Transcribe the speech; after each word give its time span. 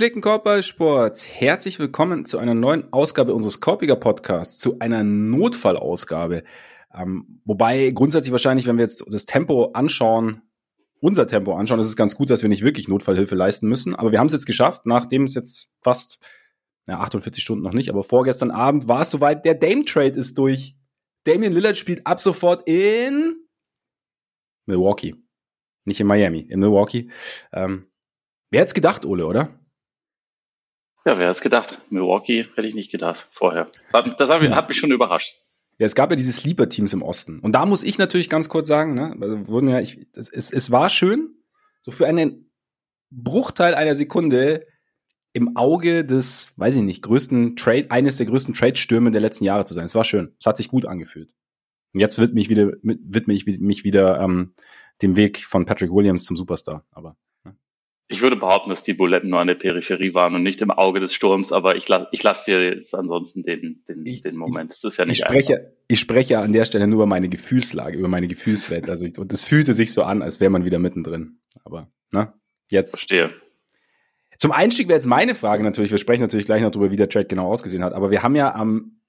Gepflegten 0.00 0.22
Korbballsports, 0.22 1.28
herzlich 1.28 1.78
willkommen 1.78 2.24
zu 2.24 2.38
einer 2.38 2.54
neuen 2.54 2.90
Ausgabe 2.90 3.34
unseres 3.34 3.60
Korpiger 3.60 3.96
Podcasts, 3.96 4.58
zu 4.58 4.78
einer 4.78 5.04
Notfallausgabe. 5.04 6.42
Ähm, 6.94 7.42
wobei 7.44 7.90
grundsätzlich 7.90 8.32
wahrscheinlich, 8.32 8.66
wenn 8.66 8.78
wir 8.78 8.84
jetzt 8.84 9.04
das 9.08 9.26
Tempo 9.26 9.72
anschauen, 9.74 10.40
unser 11.00 11.26
Tempo 11.26 11.54
anschauen, 11.54 11.80
ist 11.80 11.88
es 11.88 11.96
ganz 11.96 12.16
gut, 12.16 12.30
dass 12.30 12.40
wir 12.40 12.48
nicht 12.48 12.64
wirklich 12.64 12.88
Notfallhilfe 12.88 13.34
leisten 13.34 13.68
müssen. 13.68 13.94
Aber 13.94 14.10
wir 14.10 14.20
haben 14.20 14.28
es 14.28 14.32
jetzt 14.32 14.46
geschafft, 14.46 14.86
nachdem 14.86 15.24
es 15.24 15.34
jetzt 15.34 15.70
fast 15.82 16.18
ja, 16.88 16.98
48 17.00 17.42
Stunden 17.44 17.62
noch 17.62 17.74
nicht, 17.74 17.90
aber 17.90 18.02
vorgestern 18.02 18.50
Abend 18.50 18.88
war 18.88 19.02
es 19.02 19.10
soweit, 19.10 19.44
der 19.44 19.54
Dame-Trade 19.54 20.18
ist 20.18 20.38
durch. 20.38 20.76
Damian 21.24 21.52
Lillard 21.52 21.76
spielt 21.76 22.06
ab 22.06 22.22
sofort 22.22 22.66
in 22.66 23.36
Milwaukee. 24.64 25.14
Nicht 25.84 26.00
in 26.00 26.06
Miami, 26.06 26.40
in 26.40 26.60
Milwaukee. 26.60 27.10
Ähm, 27.52 27.90
wer 28.50 28.60
hätte 28.60 28.68
es 28.68 28.74
gedacht, 28.74 29.04
Ole, 29.04 29.26
oder? 29.26 29.59
Ja, 31.04 31.18
wer 31.18 31.28
hätte 31.28 31.30
es 31.30 31.40
gedacht? 31.40 31.78
Milwaukee 31.90 32.46
hätte 32.54 32.66
ich 32.66 32.74
nicht 32.74 32.90
gedacht 32.90 33.28
vorher. 33.30 33.70
Das 33.92 34.28
hat, 34.28 34.42
hat 34.50 34.68
mich 34.68 34.78
schon 34.78 34.92
überrascht. 34.92 35.34
Ja, 35.78 35.86
es 35.86 35.94
gab 35.94 36.10
ja 36.10 36.16
diese 36.16 36.32
Sleeper-Teams 36.32 36.92
im 36.92 37.02
Osten. 37.02 37.40
Und 37.40 37.52
da 37.52 37.64
muss 37.64 37.82
ich 37.82 37.96
natürlich 37.96 38.28
ganz 38.28 38.50
kurz 38.50 38.68
sagen, 38.68 38.94
ne, 38.94 39.16
also 39.18 39.48
wurden 39.48 39.68
ja, 39.68 39.80
ich, 39.80 40.06
es, 40.14 40.28
es, 40.28 40.52
es 40.52 40.70
war 40.70 40.90
schön, 40.90 41.34
so 41.80 41.90
für 41.90 42.06
einen 42.06 42.50
Bruchteil 43.10 43.74
einer 43.74 43.94
Sekunde 43.94 44.66
im 45.32 45.56
Auge 45.56 46.04
des, 46.04 46.52
weiß 46.56 46.76
ich 46.76 46.82
nicht, 46.82 47.02
größten 47.02 47.56
Trade, 47.56 47.90
eines 47.90 48.18
der 48.18 48.26
größten 48.26 48.54
Trade-Stürme 48.54 49.10
der 49.10 49.22
letzten 49.22 49.44
Jahre 49.44 49.64
zu 49.64 49.72
sein. 49.72 49.86
Es 49.86 49.94
war 49.94 50.04
schön. 50.04 50.34
Es 50.38 50.46
hat 50.46 50.58
sich 50.58 50.68
gut 50.68 50.84
angefühlt. 50.84 51.30
Und 51.92 52.00
jetzt 52.00 52.18
wird 52.18 52.34
mich 52.34 52.50
wieder, 52.50 52.72
widme 52.82 53.32
ich 53.32 53.46
mich 53.46 53.82
wieder 53.82 54.20
ähm, 54.20 54.54
dem 55.02 55.16
Weg 55.16 55.44
von 55.44 55.66
Patrick 55.66 55.90
Williams 55.92 56.24
zum 56.24 56.36
Superstar. 56.36 56.84
Aber 56.90 57.16
ich 58.10 58.22
würde 58.22 58.34
behaupten, 58.34 58.70
dass 58.70 58.82
die 58.82 58.92
Buletten 58.92 59.30
nur 59.30 59.38
an 59.38 59.46
der 59.46 59.54
Peripherie 59.54 60.14
waren 60.14 60.34
und 60.34 60.42
nicht 60.42 60.60
im 60.62 60.72
Auge 60.72 60.98
des 60.98 61.14
Sturms, 61.14 61.52
aber 61.52 61.76
ich 61.76 61.88
lasse 61.88 62.08
ich 62.10 62.24
lass 62.24 62.44
dir 62.44 62.60
jetzt 62.60 62.92
ansonsten 62.92 63.44
den, 63.44 63.84
den, 63.88 64.04
ich, 64.04 64.20
den 64.20 64.36
Moment. 64.36 64.72
Das 64.72 64.82
ist 64.82 64.96
ja 64.96 65.04
nicht 65.04 65.20
ich 65.20 65.24
spreche, 65.24 65.58
einfach. 65.58 65.72
ich 65.86 66.00
spreche 66.00 66.38
an 66.40 66.52
der 66.52 66.64
Stelle 66.64 66.88
nur 66.88 66.96
über 66.96 67.06
meine 67.06 67.28
Gefühlslage, 67.28 67.96
über 67.96 68.08
meine 68.08 68.26
Gefühlswelt. 68.26 68.88
Also 68.88 69.04
ich, 69.04 69.16
und 69.16 69.32
es 69.32 69.44
fühlte 69.44 69.74
sich 69.74 69.92
so 69.92 70.02
an, 70.02 70.22
als 70.22 70.40
wäre 70.40 70.50
man 70.50 70.64
wieder 70.64 70.80
mittendrin. 70.80 71.38
Aber 71.64 71.92
ne, 72.12 72.32
jetzt. 72.68 72.90
Verstehe. 72.90 73.30
Zum 74.38 74.50
Einstieg 74.50 74.88
wäre 74.88 74.96
jetzt 74.96 75.06
meine 75.06 75.36
Frage 75.36 75.62
natürlich, 75.62 75.92
wir 75.92 75.98
sprechen 75.98 76.22
natürlich 76.22 76.46
gleich 76.46 76.62
noch 76.62 76.72
darüber, 76.72 76.90
wie 76.90 76.96
der 76.96 77.08
Trade 77.08 77.26
genau 77.26 77.46
ausgesehen 77.46 77.84
hat, 77.84 77.92
aber 77.92 78.10
wir 78.10 78.24
haben 78.24 78.34
ja 78.34 78.52
am 78.52 79.00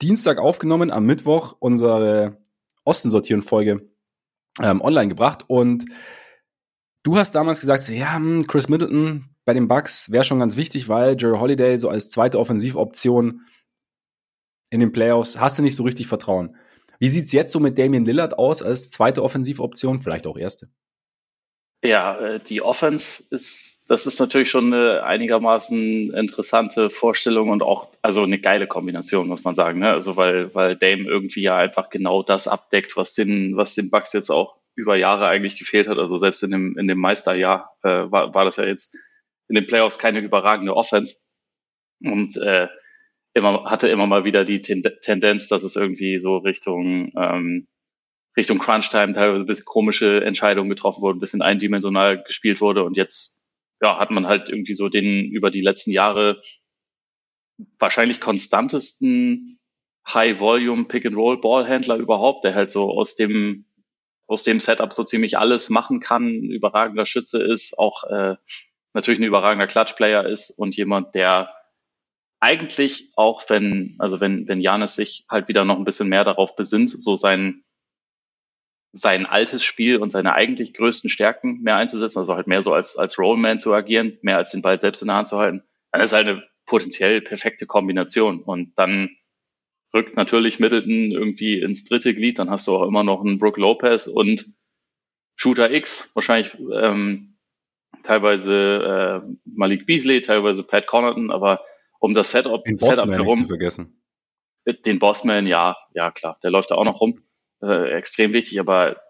Dienstag 0.00 0.40
aufgenommen, 0.40 0.90
am 0.90 1.06
Mittwoch 1.06 1.54
unsere 1.60 2.38
Osten 2.84 3.10
sortieren 3.10 3.42
Folge 3.42 3.88
ähm, 4.60 4.80
online 4.80 5.08
gebracht 5.08 5.44
und 5.46 5.84
Du 7.04 7.16
hast 7.16 7.34
damals 7.34 7.60
gesagt, 7.60 7.88
ja, 7.88 8.16
hm, 8.16 8.46
Chris 8.46 8.68
Middleton 8.68 9.24
bei 9.44 9.54
den 9.54 9.66
Bucks 9.66 10.12
wäre 10.12 10.22
schon 10.22 10.38
ganz 10.38 10.56
wichtig, 10.56 10.88
weil 10.88 11.16
Jerry 11.18 11.38
Holiday 11.38 11.76
so 11.76 11.88
als 11.88 12.08
zweite 12.08 12.38
Offensivoption 12.38 13.42
in 14.70 14.80
den 14.80 14.92
Playoffs 14.92 15.38
hast 15.40 15.58
du 15.58 15.62
nicht 15.62 15.74
so 15.74 15.82
richtig 15.82 16.06
Vertrauen. 16.06 16.56
Wie 17.00 17.08
sieht's 17.08 17.32
jetzt 17.32 17.52
so 17.52 17.58
mit 17.58 17.76
Damian 17.76 18.04
Lillard 18.04 18.38
aus 18.38 18.62
als 18.62 18.88
zweite 18.88 19.24
Offensivoption, 19.24 20.00
vielleicht 20.00 20.26
auch 20.28 20.38
erste? 20.38 20.68
Ja, 21.84 22.16
äh, 22.16 22.40
die 22.40 22.62
Offense 22.62 23.24
ist, 23.30 23.82
das 23.88 24.06
ist 24.06 24.20
natürlich 24.20 24.48
schon 24.48 24.72
eine 24.72 25.02
einigermaßen 25.02 26.14
interessante 26.14 26.88
Vorstellung 26.88 27.48
und 27.50 27.64
auch, 27.64 27.88
also 28.02 28.22
eine 28.22 28.38
geile 28.38 28.68
Kombination, 28.68 29.26
muss 29.26 29.42
man 29.42 29.56
sagen. 29.56 29.80
Ne? 29.80 29.90
Also 29.90 30.16
weil, 30.16 30.54
weil 30.54 30.76
Dame 30.76 31.08
irgendwie 31.08 31.42
ja 31.42 31.56
einfach 31.56 31.90
genau 31.90 32.22
das 32.22 32.46
abdeckt, 32.46 32.96
was 32.96 33.14
den, 33.14 33.56
was 33.56 33.74
den 33.74 33.90
Bucks 33.90 34.12
jetzt 34.12 34.30
auch 34.30 34.61
über 34.74 34.96
Jahre 34.96 35.26
eigentlich 35.26 35.58
gefehlt 35.58 35.88
hat. 35.88 35.98
Also 35.98 36.16
selbst 36.16 36.42
in 36.42 36.50
dem, 36.50 36.78
in 36.78 36.88
dem 36.88 36.98
Meisterjahr 36.98 37.76
äh, 37.82 38.10
war, 38.10 38.34
war 38.34 38.44
das 38.44 38.56
ja 38.56 38.64
jetzt 38.64 38.96
in 39.48 39.54
den 39.54 39.66
Playoffs 39.66 39.98
keine 39.98 40.20
überragende 40.20 40.74
Offense. 40.74 41.16
Und 42.02 42.36
äh, 42.36 42.68
immer, 43.34 43.64
hatte 43.64 43.88
immer 43.88 44.06
mal 44.06 44.24
wieder 44.24 44.44
die 44.44 44.60
Tendenz, 44.60 45.48
dass 45.48 45.62
es 45.62 45.76
irgendwie 45.76 46.18
so 46.18 46.38
Richtung, 46.38 47.12
ähm, 47.16 47.68
Richtung 48.36 48.58
Crunch-Time 48.58 49.12
teilweise 49.12 49.44
ein 49.44 49.46
bisschen 49.46 49.66
komische 49.66 50.24
Entscheidungen 50.24 50.70
getroffen 50.70 51.02
wurden, 51.02 51.18
ein 51.18 51.20
bisschen 51.20 51.42
eindimensional 51.42 52.22
gespielt 52.22 52.60
wurde. 52.60 52.82
Und 52.82 52.96
jetzt 52.96 53.44
ja, 53.80 53.98
hat 53.98 54.10
man 54.10 54.26
halt 54.26 54.48
irgendwie 54.48 54.74
so 54.74 54.88
den 54.88 55.30
über 55.30 55.50
die 55.50 55.60
letzten 55.60 55.90
Jahre 55.90 56.42
wahrscheinlich 57.78 58.20
konstantesten 58.20 59.58
High-Volume 60.08 60.84
Pick-and-Roll-Ballhändler 60.84 61.96
überhaupt, 61.96 62.44
der 62.44 62.54
halt 62.54 62.70
so 62.70 62.90
aus 62.90 63.14
dem 63.14 63.66
aus 64.32 64.42
dem 64.42 64.60
Setup 64.60 64.92
so 64.92 65.04
ziemlich 65.04 65.38
alles 65.38 65.68
machen 65.68 66.00
kann, 66.00 66.42
überragender 66.42 67.06
Schütze 67.06 67.42
ist, 67.42 67.78
auch 67.78 68.04
äh, 68.04 68.36
natürlich 68.94 69.20
ein 69.20 69.24
überragender 69.24 69.66
Clutch-Player 69.66 70.26
ist 70.26 70.50
und 70.50 70.74
jemand, 70.74 71.14
der 71.14 71.54
eigentlich 72.40 73.12
auch, 73.14 73.48
wenn, 73.48 73.94
also 73.98 74.20
wenn, 74.20 74.48
wenn 74.48 74.60
Janis 74.60 74.96
sich 74.96 75.26
halt 75.28 75.48
wieder 75.48 75.64
noch 75.64 75.78
ein 75.78 75.84
bisschen 75.84 76.08
mehr 76.08 76.24
darauf 76.24 76.56
besinnt, 76.56 76.90
so 76.90 77.14
sein, 77.14 77.62
sein 78.92 79.26
altes 79.26 79.62
Spiel 79.62 79.98
und 79.98 80.12
seine 80.12 80.34
eigentlich 80.34 80.74
größten 80.74 81.08
Stärken 81.08 81.60
mehr 81.60 81.76
einzusetzen, 81.76 82.18
also 82.18 82.34
halt 82.34 82.46
mehr 82.46 82.62
so 82.62 82.72
als, 82.72 82.96
als 82.96 83.18
Rollman 83.18 83.58
zu 83.58 83.72
agieren, 83.72 84.18
mehr 84.22 84.38
als 84.38 84.50
den 84.50 84.62
Ball 84.62 84.78
selbst 84.78 85.02
in 85.02 85.08
der 85.08 85.18
Hand 85.18 85.28
zu 85.28 85.38
halten, 85.38 85.62
dann 85.92 86.00
ist 86.00 86.12
halt 86.12 86.26
eine 86.26 86.42
potenziell 86.66 87.20
perfekte 87.20 87.66
Kombination. 87.66 88.40
Und 88.42 88.72
dann 88.76 89.10
rückt 89.94 90.16
natürlich 90.16 90.58
Middleton 90.58 91.10
irgendwie 91.10 91.60
ins 91.60 91.84
dritte 91.84 92.14
Glied, 92.14 92.38
dann 92.38 92.50
hast 92.50 92.66
du 92.66 92.76
auch 92.76 92.86
immer 92.86 93.04
noch 93.04 93.22
einen 93.22 93.38
Brook 93.38 93.58
Lopez 93.58 94.06
und 94.06 94.52
Shooter 95.36 95.70
X, 95.72 96.14
wahrscheinlich 96.14 96.56
ähm, 96.72 97.38
teilweise 98.02 99.22
äh, 99.24 99.34
Malik 99.44 99.86
Beasley, 99.86 100.20
teilweise 100.20 100.62
Pat 100.62 100.86
Connaughton, 100.86 101.30
aber 101.30 101.64
um 101.98 102.14
das 102.14 102.30
Setup, 102.30 102.64
den 102.64 102.78
Setup 102.78 103.10
herum. 103.10 103.36
Zu 103.36 103.46
vergessen. 103.46 104.02
Den 104.86 104.98
Bossman, 104.98 105.46
ja, 105.46 105.76
ja 105.94 106.10
klar, 106.10 106.38
der 106.42 106.50
läuft 106.50 106.70
da 106.70 106.76
auch 106.76 106.84
noch 106.84 107.00
rum. 107.00 107.22
Äh, 107.62 107.90
extrem 107.92 108.32
wichtig, 108.32 108.60
aber 108.60 109.00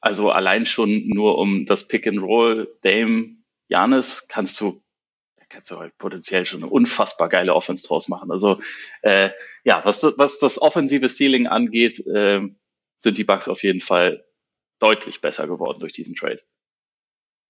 also 0.00 0.30
allein 0.30 0.66
schon 0.66 1.08
nur 1.08 1.38
um 1.38 1.66
das 1.66 1.88
Pick 1.88 2.06
and 2.06 2.20
Roll 2.20 2.76
Dame 2.82 3.38
Janis 3.68 4.28
kannst 4.28 4.60
du 4.60 4.82
kannst 5.48 5.70
du 5.70 5.78
halt 5.78 5.96
potenziell 5.98 6.44
schon 6.44 6.62
eine 6.62 6.70
unfassbar 6.70 7.28
geile 7.28 7.54
Offense 7.54 7.86
draus 7.86 8.08
machen. 8.08 8.30
Also 8.30 8.60
äh, 9.02 9.30
ja, 9.64 9.80
was, 9.84 10.02
was 10.16 10.38
das 10.38 10.60
offensive 10.60 11.08
Ceiling 11.08 11.46
angeht, 11.46 12.04
äh, 12.06 12.40
sind 12.98 13.18
die 13.18 13.24
Bucks 13.24 13.48
auf 13.48 13.62
jeden 13.62 13.80
Fall 13.80 14.24
deutlich 14.78 15.20
besser 15.20 15.46
geworden 15.46 15.80
durch 15.80 15.92
diesen 15.92 16.14
Trade. 16.14 16.40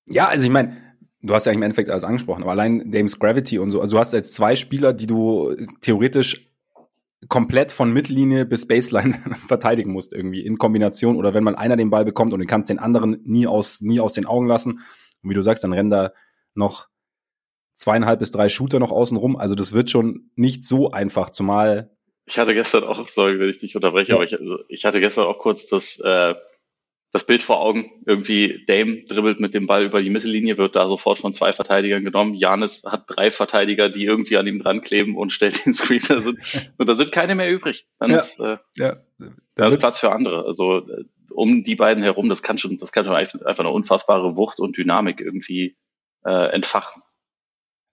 Ja, 0.06 0.28
also 0.28 0.46
ich 0.46 0.52
meine, 0.52 0.96
du 1.22 1.34
hast 1.34 1.46
ja 1.46 1.52
im 1.52 1.62
Endeffekt 1.62 1.90
alles 1.90 2.04
angesprochen, 2.04 2.42
aber 2.42 2.52
allein 2.52 2.90
Dames 2.90 3.18
Gravity 3.18 3.58
und 3.58 3.70
so, 3.70 3.80
also 3.80 3.96
du 3.96 4.00
hast 4.00 4.12
jetzt 4.12 4.34
zwei 4.34 4.56
Spieler, 4.56 4.92
die 4.92 5.06
du 5.06 5.54
theoretisch 5.80 6.48
komplett 7.28 7.72
von 7.72 7.92
Mittellinie 7.92 8.46
bis 8.46 8.68
Baseline 8.68 9.14
verteidigen 9.48 9.92
musst 9.92 10.12
irgendwie 10.12 10.44
in 10.44 10.56
Kombination 10.56 11.16
oder 11.16 11.34
wenn 11.34 11.42
man 11.42 11.56
einer 11.56 11.76
den 11.76 11.90
Ball 11.90 12.04
bekommt 12.04 12.32
und 12.32 12.40
du 12.40 12.46
kannst 12.46 12.70
den 12.70 12.78
anderen 12.78 13.20
nie 13.24 13.46
aus 13.46 13.80
nie 13.80 13.98
aus 13.98 14.12
den 14.12 14.24
Augen 14.24 14.46
lassen 14.46 14.80
und 15.22 15.30
wie 15.30 15.34
du 15.34 15.42
sagst, 15.42 15.64
dann 15.64 15.72
rennen 15.72 15.90
da 15.90 16.12
noch 16.54 16.88
zweieinhalb 17.78 18.18
bis 18.18 18.30
drei 18.30 18.48
Shooter 18.48 18.80
noch 18.80 18.92
außen 18.92 19.16
rum. 19.16 19.36
Also 19.36 19.54
das 19.54 19.72
wird 19.72 19.90
schon 19.90 20.30
nicht 20.34 20.64
so 20.64 20.90
einfach, 20.90 21.30
zumal. 21.30 21.96
Ich 22.26 22.38
hatte 22.38 22.52
gestern 22.52 22.84
auch, 22.84 23.08
sorry, 23.08 23.38
wenn 23.38 23.48
ich 23.48 23.58
dich 23.58 23.74
unterbreche, 23.74 24.10
ja. 24.10 24.16
aber 24.16 24.24
ich, 24.24 24.38
also 24.38 24.58
ich, 24.68 24.84
hatte 24.84 25.00
gestern 25.00 25.26
auch 25.26 25.38
kurz 25.38 25.66
das, 25.66 25.98
äh, 26.00 26.34
das 27.12 27.24
Bild 27.24 27.40
vor 27.40 27.60
Augen. 27.60 27.90
Irgendwie 28.04 28.64
Dame 28.66 29.04
dribbelt 29.04 29.40
mit 29.40 29.54
dem 29.54 29.66
Ball 29.66 29.84
über 29.84 30.02
die 30.02 30.10
Mittellinie, 30.10 30.58
wird 30.58 30.76
da 30.76 30.88
sofort 30.88 31.20
von 31.20 31.32
zwei 31.32 31.52
Verteidigern 31.52 32.04
genommen. 32.04 32.34
Janis 32.34 32.84
hat 32.84 33.04
drei 33.06 33.30
Verteidiger, 33.30 33.88
die 33.88 34.04
irgendwie 34.04 34.36
an 34.36 34.46
ihm 34.46 34.58
dran 34.58 34.82
kleben 34.82 35.16
und 35.16 35.32
stellt 35.32 35.64
den 35.64 35.72
Screen. 35.72 36.02
Da 36.06 36.20
sind, 36.20 36.40
und 36.76 36.86
da 36.86 36.96
sind 36.96 37.12
keine 37.12 37.36
mehr 37.36 37.50
übrig. 37.50 37.86
Dann 38.00 38.10
ja. 38.10 38.18
ist, 38.18 38.40
äh, 38.40 38.58
ja. 38.76 38.96
da 39.54 39.68
ist 39.68 39.78
Platz 39.78 40.00
für 40.00 40.10
andere. 40.10 40.44
Also 40.44 40.78
äh, 40.78 41.04
um 41.30 41.62
die 41.62 41.76
beiden 41.76 42.02
herum, 42.02 42.28
das 42.28 42.42
kann 42.42 42.58
schon, 42.58 42.76
das 42.78 42.90
kann 42.90 43.04
schon 43.04 43.14
einfach 43.14 43.60
eine 43.60 43.70
unfassbare 43.70 44.36
Wucht 44.36 44.58
und 44.58 44.76
Dynamik 44.76 45.20
irgendwie 45.20 45.76
äh, 46.24 46.50
entfachen. 46.52 47.02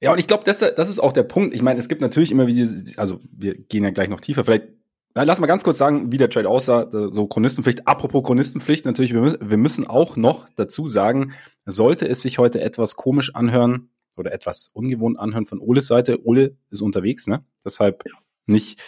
Ja, 0.01 0.11
und 0.11 0.19
ich 0.19 0.27
glaube, 0.27 0.43
das, 0.45 0.59
das 0.59 0.89
ist 0.89 0.99
auch 0.99 1.13
der 1.13 1.23
Punkt. 1.23 1.55
Ich 1.55 1.61
meine, 1.61 1.79
es 1.79 1.87
gibt 1.87 2.01
natürlich 2.01 2.31
immer 2.31 2.47
wieder, 2.47 2.69
also 2.97 3.19
wir 3.31 3.55
gehen 3.55 3.83
ja 3.83 3.91
gleich 3.91 4.09
noch 4.09 4.19
tiefer. 4.19 4.43
Vielleicht, 4.43 4.67
na, 5.15 5.23
lass 5.23 5.39
mal 5.39 5.47
ganz 5.47 5.63
kurz 5.63 5.77
sagen, 5.77 6.11
wie 6.11 6.17
der 6.17 6.29
Trade 6.29 6.49
aussah. 6.49 6.89
So 7.09 7.27
Chronistenpflicht. 7.27 7.87
Apropos 7.87 8.23
Chronistenpflicht, 8.23 8.85
natürlich, 8.85 9.13
wir, 9.13 9.37
wir 9.39 9.57
müssen 9.57 9.87
auch 9.87 10.17
noch 10.17 10.47
dazu 10.55 10.87
sagen, 10.87 11.33
sollte 11.65 12.07
es 12.07 12.21
sich 12.21 12.37
heute 12.37 12.59
etwas 12.61 12.97
komisch 12.97 13.33
anhören 13.33 13.89
oder 14.17 14.33
etwas 14.33 14.69
ungewohnt 14.73 15.17
anhören 15.17 15.45
von 15.45 15.59
Oles 15.59 15.87
Seite. 15.87 16.25
Ole 16.25 16.57
ist 16.69 16.81
unterwegs, 16.81 17.27
ne? 17.27 17.45
Deshalb 17.63 18.03
nicht, 18.45 18.81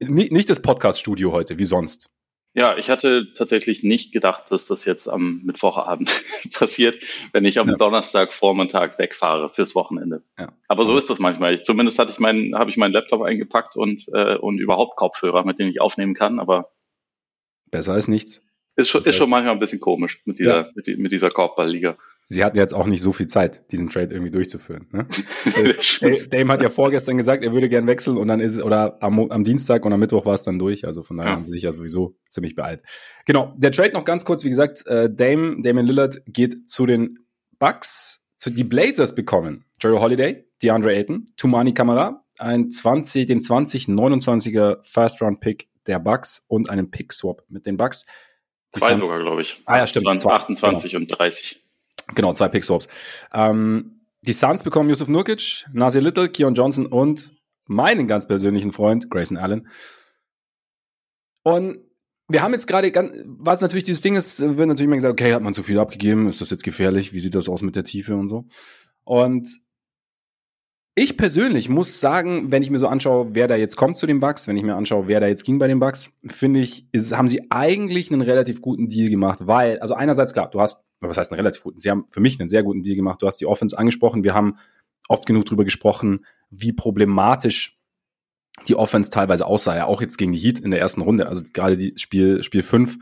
nicht, 0.00 0.32
nicht 0.32 0.50
das 0.50 0.60
Podcast-Studio 0.60 1.32
heute, 1.32 1.58
wie 1.58 1.64
sonst. 1.66 2.10
Ja, 2.58 2.76
ich 2.76 2.90
hatte 2.90 3.32
tatsächlich 3.34 3.84
nicht 3.84 4.10
gedacht, 4.10 4.50
dass 4.50 4.66
das 4.66 4.84
jetzt 4.84 5.06
am 5.06 5.42
Mittwochabend 5.44 6.10
passiert, 6.52 6.98
wenn 7.32 7.44
ich 7.44 7.60
am 7.60 7.68
ja. 7.68 7.76
Donnerstag 7.76 8.32
Vormittag 8.32 8.98
wegfahre 8.98 9.48
fürs 9.48 9.76
Wochenende. 9.76 10.22
Ja. 10.36 10.52
Aber 10.66 10.84
so 10.84 10.98
ist 10.98 11.08
das 11.08 11.20
manchmal. 11.20 11.54
Ich, 11.54 11.62
zumindest 11.62 12.00
hatte 12.00 12.10
ich 12.10 12.18
meinen, 12.18 12.58
habe 12.58 12.68
ich 12.68 12.76
meinen 12.76 12.92
Laptop 12.92 13.22
eingepackt 13.22 13.76
und, 13.76 14.08
äh, 14.12 14.36
und 14.36 14.58
überhaupt 14.58 14.96
Kopfhörer, 14.96 15.44
mit 15.44 15.60
denen 15.60 15.70
ich 15.70 15.80
aufnehmen 15.80 16.14
kann, 16.14 16.40
aber 16.40 16.72
besser 17.70 17.92
als 17.92 18.08
nichts. 18.08 18.42
Ist 18.74 18.88
schon, 18.88 19.02
ist 19.02 19.14
schon 19.14 19.30
manchmal 19.30 19.54
ein 19.54 19.60
bisschen 19.60 19.80
komisch 19.80 20.20
mit 20.24 20.40
dieser, 20.40 20.56
ja. 20.56 20.70
mit, 20.74 20.98
mit 20.98 21.12
dieser 21.12 21.30
Korbballliga. 21.30 21.96
Sie 22.28 22.44
hatten 22.44 22.58
jetzt 22.58 22.74
auch 22.74 22.86
nicht 22.86 23.02
so 23.02 23.12
viel 23.12 23.26
Zeit, 23.26 23.70
diesen 23.72 23.88
Trade 23.88 24.12
irgendwie 24.12 24.30
durchzuführen. 24.30 24.86
Ne? 24.92 25.06
Dame 26.30 26.52
hat 26.52 26.60
ja 26.60 26.68
vorgestern 26.68 27.16
gesagt, 27.16 27.42
er 27.42 27.52
würde 27.52 27.68
gern 27.68 27.86
wechseln 27.86 28.18
und 28.18 28.28
dann 28.28 28.40
ist 28.40 28.60
oder 28.60 29.02
am, 29.02 29.18
am 29.30 29.44
Dienstag 29.44 29.84
und 29.84 29.92
am 29.92 30.00
Mittwoch 30.00 30.26
war 30.26 30.34
es 30.34 30.42
dann 30.42 30.58
durch. 30.58 30.84
Also 30.86 31.02
von 31.02 31.16
daher 31.16 31.30
ja. 31.30 31.36
haben 31.36 31.44
sie 31.44 31.52
sich 31.52 31.62
ja 31.62 31.72
sowieso 31.72 32.16
ziemlich 32.28 32.54
beeilt. 32.54 32.82
Genau, 33.24 33.54
der 33.56 33.72
Trade 33.72 33.92
noch 33.92 34.04
ganz 34.04 34.24
kurz, 34.26 34.44
wie 34.44 34.50
gesagt, 34.50 34.86
äh, 34.86 35.10
Dame, 35.10 35.62
Damian 35.62 35.86
Lillard 35.86 36.22
geht 36.26 36.68
zu 36.68 36.84
den 36.84 37.18
Bucks, 37.58 38.22
zu 38.36 38.50
die 38.50 38.64
Blazers 38.64 39.14
bekommen. 39.14 39.64
Jerry 39.80 39.96
Holiday, 39.98 40.44
DeAndre 40.62 40.94
Ayton, 40.94 41.24
Tumani 41.36 41.72
Kamara, 41.72 42.24
ein 42.38 42.70
20, 42.70 43.26
den 43.26 43.40
2029er 43.40 44.78
First 44.82 45.22
Round 45.22 45.40
Pick 45.40 45.68
der 45.86 45.98
Bucks 45.98 46.44
und 46.46 46.68
einen 46.68 46.90
Pick 46.90 47.12
Swap 47.14 47.42
mit 47.48 47.64
den 47.64 47.78
Bucks. 47.78 48.04
Zwei 48.72 48.96
sogar, 48.96 49.18
glaube 49.20 49.40
ich. 49.40 49.62
Ah 49.64 49.78
ja, 49.78 49.86
stimmt. 49.86 50.04
20, 50.04 50.30
28 50.30 50.92
genau. 50.92 51.02
und 51.02 51.08
30. 51.08 51.64
Genau, 52.14 52.32
zwei 52.32 52.48
Pick-Swaps. 52.48 52.88
Ähm, 53.32 54.00
die 54.22 54.32
Suns 54.32 54.64
bekommen 54.64 54.88
Yusuf 54.88 55.08
Nurkic, 55.08 55.66
Nasir 55.72 56.00
Little, 56.00 56.28
Keon 56.28 56.54
Johnson 56.54 56.86
und 56.86 57.32
meinen 57.66 58.06
ganz 58.06 58.26
persönlichen 58.26 58.72
Freund 58.72 59.10
Grayson 59.10 59.36
Allen. 59.36 59.68
Und 61.42 61.78
wir 62.28 62.42
haben 62.42 62.52
jetzt 62.52 62.66
gerade, 62.66 62.92
was 63.24 63.62
natürlich 63.62 63.84
dieses 63.84 64.02
Ding 64.02 64.16
ist, 64.16 64.40
wird 64.40 64.68
natürlich 64.68 64.86
immer 64.86 64.96
gesagt, 64.96 65.12
okay, 65.12 65.32
hat 65.32 65.42
man 65.42 65.54
zu 65.54 65.62
viel 65.62 65.78
abgegeben, 65.78 66.28
ist 66.28 66.40
das 66.40 66.50
jetzt 66.50 66.64
gefährlich, 66.64 67.12
wie 67.12 67.20
sieht 67.20 67.34
das 67.34 67.48
aus 67.48 67.62
mit 67.62 67.76
der 67.76 67.84
Tiefe 67.84 68.16
und 68.16 68.28
so. 68.28 68.44
Und 69.04 69.48
ich 70.94 71.16
persönlich 71.16 71.68
muss 71.68 72.00
sagen, 72.00 72.50
wenn 72.50 72.62
ich 72.62 72.70
mir 72.70 72.78
so 72.78 72.88
anschaue, 72.88 73.34
wer 73.34 73.46
da 73.46 73.54
jetzt 73.54 73.76
kommt 73.76 73.96
zu 73.96 74.06
den 74.06 74.20
Bucks, 74.20 74.48
wenn 74.48 74.56
ich 74.56 74.64
mir 74.64 74.74
anschaue, 74.74 75.06
wer 75.06 75.20
da 75.20 75.28
jetzt 75.28 75.44
ging 75.44 75.58
bei 75.58 75.68
den 75.68 75.78
Bucks, 75.78 76.18
finde 76.26 76.60
ich, 76.60 76.86
ist, 76.92 77.16
haben 77.16 77.28
sie 77.28 77.50
eigentlich 77.50 78.10
einen 78.10 78.20
relativ 78.20 78.60
guten 78.60 78.88
Deal 78.88 79.08
gemacht, 79.08 79.46
weil, 79.46 79.78
also 79.78 79.94
einerseits 79.94 80.32
klar, 80.32 80.50
du 80.50 80.60
hast, 80.60 80.82
was 81.00 81.16
heißt 81.16 81.32
einen 81.32 81.40
relativ 81.40 81.62
guten, 81.62 81.80
sie 81.80 81.90
haben 81.90 82.06
für 82.08 82.20
mich 82.20 82.38
einen 82.40 82.48
sehr 82.48 82.62
guten 82.62 82.82
Deal 82.82 82.96
gemacht, 82.96 83.22
du 83.22 83.26
hast 83.26 83.40
die 83.40 83.46
Offense 83.46 83.78
angesprochen, 83.78 84.24
wir 84.24 84.34
haben 84.34 84.56
oft 85.08 85.26
genug 85.26 85.46
drüber 85.46 85.64
gesprochen, 85.64 86.24
wie 86.50 86.72
problematisch 86.72 87.78
die 88.66 88.74
Offense 88.74 89.10
teilweise 89.10 89.46
aussah, 89.46 89.76
ja 89.76 89.86
auch 89.86 90.00
jetzt 90.00 90.18
gegen 90.18 90.32
die 90.32 90.38
Heat 90.38 90.58
in 90.58 90.70
der 90.70 90.80
ersten 90.80 91.00
Runde, 91.00 91.28
also 91.28 91.42
gerade 91.52 91.76
die 91.76 91.94
Spiel, 91.96 92.42
Spiel 92.42 92.62
5, 92.62 92.98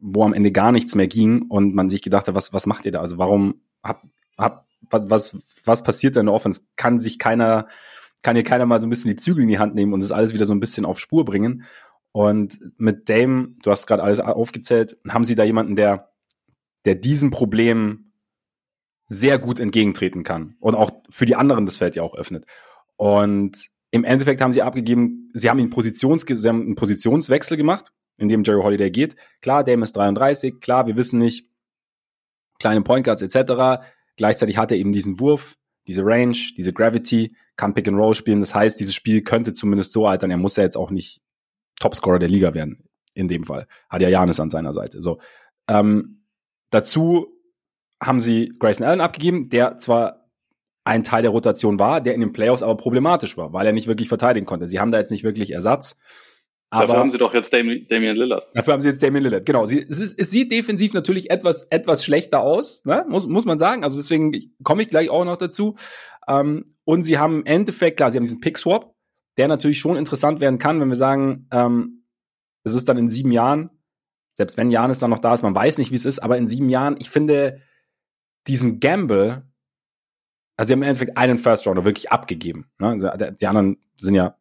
wo 0.00 0.24
am 0.24 0.32
Ende 0.32 0.52
gar 0.52 0.72
nichts 0.72 0.94
mehr 0.94 1.08
ging 1.08 1.42
und 1.42 1.74
man 1.74 1.88
sich 1.88 2.02
gedacht 2.02 2.28
hat, 2.28 2.34
was, 2.34 2.52
was 2.52 2.66
macht 2.66 2.84
ihr 2.84 2.92
da? 2.92 3.00
Also 3.00 3.18
warum 3.18 3.60
habt, 3.82 4.06
habt 4.36 4.68
was, 4.90 5.10
was, 5.10 5.38
was 5.64 5.82
passiert 5.82 6.16
da 6.16 6.20
in 6.20 6.26
der 6.26 6.34
Offense? 6.34 6.62
Kann 6.76 7.00
sich 7.00 7.18
keiner, 7.18 7.66
kann 8.22 8.36
hier 8.36 8.44
keiner 8.44 8.66
mal 8.66 8.80
so 8.80 8.86
ein 8.86 8.90
bisschen 8.90 9.10
die 9.10 9.16
Zügel 9.16 9.42
in 9.42 9.48
die 9.48 9.58
Hand 9.58 9.74
nehmen 9.74 9.92
und 9.92 10.02
das 10.02 10.12
alles 10.12 10.32
wieder 10.32 10.44
so 10.44 10.54
ein 10.54 10.60
bisschen 10.60 10.84
auf 10.84 10.98
Spur 10.98 11.24
bringen. 11.24 11.64
Und 12.12 12.58
mit 12.78 13.08
Dame, 13.08 13.54
du 13.62 13.70
hast 13.70 13.86
gerade 13.86 14.02
alles 14.02 14.20
aufgezählt, 14.20 14.96
haben 15.08 15.24
sie 15.24 15.34
da 15.34 15.44
jemanden, 15.44 15.76
der, 15.76 16.10
der 16.84 16.94
diesem 16.94 17.30
Problem 17.30 18.12
sehr 19.06 19.38
gut 19.38 19.58
entgegentreten 19.58 20.22
kann 20.22 20.56
und 20.60 20.74
auch 20.74 20.90
für 21.08 21.26
die 21.26 21.36
anderen 21.36 21.66
das 21.66 21.78
Feld 21.78 21.96
ja 21.96 22.02
auch 22.02 22.14
öffnet. 22.14 22.46
Und 22.96 23.68
im 23.90 24.04
Endeffekt 24.04 24.40
haben 24.40 24.52
sie 24.52 24.62
abgegeben, 24.62 25.30
sie 25.32 25.48
haben, 25.48 25.58
ihn 25.58 25.70
Positions, 25.70 26.24
sie 26.28 26.48
haben 26.48 26.60
einen 26.60 26.74
Positionswechsel 26.74 27.56
gemacht, 27.56 27.92
in 28.18 28.28
dem 28.28 28.42
Jerry 28.44 28.62
Holiday 28.62 28.90
geht. 28.90 29.16
Klar, 29.40 29.64
Dame 29.64 29.82
ist 29.82 29.96
33, 29.96 30.60
klar, 30.60 30.86
wir 30.86 30.96
wissen 30.96 31.18
nicht, 31.18 31.48
kleine 32.58 32.82
Point 32.82 33.04
Guards 33.04 33.22
etc. 33.22 33.82
Gleichzeitig 34.16 34.58
hat 34.58 34.72
er 34.72 34.78
eben 34.78 34.92
diesen 34.92 35.20
Wurf, 35.20 35.56
diese 35.86 36.02
Range, 36.04 36.36
diese 36.56 36.72
Gravity, 36.72 37.34
kann 37.56 37.74
Pick 37.74 37.88
and 37.88 37.98
Roll 37.98 38.14
spielen. 38.14 38.40
Das 38.40 38.54
heißt, 38.54 38.78
dieses 38.78 38.94
Spiel 38.94 39.22
könnte 39.22 39.52
zumindest 39.52 39.92
so 39.92 40.06
altern. 40.06 40.30
Er 40.30 40.36
muss 40.36 40.56
ja 40.56 40.64
jetzt 40.64 40.76
auch 40.76 40.90
nicht 40.90 41.22
Topscorer 41.80 42.18
der 42.18 42.28
Liga 42.28 42.54
werden. 42.54 42.84
In 43.14 43.26
dem 43.26 43.42
Fall. 43.42 43.66
Hat 43.88 44.00
ja 44.00 44.08
Janis 44.08 44.38
an 44.38 44.50
seiner 44.50 44.72
Seite. 44.72 45.02
So. 45.02 45.18
Ähm, 45.66 46.17
dazu 46.70 47.26
haben 48.02 48.20
sie 48.20 48.52
Grayson 48.58 48.86
Allen 48.86 49.00
abgegeben, 49.00 49.48
der 49.48 49.78
zwar 49.78 50.28
ein 50.84 51.04
Teil 51.04 51.22
der 51.22 51.30
Rotation 51.30 51.78
war, 51.78 52.00
der 52.00 52.14
in 52.14 52.20
den 52.20 52.32
Playoffs 52.32 52.62
aber 52.62 52.76
problematisch 52.76 53.36
war, 53.36 53.52
weil 53.52 53.66
er 53.66 53.72
nicht 53.72 53.88
wirklich 53.88 54.08
verteidigen 54.08 54.46
konnte. 54.46 54.68
Sie 54.68 54.80
haben 54.80 54.90
da 54.90 54.98
jetzt 54.98 55.10
nicht 55.10 55.24
wirklich 55.24 55.50
Ersatz. 55.52 55.98
Aber 56.70 56.86
dafür 56.86 57.00
haben 57.00 57.10
sie 57.10 57.18
doch 57.18 57.32
jetzt 57.32 57.52
Damian, 57.52 57.86
Damian 57.88 58.16
Lillard. 58.16 58.44
Dafür 58.54 58.74
haben 58.74 58.82
sie 58.82 58.88
jetzt 58.88 59.02
Damian 59.02 59.24
Lillard, 59.24 59.46
genau. 59.46 59.64
Sie, 59.64 59.78
es, 59.78 59.98
ist, 59.98 60.18
es 60.18 60.30
sieht 60.30 60.52
defensiv 60.52 60.92
natürlich 60.92 61.30
etwas, 61.30 61.66
etwas 61.70 62.04
schlechter 62.04 62.40
aus, 62.40 62.84
ne? 62.84 63.04
muss, 63.08 63.26
muss 63.26 63.46
man 63.46 63.58
sagen. 63.58 63.84
Also 63.84 63.98
deswegen 63.98 64.32
komme 64.62 64.82
ich 64.82 64.88
gleich 64.88 65.10
auch 65.10 65.24
noch 65.24 65.36
dazu. 65.36 65.76
Ähm, 66.26 66.76
und 66.84 67.02
sie 67.02 67.18
haben 67.18 67.40
im 67.40 67.46
Endeffekt, 67.46 67.96
klar, 67.96 68.10
sie 68.10 68.18
haben 68.18 68.24
diesen 68.24 68.40
Pick-Swap, 68.40 68.94
der 69.38 69.48
natürlich 69.48 69.78
schon 69.78 69.96
interessant 69.96 70.40
werden 70.40 70.58
kann, 70.58 70.80
wenn 70.80 70.88
wir 70.88 70.96
sagen, 70.96 71.48
ähm, 71.52 72.04
es 72.64 72.74
ist 72.74 72.88
dann 72.88 72.98
in 72.98 73.08
sieben 73.08 73.32
Jahren, 73.32 73.70
selbst 74.38 74.56
wenn 74.56 74.70
Janis 74.70 75.00
dann 75.00 75.10
noch 75.10 75.18
da 75.18 75.34
ist, 75.34 75.42
man 75.42 75.56
weiß 75.56 75.78
nicht, 75.78 75.90
wie 75.90 75.96
es 75.96 76.04
ist, 76.04 76.20
aber 76.20 76.38
in 76.38 76.46
sieben 76.46 76.68
Jahren, 76.68 76.94
ich 77.00 77.10
finde 77.10 77.60
diesen 78.46 78.78
Gamble, 78.78 79.42
also 80.56 80.68
sie 80.68 80.72
haben 80.74 80.82
im 80.82 80.88
Endeffekt 80.88 81.18
einen 81.18 81.38
First 81.38 81.66
Rounder 81.66 81.84
wirklich 81.84 82.12
abgegeben. 82.12 82.70
Ne? 82.78 82.86
Also 82.90 83.10
die 83.32 83.46
anderen 83.48 83.78
sind 84.00 84.14
ja, 84.14 84.38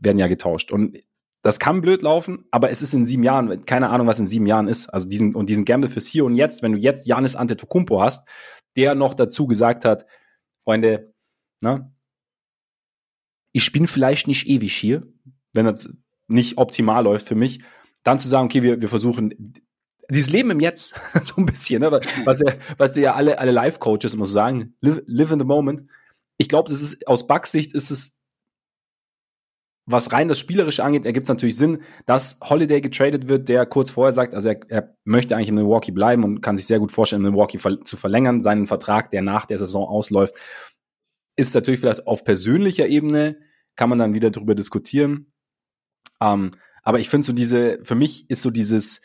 werden 0.00 0.18
ja 0.18 0.28
getauscht. 0.28 0.70
Und 0.70 1.00
das 1.42 1.58
kann 1.58 1.80
blöd 1.80 2.02
laufen, 2.02 2.44
aber 2.52 2.70
es 2.70 2.80
ist 2.80 2.94
in 2.94 3.04
sieben 3.04 3.24
Jahren, 3.24 3.60
keine 3.62 3.90
Ahnung, 3.90 4.06
was 4.06 4.20
in 4.20 4.28
sieben 4.28 4.46
Jahren 4.46 4.68
ist. 4.68 4.88
Also 4.90 5.08
diesen, 5.08 5.34
und 5.34 5.50
diesen 5.50 5.64
Gamble 5.64 5.90
fürs 5.90 6.06
Hier 6.06 6.24
und 6.24 6.36
Jetzt, 6.36 6.62
wenn 6.62 6.70
du 6.70 6.78
jetzt 6.78 7.08
Janis 7.08 7.34
Antetokounmpo 7.34 8.00
hast, 8.00 8.28
der 8.76 8.94
noch 8.94 9.14
dazu 9.14 9.48
gesagt 9.48 9.84
hat, 9.84 10.06
Freunde, 10.62 11.12
ne, 11.60 11.92
ich 13.50 13.72
bin 13.72 13.88
vielleicht 13.88 14.28
nicht 14.28 14.46
ewig 14.46 14.76
hier, 14.76 15.08
wenn 15.52 15.66
das 15.66 15.88
nicht 16.28 16.56
optimal 16.56 17.02
läuft 17.02 17.26
für 17.26 17.34
mich, 17.34 17.64
dann 18.04 18.18
zu 18.18 18.28
sagen, 18.28 18.46
okay, 18.46 18.62
wir, 18.62 18.80
wir 18.80 18.88
versuchen 18.88 19.54
dieses 20.10 20.30
Leben 20.30 20.50
im 20.50 20.60
Jetzt, 20.60 20.94
so 21.22 21.34
ein 21.36 21.46
bisschen, 21.46 21.80
ne, 21.80 21.90
was 22.24 22.40
ja, 22.40 22.52
was 22.76 22.96
ja 22.96 23.14
alle, 23.14 23.38
alle 23.38 23.50
Life-Coaches 23.50 24.14
immer 24.14 24.26
so 24.26 24.32
sagen, 24.32 24.76
live, 24.80 25.02
live 25.06 25.32
in 25.32 25.40
the 25.40 25.44
moment. 25.44 25.84
Ich 26.36 26.48
glaube, 26.48 26.68
das 26.68 26.80
ist 26.80 27.06
aus 27.08 27.26
Bugs 27.26 27.52
Sicht 27.52 27.72
ist 27.74 27.90
es 27.90 28.16
was 29.86 30.12
rein 30.12 30.28
das 30.28 30.38
Spielerische 30.38 30.82
angeht, 30.82 31.04
ergibt 31.04 31.24
es 31.24 31.28
natürlich 31.28 31.56
Sinn, 31.56 31.82
dass 32.06 32.38
Holiday 32.42 32.80
getradet 32.80 33.28
wird, 33.28 33.48
der 33.48 33.66
kurz 33.66 33.90
vorher 33.90 34.12
sagt, 34.12 34.34
also 34.34 34.48
er, 34.48 34.60
er, 34.68 34.96
möchte 35.04 35.36
eigentlich 35.36 35.50
in 35.50 35.56
Milwaukee 35.56 35.92
bleiben 35.92 36.24
und 36.24 36.40
kann 36.40 36.56
sich 36.56 36.66
sehr 36.66 36.78
gut 36.78 36.90
vorstellen, 36.90 37.22
in 37.24 37.30
Milwaukee 37.30 37.58
ver 37.58 37.80
zu 37.82 37.96
verlängern. 37.96 38.40
Seinen 38.40 38.66
Vertrag, 38.66 39.10
der 39.10 39.22
nach 39.22 39.44
der 39.44 39.58
Saison 39.58 39.86
ausläuft, 39.86 40.34
ist 41.36 41.54
natürlich 41.54 41.80
vielleicht 41.80 42.06
auf 42.06 42.24
persönlicher 42.24 42.86
Ebene, 42.86 43.38
kann 43.76 43.90
man 43.90 43.98
dann 43.98 44.14
wieder 44.14 44.30
drüber 44.30 44.54
diskutieren. 44.54 45.32
Ähm, 46.22 46.52
aber 46.84 47.00
ich 47.00 47.08
finde 47.08 47.26
so 47.26 47.32
diese, 47.32 47.80
für 47.82 47.94
mich 47.94 48.28
ist 48.30 48.42
so 48.42 48.50
dieses, 48.50 49.00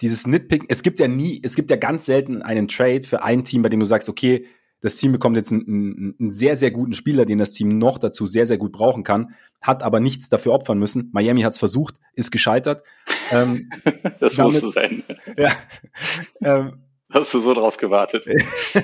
dieses 0.00 0.26
Nitpick, 0.26 0.64
es 0.68 0.82
gibt 0.82 0.98
ja 0.98 1.08
nie, 1.08 1.40
es 1.42 1.54
gibt 1.54 1.70
ja 1.70 1.76
ganz 1.76 2.04
selten 2.04 2.42
einen 2.42 2.68
Trade 2.68 3.04
für 3.04 3.22
ein 3.22 3.44
Team, 3.44 3.62
bei 3.62 3.68
dem 3.68 3.80
du 3.80 3.86
sagst, 3.86 4.08
okay, 4.08 4.46
das 4.80 4.96
Team 4.96 5.12
bekommt 5.12 5.36
jetzt 5.36 5.50
einen, 5.50 6.14
einen, 6.20 6.30
sehr, 6.30 6.56
sehr 6.56 6.70
guten 6.70 6.92
Spieler, 6.92 7.24
den 7.24 7.38
das 7.38 7.52
Team 7.52 7.78
noch 7.78 7.96
dazu 7.96 8.26
sehr, 8.26 8.44
sehr 8.44 8.58
gut 8.58 8.72
brauchen 8.72 9.02
kann, 9.02 9.34
hat 9.62 9.82
aber 9.82 9.98
nichts 9.98 10.28
dafür 10.28 10.52
opfern 10.52 10.78
müssen. 10.78 11.08
Miami 11.12 11.40
hat 11.40 11.54
es 11.54 11.58
versucht, 11.58 11.94
ist 12.12 12.30
gescheitert. 12.30 12.82
Ähm, 13.30 13.70
das 14.20 14.34
damit, 14.34 14.62
musste 14.62 14.70
sein. 14.72 15.02
Ja, 15.38 15.52
ähm, 16.42 16.83
Hast 17.14 17.32
du 17.32 17.40
so 17.40 17.54
drauf 17.54 17.76
gewartet? 17.76 18.26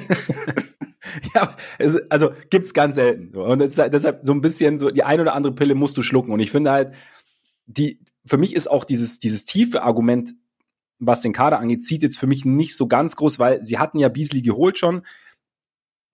ja, 1.34 1.56
es, 1.78 1.98
also 2.10 2.30
gibt's 2.48 2.72
ganz 2.72 2.94
selten. 2.94 3.36
Und 3.36 3.58
deshalb 3.58 4.20
so 4.22 4.32
ein 4.32 4.40
bisschen 4.40 4.78
so 4.78 4.90
die 4.90 5.02
eine 5.02 5.22
oder 5.22 5.34
andere 5.34 5.54
Pille 5.54 5.74
musst 5.74 5.96
du 5.96 6.02
schlucken. 6.02 6.32
Und 6.32 6.40
ich 6.40 6.50
finde 6.50 6.70
halt, 6.70 6.94
die, 7.66 8.00
für 8.24 8.38
mich 8.38 8.54
ist 8.54 8.70
auch 8.70 8.84
dieses, 8.84 9.18
dieses 9.18 9.44
tiefe 9.44 9.82
Argument, 9.82 10.32
was 10.98 11.20
den 11.20 11.32
Kader 11.32 11.58
angeht, 11.58 11.82
zieht 11.82 12.02
jetzt 12.02 12.18
für 12.18 12.26
mich 12.26 12.44
nicht 12.44 12.76
so 12.76 12.86
ganz 12.86 13.16
groß, 13.16 13.38
weil 13.38 13.64
sie 13.64 13.78
hatten 13.78 13.98
ja 13.98 14.08
Beasley 14.08 14.42
geholt 14.42 14.78
schon 14.78 15.02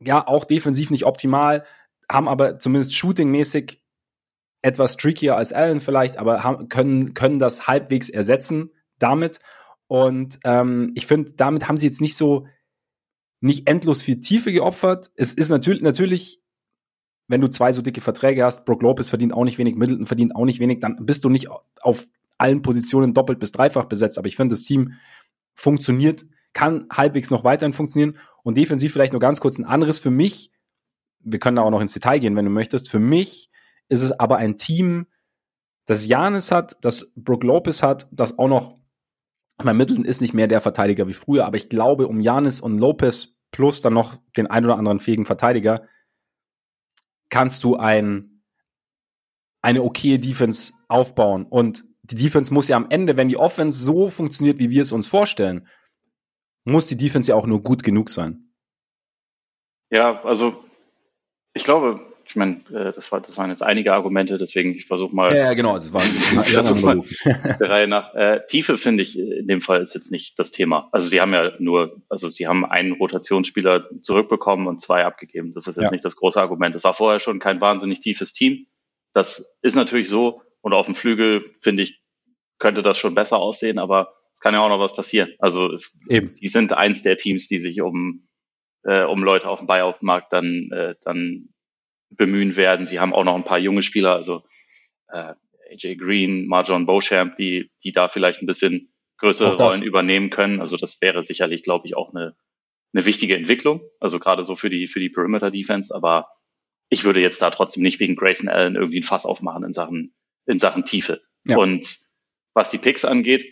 ja, 0.01 0.27
auch 0.27 0.45
defensiv 0.45 0.91
nicht 0.91 1.07
optimal, 1.07 1.65
haben 2.11 2.29
aber 2.29 2.59
zumindest 2.59 2.95
shootingmäßig 2.95 3.83
etwas 4.63 4.97
trickier 4.97 5.37
als 5.37 5.53
Allen 5.53 5.81
vielleicht, 5.81 6.19
aber 6.19 6.45
haben, 6.45 6.69
können, 6.69 7.15
können 7.15 7.39
das 7.39 7.67
halbwegs 7.67 8.09
ersetzen 8.09 8.71
damit. 8.99 9.39
Und 9.89 10.41
ähm, 10.45 10.93
ich 10.95 11.07
finde, 11.07 11.33
damit 11.33 11.69
haben 11.69 11.77
sie 11.77 11.87
jetzt 11.87 12.01
nicht 12.01 12.17
so, 12.17 12.47
nicht 13.41 13.69
endlos 13.69 14.03
viel 14.03 14.21
Tiefe 14.21 14.53
geopfert. 14.53 15.11
Es 15.15 15.35
ist 15.35 15.51
natürlich, 15.51 15.83
natürlich, 15.83 16.41
wenn 17.29 17.41
du 17.41 17.49
zwei 17.49 17.73
so 17.73 17.83
dicke 17.83 18.01
Verträge 18.01 18.45
hast, 18.45 18.65
Brook 18.65 18.83
Lopez 18.83 19.11
verdient 19.11 19.33
auch 19.33 19.45
nicht 19.45 19.59
wenig, 19.59 19.77
Middleton 19.77 20.07
verdient 20.07 20.35
auch 20.35 20.45
nicht 20.45 20.61
wenig, 20.61 20.81
dann 20.81 21.05
bist 21.05 21.25
du 21.25 21.29
nicht 21.29 21.49
auf 21.81 22.07
allen 22.39 22.63
Positionen 22.63 23.15
doppelt 23.15 23.39
bis 23.39 23.53
dreifach 23.53 23.85
besetzt. 23.87 24.19
Aber 24.19 24.29
ich 24.29 24.37
finde, 24.37 24.55
das 24.55 24.63
Team 24.63 24.95
funktioniert 25.55 26.27
kann 26.57 26.87
halbwegs 26.91 27.31
noch 27.31 27.45
weiterhin 27.45 27.75
funktionieren. 27.75 28.17
Und 28.43 28.57
defensiv 28.57 28.91
vielleicht 28.91 29.13
nur 29.13 29.21
ganz 29.21 29.41
kurz 29.41 29.59
ein 29.59 29.67
anderes 29.67 29.99
für 29.99 30.11
mich. 30.11 30.51
Wir 31.21 31.39
können 31.39 31.57
da 31.57 31.63
auch 31.63 31.71
noch 31.71 31.83
ins 31.83 31.93
Detail 31.93 32.19
gehen, 32.19 32.35
wenn 32.35 32.47
du 32.47 32.51
möchtest. 32.51 32.89
Für 32.89 32.99
mich 32.99 33.51
ist 33.91 34.01
es 34.01 34.11
aber 34.13 34.39
ein 34.39 34.57
Team, 34.57 35.07
das 35.85 36.07
Janis 36.07 36.51
hat, 36.51 36.79
das 36.81 37.13
Brook 37.15 37.45
Lopez 37.45 37.83
hat, 37.83 38.09
das 38.11 38.39
auch 38.39 38.49
noch, 38.49 38.79
mein 39.63 39.77
Middleton 39.77 40.05
ist 40.05 40.21
nicht 40.21 40.35
mehr 40.35 40.49
der 40.49 40.61
Verteidiger 40.61 41.09
wie 41.09 41.15
früher, 41.15 41.47
aber 41.47 41.57
ich 41.57 41.69
glaube, 41.69 42.09
um 42.09 42.21
Janis 42.21 42.61
und 42.61 42.79
Lopez 42.79 43.37
plus 43.51 43.81
dann 43.81 43.95
noch 43.95 44.17
den 44.37 44.47
ein 44.47 44.65
oder 44.65 44.77
anderen 44.77 45.01
fähigen 45.01 45.25
Verteidiger, 45.25 45.89
kannst 47.31 47.65
du 47.65 47.77
ein, 47.77 48.43
eine 49.63 49.83
okaye 49.83 50.19
Defense 50.19 50.73
aufbauen. 50.89 51.47
Und 51.47 51.85
die 52.03 52.17
Defense 52.17 52.53
muss 52.53 52.69
ja 52.69 52.77
am 52.77 52.87
Ende, 52.91 53.17
wenn 53.17 53.29
die 53.29 53.39
Offense 53.39 53.83
so 53.83 54.11
funktioniert, 54.11 54.59
wie 54.59 54.71
wir 54.71 54.83
es 54.83 54.93
uns 54.93 55.07
vorstellen, 55.07 55.67
muss 56.65 56.87
die 56.87 56.97
Defense 56.97 57.31
ja 57.31 57.37
auch 57.37 57.47
nur 57.47 57.63
gut 57.63 57.83
genug 57.83 58.11
sein. 58.11 58.53
Ja, 59.91 60.23
also 60.23 60.65
ich 61.55 61.65
glaube, 61.65 62.16
ich 62.37 62.39
meine, 62.39 62.57
äh, 62.69 62.93
das, 62.93 63.11
war, 63.11 63.23
das 63.23 63.39
waren 63.39 63.49
jetzt 63.49 63.63
einige 63.63 63.95
Argumente, 63.95 64.37
deswegen 64.37 64.75
ich 64.75 64.85
versuche 64.85 65.17
mal. 65.17 65.35
Ja, 65.35 65.55
genau, 65.55 65.75
es 65.75 65.91
war 65.95 66.03
mal 66.83 67.03
der 67.25 67.71
Reihe 67.71 67.89
nach. 67.89 68.15
Äh, 68.15 68.43
Tiefe 68.47 68.77
finde 68.77 69.05
ich 69.05 69.19
in 69.19 69.49
dem 69.49 69.63
Fall 69.63 69.81
ist 69.81 69.95
jetzt 69.95 70.13
nicht 70.13 70.39
das 70.39 70.51
Thema. 70.51 70.91
Also 70.93 71.09
sie 71.09 71.23
haben 71.23 71.33
ja 71.33 71.53
nur, 71.59 72.03
also 72.11 72.29
sie 72.29 72.47
haben 72.47 72.67
einen 72.67 72.93
Rotationsspieler 72.93 73.89
zurückbekommen 74.03 74.67
und 74.67 74.83
zwei 74.83 75.07
abgegeben. 75.07 75.55
Das 75.55 75.67
ist 75.67 75.77
jetzt 75.77 75.87
ja. 75.87 75.91
nicht 75.91 76.05
das 76.05 76.17
große 76.17 76.39
Argument. 76.39 76.75
Es 76.75 76.85
war 76.85 76.93
vorher 76.93 77.21
schon 77.21 77.39
kein 77.39 77.63
wahnsinnig 77.63 78.01
tiefes 78.01 78.35
Team. 78.35 78.67
Das 79.15 79.57
ist 79.63 79.75
natürlich 79.75 80.11
so. 80.11 80.43
Und 80.61 80.75
auf 80.75 80.85
dem 80.85 80.95
Flügel, 80.95 81.51
finde 81.63 81.85
ich, 81.85 82.03
könnte 82.59 82.83
das 82.83 82.99
schon 82.99 83.15
besser 83.15 83.39
aussehen, 83.39 83.79
aber 83.79 84.13
es 84.35 84.41
kann 84.41 84.53
ja 84.53 84.61
auch 84.61 84.69
noch 84.69 84.79
was 84.79 84.95
passieren. 84.95 85.33
Also 85.39 85.73
es, 85.73 85.99
Eben. 86.11 86.35
die 86.35 86.49
sind 86.49 86.75
eins 86.75 87.01
der 87.01 87.17
Teams, 87.17 87.49
die 87.49 87.61
sich 87.61 87.81
um, 87.81 88.29
äh, 88.83 89.05
um 89.05 89.25
Leute 89.25 89.49
auf 89.49 89.61
dem 89.61 89.67
Buyout-Markt 89.67 90.35
dann, 90.35 90.69
äh, 90.71 90.97
dann 91.03 91.49
bemühen 92.11 92.57
werden. 92.57 92.87
Sie 92.87 93.01
haben 93.01 93.13
auch 93.13 93.25
noch 93.25 93.35
ein 93.35 93.45
paar 93.45 93.59
junge 93.59 93.83
Spieler, 93.83 94.15
also 94.15 94.43
äh, 95.09 95.35
AJ 95.71 95.97
Green, 95.97 96.47
Marjon 96.47 96.87
Beauchamp, 96.87 97.37
die, 97.37 97.71
die 97.83 97.93
da 97.93 98.09
vielleicht 98.09 98.43
ein 98.43 98.47
bisschen 98.47 98.93
größere 99.19 99.57
Rollen 99.57 99.83
übernehmen 99.83 100.31
können. 100.31 100.61
Also 100.61 100.77
das 100.77 101.01
wäre 101.01 101.23
sicherlich, 101.23 101.63
glaube 101.63 101.87
ich, 101.87 101.97
auch 101.97 102.15
eine, 102.15 102.37
eine 102.93 103.07
wichtige 103.07 103.37
Entwicklung. 103.37 103.81
Also 104.01 104.19
gerade 104.19 104.45
so 104.45 104.57
für 104.57 104.71
die, 104.71 104.89
für 104.89 105.01
die 105.01 105.09
Perimeter 105.09 105.51
Defense. 105.51 105.95
Aber 105.95 106.29
ich 106.89 107.05
würde 107.05 107.21
jetzt 107.21 107.43
da 107.43 107.51
trotzdem 107.51 107.83
nicht 107.83 108.01
wegen 108.01 108.17
Grayson 108.17 108.49
Allen 108.49 108.77
irgendwie 108.77 109.01
ein 109.01 109.05
Fass 109.05 109.27
aufmachen 109.27 109.65
in 109.65 109.73
Sachen, 109.73 110.15
in 110.47 110.59
Sachen 110.59 110.85
Tiefe. 110.85 111.23
Ja. 111.45 111.57
Und 111.57 111.89
was 112.55 112.71
die 112.71 112.79
Picks 112.79 113.05
angeht, 113.05 113.47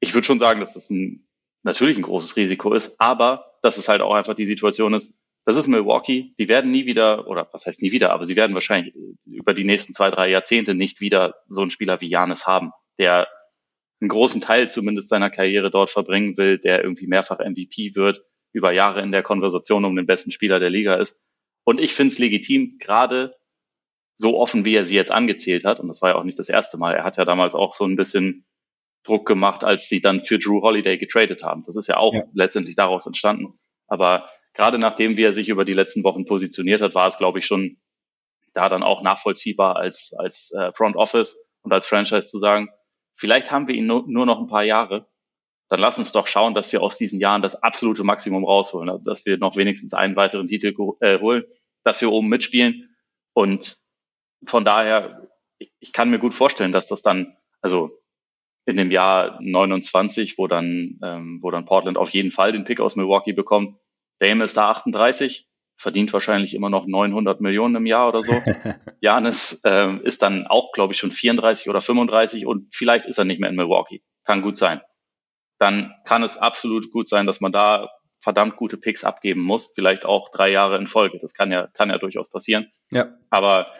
ich 0.00 0.14
würde 0.14 0.26
schon 0.26 0.38
sagen, 0.38 0.60
dass 0.60 0.74
das 0.74 0.90
ein, 0.90 1.28
natürlich 1.62 1.98
ein 1.98 2.02
großes 2.02 2.36
Risiko 2.36 2.72
ist, 2.72 3.00
aber 3.00 3.52
dass 3.62 3.76
es 3.76 3.88
halt 3.88 4.00
auch 4.00 4.14
einfach 4.14 4.34
die 4.34 4.46
Situation 4.46 4.94
ist, 4.94 5.14
das 5.50 5.56
ist 5.56 5.68
Milwaukee. 5.68 6.32
Die 6.38 6.48
werden 6.48 6.70
nie 6.70 6.86
wieder, 6.86 7.26
oder 7.26 7.48
was 7.52 7.66
heißt 7.66 7.82
nie 7.82 7.92
wieder, 7.92 8.12
aber 8.12 8.24
sie 8.24 8.36
werden 8.36 8.54
wahrscheinlich 8.54 8.94
über 9.26 9.52
die 9.52 9.64
nächsten 9.64 9.92
zwei, 9.92 10.10
drei 10.10 10.28
Jahrzehnte 10.30 10.74
nicht 10.74 11.00
wieder 11.00 11.34
so 11.48 11.62
einen 11.62 11.70
Spieler 11.70 12.00
wie 12.00 12.08
Janis 12.08 12.46
haben, 12.46 12.70
der 12.98 13.28
einen 14.00 14.08
großen 14.08 14.40
Teil 14.40 14.70
zumindest 14.70 15.08
seiner 15.08 15.30
Karriere 15.30 15.70
dort 15.70 15.90
verbringen 15.90 16.36
will, 16.36 16.58
der 16.58 16.82
irgendwie 16.82 17.06
mehrfach 17.06 17.38
MVP 17.38 17.94
wird, 17.94 18.22
über 18.52 18.72
Jahre 18.72 19.02
in 19.02 19.12
der 19.12 19.22
Konversation 19.22 19.84
um 19.84 19.96
den 19.96 20.06
besten 20.06 20.30
Spieler 20.30 20.60
der 20.60 20.70
Liga 20.70 20.94
ist. 20.94 21.20
Und 21.64 21.80
ich 21.80 21.92
finde 21.92 22.12
es 22.12 22.18
legitim, 22.18 22.78
gerade 22.78 23.36
so 24.16 24.38
offen, 24.38 24.64
wie 24.64 24.74
er 24.74 24.84
sie 24.84 24.94
jetzt 24.94 25.10
angezählt 25.10 25.64
hat, 25.64 25.80
und 25.80 25.88
das 25.88 26.02
war 26.02 26.10
ja 26.10 26.16
auch 26.16 26.24
nicht 26.24 26.38
das 26.38 26.48
erste 26.48 26.78
Mal, 26.78 26.94
er 26.94 27.04
hat 27.04 27.16
ja 27.16 27.24
damals 27.24 27.54
auch 27.54 27.72
so 27.72 27.84
ein 27.84 27.96
bisschen 27.96 28.46
Druck 29.02 29.26
gemacht, 29.26 29.64
als 29.64 29.88
sie 29.88 30.00
dann 30.00 30.20
für 30.20 30.38
Drew 30.38 30.60
Holiday 30.62 30.98
getradet 30.98 31.42
haben. 31.42 31.62
Das 31.64 31.76
ist 31.76 31.86
ja 31.86 31.96
auch 31.96 32.14
ja. 32.14 32.24
letztendlich 32.34 32.76
daraus 32.76 33.06
entstanden. 33.06 33.58
Aber 33.86 34.28
gerade 34.54 34.78
nachdem 34.78 35.16
wie 35.16 35.22
er 35.22 35.32
sich 35.32 35.48
über 35.48 35.64
die 35.64 35.72
letzten 35.72 36.04
Wochen 36.04 36.24
positioniert 36.24 36.80
hat, 36.80 36.94
war 36.94 37.08
es, 37.08 37.18
glaube 37.18 37.38
ich, 37.38 37.46
schon 37.46 37.78
da 38.52 38.68
dann 38.68 38.82
auch 38.82 39.02
nachvollziehbar 39.02 39.76
als, 39.76 40.14
als 40.18 40.52
äh, 40.52 40.72
Front 40.72 40.96
Office 40.96 41.46
und 41.62 41.72
als 41.72 41.86
Franchise 41.86 42.28
zu 42.28 42.38
sagen, 42.38 42.68
vielleicht 43.16 43.50
haben 43.50 43.68
wir 43.68 43.74
ihn 43.74 43.86
nur, 43.86 44.04
nur 44.06 44.26
noch 44.26 44.40
ein 44.40 44.48
paar 44.48 44.64
Jahre. 44.64 45.06
Dann 45.68 45.78
lass 45.78 45.98
uns 45.98 46.10
doch 46.10 46.26
schauen, 46.26 46.54
dass 46.54 46.72
wir 46.72 46.82
aus 46.82 46.98
diesen 46.98 47.20
Jahren 47.20 47.42
das 47.42 47.62
absolute 47.62 48.02
Maximum 48.02 48.44
rausholen, 48.44 48.88
also 48.88 49.04
dass 49.04 49.24
wir 49.24 49.38
noch 49.38 49.56
wenigstens 49.56 49.94
einen 49.94 50.16
weiteren 50.16 50.48
Titel 50.48 50.74
äh, 51.00 51.20
holen, 51.20 51.44
dass 51.84 52.00
wir 52.00 52.10
oben 52.10 52.28
mitspielen. 52.28 52.96
Und 53.34 53.76
von 54.46 54.64
daher, 54.64 55.28
ich 55.78 55.92
kann 55.92 56.10
mir 56.10 56.18
gut 56.18 56.34
vorstellen, 56.34 56.72
dass 56.72 56.88
das 56.88 57.02
dann, 57.02 57.36
also 57.60 58.00
in 58.66 58.76
dem 58.76 58.90
Jahr 58.90 59.38
29, 59.40 60.38
wo 60.38 60.48
dann, 60.48 60.98
ähm, 61.02 61.38
wo 61.40 61.50
dann 61.50 61.66
Portland 61.66 61.98
auf 61.98 62.10
jeden 62.10 62.30
Fall 62.30 62.52
den 62.52 62.64
Pick 62.64 62.80
aus 62.80 62.96
Milwaukee 62.96 63.32
bekommt, 63.32 63.76
Dame 64.20 64.44
ist 64.44 64.56
da 64.56 64.70
38, 64.70 65.48
verdient 65.76 66.12
wahrscheinlich 66.12 66.54
immer 66.54 66.70
noch 66.70 66.86
900 66.86 67.40
Millionen 67.40 67.76
im 67.76 67.86
Jahr 67.86 68.08
oder 68.08 68.22
so. 68.22 68.32
Janis 69.00 69.62
ähm, 69.64 70.02
ist 70.04 70.22
dann 70.22 70.46
auch, 70.46 70.72
glaube 70.72 70.92
ich, 70.92 70.98
schon 70.98 71.10
34 71.10 71.68
oder 71.68 71.80
35 71.80 72.46
und 72.46 72.72
vielleicht 72.74 73.06
ist 73.06 73.18
er 73.18 73.24
nicht 73.24 73.40
mehr 73.40 73.48
in 73.48 73.56
Milwaukee. 73.56 74.02
Kann 74.24 74.42
gut 74.42 74.58
sein. 74.58 74.82
Dann 75.58 75.94
kann 76.04 76.22
es 76.22 76.36
absolut 76.36 76.90
gut 76.90 77.08
sein, 77.08 77.26
dass 77.26 77.40
man 77.40 77.52
da 77.52 77.88
verdammt 78.22 78.56
gute 78.56 78.76
Picks 78.76 79.04
abgeben 79.04 79.40
muss, 79.40 79.72
vielleicht 79.74 80.04
auch 80.04 80.28
drei 80.30 80.50
Jahre 80.50 80.76
in 80.76 80.86
Folge. 80.86 81.18
Das 81.18 81.32
kann 81.32 81.50
ja, 81.50 81.68
kann 81.68 81.88
ja 81.88 81.96
durchaus 81.96 82.28
passieren. 82.28 82.70
Ja. 82.90 83.14
Aber 83.30 83.72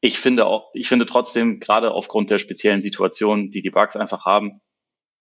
ich 0.00 0.18
finde 0.18 0.44
auch, 0.44 0.70
ich 0.74 0.88
finde 0.88 1.06
trotzdem, 1.06 1.58
gerade 1.58 1.92
aufgrund 1.92 2.28
der 2.30 2.38
speziellen 2.38 2.82
Situation, 2.82 3.50
die 3.50 3.62
die 3.62 3.70
Bugs 3.70 3.96
einfach 3.96 4.26
haben, 4.26 4.60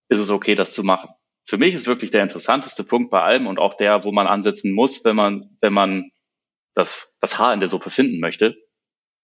ist 0.09 0.19
es 0.19 0.29
okay, 0.29 0.55
das 0.55 0.73
zu 0.73 0.83
machen 0.83 1.09
für 1.45 1.57
mich 1.57 1.73
ist 1.73 1.87
wirklich 1.87 2.11
der 2.11 2.23
interessanteste 2.23 2.83
Punkt 2.83 3.11
bei 3.11 3.21
allem 3.21 3.47
und 3.47 3.59
auch 3.59 3.75
der, 3.75 4.03
wo 4.03 4.11
man 4.11 4.27
ansetzen 4.27 4.71
muss, 4.71 5.05
wenn 5.05 5.15
man, 5.15 5.57
wenn 5.61 5.73
man 5.73 6.11
das, 6.73 7.17
das 7.21 7.37
Haar 7.37 7.53
in 7.53 7.59
der 7.59 7.69
Suppe 7.69 7.89
finden 7.89 8.19
möchte. 8.19 8.55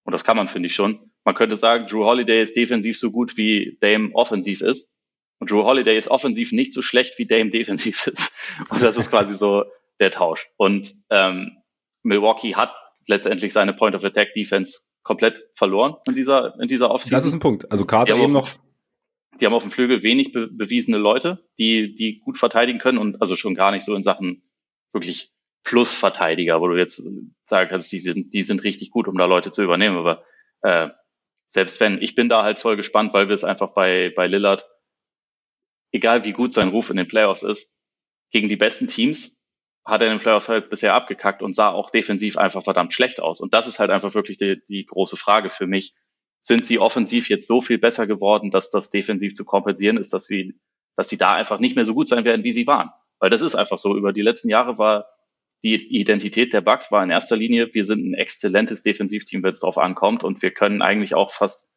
Und 0.04 0.14
das 0.14 0.24
kann 0.24 0.38
man, 0.38 0.48
finde 0.48 0.68
ich 0.68 0.76
schon. 0.76 1.12
Man 1.24 1.36
könnte 1.36 1.56
sagen, 1.56 1.88
Drew 1.88 2.06
Holiday 2.06 2.42
ist 2.42 2.56
defensiv 2.56 2.98
so 2.98 3.12
gut, 3.12 3.38
wie 3.38 3.78
Dame 3.82 4.12
offensiv 4.14 4.62
ist. 4.62 4.94
Und 5.40 5.52
Drew 5.52 5.64
Holiday 5.64 5.98
ist 5.98 6.10
offensiv 6.10 6.52
nicht 6.52 6.74
so 6.74 6.82
schlecht, 6.82 7.18
wie 7.18 7.26
Dame 7.26 7.50
defensiv 7.50 8.08
ist. 8.08 8.34
Und 8.70 8.82
das 8.82 8.98
ist 8.98 9.10
quasi 9.10 9.36
so 9.36 9.66
der 10.00 10.12
Tausch. 10.12 10.48
Und 10.58 10.92
ähm, 11.10 11.58
Milwaukee 12.04 12.56
hat 12.56 12.74
letztendlich 13.08 13.52
seine 13.54 13.74
Point 13.74 13.96
of 13.96 14.04
Attack 14.04 14.34
Defense 14.36 14.82
komplett 15.04 15.44
verloren 15.56 15.96
in 16.08 16.16
dieser 16.16 16.60
in 16.60 16.68
dieser 16.68 16.92
Offseason. 16.92 17.16
Das 17.16 17.26
ist 17.26 17.34
ein 17.34 17.40
Punkt. 17.40 17.72
Also 17.72 17.86
Carter 17.86 18.16
eben 18.16 18.32
noch 18.32 18.50
die 19.40 19.46
haben 19.46 19.54
auf 19.54 19.64
dem 19.64 19.72
Flügel 19.72 20.04
wenig 20.04 20.32
be 20.32 20.48
bewiesene 20.48 20.98
Leute, 20.98 21.46
die, 21.58 21.96
die 21.96 22.20
gut 22.20 22.38
verteidigen 22.38 22.80
können 22.80 22.98
und 22.98 23.22
also 23.22 23.36
schon 23.36 23.56
gar 23.56 23.72
nicht 23.72 23.86
so 23.86 23.96
in 23.96 24.04
Sachen 24.04 24.44
wirklich 24.94 25.34
Plusverteidiger, 25.64 26.60
wo 26.60 26.68
du 26.68 26.78
jetzt 26.78 27.04
sagen 27.46 27.70
kannst, 27.70 27.92
die 27.92 28.00
sind, 28.00 28.34
die 28.34 28.44
sind 28.44 28.64
richtig 28.64 28.92
gut, 28.92 29.08
um 29.08 29.18
da 29.18 29.26
Leute 29.26 29.52
zu 29.52 29.64
übernehmen. 29.64 29.98
Aber 29.98 30.24
äh, 30.62 30.90
selbst 31.48 31.80
wenn, 31.80 32.02
ich 32.02 32.16
bin 32.16 32.30
da 32.30 32.44
halt 32.44 32.60
voll 32.60 32.78
gespannt, 32.78 33.14
weil 33.14 33.28
wir 33.28 33.36
es 33.36 33.44
einfach 33.44 33.74
bei, 33.74 34.12
bei 34.16 34.28
Lillard, 34.28 34.68
egal 35.92 36.26
wie 36.26 36.34
gut 36.34 36.54
sein 36.54 36.70
Ruf 36.70 36.90
in 36.90 36.98
den 36.98 37.08
Playoffs 37.08 37.44
ist, 37.44 37.72
gegen 38.32 38.50
die 38.50 38.56
besten 38.56 38.88
Teams 38.88 39.42
hat 39.86 40.02
er 40.02 40.08
in 40.08 40.18
den 40.18 40.22
Playoffs 40.22 40.50
halt 40.50 40.70
bisher 40.70 40.94
abgekackt 40.94 41.42
und 41.42 41.56
sah 41.56 41.70
auch 41.70 41.90
defensiv 41.90 42.38
einfach 42.38 42.64
verdammt 42.64 42.94
schlecht 42.94 43.20
aus. 43.20 43.42
Und 43.42 43.54
das 43.54 43.68
ist 43.68 43.80
halt 43.80 43.90
einfach 43.90 44.14
wirklich 44.14 44.38
die, 44.38 44.62
die 44.68 44.86
große 44.86 45.18
Frage 45.18 45.50
für 45.50 45.68
mich 45.68 45.94
sind 46.42 46.66
sie 46.66 46.80
offensiv 46.80 47.30
jetzt 47.30 47.48
so 47.48 47.62
viel 47.62 47.78
besser 47.78 48.08
geworden, 48.08 48.52
dass 48.52 48.72
das 48.72 48.90
defensiv 48.90 49.36
zu 49.36 49.46
kompensieren 49.46 49.98
ist, 49.98 50.14
dass 50.14 50.26
sie, 50.26 50.60
dass 50.96 51.10
sie 51.10 51.18
da 51.18 51.34
einfach 51.34 51.60
nicht 51.60 51.76
mehr 51.76 51.86
so 51.86 51.94
gut 51.94 52.08
sein 52.08 52.26
werden, 52.26 52.44
wie 52.44 52.52
sie 52.52 52.68
waren. 52.68 52.90
Weil 53.20 53.30
das 53.30 53.42
ist 53.42 53.56
einfach 53.56 53.78
so. 53.78 53.96
Über 53.96 54.14
die 54.14 54.24
letzten 54.24 54.50
Jahre 54.50 54.78
war 54.80 55.06
die 55.64 55.76
Identität 55.76 56.54
der 56.54 56.62
Bucks 56.62 56.92
war 56.92 57.04
in 57.04 57.12
erster 57.12 57.38
Linie, 57.38 57.74
wir 57.74 57.86
sind 57.86 58.04
ein 58.04 58.14
exzellentes 58.16 58.82
Defensivteam, 58.82 59.44
wenn 59.44 59.54
es 59.54 59.60
drauf 59.60 59.78
ankommt 59.78 60.24
und 60.24 60.42
wir 60.42 60.52
können 60.52 60.82
eigentlich 60.82 61.14
auch 61.14 61.32
fast, 61.32 61.70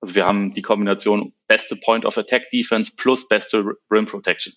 also 0.00 0.16
wir 0.16 0.26
haben 0.26 0.52
die 0.54 0.62
Kombination 0.62 1.32
beste 1.46 1.76
Point 1.76 2.04
of 2.04 2.18
Attack 2.18 2.50
Defense 2.50 2.92
plus 2.96 3.28
beste 3.28 3.64
Rim 3.90 4.06
Protection. 4.06 4.54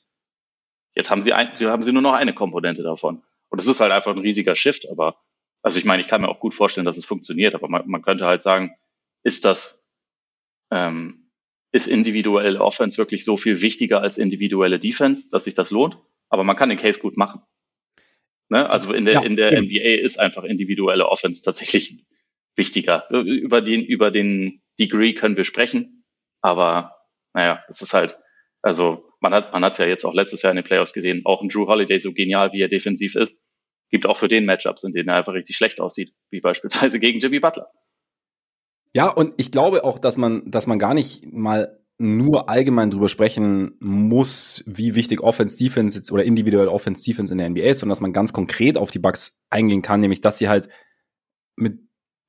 Jetzt 0.95 1.11
haben 1.11 1.21
sie 1.21 1.33
ein, 1.33 1.49
haben 1.59 1.83
sie 1.83 1.91
nur 1.91 2.01
noch 2.01 2.13
eine 2.13 2.33
Komponente 2.33 2.81
davon. 2.81 3.21
Und 3.49 3.59
es 3.59 3.67
ist 3.67 3.79
halt 3.79 3.91
einfach 3.91 4.11
ein 4.11 4.19
riesiger 4.19 4.55
Shift, 4.55 4.89
aber 4.89 5.21
also 5.61 5.77
ich 5.77 5.85
meine, 5.85 6.01
ich 6.01 6.07
kann 6.07 6.21
mir 6.21 6.29
auch 6.29 6.39
gut 6.39 6.55
vorstellen, 6.55 6.85
dass 6.85 6.97
es 6.97 7.05
funktioniert, 7.05 7.53
aber 7.53 7.67
man, 7.67 7.87
man 7.87 8.01
könnte 8.01 8.25
halt 8.25 8.41
sagen, 8.41 8.75
ist 9.25 9.43
das, 9.43 9.85
ähm, 10.71 11.29
ist 11.73 11.87
individuelle 11.87 12.61
Offense 12.61 12.97
wirklich 12.97 13.25
so 13.25 13.35
viel 13.35 13.61
wichtiger 13.61 14.01
als 14.01 14.17
individuelle 14.17 14.79
Defense, 14.79 15.29
dass 15.29 15.43
sich 15.43 15.55
das 15.55 15.71
lohnt. 15.71 15.97
Aber 16.29 16.43
man 16.43 16.55
kann 16.55 16.69
den 16.69 16.77
Case 16.77 16.99
gut 16.99 17.17
machen. 17.17 17.41
Ne? 18.49 18.69
Also 18.69 18.93
in 18.93 19.05
der, 19.05 19.15
ja, 19.15 19.23
in 19.23 19.35
der 19.35 19.53
ja. 19.53 19.61
NBA 19.61 20.03
ist 20.05 20.19
einfach 20.19 20.43
individuelle 20.43 21.07
Offense 21.07 21.43
tatsächlich 21.43 22.05
wichtiger. 22.55 23.09
Über 23.09 23.61
den, 23.61 23.83
über 23.83 24.11
den 24.11 24.61
Degree 24.79 25.13
können 25.13 25.37
wir 25.37 25.43
sprechen. 25.43 26.05
Aber 26.41 26.95
naja, 27.33 27.63
es 27.67 27.81
ist 27.81 27.93
halt, 27.93 28.17
also 28.61 29.09
man 29.19 29.33
hat, 29.33 29.51
man 29.51 29.65
hat 29.65 29.77
ja 29.79 29.85
jetzt 29.85 30.05
auch 30.05 30.13
letztes 30.13 30.43
Jahr 30.43 30.51
in 30.51 30.57
den 30.57 30.63
Playoffs 30.63 30.93
gesehen, 30.93 31.23
auch 31.25 31.41
ein 31.41 31.49
Drew 31.49 31.67
Holiday, 31.67 31.99
so 31.99 32.13
genial 32.13 32.53
wie 32.53 32.61
er 32.61 32.67
defensiv 32.67 33.15
ist, 33.15 33.43
gibt 33.89 34.05
auch 34.05 34.17
für 34.17 34.27
den 34.27 34.45
Matchups, 34.45 34.83
in 34.83 34.93
denen 34.93 35.09
er 35.09 35.15
einfach 35.15 35.33
richtig 35.33 35.57
schlecht 35.57 35.81
aussieht, 35.81 36.13
wie 36.29 36.41
beispielsweise 36.41 36.99
gegen 36.99 37.19
Jimmy 37.19 37.39
Butler. 37.39 37.71
Ja, 38.95 39.09
und 39.09 39.33
ich 39.35 39.51
glaube 39.51 39.83
auch, 39.83 39.99
dass 39.99 40.15
man, 40.15 40.49
dass 40.49 40.67
man 40.67 40.79
gar 40.79 40.93
nicht 40.93 41.25
mal 41.29 41.81
nur 41.97 42.47
allgemein 42.47 42.91
drüber 42.91 43.09
sprechen 43.09 43.75
muss, 43.81 44.63
wie 44.67 44.95
wichtig 44.95 45.19
Offense 45.19 45.57
Defense 45.57 45.97
jetzt 45.97 46.13
oder 46.13 46.23
individuell 46.23 46.69
Offense 46.69 47.03
Defense 47.03 47.33
in 47.33 47.37
der 47.37 47.49
NBA 47.49 47.63
ist, 47.63 47.79
sondern 47.79 47.91
dass 47.91 47.99
man 47.99 48.13
ganz 48.13 48.31
konkret 48.31 48.77
auf 48.77 48.91
die 48.91 48.99
Bugs 48.99 49.41
eingehen 49.49 49.81
kann, 49.81 49.99
nämlich 49.99 50.21
dass 50.21 50.37
sie 50.37 50.47
halt 50.47 50.69
mit 51.57 51.79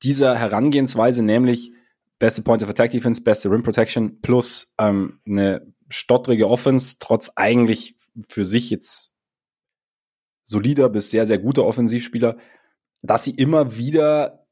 dieser 0.02 0.36
Herangehensweise, 0.36 1.22
nämlich 1.22 1.72
beste 2.18 2.42
Point 2.42 2.64
of 2.64 2.68
Attack 2.68 2.90
Defense, 2.90 3.22
beste 3.22 3.48
Rim 3.48 3.62
Protection 3.62 4.20
plus 4.20 4.74
ähm, 4.76 5.20
eine 5.24 5.72
stottrige 5.88 6.48
Offense, 6.48 6.96
trotz 6.98 7.30
eigentlich 7.36 7.94
für 8.28 8.44
sich 8.44 8.70
jetzt 8.70 9.14
solider 10.42 10.88
bis 10.88 11.12
sehr, 11.12 11.26
sehr 11.26 11.38
guter 11.38 11.64
Offensivspieler, 11.64 12.36
dass 13.02 13.22
sie 13.22 13.36
immer 13.36 13.76
wieder 13.76 14.45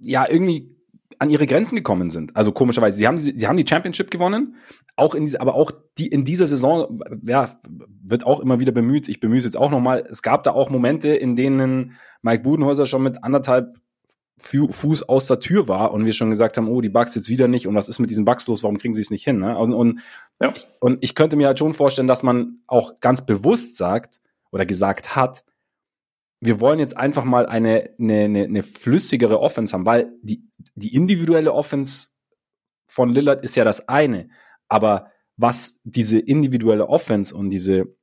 ja, 0.00 0.28
irgendwie 0.28 0.76
an 1.18 1.30
ihre 1.30 1.46
Grenzen 1.46 1.76
gekommen 1.76 2.10
sind. 2.10 2.36
Also 2.36 2.52
komischerweise, 2.52 2.98
sie 2.98 3.06
haben, 3.06 3.16
sie 3.16 3.46
haben 3.46 3.56
die 3.56 3.66
Championship 3.66 4.10
gewonnen, 4.10 4.56
auch 4.96 5.14
in 5.14 5.24
diese, 5.24 5.40
aber 5.40 5.54
auch 5.54 5.70
die 5.98 6.08
in 6.08 6.24
dieser 6.24 6.46
Saison, 6.46 6.98
ja, 7.26 7.58
wird 8.02 8.26
auch 8.26 8.40
immer 8.40 8.60
wieder 8.60 8.72
bemüht. 8.72 9.08
Ich 9.08 9.20
bemühe 9.20 9.38
es 9.38 9.44
jetzt 9.44 9.56
auch 9.56 9.70
nochmal. 9.70 10.04
Es 10.10 10.22
gab 10.22 10.42
da 10.42 10.52
auch 10.52 10.70
Momente, 10.70 11.08
in 11.08 11.36
denen 11.36 11.92
Mike 12.22 12.42
Budenhäuser 12.42 12.86
schon 12.86 13.02
mit 13.02 13.24
anderthalb 13.24 13.78
Fuß 14.38 15.08
aus 15.08 15.26
der 15.26 15.40
Tür 15.40 15.66
war 15.66 15.92
und 15.92 16.04
wir 16.04 16.12
schon 16.12 16.28
gesagt 16.28 16.58
haben, 16.58 16.68
oh, 16.68 16.82
die 16.82 16.90
Bugs 16.90 17.14
jetzt 17.14 17.30
wieder 17.30 17.48
nicht 17.48 17.66
und 17.66 17.74
was 17.74 17.88
ist 17.88 17.98
mit 17.98 18.10
diesen 18.10 18.26
Bugs 18.26 18.46
los, 18.48 18.62
warum 18.62 18.76
kriegen 18.76 18.92
sie 18.92 19.00
es 19.00 19.10
nicht 19.10 19.24
hin? 19.24 19.38
Ne? 19.38 19.56
Und, 19.56 19.72
und, 19.72 20.00
ja. 20.40 20.52
und 20.78 20.98
ich 21.00 21.14
könnte 21.14 21.36
mir 21.36 21.46
halt 21.46 21.58
schon 21.58 21.72
vorstellen, 21.72 22.06
dass 22.06 22.22
man 22.22 22.58
auch 22.66 23.00
ganz 23.00 23.24
bewusst 23.24 23.78
sagt 23.78 24.20
oder 24.50 24.66
gesagt 24.66 25.16
hat, 25.16 25.42
wir 26.40 26.60
wollen 26.60 26.78
jetzt 26.78 26.96
einfach 26.96 27.24
mal 27.24 27.46
eine, 27.46 27.90
eine, 27.98 28.24
eine, 28.24 28.44
eine 28.44 28.62
flüssigere 28.62 29.40
Offense 29.40 29.72
haben, 29.72 29.86
weil 29.86 30.12
die, 30.22 30.48
die 30.74 30.94
individuelle 30.94 31.52
Offense 31.52 32.10
von 32.86 33.10
Lillard 33.10 33.42
ist 33.42 33.56
ja 33.56 33.64
das 33.64 33.88
eine, 33.88 34.28
aber 34.68 35.10
was 35.36 35.80
diese 35.84 36.18
individuelle 36.18 36.88
Offense 36.88 37.34
und 37.34 37.50
diese 37.50 37.96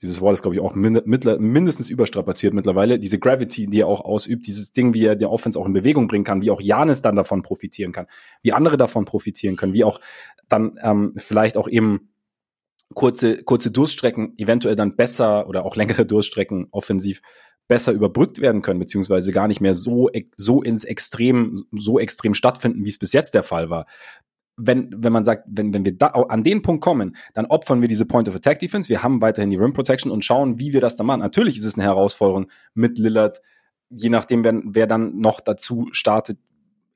dieses 0.00 0.20
Wort 0.20 0.34
ist, 0.34 0.42
glaube 0.42 0.54
ich, 0.54 0.60
auch 0.60 0.74
mindestens 0.76 1.90
überstrapaziert 1.90 2.54
mittlerweile, 2.54 3.00
diese 3.00 3.18
Gravity, 3.18 3.66
die 3.66 3.80
er 3.80 3.88
auch 3.88 4.00
ausübt, 4.00 4.46
dieses 4.46 4.70
Ding, 4.70 4.94
wie 4.94 5.04
er 5.04 5.16
der 5.16 5.30
Offense 5.30 5.58
auch 5.58 5.66
in 5.66 5.72
Bewegung 5.72 6.06
bringen 6.06 6.24
kann, 6.24 6.40
wie 6.40 6.52
auch 6.52 6.60
Janis 6.60 7.02
dann 7.02 7.16
davon 7.16 7.42
profitieren 7.42 7.90
kann, 7.90 8.06
wie 8.42 8.52
andere 8.52 8.76
davon 8.76 9.04
profitieren 9.04 9.56
können, 9.56 9.72
wie 9.72 9.82
auch 9.82 10.00
dann 10.48 10.78
ähm, 10.82 11.14
vielleicht 11.16 11.56
auch 11.56 11.66
eben 11.66 12.10
kurze, 12.94 13.42
kurze 13.42 13.70
Durststrecken 13.70 14.34
eventuell 14.38 14.76
dann 14.76 14.96
besser 14.96 15.48
oder 15.48 15.64
auch 15.64 15.76
längere 15.76 16.06
Durststrecken 16.06 16.68
offensiv 16.70 17.20
besser 17.68 17.92
überbrückt 17.92 18.40
werden 18.40 18.62
können, 18.62 18.80
beziehungsweise 18.80 19.30
gar 19.30 19.46
nicht 19.46 19.60
mehr 19.60 19.74
so, 19.74 20.08
so 20.36 20.62
ins 20.62 20.84
Extrem, 20.84 21.64
so 21.72 21.98
extrem 21.98 22.32
stattfinden, 22.32 22.84
wie 22.84 22.88
es 22.88 22.98
bis 22.98 23.12
jetzt 23.12 23.34
der 23.34 23.42
Fall 23.42 23.68
war 23.68 23.86
wenn, 24.58 24.90
wenn 24.94 25.12
man 25.12 25.24
sagt, 25.24 25.44
wenn, 25.46 25.72
wenn 25.72 25.84
wir 25.84 25.96
da 25.96 26.08
an 26.08 26.42
den 26.42 26.62
Punkt 26.62 26.82
kommen, 26.82 27.16
dann 27.32 27.46
opfern 27.46 27.80
wir 27.80 27.88
diese 27.88 28.06
Point 28.06 28.28
of 28.28 28.34
Attack 28.34 28.58
Defense. 28.58 28.88
Wir 28.88 29.02
haben 29.02 29.22
weiterhin 29.22 29.50
die 29.50 29.56
Rim 29.56 29.72
Protection 29.72 30.10
und 30.10 30.24
schauen, 30.24 30.58
wie 30.58 30.72
wir 30.72 30.80
das 30.80 30.96
dann 30.96 31.06
machen. 31.06 31.20
Natürlich 31.20 31.56
ist 31.56 31.64
es 31.64 31.76
eine 31.76 31.84
Herausforderung 31.84 32.50
mit 32.74 32.98
Lillard, 32.98 33.40
je 33.88 34.10
nachdem, 34.10 34.44
wer, 34.44 34.60
wer 34.64 34.86
dann 34.86 35.18
noch 35.18 35.40
dazu 35.40 35.88
startet. 35.92 36.38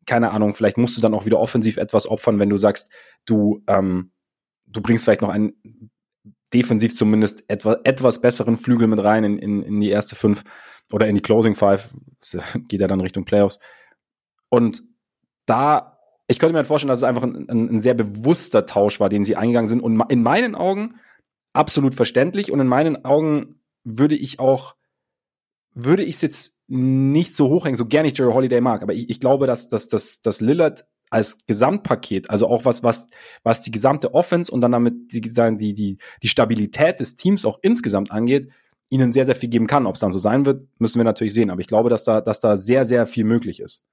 Keine 0.06 0.32
Ahnung, 0.32 0.54
vielleicht 0.54 0.76
musst 0.76 0.96
du 0.96 1.00
dann 1.00 1.14
auch 1.14 1.24
wieder 1.24 1.38
offensiv 1.38 1.76
etwas 1.76 2.08
opfern, 2.08 2.40
wenn 2.40 2.50
du 2.50 2.56
sagst, 2.56 2.90
du, 3.24 3.62
ähm, 3.68 4.10
du 4.72 4.80
bringst 4.80 5.04
vielleicht 5.04 5.22
noch 5.22 5.28
einen 5.30 5.90
defensiv 6.52 6.94
zumindest 6.94 7.44
etwa, 7.48 7.78
etwas 7.84 8.20
besseren 8.20 8.56
Flügel 8.56 8.88
mit 8.88 9.02
rein 9.02 9.24
in, 9.24 9.38
in, 9.38 9.62
in 9.62 9.80
die 9.80 9.90
erste 9.90 10.14
fünf 10.14 10.44
oder 10.90 11.06
in 11.06 11.14
die 11.14 11.22
Closing 11.22 11.54
Five. 11.54 11.88
Das 12.20 12.36
geht 12.68 12.80
ja 12.80 12.86
dann 12.86 13.00
Richtung 13.00 13.24
Playoffs. 13.24 13.58
Und 14.48 14.82
da 15.46 15.92
ich 16.28 16.38
könnte 16.38 16.52
mir 16.52 16.58
halt 16.58 16.66
vorstellen, 16.66 16.88
dass 16.88 17.00
es 17.00 17.04
einfach 17.04 17.24
ein, 17.24 17.48
ein, 17.48 17.68
ein, 17.68 17.80
sehr 17.80 17.94
bewusster 17.94 18.64
Tausch 18.64 19.00
war, 19.00 19.08
den 19.08 19.24
sie 19.24 19.36
eingegangen 19.36 19.66
sind. 19.66 19.80
Und 19.80 20.02
in 20.08 20.22
meinen 20.22 20.54
Augen 20.54 20.94
absolut 21.52 21.94
verständlich. 21.94 22.50
Und 22.52 22.60
in 22.60 22.66
meinen 22.66 23.04
Augen 23.04 23.60
würde 23.84 24.14
ich 24.14 24.40
auch, 24.40 24.76
würde 25.74 26.02
ich 26.02 26.16
es 26.16 26.22
jetzt 26.22 26.56
nicht 26.68 27.34
so 27.34 27.48
hochhängen, 27.48 27.76
so 27.76 27.86
gerne 27.86 28.08
ich 28.08 28.16
Jerry 28.16 28.32
Holiday 28.32 28.60
mag. 28.60 28.82
Aber 28.82 28.94
ich, 28.94 29.10
ich 29.10 29.20
glaube, 29.20 29.46
dass, 29.46 29.68
dass, 29.68 29.88
dass, 29.88 30.20
dass 30.20 30.40
Lillard 30.40 30.86
als 31.12 31.46
Gesamtpaket, 31.46 32.30
also 32.30 32.48
auch 32.48 32.64
was, 32.64 32.82
was, 32.82 33.06
was 33.42 33.62
die 33.62 33.70
gesamte 33.70 34.14
Offense 34.14 34.50
und 34.50 34.62
dann 34.62 34.72
damit 34.72 35.12
die, 35.12 35.20
die, 35.20 35.74
die, 35.74 35.98
die 36.22 36.28
Stabilität 36.28 37.00
des 37.00 37.14
Teams 37.14 37.44
auch 37.44 37.58
insgesamt 37.62 38.10
angeht, 38.10 38.50
ihnen 38.88 39.12
sehr, 39.12 39.24
sehr 39.24 39.36
viel 39.36 39.50
geben 39.50 39.66
kann. 39.66 39.86
Ob 39.86 39.94
es 39.94 40.00
dann 40.00 40.12
so 40.12 40.18
sein 40.18 40.46
wird, 40.46 40.66
müssen 40.78 40.98
wir 40.98 41.04
natürlich 41.04 41.34
sehen. 41.34 41.50
Aber 41.50 41.60
ich 41.60 41.66
glaube, 41.66 41.90
dass 41.90 42.02
da, 42.02 42.20
dass 42.20 42.40
da 42.40 42.56
sehr, 42.56 42.84
sehr 42.84 43.06
viel 43.06 43.24
möglich 43.24 43.60
ist. 43.60 43.84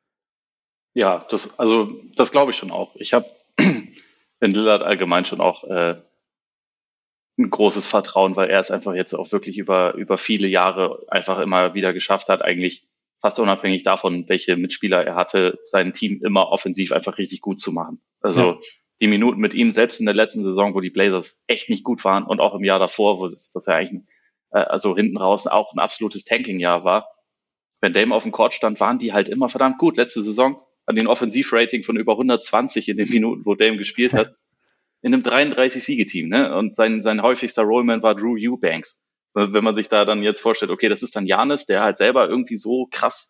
Ja, 0.93 1.25
das, 1.29 1.59
also 1.59 1.89
das 2.15 2.31
glaube 2.31 2.51
ich 2.51 2.57
schon 2.57 2.71
auch. 2.71 2.95
Ich 2.95 3.13
habe 3.13 3.29
in 3.57 4.53
Lillard 4.53 4.81
allgemein 4.81 5.25
schon 5.25 5.41
auch 5.41 5.65
äh, 5.65 6.01
ein 7.37 7.49
großes 7.49 7.85
Vertrauen, 7.85 8.35
weil 8.35 8.49
er 8.49 8.59
es 8.61 8.71
einfach 8.71 8.93
jetzt 8.93 9.13
auch 9.13 9.31
wirklich 9.31 9.57
über, 9.57 9.93
über 9.95 10.17
viele 10.17 10.47
Jahre 10.47 11.05
einfach 11.09 11.39
immer 11.39 11.73
wieder 11.73 11.93
geschafft 11.93 12.29
hat, 12.29 12.41
eigentlich 12.41 12.88
fast 13.21 13.39
unabhängig 13.39 13.83
davon, 13.83 14.27
welche 14.27 14.57
Mitspieler 14.57 15.05
er 15.05 15.15
hatte, 15.15 15.59
sein 15.63 15.93
Team 15.93 16.21
immer 16.23 16.49
offensiv 16.49 16.91
einfach 16.91 17.17
richtig 17.17 17.41
gut 17.41 17.59
zu 17.59 17.71
machen. 17.71 18.01
Also 18.21 18.41
ja. 18.41 18.59
die 19.01 19.07
Minuten 19.07 19.39
mit 19.39 19.53
ihm, 19.53 19.71
selbst 19.71 19.99
in 19.99 20.05
der 20.05 20.15
letzten 20.15 20.43
Saison, 20.43 20.73
wo 20.73 20.79
die 20.79 20.89
Blazers 20.89 21.43
echt 21.47 21.69
nicht 21.69 21.83
gut 21.83 22.03
waren 22.05 22.23
und 22.23 22.39
auch 22.39 22.55
im 22.55 22.63
Jahr 22.63 22.79
davor, 22.79 23.19
wo 23.19 23.25
es, 23.25 23.51
das 23.51 23.65
ja 23.65 23.75
eigentlich 23.75 24.03
äh, 24.51 24.59
also 24.59 24.95
hinten 24.95 25.17
raus 25.17 25.47
auch 25.47 25.73
ein 25.73 25.79
absolutes 25.79 26.23
Tanking-Jahr 26.23 26.83
war, 26.83 27.07
wenn 27.81 27.93
Dame 27.93 28.13
auf 28.13 28.23
dem 28.23 28.31
Court 28.31 28.53
stand, 28.53 28.79
waren 28.79 28.99
die 28.99 29.13
halt 29.13 29.29
immer 29.29 29.49
verdammt 29.49 29.77
gut. 29.77 29.97
Letzte 29.97 30.21
Saison 30.21 30.61
an 30.85 30.95
den 30.95 31.07
Offensivrating 31.07 31.83
von 31.83 31.97
über 31.97 32.13
120 32.13 32.89
in 32.89 32.97
den 32.97 33.09
Minuten, 33.09 33.45
wo 33.45 33.55
Dame 33.55 33.77
gespielt 33.77 34.13
hat, 34.13 34.35
in 35.01 35.13
einem 35.13 35.23
33-Siegeteam. 35.23 36.27
Ne? 36.27 36.55
Und 36.55 36.75
sein, 36.75 37.01
sein 37.01 37.21
häufigster 37.21 37.63
Rollman 37.63 38.03
war 38.03 38.15
Drew 38.15 38.35
Eubanks. 38.37 39.01
Wenn 39.33 39.63
man 39.63 39.75
sich 39.75 39.89
da 39.89 40.05
dann 40.05 40.23
jetzt 40.23 40.41
vorstellt, 40.41 40.71
okay, 40.71 40.89
das 40.89 41.03
ist 41.03 41.15
dann 41.15 41.27
Janis, 41.27 41.65
der 41.65 41.83
halt 41.83 41.97
selber 41.97 42.27
irgendwie 42.27 42.57
so 42.57 42.87
krass 42.91 43.29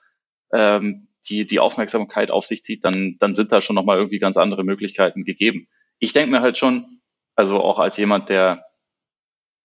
ähm, 0.53 1.09
die, 1.27 1.45
die 1.45 1.59
Aufmerksamkeit 1.59 2.31
auf 2.31 2.45
sich 2.45 2.63
zieht, 2.63 2.85
dann, 2.85 3.17
dann 3.19 3.35
sind 3.35 3.51
da 3.51 3.62
schon 3.62 3.75
nochmal 3.75 3.97
irgendwie 3.97 4.19
ganz 4.19 4.38
andere 4.38 4.63
Möglichkeiten 4.63 5.25
gegeben. 5.25 5.67
Ich 5.99 6.13
denke 6.13 6.31
mir 6.31 6.41
halt 6.41 6.57
schon, 6.57 7.01
also 7.35 7.62
auch 7.62 7.79
als 7.79 7.97
jemand, 7.97 8.29
der 8.29 8.65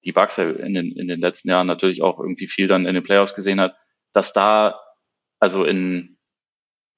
die 0.04 0.12
Bugs 0.12 0.38
in 0.38 0.74
den, 0.74 0.92
in 0.92 1.08
den 1.08 1.20
letzten 1.20 1.48
Jahren 1.48 1.66
natürlich 1.66 2.02
auch 2.02 2.18
irgendwie 2.18 2.48
viel 2.48 2.66
dann 2.66 2.86
in 2.86 2.94
den 2.94 3.02
Playoffs 3.02 3.34
gesehen 3.34 3.60
hat, 3.60 3.76
dass 4.12 4.32
da, 4.32 4.80
also 5.38 5.64
in, 5.64 6.18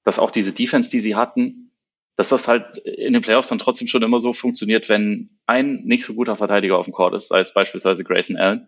dass 0.03 0.19
auch 0.19 0.31
diese 0.31 0.53
Defense, 0.53 0.89
die 0.89 0.99
sie 0.99 1.15
hatten, 1.15 1.71
dass 2.15 2.29
das 2.29 2.47
halt 2.47 2.79
in 2.79 3.13
den 3.13 3.21
Playoffs 3.21 3.47
dann 3.47 3.59
trotzdem 3.59 3.87
schon 3.87 4.03
immer 4.03 4.19
so 4.19 4.33
funktioniert, 4.33 4.89
wenn 4.89 5.39
ein 5.45 5.83
nicht 5.85 6.03
so 6.03 6.15
guter 6.15 6.35
Verteidiger 6.35 6.77
auf 6.77 6.85
dem 6.85 6.93
Court 6.93 7.13
ist, 7.13 7.29
sei 7.29 7.39
es 7.39 7.53
beispielsweise 7.53 8.03
Grayson 8.03 8.37
Allen. 8.37 8.67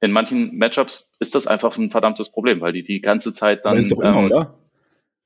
In 0.00 0.12
manchen 0.12 0.56
Matchups 0.56 1.10
ist 1.18 1.34
das 1.34 1.46
einfach 1.46 1.76
ein 1.76 1.90
verdammtes 1.90 2.30
Problem, 2.30 2.60
weil 2.60 2.72
die 2.72 2.82
die 2.82 3.00
ganze 3.00 3.32
Zeit 3.32 3.64
dann. 3.64 3.76
Ist 3.76 3.90
doch 3.90 4.00
immer, 4.00 4.18
ähm, 4.18 4.26
oder? 4.26 4.58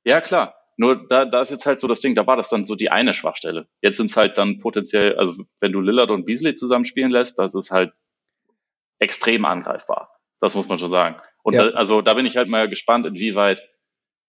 Ja, 0.03 0.21
klar. 0.21 0.55
Nur 0.75 1.07
da, 1.07 1.25
da 1.25 1.41
ist 1.41 1.51
jetzt 1.51 1.67
halt 1.67 1.79
so 1.79 1.87
das 1.87 2.01
Ding, 2.01 2.15
da 2.15 2.25
war 2.25 2.35
das 2.35 2.49
dann 2.49 2.65
so 2.65 2.75
die 2.75 2.89
eine 2.89 3.13
Schwachstelle. 3.13 3.67
Jetzt 3.81 3.97
sind 3.97 4.09
es 4.09 4.17
halt 4.17 4.39
dann 4.39 4.57
potenziell, 4.57 5.15
also 5.17 5.43
wenn 5.59 5.71
du 5.71 5.79
Lillard 5.79 6.09
und 6.09 6.25
Beasley 6.25 6.55
zusammenspielen 6.55 7.11
lässt, 7.11 7.37
das 7.37 7.53
ist 7.53 7.69
halt 7.69 7.93
extrem 8.97 9.45
angreifbar. 9.45 10.19
Das 10.39 10.55
muss 10.55 10.67
man 10.67 10.79
schon 10.79 10.89
sagen. 10.89 11.17
Und 11.43 11.53
ja. 11.53 11.69
da, 11.69 11.77
also 11.77 12.01
da 12.01 12.15
bin 12.15 12.25
ich 12.25 12.37
halt 12.37 12.49
mal 12.49 12.67
gespannt, 12.67 13.05
inwieweit 13.05 13.69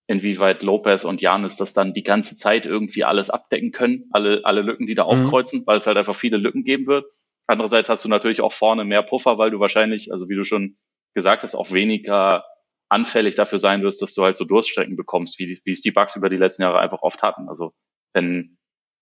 inwieweit 0.06 0.62
Lopez 0.62 1.04
und 1.04 1.20
Janis 1.20 1.56
das 1.56 1.72
dann 1.72 1.94
die 1.94 2.02
ganze 2.02 2.36
Zeit 2.36 2.66
irgendwie 2.66 3.04
alles 3.04 3.30
abdecken 3.30 3.72
können, 3.72 4.08
alle, 4.12 4.42
alle 4.44 4.60
Lücken, 4.60 4.86
die 4.86 4.94
da 4.94 5.04
mhm. 5.04 5.10
aufkreuzen, 5.10 5.66
weil 5.66 5.78
es 5.78 5.86
halt 5.86 5.96
einfach 5.96 6.14
viele 6.14 6.36
Lücken 6.36 6.64
geben 6.64 6.86
wird. 6.86 7.06
Andererseits 7.46 7.88
hast 7.88 8.04
du 8.04 8.08
natürlich 8.08 8.40
auch 8.40 8.52
vorne 8.52 8.84
mehr 8.84 9.02
Puffer, 9.02 9.38
weil 9.38 9.50
du 9.50 9.60
wahrscheinlich, 9.60 10.12
also 10.12 10.28
wie 10.28 10.36
du 10.36 10.44
schon 10.44 10.76
gesagt 11.14 11.42
hast, 11.42 11.54
auch 11.54 11.70
weniger 11.72 12.44
anfällig 12.88 13.34
dafür 13.34 13.58
sein 13.58 13.82
wirst, 13.82 14.02
dass 14.02 14.14
du 14.14 14.22
halt 14.22 14.36
so 14.36 14.44
Durststrecken 14.44 14.96
bekommst, 14.96 15.38
wie, 15.38 15.46
die, 15.46 15.60
wie 15.64 15.72
es 15.72 15.80
die 15.80 15.90
Bugs 15.90 16.16
über 16.16 16.28
die 16.28 16.36
letzten 16.36 16.62
Jahre 16.62 16.78
einfach 16.78 17.02
oft 17.02 17.22
hatten. 17.22 17.48
Also 17.48 17.74
wenn, 18.12 18.58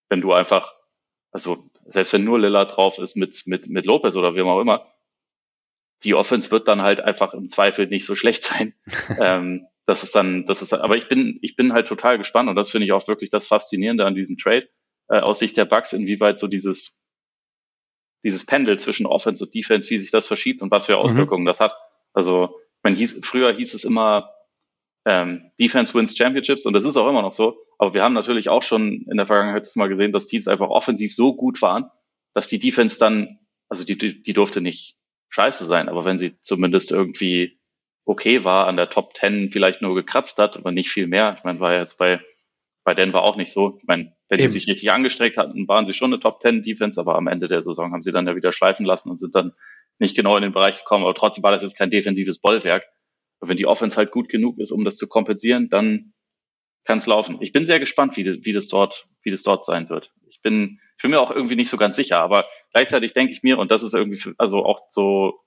wenn 0.08 0.20
du 0.20 0.32
einfach, 0.32 0.74
also 1.30 1.68
selbst 1.86 2.12
wenn 2.12 2.24
nur 2.24 2.38
Lilla 2.38 2.64
drauf 2.64 2.98
ist 2.98 3.16
mit, 3.16 3.42
mit, 3.46 3.68
mit 3.68 3.86
Lopez 3.86 4.16
oder 4.16 4.34
wem 4.34 4.48
auch 4.48 4.60
immer, 4.60 4.92
die 6.04 6.14
Offense 6.14 6.50
wird 6.50 6.68
dann 6.68 6.82
halt 6.82 7.00
einfach 7.00 7.34
im 7.34 7.48
Zweifel 7.48 7.86
nicht 7.86 8.06
so 8.06 8.14
schlecht 8.14 8.44
sein. 8.44 8.74
ähm, 9.20 9.66
das 9.86 10.02
ist 10.02 10.14
dann, 10.14 10.46
das 10.46 10.62
ist, 10.62 10.72
aber 10.72 10.96
ich 10.96 11.08
bin, 11.08 11.38
ich 11.42 11.56
bin 11.56 11.72
halt 11.72 11.88
total 11.88 12.18
gespannt 12.18 12.48
und 12.48 12.56
das 12.56 12.70
finde 12.70 12.86
ich 12.86 12.92
auch 12.92 13.06
wirklich 13.08 13.30
das 13.30 13.46
Faszinierende 13.46 14.06
an 14.06 14.14
diesem 14.14 14.36
Trade 14.36 14.68
äh, 15.08 15.20
aus 15.20 15.38
Sicht 15.40 15.56
der 15.56 15.64
Bugs, 15.64 15.92
inwieweit 15.92 16.38
so 16.38 16.46
dieses, 16.46 17.01
dieses 18.24 18.46
Pendel 18.46 18.78
zwischen 18.78 19.06
Offense 19.06 19.44
und 19.44 19.54
Defense, 19.54 19.90
wie 19.90 19.98
sich 19.98 20.10
das 20.10 20.26
verschiebt 20.26 20.62
und 20.62 20.70
was 20.70 20.86
für 20.86 20.92
mhm. 20.92 20.98
Auswirkungen 20.98 21.42
mhm. 21.42 21.46
das 21.46 21.60
hat. 21.60 21.76
Also, 22.12 22.60
man 22.82 22.94
hieß, 22.94 23.20
früher 23.24 23.52
hieß 23.52 23.74
es 23.74 23.84
immer, 23.84 24.30
ähm, 25.04 25.50
Defense 25.58 25.94
wins 25.94 26.16
Championships 26.16 26.66
und 26.66 26.74
das 26.74 26.84
ist 26.84 26.96
auch 26.96 27.08
immer 27.08 27.22
noch 27.22 27.32
so. 27.32 27.56
Aber 27.78 27.94
wir 27.94 28.04
haben 28.04 28.12
natürlich 28.12 28.48
auch 28.48 28.62
schon 28.62 29.06
in 29.10 29.16
der 29.16 29.26
Vergangenheit 29.26 29.64
das 29.64 29.76
mal 29.76 29.88
gesehen, 29.88 30.12
dass 30.12 30.26
Teams 30.26 30.46
einfach 30.46 30.68
offensiv 30.68 31.14
so 31.14 31.34
gut 31.34 31.60
waren, 31.62 31.90
dass 32.34 32.48
die 32.48 32.58
Defense 32.58 32.98
dann, 32.98 33.40
also 33.68 33.84
die, 33.84 33.98
die, 33.98 34.22
die 34.22 34.32
durfte 34.32 34.60
nicht 34.60 34.96
scheiße 35.30 35.64
sein, 35.64 35.88
aber 35.88 36.04
wenn 36.04 36.18
sie 36.18 36.40
zumindest 36.42 36.92
irgendwie 36.92 37.58
okay 38.04 38.44
war, 38.44 38.66
an 38.66 38.76
der 38.76 38.90
Top 38.90 39.16
10 39.16 39.50
vielleicht 39.50 39.82
nur 39.82 39.94
gekratzt 39.94 40.38
hat, 40.38 40.56
aber 40.56 40.72
nicht 40.72 40.90
viel 40.90 41.06
mehr. 41.06 41.34
Ich 41.38 41.44
meine, 41.44 41.60
war 41.60 41.72
ja 41.72 41.80
jetzt 41.80 41.98
bei, 41.98 42.20
bei 42.84 42.94
Denver 42.94 43.22
auch 43.22 43.36
nicht 43.36 43.52
so. 43.52 43.78
Ich 43.80 43.86
meine, 43.86 44.14
wenn 44.32 44.38
Eben. 44.38 44.48
die 44.48 44.60
sich 44.60 44.66
richtig 44.66 44.90
angestreckt 44.90 45.36
hatten, 45.36 45.68
waren 45.68 45.86
sie 45.86 45.92
schon 45.92 46.10
eine 46.10 46.18
Top 46.18 46.40
10 46.40 46.62
Defense, 46.62 46.98
aber 46.98 47.16
am 47.16 47.26
Ende 47.26 47.48
der 47.48 47.62
Saison 47.62 47.92
haben 47.92 48.02
sie 48.02 48.12
dann 48.12 48.26
ja 48.26 48.34
wieder 48.34 48.50
schleifen 48.50 48.86
lassen 48.86 49.10
und 49.10 49.20
sind 49.20 49.34
dann 49.34 49.52
nicht 49.98 50.16
genau 50.16 50.38
in 50.38 50.42
den 50.42 50.54
Bereich 50.54 50.78
gekommen. 50.78 51.04
Aber 51.04 51.12
trotzdem 51.12 51.44
war 51.44 51.52
das 51.52 51.62
jetzt 51.62 51.76
kein 51.76 51.90
defensives 51.90 52.38
Bollwerk. 52.38 52.82
Und 53.40 53.50
wenn 53.50 53.58
die 53.58 53.66
Offense 53.66 53.98
halt 53.98 54.10
gut 54.10 54.30
genug 54.30 54.58
ist, 54.58 54.70
um 54.70 54.84
das 54.84 54.96
zu 54.96 55.06
kompensieren, 55.06 55.68
dann 55.68 56.14
kann 56.84 56.96
es 56.96 57.06
laufen. 57.06 57.36
Ich 57.42 57.52
bin 57.52 57.66
sehr 57.66 57.78
gespannt, 57.78 58.16
wie, 58.16 58.42
wie 58.42 58.52
das 58.54 58.68
dort, 58.68 59.04
wie 59.22 59.30
das 59.30 59.42
dort 59.42 59.66
sein 59.66 59.90
wird. 59.90 60.14
Ich 60.26 60.40
bin, 60.40 60.80
ich 60.96 61.02
bin 61.02 61.10
mir 61.10 61.20
auch 61.20 61.30
irgendwie 61.30 61.56
nicht 61.56 61.68
so 61.68 61.76
ganz 61.76 61.96
sicher, 61.96 62.18
aber 62.20 62.46
gleichzeitig 62.72 63.12
denke 63.12 63.34
ich 63.34 63.42
mir, 63.42 63.58
und 63.58 63.70
das 63.70 63.82
ist 63.82 63.92
irgendwie, 63.92 64.32
also 64.38 64.64
auch 64.64 64.86
so 64.88 65.40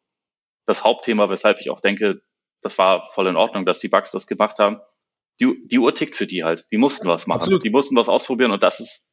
das 0.68 0.84
Hauptthema, 0.84 1.28
weshalb 1.32 1.60
ich 1.60 1.72
auch 1.72 1.82
denke, 1.82 2.22
das 2.62 2.78
war 2.78 3.10
voll 3.14 3.26
in 3.26 3.36
Ordnung, 3.36 3.66
dass 3.66 3.80
die 3.80 3.90
Bugs 3.90 4.12
das 4.12 4.28
gemacht 4.28 4.60
haben. 4.60 4.80
Die, 5.40 5.68
die 5.68 5.80
Uhr 5.80 5.94
tickt 5.94 6.16
für 6.16 6.28
die 6.28 6.44
halt. 6.44 6.66
Die 6.72 6.78
mussten 6.78 7.08
was 7.08 7.28
machen. 7.28 7.40
Absolut. 7.40 7.64
Die 7.64 7.70
mussten 7.70 7.96
was 7.96 8.10
ausprobieren 8.10 8.52
und 8.52 8.64
das 8.64 8.80
ist, 8.80 9.10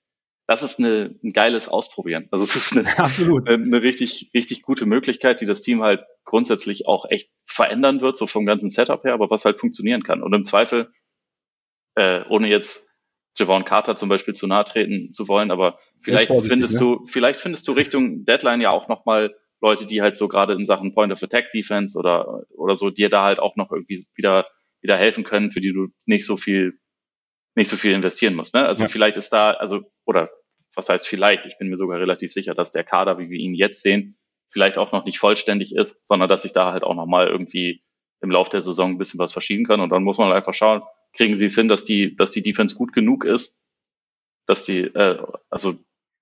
das 0.47 0.63
ist 0.63 0.79
eine, 0.79 1.19
ein 1.23 1.33
geiles 1.33 1.69
Ausprobieren. 1.69 2.29
Also 2.31 2.45
es 2.45 2.57
ist 2.57 2.73
eine, 2.73 2.87
Absolut. 2.99 3.49
eine, 3.49 3.63
eine 3.63 3.83
richtig, 3.83 4.31
richtig 4.35 4.63
gute 4.63 4.87
Möglichkeit, 4.87 5.41
die 5.41 5.47
das 5.47 5.63
Team 5.63 5.83
halt 5.83 6.05
grundsätzlich 6.25 6.87
auch 6.87 7.07
echt 7.09 7.31
verändern 7.45 8.01
wird, 8.01 8.17
so 8.17 8.27
vom 8.27 8.47
ganzen 8.47 8.71
Setup 8.71 9.03
her, 9.05 9.15
aber 9.15 9.31
was 9.31 9.45
halt 9.45 9.59
funktionieren 9.59 10.03
kann. 10.03 10.23
Und 10.23 10.33
im 10.33 10.45
Zweifel, 10.45 10.93
äh, 11.95 12.23
ohne 12.29 12.49
jetzt 12.49 12.89
Javon 13.37 13.65
Carter 13.65 13.97
zum 13.97 14.09
Beispiel 14.09 14.35
zu 14.35 14.47
nahe 14.47 14.65
treten 14.65 15.11
zu 15.11 15.27
wollen, 15.27 15.51
aber 15.51 15.79
vielleicht 16.01 16.27
findest 16.27 16.75
ne? 16.75 16.81
du, 16.81 17.07
vielleicht 17.07 17.41
findest 17.41 17.67
du 17.67 17.73
Richtung 17.73 18.25
Deadline 18.25 18.61
ja 18.61 18.71
auch 18.71 18.89
nochmal 18.89 19.35
Leute, 19.61 19.87
die 19.87 20.03
halt 20.03 20.17
so 20.17 20.29
gerade 20.29 20.55
in 20.55 20.67
Sachen 20.67 20.93
Point 20.93 21.13
of 21.13 21.23
Attack 21.23 21.51
Defense 21.53 21.99
oder, 21.99 22.43
oder 22.51 22.77
so 22.77 22.91
dir 22.91 23.09
da 23.09 23.25
halt 23.25 23.39
auch 23.39 23.57
noch 23.57 23.71
irgendwie 23.71 24.07
wieder, 24.15 24.47
wieder 24.83 24.97
helfen 24.97 25.25
können, 25.25 25.51
für 25.51 25.61
die 25.61 25.73
du 25.73 25.89
nicht 26.07 26.27
so 26.27 26.37
viel, 26.37 26.79
nicht 27.55 27.69
so 27.69 27.77
viel 27.77 27.93
investieren 27.93 28.35
musst, 28.35 28.55
ne? 28.55 28.67
Also 28.67 28.85
ja. 28.85 28.89
vielleicht 28.89 29.17
ist 29.17 29.31
da, 29.31 29.53
also, 29.53 29.83
oder 30.05 30.31
was 30.75 30.89
heißt 30.89 31.07
vielleicht? 31.07 31.47
Ich 31.47 31.59
bin 31.59 31.69
mir 31.69 31.77
sogar 31.77 32.01
relativ 32.01 32.33
sicher, 32.33 32.55
dass 32.55 32.73
der 32.73 32.85
Kader, 32.85 33.19
wie 33.19 33.31
wir 33.31 33.39
ihn 33.39 33.55
jetzt 33.55 33.83
sehen, 33.83 34.17
vielleicht 34.51 34.79
auch 34.79 34.93
noch 34.93 35.05
nicht 35.05 35.19
vollständig 35.19 35.75
ist, 35.75 36.01
sondern 36.07 36.29
dass 36.29 36.43
sich 36.43 36.53
da 36.53 36.73
halt 36.73 36.83
auch 36.83 36.95
nochmal 36.95 37.29
irgendwie 37.29 37.83
im 38.21 38.31
Lauf 38.31 38.49
der 38.49 38.63
Saison 38.63 38.93
ein 38.93 38.99
bisschen 38.99 39.19
was 39.19 39.33
verschieben 39.33 39.65
kann. 39.65 39.81
Und 39.81 39.91
dann 39.91 40.05
muss 40.05 40.19
man 40.19 40.29
halt 40.29 40.37
einfach 40.37 40.55
schauen, 40.55 40.83
kriegen 41.13 41.35
sie 41.35 41.47
es 41.47 41.55
hin, 41.55 41.69
dass 41.69 41.85
die, 41.85 42.17
dass 42.17 42.33
die 42.33 42.43
Defense 42.43 42.77
gut 42.77 42.93
genug 42.93 43.25
ist, 43.25 43.59
dass 44.47 44.65
die, 44.65 44.81
äh, 44.81 45.23
also 45.51 45.75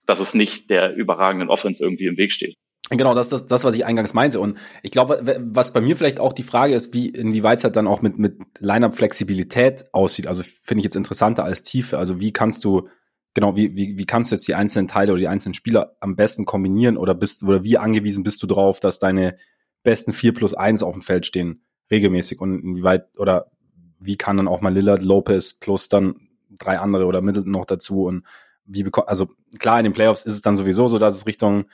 dass 0.06 0.20
es 0.20 0.34
nicht 0.34 0.70
der 0.70 0.94
überragenden 0.94 1.50
Offense 1.50 1.84
irgendwie 1.84 2.06
im 2.06 2.16
Weg 2.16 2.32
steht. 2.32 2.56
Genau, 2.92 3.14
das 3.14 3.26
ist 3.26 3.32
das, 3.32 3.46
das, 3.46 3.64
was 3.64 3.76
ich 3.76 3.86
eingangs 3.86 4.14
meinte. 4.14 4.40
Und 4.40 4.58
ich 4.82 4.90
glaube, 4.90 5.38
was 5.38 5.72
bei 5.72 5.80
mir 5.80 5.96
vielleicht 5.96 6.18
auch 6.18 6.32
die 6.32 6.42
Frage 6.42 6.74
ist, 6.74 6.92
wie, 6.92 7.08
inwieweit 7.08 7.58
es 7.58 7.64
halt 7.64 7.76
dann 7.76 7.86
auch 7.86 8.02
mit, 8.02 8.18
mit 8.18 8.38
Line-Up-Flexibilität 8.58 9.84
aussieht. 9.92 10.26
Also 10.26 10.42
finde 10.42 10.80
ich 10.80 10.84
jetzt 10.84 10.96
interessanter 10.96 11.44
als 11.44 11.62
Tiefe. 11.62 11.98
Also 11.98 12.20
wie 12.20 12.32
kannst 12.32 12.64
du, 12.64 12.88
genau, 13.32 13.54
wie, 13.54 13.76
wie, 13.76 13.96
wie 13.96 14.06
kannst 14.06 14.32
du 14.32 14.34
jetzt 14.34 14.48
die 14.48 14.56
einzelnen 14.56 14.88
Teile 14.88 15.12
oder 15.12 15.20
die 15.20 15.28
einzelnen 15.28 15.54
Spieler 15.54 15.96
am 16.00 16.16
besten 16.16 16.46
kombinieren 16.46 16.96
oder 16.96 17.14
bist, 17.14 17.44
oder 17.44 17.62
wie 17.62 17.78
angewiesen 17.78 18.24
bist 18.24 18.42
du 18.42 18.48
drauf, 18.48 18.80
dass 18.80 18.98
deine 18.98 19.36
besten 19.84 20.12
vier 20.12 20.34
plus 20.34 20.52
eins 20.52 20.82
auf 20.82 20.94
dem 20.94 21.02
Feld 21.02 21.26
stehen, 21.26 21.62
regelmäßig 21.92 22.40
und 22.40 22.60
inwieweit, 22.60 23.06
oder 23.16 23.52
wie 24.00 24.16
kann 24.16 24.36
dann 24.36 24.48
auch 24.48 24.62
mal 24.62 24.74
Lillard, 24.74 25.04
Lopez 25.04 25.54
plus 25.54 25.86
dann 25.86 26.28
drei 26.58 26.80
andere 26.80 27.06
oder 27.06 27.20
Middleton 27.22 27.52
noch 27.52 27.66
dazu 27.66 28.02
und 28.02 28.26
wie 28.64 28.82
bekommt, 28.82 29.08
also 29.08 29.28
klar, 29.60 29.78
in 29.78 29.84
den 29.84 29.92
Playoffs 29.92 30.24
ist 30.24 30.32
es 30.32 30.42
dann 30.42 30.56
sowieso 30.56 30.88
so, 30.88 30.98
dass 30.98 31.14
es 31.14 31.26
Richtung 31.26 31.66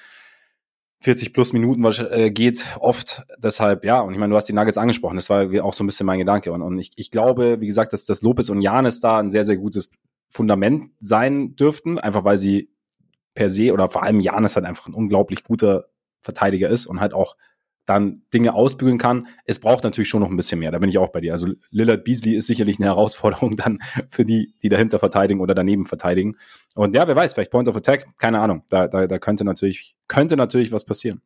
40 1.06 1.32
plus 1.32 1.52
Minuten 1.52 1.84
äh, 1.84 2.32
geht 2.32 2.64
oft. 2.80 3.22
Deshalb, 3.38 3.84
ja, 3.84 4.00
und 4.00 4.12
ich 4.12 4.18
meine, 4.18 4.30
du 4.30 4.36
hast 4.36 4.46
die 4.46 4.52
Nuggets 4.52 4.76
angesprochen, 4.76 5.14
das 5.14 5.30
war 5.30 5.46
auch 5.62 5.72
so 5.72 5.84
ein 5.84 5.86
bisschen 5.86 6.04
mein 6.04 6.18
Gedanke. 6.18 6.50
Und, 6.50 6.62
und 6.62 6.80
ich, 6.80 6.90
ich 6.96 7.12
glaube, 7.12 7.60
wie 7.60 7.68
gesagt, 7.68 7.92
dass, 7.92 8.06
dass 8.06 8.22
Lopez 8.22 8.48
und 8.48 8.60
Janis 8.60 8.98
da 8.98 9.20
ein 9.20 9.30
sehr, 9.30 9.44
sehr 9.44 9.56
gutes 9.56 9.92
Fundament 10.28 10.90
sein 10.98 11.54
dürften, 11.54 12.00
einfach 12.00 12.24
weil 12.24 12.38
sie 12.38 12.72
per 13.34 13.50
se 13.50 13.72
oder 13.72 13.88
vor 13.88 14.02
allem 14.02 14.18
Janis 14.18 14.56
halt 14.56 14.66
einfach 14.66 14.88
ein 14.88 14.94
unglaublich 14.94 15.44
guter 15.44 15.84
Verteidiger 16.22 16.70
ist 16.70 16.86
und 16.86 16.98
halt 16.98 17.14
auch 17.14 17.36
dann 17.86 18.22
Dinge 18.34 18.54
ausbügeln 18.54 18.98
kann. 18.98 19.28
Es 19.44 19.60
braucht 19.60 19.84
natürlich 19.84 20.08
schon 20.08 20.20
noch 20.20 20.28
ein 20.28 20.36
bisschen 20.36 20.58
mehr. 20.58 20.72
Da 20.72 20.78
bin 20.78 20.90
ich 20.90 20.98
auch 20.98 21.08
bei 21.08 21.20
dir. 21.20 21.32
Also 21.32 21.48
Lillard 21.70 22.04
Beasley 22.04 22.34
ist 22.34 22.46
sicherlich 22.46 22.78
eine 22.78 22.86
Herausforderung 22.86 23.56
dann 23.56 23.78
für 24.10 24.24
die, 24.24 24.52
die 24.62 24.68
dahinter 24.68 24.98
verteidigen 24.98 25.40
oder 25.40 25.54
daneben 25.54 25.86
verteidigen. 25.86 26.36
Und 26.74 26.94
ja, 26.94 27.06
wer 27.08 27.16
weiß, 27.16 27.32
vielleicht 27.32 27.52
Point 27.52 27.68
of 27.68 27.76
Attack, 27.76 28.06
keine 28.18 28.40
Ahnung. 28.40 28.64
Da, 28.68 28.88
da, 28.88 29.06
da 29.06 29.18
könnte 29.18 29.44
natürlich, 29.44 29.94
könnte 30.08 30.36
natürlich 30.36 30.72
was 30.72 30.84
passieren. 30.84 31.22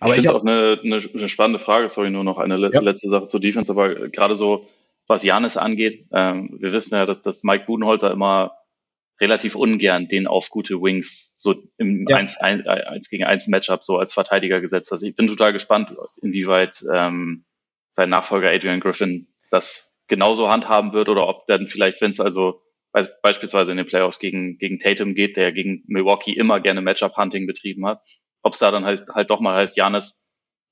Aber 0.00 0.10
ich 0.10 0.22
finde 0.22 0.30
es 0.30 0.34
auch 0.34 0.42
eine, 0.42 0.80
eine, 0.82 0.96
eine, 0.96 1.28
spannende 1.28 1.58
Frage. 1.58 1.88
Sorry, 1.90 2.10
nur 2.10 2.24
noch 2.24 2.38
eine 2.38 2.58
ja. 2.58 2.80
letzte 2.80 3.10
Sache 3.10 3.26
zur 3.26 3.40
Defense. 3.40 3.70
Aber 3.70 4.08
gerade 4.08 4.36
so, 4.36 4.66
was 5.06 5.22
Janis 5.22 5.56
angeht, 5.56 6.06
ähm, 6.12 6.56
wir 6.58 6.72
wissen 6.72 6.94
ja, 6.94 7.06
dass, 7.06 7.22
dass 7.22 7.44
Mike 7.44 7.66
Budenholzer 7.66 8.10
immer 8.10 8.52
relativ 9.24 9.54
ungern 9.54 10.06
den 10.06 10.26
auf 10.26 10.50
gute 10.50 10.82
Wings 10.82 11.34
so 11.38 11.54
im 11.78 12.06
ja. 12.06 12.18
1, 12.18 12.36
1, 12.36 12.66
1 12.66 13.08
gegen 13.08 13.24
1 13.24 13.48
Matchup 13.48 13.82
so 13.82 13.96
als 13.96 14.12
Verteidiger 14.12 14.60
gesetzt. 14.60 14.92
Also 14.92 15.06
ich 15.06 15.16
bin 15.16 15.28
total 15.28 15.54
gespannt, 15.54 15.94
inwieweit 16.20 16.84
ähm, 16.92 17.46
sein 17.90 18.10
Nachfolger 18.10 18.50
Adrian 18.50 18.80
Griffin 18.80 19.28
das 19.50 19.96
genauso 20.08 20.50
handhaben 20.50 20.92
wird 20.92 21.08
oder 21.08 21.26
ob 21.26 21.46
dann 21.46 21.68
vielleicht, 21.68 22.02
wenn 22.02 22.10
es 22.10 22.20
also 22.20 22.60
beispielsweise 23.22 23.70
in 23.70 23.78
den 23.78 23.86
Playoffs 23.86 24.18
gegen, 24.18 24.58
gegen 24.58 24.78
Tatum 24.78 25.14
geht, 25.14 25.38
der 25.38 25.52
gegen 25.52 25.82
Milwaukee 25.86 26.32
immer 26.32 26.60
gerne 26.60 26.82
Matchup-Hunting 26.82 27.46
betrieben 27.46 27.86
hat, 27.86 28.02
ob 28.42 28.52
es 28.52 28.58
da 28.58 28.70
dann 28.70 28.84
heißt, 28.84 29.08
halt 29.08 29.30
doch 29.30 29.40
mal 29.40 29.56
heißt, 29.56 29.76
Janis, 29.76 30.22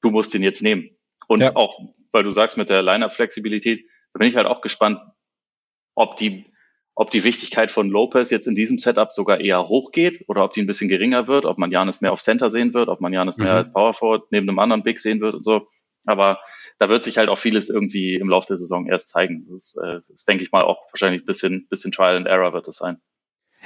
du 0.02 0.10
musst 0.10 0.34
den 0.34 0.42
jetzt 0.42 0.62
nehmen. 0.62 0.90
Und 1.26 1.40
ja. 1.40 1.56
auch, 1.56 1.80
weil 2.12 2.22
du 2.22 2.30
sagst 2.30 2.58
mit 2.58 2.68
der 2.68 2.82
Line-Up-Flexibilität, 2.82 3.86
da 4.12 4.18
bin 4.18 4.28
ich 4.28 4.36
halt 4.36 4.46
auch 4.46 4.60
gespannt, 4.60 5.00
ob 5.94 6.16
die 6.16 6.51
ob 6.94 7.10
die 7.10 7.24
Wichtigkeit 7.24 7.70
von 7.70 7.88
Lopez 7.88 8.30
jetzt 8.30 8.46
in 8.46 8.54
diesem 8.54 8.78
Setup 8.78 9.12
sogar 9.12 9.40
eher 9.40 9.68
hochgeht 9.68 10.24
oder 10.28 10.44
ob 10.44 10.52
die 10.52 10.60
ein 10.60 10.66
bisschen 10.66 10.88
geringer 10.88 11.26
wird, 11.26 11.46
ob 11.46 11.58
man 11.58 11.70
Janis 11.70 12.00
mehr 12.00 12.12
auf 12.12 12.20
Center 12.20 12.50
sehen 12.50 12.74
wird, 12.74 12.88
ob 12.88 13.00
man 13.00 13.12
Janis 13.12 13.38
mhm. 13.38 13.44
mehr 13.44 13.54
als 13.54 13.72
Power 13.72 13.94
Forward 13.94 14.30
neben 14.30 14.48
einem 14.48 14.58
anderen 14.58 14.82
Big 14.82 15.00
sehen 15.00 15.20
wird 15.20 15.34
und 15.34 15.44
so. 15.44 15.68
Aber 16.04 16.40
da 16.78 16.88
wird 16.88 17.02
sich 17.02 17.16
halt 17.16 17.28
auch 17.28 17.38
vieles 17.38 17.70
irgendwie 17.70 18.16
im 18.16 18.28
Laufe 18.28 18.48
der 18.48 18.58
Saison 18.58 18.86
erst 18.86 19.08
zeigen. 19.08 19.44
Das 19.44 19.54
ist, 19.54 19.80
äh, 19.82 19.94
das 19.94 20.10
ist 20.10 20.28
denke 20.28 20.44
ich 20.44 20.52
mal, 20.52 20.64
auch 20.64 20.80
wahrscheinlich 20.92 21.22
ein 21.22 21.26
bisschen, 21.26 21.66
bisschen 21.68 21.92
Trial 21.92 22.16
and 22.16 22.26
Error 22.26 22.52
wird 22.52 22.68
es 22.68 22.76
sein. 22.76 23.00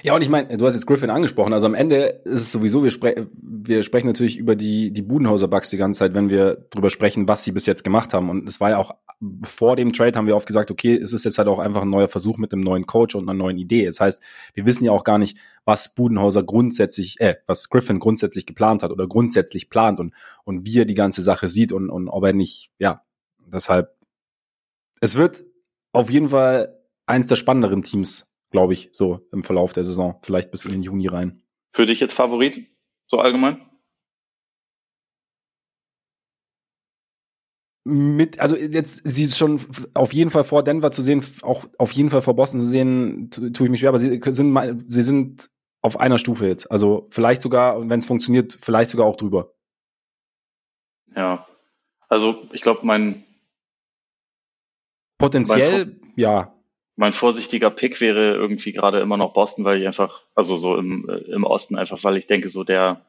Ja, 0.02 0.14
und 0.14 0.22
ich 0.22 0.28
meine, 0.28 0.56
du 0.56 0.66
hast 0.66 0.74
jetzt 0.74 0.86
Griffin 0.86 1.10
angesprochen. 1.10 1.52
Also 1.52 1.66
am 1.66 1.74
Ende 1.74 2.20
ist 2.24 2.42
es 2.42 2.52
sowieso, 2.52 2.84
wir, 2.84 2.90
spre 2.90 3.28
wir 3.32 3.82
sprechen 3.82 4.06
natürlich 4.06 4.36
über 4.36 4.54
die, 4.54 4.92
die 4.92 5.02
Budenhauser 5.02 5.48
Bugs 5.48 5.70
die 5.70 5.78
ganze 5.78 6.00
Zeit, 6.00 6.14
wenn 6.14 6.28
wir 6.28 6.66
drüber 6.70 6.90
sprechen, 6.90 7.28
was 7.28 7.44
sie 7.44 7.52
bis 7.52 7.66
jetzt 7.66 7.82
gemacht 7.82 8.12
haben. 8.12 8.28
Und 8.28 8.48
es 8.48 8.60
war 8.60 8.70
ja 8.70 8.78
auch 8.78 8.92
vor 9.44 9.76
dem 9.76 9.94
Trade 9.94 10.18
haben 10.18 10.26
wir 10.26 10.36
oft 10.36 10.46
gesagt, 10.46 10.70
okay, 10.70 10.94
es 10.94 11.14
ist 11.14 11.24
jetzt 11.24 11.38
halt 11.38 11.48
auch 11.48 11.58
einfach 11.58 11.82
ein 11.82 11.90
neuer 11.90 12.08
Versuch 12.08 12.36
mit 12.36 12.52
einem 12.52 12.62
neuen 12.62 12.86
Coach 12.86 13.14
und 13.14 13.24
einer 13.24 13.36
neuen 13.36 13.56
Idee. 13.56 13.86
Das 13.86 13.98
heißt, 13.98 14.22
wir 14.52 14.66
wissen 14.66 14.84
ja 14.84 14.92
auch 14.92 15.04
gar 15.04 15.18
nicht, 15.18 15.38
was 15.64 15.94
Budenhauser 15.94 16.42
grundsätzlich, 16.42 17.18
äh, 17.20 17.36
was 17.46 17.70
Griffin 17.70 17.98
grundsätzlich 17.98 18.44
geplant 18.44 18.82
hat 18.82 18.90
oder 18.90 19.06
grundsätzlich 19.06 19.70
plant 19.70 19.98
und, 20.00 20.14
und 20.44 20.66
wie 20.66 20.80
er 20.80 20.84
die 20.84 20.94
ganze 20.94 21.22
Sache 21.22 21.48
sieht 21.48 21.72
und, 21.72 21.88
und 21.88 22.08
ob 22.08 22.24
er 22.24 22.34
nicht, 22.34 22.70
ja, 22.78 23.02
deshalb, 23.46 23.96
es 25.00 25.16
wird 25.16 25.44
auf 25.92 26.10
jeden 26.10 26.28
Fall 26.28 26.78
eins 27.06 27.28
der 27.28 27.36
spannenderen 27.36 27.82
Teams 27.82 28.30
glaube 28.50 28.72
ich, 28.72 28.90
so 28.92 29.26
im 29.32 29.42
Verlauf 29.42 29.72
der 29.72 29.84
Saison, 29.84 30.18
vielleicht 30.22 30.50
bis 30.50 30.64
in 30.64 30.72
den 30.72 30.82
Juni 30.82 31.06
rein. 31.08 31.42
Für 31.72 31.86
dich 31.86 32.00
jetzt 32.00 32.14
Favorit, 32.14 32.66
so 33.06 33.18
allgemein? 33.18 33.68
Mit, 37.84 38.40
also 38.40 38.56
jetzt 38.56 39.02
sie 39.04 39.24
ist 39.24 39.38
schon 39.38 39.60
auf 39.94 40.12
jeden 40.12 40.30
Fall 40.30 40.42
vor 40.42 40.64
Denver 40.64 40.90
zu 40.90 41.02
sehen, 41.02 41.24
auch 41.42 41.66
auf 41.78 41.92
jeden 41.92 42.10
Fall 42.10 42.20
vor 42.20 42.34
Boston 42.34 42.60
zu 42.60 42.66
sehen, 42.66 43.30
tue 43.30 43.66
ich 43.66 43.70
mich 43.70 43.78
schwer, 43.78 43.90
aber 43.90 44.00
sie 44.00 44.20
sind, 44.20 44.80
sie 44.84 45.02
sind 45.02 45.50
auf 45.82 46.00
einer 46.00 46.18
Stufe 46.18 46.48
jetzt. 46.48 46.68
Also 46.68 47.06
vielleicht 47.10 47.42
sogar, 47.42 47.88
wenn 47.88 48.00
es 48.00 48.06
funktioniert, 48.06 48.58
vielleicht 48.60 48.90
sogar 48.90 49.06
auch 49.06 49.14
drüber. 49.14 49.54
Ja, 51.14 51.46
also 52.08 52.42
ich 52.52 52.60
glaube, 52.60 52.84
mein 52.84 53.24
potenziell, 55.18 55.86
mein, 55.86 56.00
ja, 56.16 56.55
mein 56.96 57.12
vorsichtiger 57.12 57.70
Pick 57.70 58.00
wäre 58.00 58.34
irgendwie 58.34 58.72
gerade 58.72 59.00
immer 59.00 59.18
noch 59.18 59.34
Boston, 59.34 59.64
weil 59.64 59.80
ich 59.80 59.86
einfach, 59.86 60.22
also 60.34 60.56
so 60.56 60.76
im, 60.76 61.08
äh, 61.08 61.30
im 61.30 61.44
Osten 61.44 61.76
einfach, 61.76 62.02
weil 62.02 62.16
ich 62.16 62.26
denke, 62.26 62.48
so 62.48 62.64
der, 62.64 63.04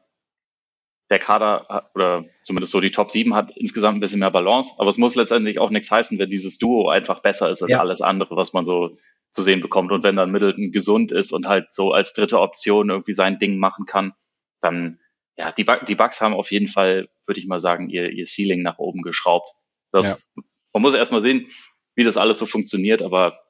der 1.10 1.18
Kader 1.18 1.90
oder 1.94 2.26
zumindest 2.42 2.72
so 2.72 2.80
die 2.80 2.90
Top 2.90 3.10
7 3.10 3.34
hat 3.34 3.56
insgesamt 3.56 3.96
ein 3.96 4.00
bisschen 4.00 4.20
mehr 4.20 4.30
Balance, 4.30 4.74
aber 4.76 4.90
es 4.90 4.98
muss 4.98 5.14
letztendlich 5.14 5.58
auch 5.58 5.70
nichts 5.70 5.90
heißen, 5.90 6.18
wenn 6.18 6.28
dieses 6.28 6.58
Duo 6.58 6.90
einfach 6.90 7.20
besser 7.20 7.50
ist 7.50 7.62
als 7.62 7.72
ja. 7.72 7.80
alles 7.80 8.02
andere, 8.02 8.36
was 8.36 8.52
man 8.52 8.66
so 8.66 8.98
zu 9.32 9.42
sehen 9.42 9.62
bekommt. 9.62 9.90
Und 9.90 10.04
wenn 10.04 10.16
dann 10.16 10.30
Middleton 10.30 10.70
gesund 10.70 11.10
ist 11.10 11.32
und 11.32 11.48
halt 11.48 11.74
so 11.74 11.92
als 11.92 12.12
dritte 12.12 12.40
Option 12.40 12.90
irgendwie 12.90 13.14
sein 13.14 13.38
Ding 13.38 13.56
machen 13.56 13.86
kann, 13.86 14.12
dann, 14.60 15.00
ja, 15.36 15.50
die, 15.52 15.64
die 15.86 15.94
Bugs 15.94 16.20
haben 16.20 16.34
auf 16.34 16.50
jeden 16.50 16.68
Fall, 16.68 17.08
würde 17.26 17.40
ich 17.40 17.46
mal 17.46 17.60
sagen, 17.60 17.88
ihr, 17.88 18.10
ihr 18.10 18.26
Ceiling 18.26 18.62
nach 18.62 18.78
oben 18.78 19.00
geschraubt. 19.00 19.50
Das, 19.92 20.08
ja. 20.08 20.42
Man 20.74 20.82
muss 20.82 20.94
erstmal 20.94 21.22
sehen, 21.22 21.50
wie 21.94 22.04
das 22.04 22.18
alles 22.18 22.38
so 22.38 22.44
funktioniert, 22.44 23.02
aber 23.02 23.40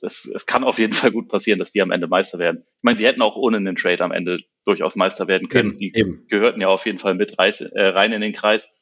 es, 0.00 0.24
es 0.26 0.46
kann 0.46 0.64
auf 0.64 0.78
jeden 0.78 0.92
Fall 0.92 1.12
gut 1.12 1.28
passieren, 1.28 1.58
dass 1.58 1.72
die 1.72 1.82
am 1.82 1.90
Ende 1.90 2.06
Meister 2.06 2.38
werden. 2.38 2.64
Ich 2.66 2.82
meine, 2.82 2.96
sie 2.96 3.06
hätten 3.06 3.22
auch 3.22 3.36
ohne 3.36 3.58
einen 3.58 3.76
Trade 3.76 4.02
am 4.02 4.12
Ende 4.12 4.38
durchaus 4.64 4.96
Meister 4.96 5.28
werden 5.28 5.48
können. 5.48 5.72
Eben, 5.72 5.78
die 5.78 5.92
eben. 5.98 6.26
gehörten 6.28 6.60
ja 6.60 6.68
auf 6.68 6.86
jeden 6.86 6.98
Fall 6.98 7.14
mit 7.14 7.38
rein, 7.38 7.52
äh, 7.74 7.88
rein 7.88 8.12
in 8.12 8.20
den 8.20 8.32
Kreis. 8.32 8.74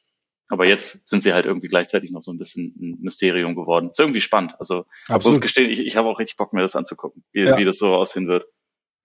Aber 0.49 0.65
jetzt 0.65 1.09
sind 1.09 1.21
sie 1.21 1.33
halt 1.33 1.45
irgendwie 1.45 1.67
gleichzeitig 1.67 2.11
noch 2.11 2.21
so 2.21 2.31
ein 2.31 2.37
bisschen 2.37 2.73
ein 2.79 2.97
Mysterium 3.01 3.55
geworden. 3.55 3.89
Ist 3.89 3.99
irgendwie 3.99 4.21
spannend. 4.21 4.53
Also 4.59 4.85
Absolut. 5.07 5.35
muss 5.35 5.41
gestehen, 5.41 5.69
ich, 5.69 5.85
ich 5.85 5.97
habe 5.97 6.07
auch 6.07 6.19
richtig 6.19 6.37
Bock, 6.37 6.53
mir 6.53 6.61
das 6.61 6.75
anzugucken, 6.75 7.23
wie, 7.33 7.43
ja. 7.43 7.57
wie 7.57 7.65
das 7.65 7.79
so 7.79 7.93
aussehen 7.93 8.27
wird. 8.27 8.45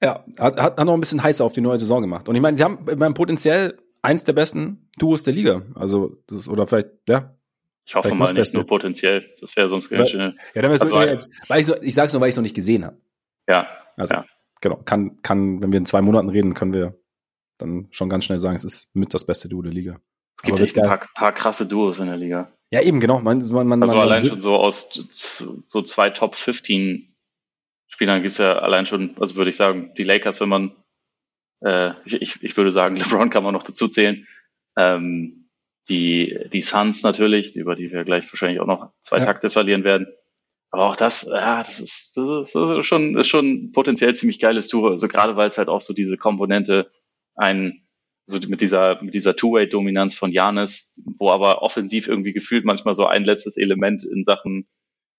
Ja, 0.01 0.25
hat, 0.38 0.57
hat, 0.57 0.79
hat 0.79 0.87
noch 0.87 0.95
ein 0.95 1.01
bisschen 1.01 1.23
heißer 1.23 1.45
auf 1.45 1.53
die 1.53 1.61
neue 1.61 1.79
Saison 1.79 2.01
gemacht. 2.01 2.29
Und 2.29 2.37
ich 2.37 2.42
meine, 2.42 2.57
sie 2.57 2.62
haben 2.62 2.85
beim 2.85 3.14
potenziell 3.14 3.79
eins 4.03 4.25
der 4.25 4.33
besten 4.33 4.88
Duos 4.99 5.25
der 5.25 5.35
Liga. 5.35 5.62
Also 5.75 6.16
das 6.29 6.40
ist, 6.40 6.49
oder 6.49 6.66
vielleicht, 6.66 6.88
ja, 7.09 7.37
ich 7.85 7.95
hoffe 7.95 8.14
mal 8.14 8.33
nicht 8.33 8.55
nur 8.55 8.66
potenziell. 8.66 9.35
Das 9.40 9.57
wäre 9.57 9.68
sonst 9.68 9.88
ganz 9.88 10.11
schön. 10.11 10.38
Ja, 10.55 10.62
dann 10.62 10.71
also, 10.71 11.01
jetzt, 11.01 11.29
weil 11.49 11.61
ich, 11.61 11.66
so, 11.66 11.75
ich 11.83 11.95
sag's 11.95 12.12
nur, 12.12 12.21
weil 12.21 12.29
ich 12.29 12.35
es 12.35 12.37
noch 12.37 12.42
nicht 12.42 12.55
gesehen 12.55 12.85
habe. 12.85 13.01
Ja. 13.49 13.68
Also, 13.97 14.14
ja. 14.14 14.27
genau. 14.61 14.77
Kann, 14.85 15.21
kann, 15.23 15.62
wenn 15.62 15.73
wir 15.73 15.79
in 15.79 15.87
zwei 15.87 16.01
Monaten 16.01 16.29
reden, 16.29 16.55
können 16.55 16.75
wir 16.75 16.99
dann 17.59 17.88
schon 17.90 18.09
ganz 18.09 18.25
schnell 18.25 18.38
sagen, 18.38 18.57
es 18.57 18.64
ist 18.64 18.95
mit 18.95 19.14
das 19.14 19.27
beste 19.27 19.49
Duo 19.49 19.62
der 19.62 19.73
Liga. 19.73 20.01
Es 20.38 20.45
gibt 20.45 20.61
echt 20.61 20.79
ein 20.79 20.88
paar, 20.88 21.09
paar, 21.14 21.33
krasse 21.33 21.66
Duos 21.66 22.01
in 22.01 22.07
der 22.07 22.16
Liga. 22.16 22.53
Ja, 22.71 22.81
eben, 22.81 23.01
genau. 23.01 23.21
Man, 23.21 23.38
man, 23.49 23.66
man, 23.66 23.83
also 23.83 23.97
man, 23.97 24.09
allein 24.09 24.25
schon 24.25 24.40
so 24.40 24.57
aus 24.57 24.90
so 25.68 25.83
zwei 25.83 26.11
Top 26.11 26.35
15 26.35 27.14
Spielern 27.87 28.23
gibt 28.23 28.33
es 28.33 28.38
ja 28.38 28.59
allein 28.59 28.87
schon, 28.87 29.16
also 29.21 29.37
würde 29.37 29.51
ich 29.51 29.57
sagen, 29.57 29.92
die 29.97 30.03
Lakers, 30.03 30.40
wenn 30.40 30.49
man, 30.49 30.73
äh, 31.61 31.92
ich, 32.05 32.42
ich 32.42 32.57
würde 32.57 32.73
sagen, 32.73 32.97
LeBron 32.97 33.31
kann 33.31 33.45
man 33.45 33.53
noch 33.53 33.62
dazu 33.62 33.88
zählen. 33.88 34.27
Ähm, 34.77 35.41
die, 35.88 36.38
die 36.53 36.62
Suns 36.62 37.03
natürlich, 37.03 37.57
über 37.57 37.75
die 37.75 37.90
wir 37.90 38.05
gleich 38.05 38.31
wahrscheinlich 38.33 38.61
auch 38.61 38.66
noch 38.66 38.92
zwei 39.01 39.18
ja. 39.18 39.25
Takte 39.25 39.51
verlieren 39.51 39.85
werden. 39.85 40.07
Aber 40.71 40.87
auch 40.87 40.97
das, 40.97 41.29
ja, 41.31 41.62
das 41.62 41.81
ist, 41.81 42.16
das 42.16 42.55
ist 42.55 42.87
schon, 42.87 43.16
ist 43.18 43.29
schon 43.29 43.73
potenziell 43.73 44.14
ziemlich 44.14 44.40
geiles 44.40 44.68
Tour. 44.68 44.90
Also 44.90 45.07
gerade 45.07 45.37
weil 45.37 45.49
es 45.49 45.59
halt 45.59 45.68
auch 45.68 45.83
so 45.83 45.92
diese 45.92 46.16
Komponente 46.16 46.90
ein, 47.35 47.87
so 48.27 48.38
mit 48.49 48.61
dieser, 48.61 49.03
mit 49.03 49.12
dieser 49.12 49.37
Two-Way-Dominanz 49.37 50.14
von 50.14 50.33
Janis, 50.33 51.03
wo 51.18 51.31
aber 51.31 51.62
offensiv 51.62 52.09
irgendwie 52.09 52.33
gefühlt 52.33 52.64
manchmal 52.64 52.95
so 52.95 53.07
ein 53.07 53.25
letztes 53.25 53.57
Element 53.57 54.05
in 54.05 54.25
Sachen 54.25 54.66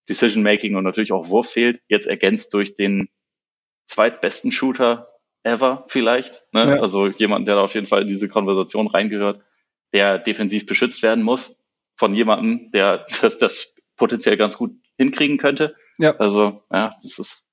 Decision-Making 0.10 0.76
und 0.76 0.84
natürlich 0.84 1.12
auch 1.12 1.30
Wurf 1.30 1.49
fehlt, 1.52 1.82
jetzt 1.88 2.08
ergänzt 2.08 2.54
durch 2.54 2.76
den 2.76 3.10
zweitbesten 3.86 4.52
Shooter 4.52 5.10
ever 5.43 5.86
vielleicht. 5.88 6.43
Ne? 6.52 6.62
Ja. 6.62 6.82
Also 6.82 7.08
jemand, 7.08 7.47
der 7.47 7.56
da 7.56 7.62
auf 7.62 7.76
jeden 7.76 7.88
Fall 7.88 8.02
in 8.02 8.08
diese 8.08 8.30
Konversation 8.30 8.88
reingehört, 8.88 9.41
der 9.93 10.19
defensiv 10.19 10.65
beschützt 10.65 11.03
werden 11.03 11.23
muss 11.23 11.63
von 11.95 12.13
jemandem, 12.13 12.71
der 12.71 13.06
das, 13.21 13.38
das 13.38 13.75
potenziell 13.95 14.38
ganz 14.38 14.58
gut 14.58 14.75
hinkriegen 14.97 15.38
könnte. 15.38 15.75
Ja. 15.99 16.15
Also, 16.17 16.63
ja, 16.71 16.95
das 17.01 17.19
ist 17.19 17.49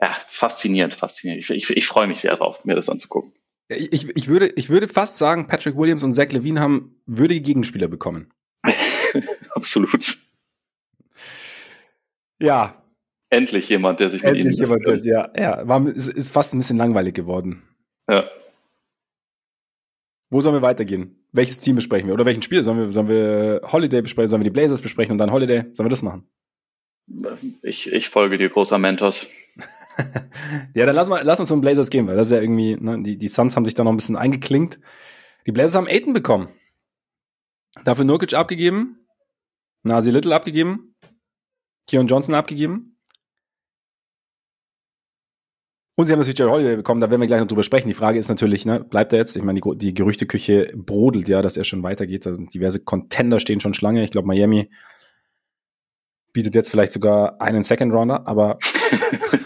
ja 0.00 0.16
faszinierend, 0.26 0.94
faszinierend. 0.94 1.42
Ich, 1.42 1.50
ich, 1.50 1.76
ich 1.76 1.86
freue 1.86 2.06
mich 2.06 2.20
sehr 2.20 2.36
drauf, 2.36 2.64
mir 2.64 2.74
das 2.74 2.88
anzugucken. 2.88 3.32
Ich, 3.68 4.14
ich, 4.14 4.28
würde, 4.28 4.52
ich 4.56 4.68
würde 4.68 4.88
fast 4.88 5.16
sagen, 5.16 5.46
Patrick 5.46 5.76
Williams 5.76 6.02
und 6.02 6.12
Zach 6.12 6.30
Levine 6.30 6.60
haben 6.60 7.00
würdige 7.06 7.40
Gegenspieler 7.40 7.88
bekommen. 7.88 8.30
Absolut. 9.50 10.18
Ja. 12.40 12.82
Endlich 13.30 13.68
jemand, 13.70 14.00
der 14.00 14.10
sich 14.10 14.22
mit 14.22 14.34
Endlich 14.34 14.58
ihnen 14.58 14.64
jemand, 14.64 14.86
das, 14.86 15.04
ja, 15.04 15.30
ja, 15.36 15.66
war, 15.66 15.86
ist, 15.88 16.08
ist 16.08 16.30
fast 16.30 16.52
ein 16.52 16.58
bisschen 16.58 16.76
langweilig 16.76 17.14
geworden. 17.14 17.62
Ja. 18.08 18.28
Wo 20.28 20.40
sollen 20.40 20.54
wir 20.54 20.62
weitergehen? 20.62 21.23
Welches 21.34 21.58
Team 21.58 21.74
besprechen 21.74 22.06
wir? 22.06 22.14
Oder 22.14 22.26
welchen 22.26 22.42
Spiel? 22.42 22.62
Sollen 22.62 22.78
wir, 22.78 22.92
sollen 22.92 23.08
wir 23.08 23.60
Holiday 23.64 24.02
besprechen? 24.02 24.28
Sollen 24.28 24.42
wir 24.42 24.50
die 24.50 24.54
Blazers 24.54 24.80
besprechen 24.80 25.12
und 25.12 25.18
dann 25.18 25.32
Holiday? 25.32 25.64
Sollen 25.72 25.86
wir 25.86 25.90
das 25.90 26.04
machen? 26.04 26.28
Ich, 27.62 27.92
ich 27.92 28.08
folge 28.08 28.38
dir, 28.38 28.48
großer 28.48 28.78
Mentos. 28.78 29.26
ja, 30.74 30.86
dann 30.86 30.94
lass, 30.94 31.08
mal, 31.08 31.22
lass 31.24 31.40
uns 31.40 31.48
zum 31.48 31.60
Blazers 31.60 31.90
gehen, 31.90 32.06
weil 32.06 32.16
das 32.16 32.28
ist 32.28 32.36
ja 32.36 32.40
irgendwie, 32.40 32.76
ne, 32.76 33.02
die, 33.02 33.18
die 33.18 33.26
Suns 33.26 33.56
haben 33.56 33.64
sich 33.64 33.74
da 33.74 33.82
noch 33.82 33.90
ein 33.90 33.96
bisschen 33.96 34.14
eingeklinkt. 34.14 34.78
Die 35.44 35.50
Blazers 35.50 35.74
haben 35.74 35.88
Aiden 35.88 36.12
bekommen. 36.12 36.48
Dafür 37.84 38.04
Nurkic 38.04 38.32
abgegeben, 38.34 39.04
Nasi 39.82 40.12
Little 40.12 40.34
abgegeben, 40.34 40.94
Keon 41.88 42.06
Johnson 42.06 42.36
abgegeben. 42.36 42.93
Und 45.96 46.06
sie 46.06 46.12
haben 46.12 46.18
natürlich 46.18 46.38
Jerry 46.38 46.50
Holiday 46.50 46.76
bekommen, 46.76 47.00
da 47.00 47.08
werden 47.08 47.20
wir 47.20 47.28
gleich 47.28 47.40
noch 47.40 47.46
drüber 47.46 47.62
sprechen. 47.62 47.88
Die 47.88 47.94
Frage 47.94 48.18
ist 48.18 48.28
natürlich, 48.28 48.66
ne, 48.66 48.80
bleibt 48.80 49.12
er 49.12 49.20
jetzt? 49.20 49.36
Ich 49.36 49.44
meine, 49.44 49.60
die, 49.60 49.76
die 49.76 49.94
Gerüchteküche 49.94 50.72
brodelt 50.74 51.28
ja, 51.28 51.40
dass 51.40 51.56
er 51.56 51.62
schon 51.62 51.84
weitergeht. 51.84 52.26
Da 52.26 52.34
sind 52.34 52.52
diverse 52.52 52.80
Contender 52.80 53.38
stehen 53.38 53.60
schon 53.60 53.74
Schlange. 53.74 54.02
Ich 54.02 54.10
glaube, 54.10 54.26
Miami 54.26 54.70
bietet 56.32 56.56
jetzt 56.56 56.68
vielleicht 56.68 56.90
sogar 56.90 57.40
einen 57.40 57.62
Second 57.62 57.92
Rounder, 57.92 58.26
aber 58.26 58.58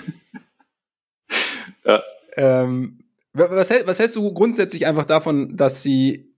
ja. 1.85 2.03
ähm, 2.37 3.01
was, 3.35 3.71
was 3.87 3.99
hältst 3.99 4.17
du 4.17 4.33
grundsätzlich 4.33 4.87
einfach 4.87 5.05
davon, 5.05 5.55
dass 5.55 5.83
sie, 5.83 6.35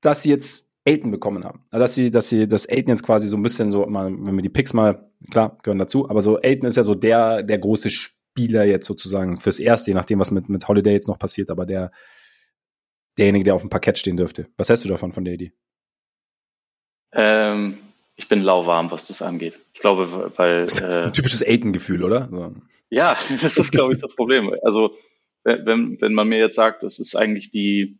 dass 0.00 0.22
sie 0.22 0.30
jetzt 0.30 0.68
Aiden 0.86 1.10
bekommen 1.10 1.44
haben. 1.44 1.64
Also 1.70 1.82
dass 1.82 1.94
sie, 1.94 2.10
dass 2.12 2.28
sie, 2.28 2.46
dass 2.46 2.68
Aiden 2.68 2.88
jetzt 2.88 3.02
quasi 3.02 3.28
so 3.28 3.36
ein 3.36 3.42
bisschen 3.42 3.72
so, 3.72 3.86
mal, 3.86 4.10
wenn 4.10 4.36
wir 4.36 4.42
die 4.42 4.48
Picks 4.48 4.72
mal, 4.72 5.10
klar, 5.30 5.58
gehören 5.62 5.78
dazu, 5.78 6.08
aber 6.08 6.22
so 6.22 6.40
Aiden 6.40 6.68
ist 6.68 6.76
ja 6.76 6.84
so 6.84 6.94
der, 6.94 7.42
der 7.42 7.58
große 7.58 7.90
Spieler 8.38 8.64
jetzt 8.64 8.86
sozusagen 8.86 9.36
fürs 9.36 9.58
Erste, 9.58 9.90
je 9.90 9.94
nachdem, 9.94 10.20
was 10.20 10.30
mit, 10.30 10.48
mit 10.48 10.68
Holiday 10.68 10.92
jetzt 10.92 11.08
noch 11.08 11.18
passiert, 11.18 11.50
aber 11.50 11.66
der, 11.66 11.90
derjenige, 13.16 13.44
der 13.44 13.54
auf 13.56 13.62
dem 13.62 13.70
Parkett 13.70 13.98
stehen 13.98 14.16
dürfte. 14.16 14.46
Was 14.56 14.68
hältst 14.68 14.84
du 14.84 14.88
davon, 14.88 15.12
von 15.12 15.24
der 15.24 15.34
Idee? 15.34 15.52
Ähm, 17.12 17.78
ich 18.14 18.28
bin 18.28 18.42
lauwarm, 18.42 18.92
was 18.92 19.08
das 19.08 19.22
angeht. 19.22 19.58
Ich 19.72 19.80
glaube, 19.80 20.32
weil. 20.36 20.68
Äh, 20.80 21.06
ein 21.06 21.12
typisches 21.12 21.42
Aiden-Gefühl, 21.42 22.04
oder? 22.04 22.28
Ja, 22.90 23.16
das 23.42 23.56
ist, 23.56 23.72
glaube 23.72 23.94
ich, 23.94 24.00
das 24.00 24.14
Problem. 24.14 24.54
Also, 24.62 24.96
wenn, 25.42 26.00
wenn 26.00 26.14
man 26.14 26.28
mir 26.28 26.38
jetzt 26.38 26.56
sagt, 26.56 26.84
das 26.84 27.00
ist 27.00 27.16
eigentlich 27.16 27.50
die, 27.50 27.98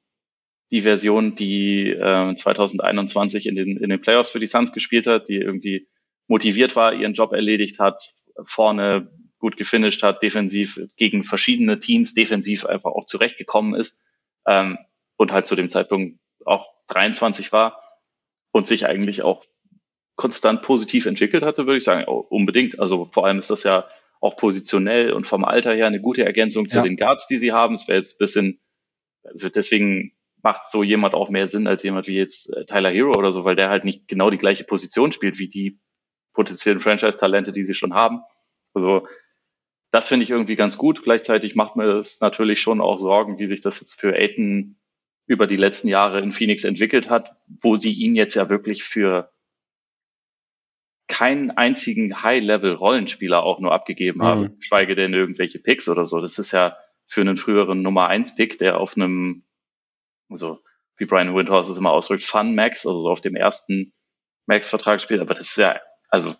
die 0.70 0.82
Version, 0.82 1.34
die 1.34 1.90
äh, 1.90 2.34
2021 2.36 3.46
in 3.46 3.56
den, 3.56 3.76
in 3.76 3.90
den 3.90 4.00
Playoffs 4.00 4.30
für 4.30 4.38
die 4.38 4.46
Suns 4.46 4.72
gespielt 4.72 5.08
hat, 5.08 5.28
die 5.28 5.36
irgendwie 5.36 5.88
motiviert 6.28 6.76
war, 6.76 6.94
ihren 6.94 7.14
Job 7.14 7.32
erledigt 7.32 7.80
hat, 7.80 8.12
vorne 8.44 9.10
gut 9.38 9.56
gefinisht 9.56 10.02
hat, 10.02 10.22
defensiv 10.22 10.80
gegen 10.96 11.22
verschiedene 11.22 11.78
Teams 11.78 12.14
defensiv 12.14 12.66
einfach 12.66 12.90
auch 12.90 13.04
zurechtgekommen 13.04 13.74
ist 13.74 14.04
ähm, 14.46 14.78
und 15.16 15.32
halt 15.32 15.46
zu 15.46 15.54
dem 15.54 15.68
Zeitpunkt 15.68 16.18
auch 16.44 16.68
23 16.88 17.52
war 17.52 17.82
und 18.50 18.66
sich 18.66 18.86
eigentlich 18.86 19.22
auch 19.22 19.44
konstant 20.16 20.62
positiv 20.62 21.06
entwickelt 21.06 21.44
hatte, 21.44 21.66
würde 21.66 21.78
ich 21.78 21.84
sagen, 21.84 22.04
unbedingt. 22.04 22.80
Also 22.80 23.08
vor 23.12 23.26
allem 23.26 23.38
ist 23.38 23.50
das 23.50 23.62
ja 23.62 23.88
auch 24.20 24.36
positionell 24.36 25.12
und 25.12 25.28
vom 25.28 25.44
Alter 25.44 25.74
her 25.74 25.86
eine 25.86 26.00
gute 26.00 26.24
Ergänzung 26.24 26.68
zu 26.68 26.78
ja. 26.78 26.82
den 26.82 26.96
Guards, 26.96 27.28
die 27.28 27.38
sie 27.38 27.52
haben. 27.52 27.76
Es 27.76 27.86
wäre 27.86 27.98
jetzt 27.98 28.16
ein 28.16 28.18
bisschen, 28.18 28.60
also 29.22 29.48
deswegen 29.48 30.12
macht 30.42 30.70
so 30.70 30.82
jemand 30.82 31.14
auch 31.14 31.28
mehr 31.28 31.46
Sinn 31.46 31.68
als 31.68 31.84
jemand 31.84 32.08
wie 32.08 32.16
jetzt 32.16 32.52
äh, 32.52 32.64
Tyler 32.64 32.90
Hero 32.90 33.12
oder 33.16 33.32
so, 33.32 33.44
weil 33.44 33.54
der 33.54 33.70
halt 33.70 33.84
nicht 33.84 34.08
genau 34.08 34.30
die 34.30 34.38
gleiche 34.38 34.64
Position 34.64 35.12
spielt 35.12 35.38
wie 35.38 35.48
die 35.48 35.78
potenziellen 36.32 36.80
Franchise-Talente, 36.80 37.52
die 37.52 37.64
sie 37.64 37.74
schon 37.74 37.94
haben. 37.94 38.20
Also 38.74 39.06
das 39.90 40.08
finde 40.08 40.24
ich 40.24 40.30
irgendwie 40.30 40.56
ganz 40.56 40.76
gut. 40.76 41.02
Gleichzeitig 41.02 41.54
macht 41.54 41.76
mir 41.76 41.98
es 41.98 42.20
natürlich 42.20 42.60
schon 42.60 42.80
auch 42.80 42.98
Sorgen, 42.98 43.38
wie 43.38 43.46
sich 43.46 43.60
das 43.60 43.80
jetzt 43.80 44.00
für 44.00 44.14
Aiton 44.14 44.76
über 45.26 45.46
die 45.46 45.56
letzten 45.56 45.88
Jahre 45.88 46.20
in 46.20 46.32
Phoenix 46.32 46.64
entwickelt 46.64 47.10
hat, 47.10 47.36
wo 47.46 47.76
sie 47.76 47.92
ihn 47.92 48.16
jetzt 48.16 48.34
ja 48.34 48.48
wirklich 48.48 48.84
für 48.84 49.30
keinen 51.06 51.50
einzigen 51.50 52.22
High-Level-Rollenspieler 52.22 53.42
auch 53.42 53.60
nur 53.60 53.72
abgegeben 53.72 54.20
mhm. 54.20 54.24
haben, 54.24 54.56
schweige 54.60 54.94
denn 54.94 55.14
irgendwelche 55.14 55.58
Picks 55.58 55.88
oder 55.88 56.06
so. 56.06 56.20
Das 56.20 56.38
ist 56.38 56.52
ja 56.52 56.76
für 57.06 57.22
einen 57.22 57.38
früheren 57.38 57.82
Nummer 57.82 58.08
1-Pick, 58.10 58.58
der 58.58 58.78
auf 58.78 58.96
einem, 58.96 59.44
also 60.28 60.60
wie 60.96 61.06
Brian 61.06 61.34
Windhorst 61.34 61.70
es 61.70 61.78
immer 61.78 61.92
ausdrückt, 61.92 62.22
Fun 62.22 62.54
Max, 62.54 62.86
also 62.86 63.00
so 63.00 63.10
auf 63.10 63.22
dem 63.22 63.36
ersten 63.36 63.94
Max-Vertrag 64.46 65.00
spielt. 65.00 65.20
Aber 65.20 65.34
das 65.34 65.48
ist 65.48 65.56
ja, 65.56 65.80
also 66.10 66.34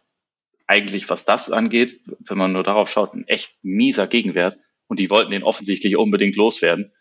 eigentlich, 0.68 1.08
was 1.08 1.24
das 1.24 1.50
angeht, 1.50 2.00
wenn 2.20 2.38
man 2.38 2.52
nur 2.52 2.62
darauf 2.62 2.88
schaut, 2.90 3.14
ein 3.14 3.26
echt 3.26 3.56
mieser 3.62 4.06
Gegenwert. 4.06 4.58
Und 4.86 5.00
die 5.00 5.10
wollten 5.10 5.32
den 5.32 5.42
offensichtlich 5.42 5.96
unbedingt 5.96 6.36
loswerden. 6.36 6.92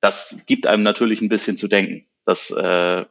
Das 0.00 0.42
gibt 0.46 0.66
einem 0.66 0.82
natürlich 0.82 1.22
ein 1.22 1.28
bisschen 1.28 1.56
zu 1.56 1.68
denken, 1.68 2.08
dass 2.24 2.50
äh, 2.50 3.04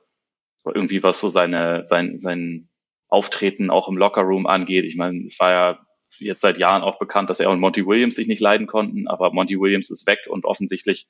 irgendwie 0.66 1.04
was 1.04 1.20
so 1.20 1.30
seine, 1.30 1.86
sein, 1.88 2.20
sein 2.20 2.70
Auftreten 3.08 3.70
auch 3.70 3.88
im 3.88 3.98
Lockerroom 3.98 4.48
angeht. 4.48 4.86
Ich 4.86 4.96
meine, 4.96 5.24
es 5.24 5.40
war 5.40 5.52
ja 5.52 5.88
jetzt 6.20 6.42
seit 6.42 6.58
Jahren 6.58 6.82
auch 6.82 7.00
bekannt, 7.00 7.30
dass 7.30 7.40
er 7.40 7.50
und 7.50 7.60
Monty 7.60 7.86
Williams 7.86 8.16
sich 8.16 8.28
nicht 8.28 8.42
leiden 8.42 8.68
konnten, 8.68 9.08
aber 9.08 9.32
Monty 9.32 9.60
Williams 9.60 9.90
ist 9.90 10.08
weg 10.08 10.20
und 10.28 10.46
offensichtlich 10.46 11.08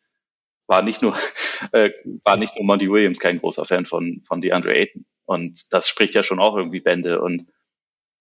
war 0.67 0.82
nicht 0.82 1.01
nur 1.01 1.17
äh, 1.71 1.91
war 2.23 2.38
nicht 2.38 2.56
nur 2.56 2.65
Monty 2.65 2.89
Williams 2.89 3.19
kein 3.19 3.39
großer 3.39 3.65
Fan 3.65 3.86
von 3.86 4.21
von 4.23 4.41
DeAndre 4.41 4.73
Ayton 4.73 5.06
und 5.25 5.73
das 5.73 5.89
spricht 5.89 6.13
ja 6.13 6.23
schon 6.23 6.39
auch 6.39 6.56
irgendwie 6.56 6.80
Bände 6.80 7.21
und 7.21 7.47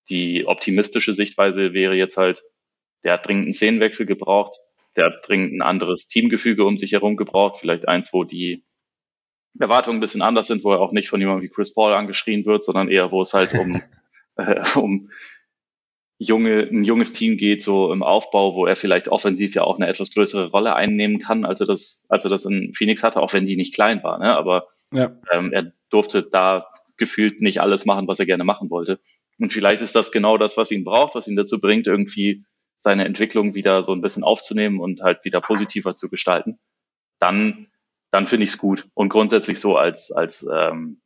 die 0.09 0.47
optimistische 0.47 1.15
Sichtweise 1.15 1.73
wäre 1.73 1.95
jetzt 1.95 2.17
halt, 2.17 2.43
der 3.05 3.15
hat 3.15 3.27
dringend 3.27 3.45
einen 3.45 3.55
Szenenwechsel 3.55 4.07
gebraucht, 4.07 4.57
der 4.97 5.07
hat 5.07 5.27
dringend 5.27 5.55
ein 5.55 5.63
anderes 5.63 6.09
Teamgefüge 6.09 6.65
um 6.65 6.79
sich 6.79 6.93
herum 6.93 7.17
gebraucht, 7.17 7.59
vielleicht 7.59 7.89
eins, 7.89 8.13
wo 8.13 8.25
die 8.25 8.65
Erwartungen 9.59 9.99
ein 9.99 10.01
bisschen 10.01 10.23
anders 10.23 10.47
sind, 10.47 10.65
wo 10.65 10.73
er 10.73 10.81
auch 10.81 10.93
nicht 10.93 11.09
von 11.09 11.21
jemandem 11.21 11.45
wie 11.45 11.53
Chris 11.53 11.75
Paul 11.75 11.93
angeschrien 11.93 12.45
wird, 12.47 12.65
sondern 12.65 12.89
eher, 12.89 13.11
wo 13.11 13.23
es 13.23 13.35
halt 13.35 13.55
um, 13.55 13.83
äh, 14.37 14.63
um 14.77 15.11
junge, 16.19 16.69
ein 16.71 16.85
junges 16.85 17.13
Team 17.13 17.37
geht, 17.37 17.63
so 17.63 17.93
im 17.93 18.03
Aufbau, 18.03 18.55
wo 18.55 18.67
er 18.67 18.77
vielleicht 18.77 19.09
offensiv 19.09 19.55
ja 19.55 19.63
auch 19.63 19.77
eine 19.77 19.89
etwas 19.89 20.13
größere 20.13 20.51
Rolle 20.51 20.77
einnehmen 20.77 21.19
kann, 21.19 21.45
als 21.45 21.61
er 21.61 21.67
das, 21.67 22.07
als 22.09 22.25
er 22.25 22.31
das 22.31 22.45
in 22.45 22.73
Phoenix 22.75 23.03
hatte, 23.03 23.21
auch 23.21 23.33
wenn 23.33 23.47
die 23.47 23.57
nicht 23.57 23.75
klein 23.75 24.03
war. 24.03 24.19
Ne? 24.19 24.37
Aber 24.37 24.69
ja. 24.93 25.17
ähm, 25.33 25.53
er 25.53 25.73
durfte 25.89 26.23
da 26.23 26.67
gefühlt 26.99 27.41
nicht 27.41 27.61
alles 27.61 27.87
machen, 27.87 28.07
was 28.07 28.21
er 28.21 28.27
gerne 28.27 28.45
machen 28.45 28.71
wollte. 28.71 29.01
Und 29.41 29.53
vielleicht 29.53 29.83
ist 29.83 29.97
das 29.97 30.13
genau 30.13 30.39
das, 30.39 30.57
was 30.57 30.71
ihn 30.71 30.85
braucht, 30.85 31.15
was 31.15 31.27
ihn 31.27 31.37
dazu 31.37 31.61
bringt, 31.61 31.87
irgendwie 31.87 32.45
seine 32.77 33.05
Entwicklung 33.05 33.55
wieder 33.55 33.83
so 33.83 33.93
ein 33.93 34.01
bisschen 34.01 34.23
aufzunehmen 34.23 34.81
und 34.81 35.03
halt 35.03 35.25
wieder 35.25 35.41
positiver 35.41 35.95
zu 35.95 36.09
gestalten. 36.09 36.59
Dann 37.19 37.71
dann 38.11 38.27
finde 38.27 38.45
ich 38.45 38.51
es 38.51 38.59
gut. 38.59 38.89
Und 38.95 39.09
grundsätzlich 39.09 39.61
so 39.61 39.77
als, 39.77 40.13
als 40.13 40.47
ähm, 40.53 41.01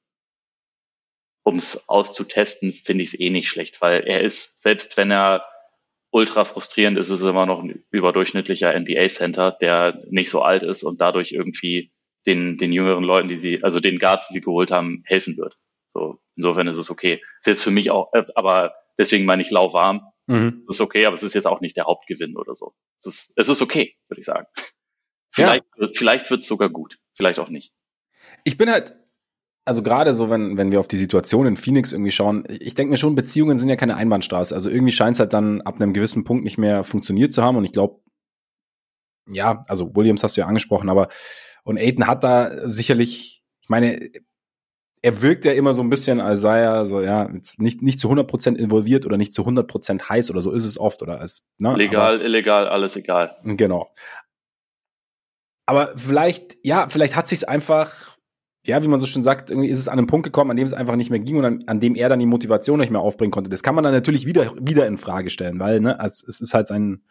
um 1.43 1.57
es 1.57 1.89
auszutesten, 1.89 2.73
finde 2.73 3.05
ich 3.05 3.15
es 3.15 3.21
eh 3.21 3.31
nicht 3.31 3.49
schlecht, 3.49 3.83
weil 3.83 4.03
er 4.07 4.23
ist, 4.23 4.59
selbst 4.59 4.97
wenn 4.97 5.11
er 5.11 5.45
ultra 6.11 6.45
frustrierend 6.45 6.97
ist, 6.99 7.11
ist 7.11 7.21
es 7.21 7.29
immer 7.29 7.45
noch 7.45 7.63
ein 7.63 7.85
überdurchschnittlicher 7.91 8.79
NBA-Center, 8.79 9.53
der 9.61 10.03
nicht 10.11 10.31
so 10.31 10.43
alt 10.43 10.63
ist 10.63 10.83
und 10.83 11.01
dadurch 11.01 11.33
irgendwie 11.33 11.93
den, 12.27 12.57
den 12.57 12.73
jüngeren 12.73 13.05
Leuten, 13.05 13.29
die 13.29 13.37
sie, 13.37 13.63
also 13.63 13.81
den 13.81 13.99
Guards, 13.99 14.29
die 14.29 14.35
sie 14.35 14.41
geholt 14.41 14.71
haben, 14.71 15.03
helfen 15.05 15.37
wird. 15.37 15.59
So, 15.89 16.19
insofern 16.37 16.69
ist 16.69 16.79
es 16.79 16.91
okay. 16.91 17.23
Ist 17.41 17.47
jetzt 17.47 17.65
für 17.65 17.71
mich 17.71 17.91
auch, 17.91 18.13
äh, 18.13 18.25
aber 18.35 18.75
deswegen 18.99 19.25
meine 19.25 19.43
ich 19.43 19.51
lauwarm, 19.51 20.03
Mhm. 20.27 20.65
Das 20.67 20.77
ist 20.77 20.81
okay, 20.81 21.07
aber 21.07 21.15
es 21.15 21.23
ist 21.23 21.35
jetzt 21.35 21.47
auch 21.47 21.61
nicht 21.61 21.77
der 21.77 21.85
Hauptgewinn 21.85 22.37
oder 22.37 22.55
so. 22.55 22.75
Es 22.99 23.07
ist, 23.07 23.33
es 23.37 23.49
ist 23.49 23.63
okay, 23.63 23.97
würde 24.09 24.21
ich 24.21 24.27
sagen. 24.27 24.47
Vielleicht, 25.33 25.65
ja. 25.77 25.89
vielleicht 25.93 26.31
wird 26.31 26.41
es 26.41 26.47
sogar 26.47 26.71
gut, 26.71 26.99
vielleicht 27.13 27.39
auch 27.39 27.49
nicht. 27.49 27.73
Ich 28.45 28.57
bin 28.57 28.71
halt, 28.71 28.95
also 29.65 29.83
gerade 29.83 30.13
so, 30.13 30.31
wenn, 30.31 30.57
wenn 30.57 30.73
wir 30.73 30.81
auf 30.81 30.89
die 30.89 30.97
Situation 30.97 31.47
in 31.47 31.57
Phoenix 31.57 31.93
irgendwie 31.93 32.13
schauen, 32.13 32.45
ich 32.49 32.75
denke 32.75 32.93
mir 32.93 32.97
schon, 32.97 33.15
Beziehungen 33.15 33.59
sind 33.59 33.69
ja 33.69 33.77
keine 33.77 33.97
Einbahnstraße. 33.97 34.55
Also 34.55 34.71
irgendwie 34.71 34.93
scheint 34.93 35.17
es 35.17 35.21
halt 35.21 35.33
dann 35.33 35.61
ab 35.63 35.77
einem 35.77 35.93
gewissen 35.93 36.25
Punkt 36.25 36.45
nicht 36.45 36.59
mehr 36.59 36.85
funktioniert 36.85 37.33
zu 37.33 37.43
haben. 37.43 37.57
Und 37.57 37.65
ich 37.65 37.73
glaube, 37.73 38.01
ja, 39.29 39.63
also 39.67 39.95
Williams 39.97 40.23
hast 40.23 40.37
du 40.37 40.43
ja 40.43 40.47
angesprochen, 40.47 40.89
aber 40.89 41.09
und 41.65 41.79
Aiden 41.79 42.07
hat 42.07 42.25
da 42.25 42.69
sicherlich, 42.69 43.43
ich 43.63 43.69
meine, 43.71 44.11
er 45.05 45.21
wirkt 45.21 45.45
ja 45.45 45.53
immer 45.53 45.75
so 45.75 45.83
ein 45.83 45.91
bisschen, 45.91 46.19
als 46.19 46.41
sei 46.41 46.61
er 46.61 46.87
so, 46.87 47.03
ja, 47.03 47.29
nicht, 47.59 47.83
nicht 47.83 48.01
zu 48.01 48.09
100% 48.09 48.57
involviert 48.57 49.05
oder 49.05 49.19
nicht 49.19 49.35
zu 49.35 49.43
100% 49.43 50.09
heiß 50.09 50.31
oder 50.31 50.41
so 50.41 50.51
ist 50.51 50.65
es 50.65 50.81
oft 50.81 51.03
oder 51.03 51.21
als, 51.21 51.45
ne? 51.61 51.77
Legal, 51.77 52.15
aber, 52.15 52.25
illegal, 52.25 52.67
alles 52.67 52.97
egal. 52.97 53.37
Genau. 53.45 53.93
Aber 55.67 55.93
vielleicht, 55.95 56.57
ja, 56.63 56.89
vielleicht 56.89 57.17
hat 57.17 57.27
sich's 57.27 57.45
einfach 57.45 58.15
ja, 58.67 58.83
wie 58.83 58.89
man 58.89 58.99
so 58.99 59.05
schön 59.05 59.23
sagt, 59.23 59.51
irgendwie 59.51 59.69
ist 59.69 59.79
es 59.79 59.89
an 59.89 59.99
einen 59.99 60.07
Punkt 60.07 60.25
gekommen, 60.25 60.51
an 60.51 60.57
dem 60.57 60.65
es 60.65 60.73
einfach 60.73 60.97
nicht 60.97 61.11
mehr 61.11 61.19
ging 61.19 61.37
und 61.37 61.45
an, 61.45 61.59
an, 61.67 61.81
dem 61.81 61.95
er 61.95 62.09
dann 62.09 62.19
die 62.19 62.25
Motivation 62.25 62.81
nicht 62.81 62.91
mehr 62.91 63.03
aufbringen 63.03 63.31
konnte. 63.31 63.51
Das 63.51 63.63
kann 63.63 63.75
man 63.75 63.85
dann 63.85 63.93
natürlich 63.93 64.25
wieder, 64.25 64.55
wieder 64.59 64.87
in 64.87 64.97
Frage 64.97 65.29
stellen, 65.29 65.61
weil, 65.61 65.81
ne, 65.81 66.01
also 66.01 66.25
es 66.27 66.41
ist 66.41 66.55
halt 66.55 66.67
sein 66.67 67.03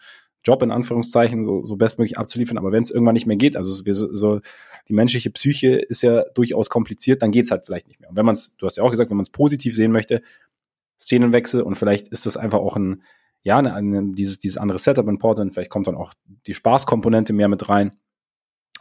Job 0.43 0.61
in 0.61 0.71
Anführungszeichen, 0.71 1.45
so, 1.45 1.63
so 1.63 1.75
bestmöglich 1.75 2.17
abzuliefern, 2.17 2.57
aber 2.57 2.71
wenn 2.71 2.83
es 2.83 2.91
irgendwann 2.91 3.13
nicht 3.13 3.25
mehr 3.25 3.37
geht, 3.37 3.55
also 3.55 3.85
wir, 3.85 3.93
so, 3.93 4.41
die 4.87 4.93
menschliche 4.93 5.29
Psyche 5.29 5.75
ist 5.75 6.01
ja 6.01 6.23
durchaus 6.35 6.69
kompliziert, 6.69 7.21
dann 7.21 7.31
geht's 7.31 7.51
halt 7.51 7.65
vielleicht 7.65 7.87
nicht 7.87 7.99
mehr. 7.99 8.09
Und 8.09 8.17
wenn 8.17 8.25
man 8.25 8.33
es, 8.33 8.53
du 8.57 8.65
hast 8.65 8.77
ja 8.77 8.83
auch 8.83 8.91
gesagt, 8.91 9.09
wenn 9.09 9.17
man 9.17 9.23
es 9.23 9.29
positiv 9.29 9.75
sehen 9.75 9.91
möchte, 9.91 10.21
Szenenwechsel 10.99 11.61
und 11.61 11.75
vielleicht 11.75 12.07
ist 12.09 12.25
das 12.25 12.37
einfach 12.37 12.59
auch 12.59 12.75
ein, 12.75 13.03
ja, 13.43 13.57
eine, 13.57 13.73
eine, 13.73 14.13
dieses, 14.13 14.39
dieses 14.39 14.57
andere 14.57 14.79
Setup 14.79 15.07
in 15.07 15.19
Portland, 15.19 15.53
vielleicht 15.53 15.69
kommt 15.69 15.87
dann 15.87 15.95
auch 15.95 16.13
die 16.47 16.53
Spaßkomponente 16.53 17.33
mehr 17.33 17.47
mit 17.47 17.69
rein 17.69 17.91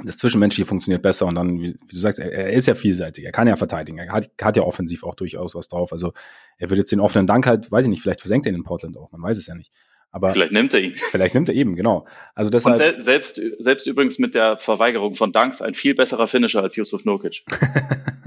das 0.03 0.17
Zwischenmenschliche 0.17 0.67
funktioniert 0.67 1.03
besser 1.03 1.27
und 1.27 1.35
dann, 1.35 1.61
wie, 1.61 1.75
du 1.75 1.97
sagst, 1.97 2.19
er, 2.19 2.33
er, 2.33 2.53
ist 2.53 2.67
ja 2.67 2.75
vielseitig, 2.75 3.25
er 3.25 3.33
kann 3.33 3.47
ja 3.47 3.57
verteidigen, 3.57 3.99
er 3.99 4.11
hat, 4.11 4.31
hat, 4.41 4.57
ja 4.57 4.63
offensiv 4.63 5.05
auch 5.05 5.15
durchaus 5.15 5.55
was 5.55 5.69
drauf. 5.69 5.93
Also 5.93 6.13
er 6.57 6.71
wird 6.71 6.79
jetzt 6.79 6.93
den 6.93 7.01
offenen 7.01 7.27
Dank 7.27 7.47
halt, 7.47 7.71
weiß 7.71 7.85
ich 7.85 7.91
nicht, 7.91 8.03
vielleicht 8.03 8.21
versenkt 8.21 8.47
er 8.47 8.53
ihn 8.53 8.57
in 8.57 8.65
Portland 8.65 8.97
auch, 8.97 9.13
man 9.13 9.23
weiß 9.23 9.37
es 9.37 9.47
ja 9.47 9.55
nicht. 9.55 9.73
Aber 10.13 10.33
vielleicht 10.33 10.53
nimmt 10.53 10.75
er 10.75 10.81
ihn. 10.81 10.95
Vielleicht 10.95 11.35
nimmt 11.35 11.49
er 11.49 11.55
eben, 11.55 11.75
genau. 11.75 12.07
Also 12.35 12.51
deshalb, 12.51 12.79
und 12.79 12.85
se 12.85 13.03
selbst, 13.03 13.41
selbst 13.59 13.87
übrigens 13.87 14.19
mit 14.19 14.35
der 14.35 14.59
Verweigerung 14.59 15.15
von 15.15 15.33
Danks 15.33 15.63
ein 15.63 15.75
viel 15.75 15.95
besserer 15.95 16.27
Finisher 16.27 16.63
als 16.63 16.77
Yusuf 16.77 17.05
Nurkic. 17.05 17.45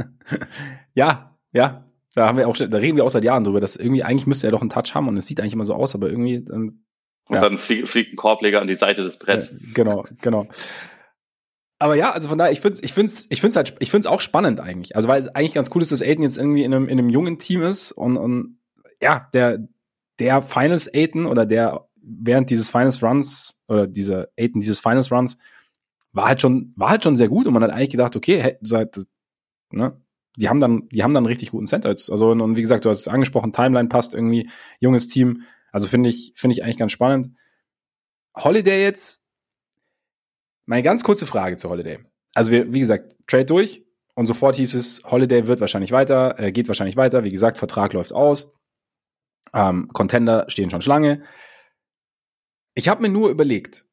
ja, 0.95 1.37
ja. 1.53 1.85
Da 2.15 2.27
haben 2.27 2.37
wir 2.37 2.47
auch, 2.47 2.57
da 2.57 2.77
reden 2.77 2.97
wir 2.97 3.03
auch 3.03 3.09
seit 3.09 3.23
Jahren 3.23 3.43
drüber, 3.43 3.59
dass 3.59 3.75
irgendwie 3.75 4.03
eigentlich 4.03 4.25
müsste 4.25 4.47
er 4.47 4.51
doch 4.51 4.61
einen 4.61 4.69
Touch 4.69 4.95
haben 4.95 5.07
und 5.07 5.17
es 5.17 5.27
sieht 5.27 5.39
eigentlich 5.39 5.53
immer 5.53 5.65
so 5.65 5.75
aus, 5.75 5.95
aber 5.95 6.09
irgendwie 6.09 6.43
dann, 6.43 6.83
und 7.27 7.35
ja. 7.35 7.41
dann 7.41 7.57
fliegt, 7.57 7.89
fliegt 7.89 8.13
ein 8.13 8.15
Korbleger 8.15 8.61
an 8.61 8.67
die 8.67 8.75
Seite 8.75 9.03
des 9.03 9.19
Bretts. 9.19 9.51
Ja, 9.51 9.57
genau, 9.73 10.05
genau 10.21 10.47
aber 11.79 11.95
ja, 11.95 12.11
also 12.11 12.29
von 12.29 12.37
daher, 12.37 12.53
ich 12.53 12.61
finde 12.61 12.79
ich 12.81 12.93
find's, 12.93 13.27
ich 13.29 13.41
find's 13.41 13.55
halt, 13.55 13.75
ich 13.79 13.91
find's 13.91 14.07
auch 14.07 14.21
spannend 14.21 14.59
eigentlich. 14.59 14.95
Also 14.95 15.07
weil 15.07 15.19
es 15.19 15.27
eigentlich 15.29 15.53
ganz 15.53 15.69
cool 15.75 15.81
ist, 15.81 15.91
dass 15.91 16.01
Aiden 16.01 16.23
jetzt 16.23 16.37
irgendwie 16.37 16.63
in 16.63 16.73
einem, 16.73 16.87
in 16.87 16.97
einem 16.97 17.09
jungen 17.09 17.37
Team 17.37 17.61
ist 17.61 17.91
und, 17.91 18.17
und 18.17 18.59
ja, 19.01 19.29
der, 19.33 19.59
der 20.19 20.41
Finals 20.41 20.93
Aiden 20.93 21.25
oder 21.25 21.45
der 21.45 21.87
während 22.05 22.49
dieses 22.49 22.69
Finals 22.69 23.01
Runs 23.01 23.61
oder 23.67 23.87
dieser 23.87 24.27
Aiden 24.37 24.61
dieses 24.61 24.79
Finals 24.79 25.11
Runs 25.11 25.37
war 26.15 26.27
halt 26.27 26.41
schon, 26.41 26.73
war 26.75 26.89
halt 26.89 27.03
schon 27.03 27.17
sehr 27.17 27.27
gut 27.27 27.45
und 27.45 27.53
man 27.53 27.63
hat 27.63 27.71
eigentlich 27.71 27.89
gedacht, 27.89 28.15
okay, 28.15 28.41
hey, 28.41 28.57
seit, 28.61 28.97
ne, 29.71 29.99
die 30.37 30.49
haben 30.49 30.59
dann, 30.59 30.87
die 30.89 31.03
haben 31.03 31.13
dann 31.13 31.25
richtig 31.25 31.51
guten 31.51 31.67
Center. 31.67 31.89
Also, 31.89 32.31
und, 32.31 32.41
und 32.41 32.55
wie 32.55 32.61
gesagt, 32.61 32.85
du 32.85 32.89
hast 32.89 33.01
es 33.01 33.07
angesprochen, 33.07 33.53
Timeline 33.53 33.89
passt 33.89 34.13
irgendwie, 34.13 34.49
junges 34.79 35.07
Team. 35.07 35.43
Also 35.71 35.87
finde 35.87 36.09
ich, 36.09 36.31
finde 36.35 36.53
ich 36.53 36.63
eigentlich 36.63 36.77
ganz 36.77 36.93
spannend. 36.93 37.31
Holiday 38.35 38.81
jetzt, 38.81 39.23
meine 40.65 40.83
ganz 40.83 41.03
kurze 41.03 41.25
Frage 41.25 41.57
zu 41.57 41.69
Holiday. 41.69 41.99
Also 42.33 42.51
wir, 42.51 42.73
wie 42.73 42.79
gesagt, 42.79 43.15
Trade 43.27 43.45
durch 43.45 43.85
und 44.13 44.27
sofort 44.27 44.55
hieß 44.55 44.73
es, 44.73 45.03
Holiday 45.05 45.47
wird 45.47 45.59
wahrscheinlich 45.59 45.91
weiter, 45.91 46.39
äh, 46.39 46.51
geht 46.51 46.67
wahrscheinlich 46.67 46.97
weiter. 46.97 47.23
Wie 47.23 47.29
gesagt, 47.29 47.57
Vertrag 47.57 47.93
läuft 47.93 48.13
aus. 48.13 48.55
Ähm, 49.55 49.89
Contender 49.93 50.45
stehen 50.49 50.69
schon 50.69 50.81
Schlange. 50.81 51.23
Ich 52.75 52.89
habe 52.89 53.01
mir 53.01 53.09
nur 53.09 53.29
überlegt, 53.29 53.85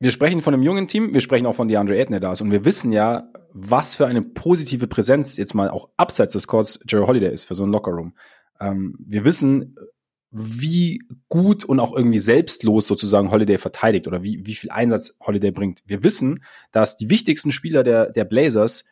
wir 0.00 0.10
sprechen 0.10 0.42
von 0.42 0.52
einem 0.52 0.62
jungen 0.62 0.88
Team, 0.88 1.14
wir 1.14 1.20
sprechen 1.20 1.46
auch 1.46 1.54
von 1.54 1.68
DeAndre 1.68 1.96
Ayton, 1.96 2.20
da 2.20 2.32
ist. 2.32 2.40
Und 2.40 2.50
wir 2.50 2.64
wissen 2.64 2.90
ja, 2.90 3.30
was 3.52 3.96
für 3.96 4.06
eine 4.06 4.22
positive 4.22 4.86
Präsenz 4.88 5.36
jetzt 5.36 5.54
mal 5.54 5.68
auch 5.70 5.90
abseits 5.96 6.32
des 6.32 6.46
Courts 6.46 6.80
Jerry 6.88 7.06
Holiday 7.06 7.32
ist 7.32 7.44
für 7.44 7.54
so 7.54 7.62
einen 7.62 7.72
Lockerroom. 7.72 8.14
Ähm, 8.60 8.96
wir 8.98 9.24
wissen, 9.24 9.76
wie 10.32 11.00
gut 11.28 11.64
und 11.64 11.80
auch 11.80 11.94
irgendwie 11.94 12.20
selbstlos 12.20 12.86
sozusagen 12.86 13.30
Holiday 13.30 13.58
verteidigt 13.58 14.06
oder 14.06 14.22
wie, 14.22 14.44
wie 14.44 14.54
viel 14.54 14.70
Einsatz 14.70 15.16
Holiday 15.20 15.50
bringt. 15.50 15.82
Wir 15.86 16.02
wissen, 16.02 16.44
dass 16.72 16.96
die 16.96 17.10
wichtigsten 17.10 17.52
Spieler 17.52 17.84
der, 17.84 18.10
der 18.10 18.24
Blazers 18.24 18.84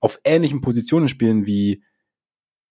auf 0.00 0.18
ähnlichen 0.24 0.60
Positionen 0.60 1.08
spielen 1.08 1.46
wie, 1.46 1.82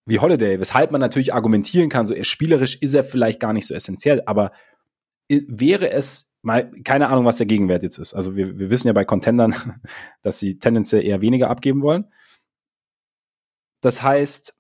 wie 0.06 0.20
Holiday, 0.20 0.60
weshalb 0.60 0.92
man 0.92 1.02
natürlich 1.02 1.34
argumentieren 1.34 1.89
kann, 1.89 2.06
so 2.06 2.13
er 2.13 2.26
spielerisch 2.26 2.76
ist 2.76 2.94
er 2.94 3.04
vielleicht 3.04 3.39
gar 3.39 3.54
nicht 3.54 3.68
so 3.68 3.74
essentiell, 3.74 4.22
aber 4.26 4.52
wäre 5.30 5.89
es 5.92 6.34
mal, 6.42 6.70
keine 6.84 7.08
Ahnung, 7.08 7.26
was 7.26 7.38
der 7.38 7.46
Gegenwert 7.46 7.84
jetzt 7.84 7.98
ist. 7.98 8.13
Also 8.13 8.36
wir, 8.36 8.60
wir 8.60 8.70
wissen 8.70 8.88
ja 8.88 8.94
bei 8.94 9.06
Contendern, 9.06 9.56
dass 10.22 10.39
sie 10.39 10.60
tendenziell 10.60 11.04
eher 11.04 11.22
weniger 11.22 11.50
abgeben 11.50 11.82
wollen. 11.82 12.12
Das 13.82 14.04
heißt, 14.04 14.56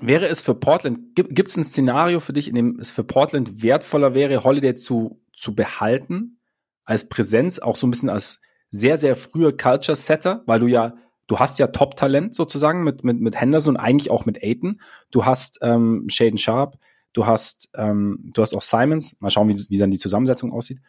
Wäre 0.00 0.28
es 0.28 0.42
für 0.42 0.54
Portland, 0.54 1.14
gibt 1.14 1.48
es 1.48 1.56
ein 1.56 1.64
Szenario 1.64 2.20
für 2.20 2.32
dich, 2.32 2.48
in 2.48 2.54
dem 2.54 2.78
es 2.78 2.90
für 2.90 3.04
Portland 3.04 3.62
wertvoller 3.62 4.14
wäre, 4.14 4.44
Holiday 4.44 4.74
zu, 4.74 5.20
zu 5.32 5.54
behalten, 5.54 6.40
als 6.84 7.08
Präsenz, 7.08 7.58
auch 7.58 7.74
so 7.74 7.86
ein 7.86 7.90
bisschen 7.90 8.10
als 8.10 8.42
sehr, 8.70 8.96
sehr 8.96 9.16
früher 9.16 9.56
Culture-Setter, 9.56 10.42
weil 10.46 10.60
du 10.60 10.66
ja, 10.66 10.94
du 11.28 11.38
hast 11.38 11.60
ja 11.60 11.68
Top-Talent 11.68 12.34
sozusagen 12.34 12.82
mit, 12.82 13.04
mit, 13.04 13.20
mit 13.20 13.40
Henderson 13.40 13.76
eigentlich 13.76 14.10
auch 14.10 14.26
mit 14.26 14.42
Aiton. 14.42 14.80
Du 15.12 15.24
hast 15.24 15.60
ähm, 15.62 16.06
Shaden 16.08 16.38
Sharp, 16.38 16.78
du 17.12 17.26
hast, 17.26 17.68
ähm, 17.74 18.30
du 18.34 18.42
hast 18.42 18.54
auch 18.54 18.62
Simons. 18.62 19.16
Mal 19.20 19.30
schauen, 19.30 19.48
wie, 19.48 19.56
wie 19.68 19.78
dann 19.78 19.92
die 19.92 19.98
Zusammensetzung 19.98 20.52
aussieht. 20.52 20.80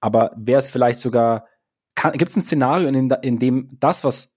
Aber 0.00 0.32
wäre 0.36 0.58
es 0.58 0.68
vielleicht 0.68 0.98
sogar, 0.98 1.46
gibt 2.12 2.28
es 2.28 2.36
ein 2.36 2.42
Szenario, 2.42 2.88
in 2.88 3.08
dem, 3.08 3.18
in 3.22 3.38
dem 3.38 3.68
das, 3.80 4.04
was 4.04 4.34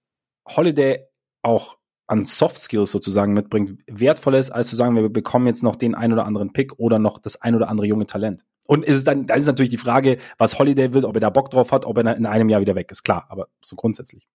Holiday 0.48 1.00
auch 1.42 1.78
an 2.10 2.24
Soft 2.24 2.60
Skills 2.60 2.92
sozusagen 2.92 3.34
mitbringt, 3.34 3.82
wertvoller 3.88 4.38
ist, 4.38 4.52
als 4.52 4.68
zu 4.70 4.78
sagen, 4.78 4.96
wir 4.96 5.10
bekommen 5.10 5.46
jetzt 5.46 5.62
noch 5.62 5.76
den 5.76 5.94
ein 5.94 6.14
oder 6.14 6.26
anderen 6.26 6.54
Pick 6.54 6.80
oder 6.80 7.00
noch 7.00 7.18
das 7.18 7.42
ein 7.42 7.54
oder 7.54 7.68
andere 7.68 7.86
junge 7.88 8.08
Talent. 8.08 8.46
Und 8.66 8.86
ist 8.86 8.96
es 8.96 9.04
dann, 9.04 9.26
da 9.26 9.36
ist 9.36 9.46
natürlich 9.46 9.72
die 9.72 9.78
Frage, 9.78 10.18
was 10.38 10.58
Holiday 10.58 10.94
will, 10.94 11.04
ob 11.04 11.16
er 11.16 11.20
da 11.20 11.30
Bock 11.30 11.50
drauf 11.50 11.72
hat, 11.74 11.86
ob 11.86 11.98
er 11.98 12.16
in 12.16 12.26
einem 12.26 12.48
Jahr 12.48 12.62
wieder 12.62 12.76
weg 12.76 12.92
ist. 12.92 13.04
Klar, 13.04 13.26
aber 13.30 13.50
so 13.62 13.76
grundsätzlich. 13.76 14.26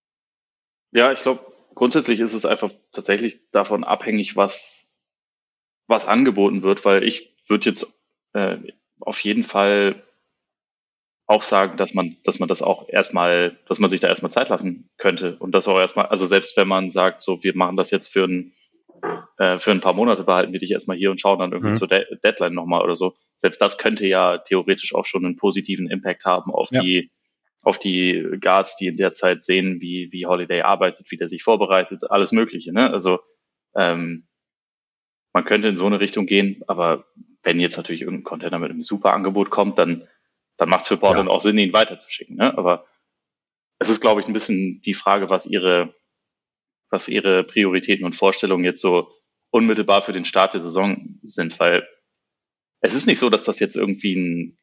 Ja, 0.93 1.13
ich 1.13 1.21
glaube, 1.21 1.53
grundsätzlich 1.75 2.21
ist 2.21 2.35
es 2.35 2.45
einfach 2.45 2.71
tatsächlich 2.93 3.41
davon 3.51 3.85
abhängig, 3.85 4.37
was, 4.37 4.91
was 5.87 6.07
angeboten 6.07 6.63
wird, 6.63 6.85
weil 6.85 7.03
ich 7.03 7.35
würde 7.49 7.69
jetzt 7.69 7.99
äh, 8.35 8.59
auf 9.01 9.19
jeden 9.21 9.45
Fall 9.45 10.03
auch 11.27 11.43
sagen, 11.43 11.77
dass 11.77 11.95
man, 11.95 12.17
dass 12.25 12.41
man 12.41 12.49
das 12.49 12.63
auch 12.63 12.89
erstmal, 12.89 13.59
dass 13.67 13.79
man 13.79 13.89
sich 13.89 14.01
da 14.01 14.09
erstmal 14.09 14.33
Zeit 14.33 14.51
lassen 14.51 14.91
könnte 14.99 15.37
und 15.39 15.53
das 15.53 15.67
auch 15.67 15.79
erstmal, 15.79 16.07
also 16.07 16.27
selbst 16.27 16.57
wenn 16.57 16.69
man 16.69 16.91
sagt, 16.91 17.23
so 17.23 17.43
wir 17.43 17.57
machen 17.57 17.77
das 17.77 17.91
jetzt 17.91 18.09
für 18.13 18.25
ein 18.25 18.53
äh, 19.39 19.59
für 19.59 19.73
ein 19.73 19.81
paar 19.81 19.95
Monate 19.95 20.25
behalten 20.25 20.53
wir 20.53 20.61
dich 20.61 20.71
erstmal 20.71 20.97
hier 20.97 21.11
und 21.11 21.21
schauen 21.21 21.39
dann 21.39 21.53
irgendwie 21.53 21.71
mhm. 21.71 21.77
zur 21.77 21.89
De 21.89 22.05
Deadline 22.23 22.55
nochmal 22.55 22.83
oder 22.83 22.97
so. 22.97 23.15
Selbst 23.37 23.61
das 23.61 23.79
könnte 23.79 24.07
ja 24.07 24.39
theoretisch 24.39 24.95
auch 24.95 25.07
schon 25.07 25.25
einen 25.25 25.37
positiven 25.37 25.91
Impact 25.91 26.25
haben 26.25 26.53
auf 26.53 26.69
ja. 26.71 26.83
die 26.83 27.11
auf 27.63 27.79
die 27.79 28.27
Guards, 28.41 28.77
die 28.77 28.89
in 28.89 28.97
der 28.97 29.15
Zeit 29.15 29.45
sehen, 29.45 29.81
wie 29.81 30.11
wie 30.13 30.27
Holiday 30.27 30.63
arbeitet, 30.63 31.11
wie 31.11 31.17
der 31.17 31.29
sich 31.29 31.43
vorbereitet, 31.43 32.11
alles 32.11 32.33
Mögliche. 32.33 32.73
Ne? 32.73 32.91
Also 32.91 33.21
ähm, 33.75 34.27
man 35.33 35.45
könnte 35.45 35.69
in 35.69 35.77
so 35.77 35.87
eine 35.87 36.01
Richtung 36.01 36.27
gehen, 36.27 36.63
aber 36.67 37.07
wenn 37.43 37.61
jetzt 37.61 37.77
natürlich 37.77 38.03
irgendein 38.03 38.25
Container 38.25 38.59
mit 38.59 38.71
einem 38.71 38.83
super 38.83 39.13
Angebot 39.13 39.51
kommt, 39.51 39.79
dann 39.79 40.07
dann 40.57 40.69
macht 40.69 40.83
es 40.83 40.89
für 40.89 40.97
Portland 40.97 41.29
ja. 41.29 41.35
auch 41.35 41.41
Sinn, 41.41 41.59
ihn 41.59 41.73
weiterzuschicken. 41.73 42.37
Ne? 42.37 42.57
Aber 42.57 42.87
es 43.79 43.89
ist, 43.89 44.01
glaube 44.01 44.21
ich, 44.21 44.29
ein 44.29 44.33
bisschen 44.33 44.81
die 44.83 44.95
Frage, 44.95 45.31
was 45.31 45.47
ihre, 45.47 45.95
was 46.91 47.09
ihre 47.09 47.43
Prioritäten 47.43 48.05
und 48.05 48.15
Vorstellungen 48.15 48.65
jetzt 48.65 48.81
so 48.81 49.11
unmittelbar 49.51 50.03
für 50.03 50.13
den 50.13 50.25
Start 50.25 50.55
der 50.55 50.61
Saison 50.61 51.19
sind, 51.25 51.59
weil 51.59 51.87
es 52.81 52.95
ist 52.95 53.07
nicht 53.07 53.19
so, 53.19 53.29
dass 53.29 53.43
das 53.43 53.61
jetzt 53.61 53.77
irgendwie 53.77 54.15
ein 54.15 54.59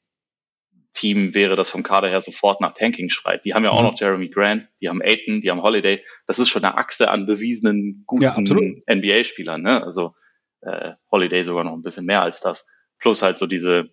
Team 0.94 1.34
wäre, 1.34 1.56
das 1.56 1.70
vom 1.70 1.84
Kader 1.84 2.10
her 2.10 2.22
sofort 2.22 2.62
nach 2.62 2.74
Tanking 2.74 3.10
schreit. 3.10 3.46
Die 3.46 3.54
haben 3.54 3.64
ja 3.64 3.72
auch 3.72 3.82
mhm. 3.82 3.88
noch 3.88 4.00
Jeremy 4.00 4.30
Grant, 4.30 4.68
die 4.82 4.90
haben 4.90 5.02
Aiton, 5.02 5.42
die 5.42 5.52
haben 5.52 5.62
Holiday. 5.62 6.04
Das 6.28 6.40
ist 6.40 6.50
schon 6.50 6.64
eine 6.64 6.78
Achse 6.78 7.10
an 7.10 7.26
bewiesenen 7.26 8.04
guten 8.08 8.24
ja, 8.24 8.36
NBA-Spielern. 8.38 9.62
Ne? 9.62 9.84
Also 9.84 10.16
äh, 10.62 10.94
Holiday 11.12 11.44
sogar 11.44 11.64
noch 11.64 11.74
ein 11.74 11.84
bisschen 11.84 12.06
mehr 12.06 12.22
als 12.22 12.42
das. 12.42 12.68
Plus 12.98 13.22
halt 13.22 13.38
so 13.38 13.48
diese 13.48 13.90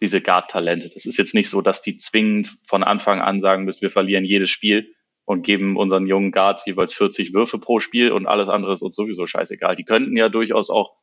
diese 0.00 0.20
Guard-Talente. 0.20 0.90
Das 0.90 1.06
ist 1.06 1.18
jetzt 1.18 1.34
nicht 1.34 1.50
so, 1.50 1.60
dass 1.60 1.82
die 1.82 1.96
zwingend 1.96 2.56
von 2.66 2.82
Anfang 2.82 3.20
an 3.20 3.40
sagen 3.40 3.64
müssen, 3.64 3.82
wir 3.82 3.90
verlieren 3.90 4.24
jedes 4.24 4.50
Spiel 4.50 4.94
und 5.24 5.42
geben 5.42 5.76
unseren 5.76 6.06
jungen 6.06 6.30
Guards 6.30 6.64
jeweils 6.66 6.94
40 6.94 7.34
Würfe 7.34 7.58
pro 7.58 7.80
Spiel 7.80 8.12
und 8.12 8.26
alles 8.26 8.48
andere 8.48 8.74
ist 8.74 8.82
uns 8.82 8.96
sowieso 8.96 9.26
scheißegal. 9.26 9.76
Die 9.76 9.84
könnten 9.84 10.16
ja 10.16 10.28
durchaus 10.28 10.70
auch 10.70 10.96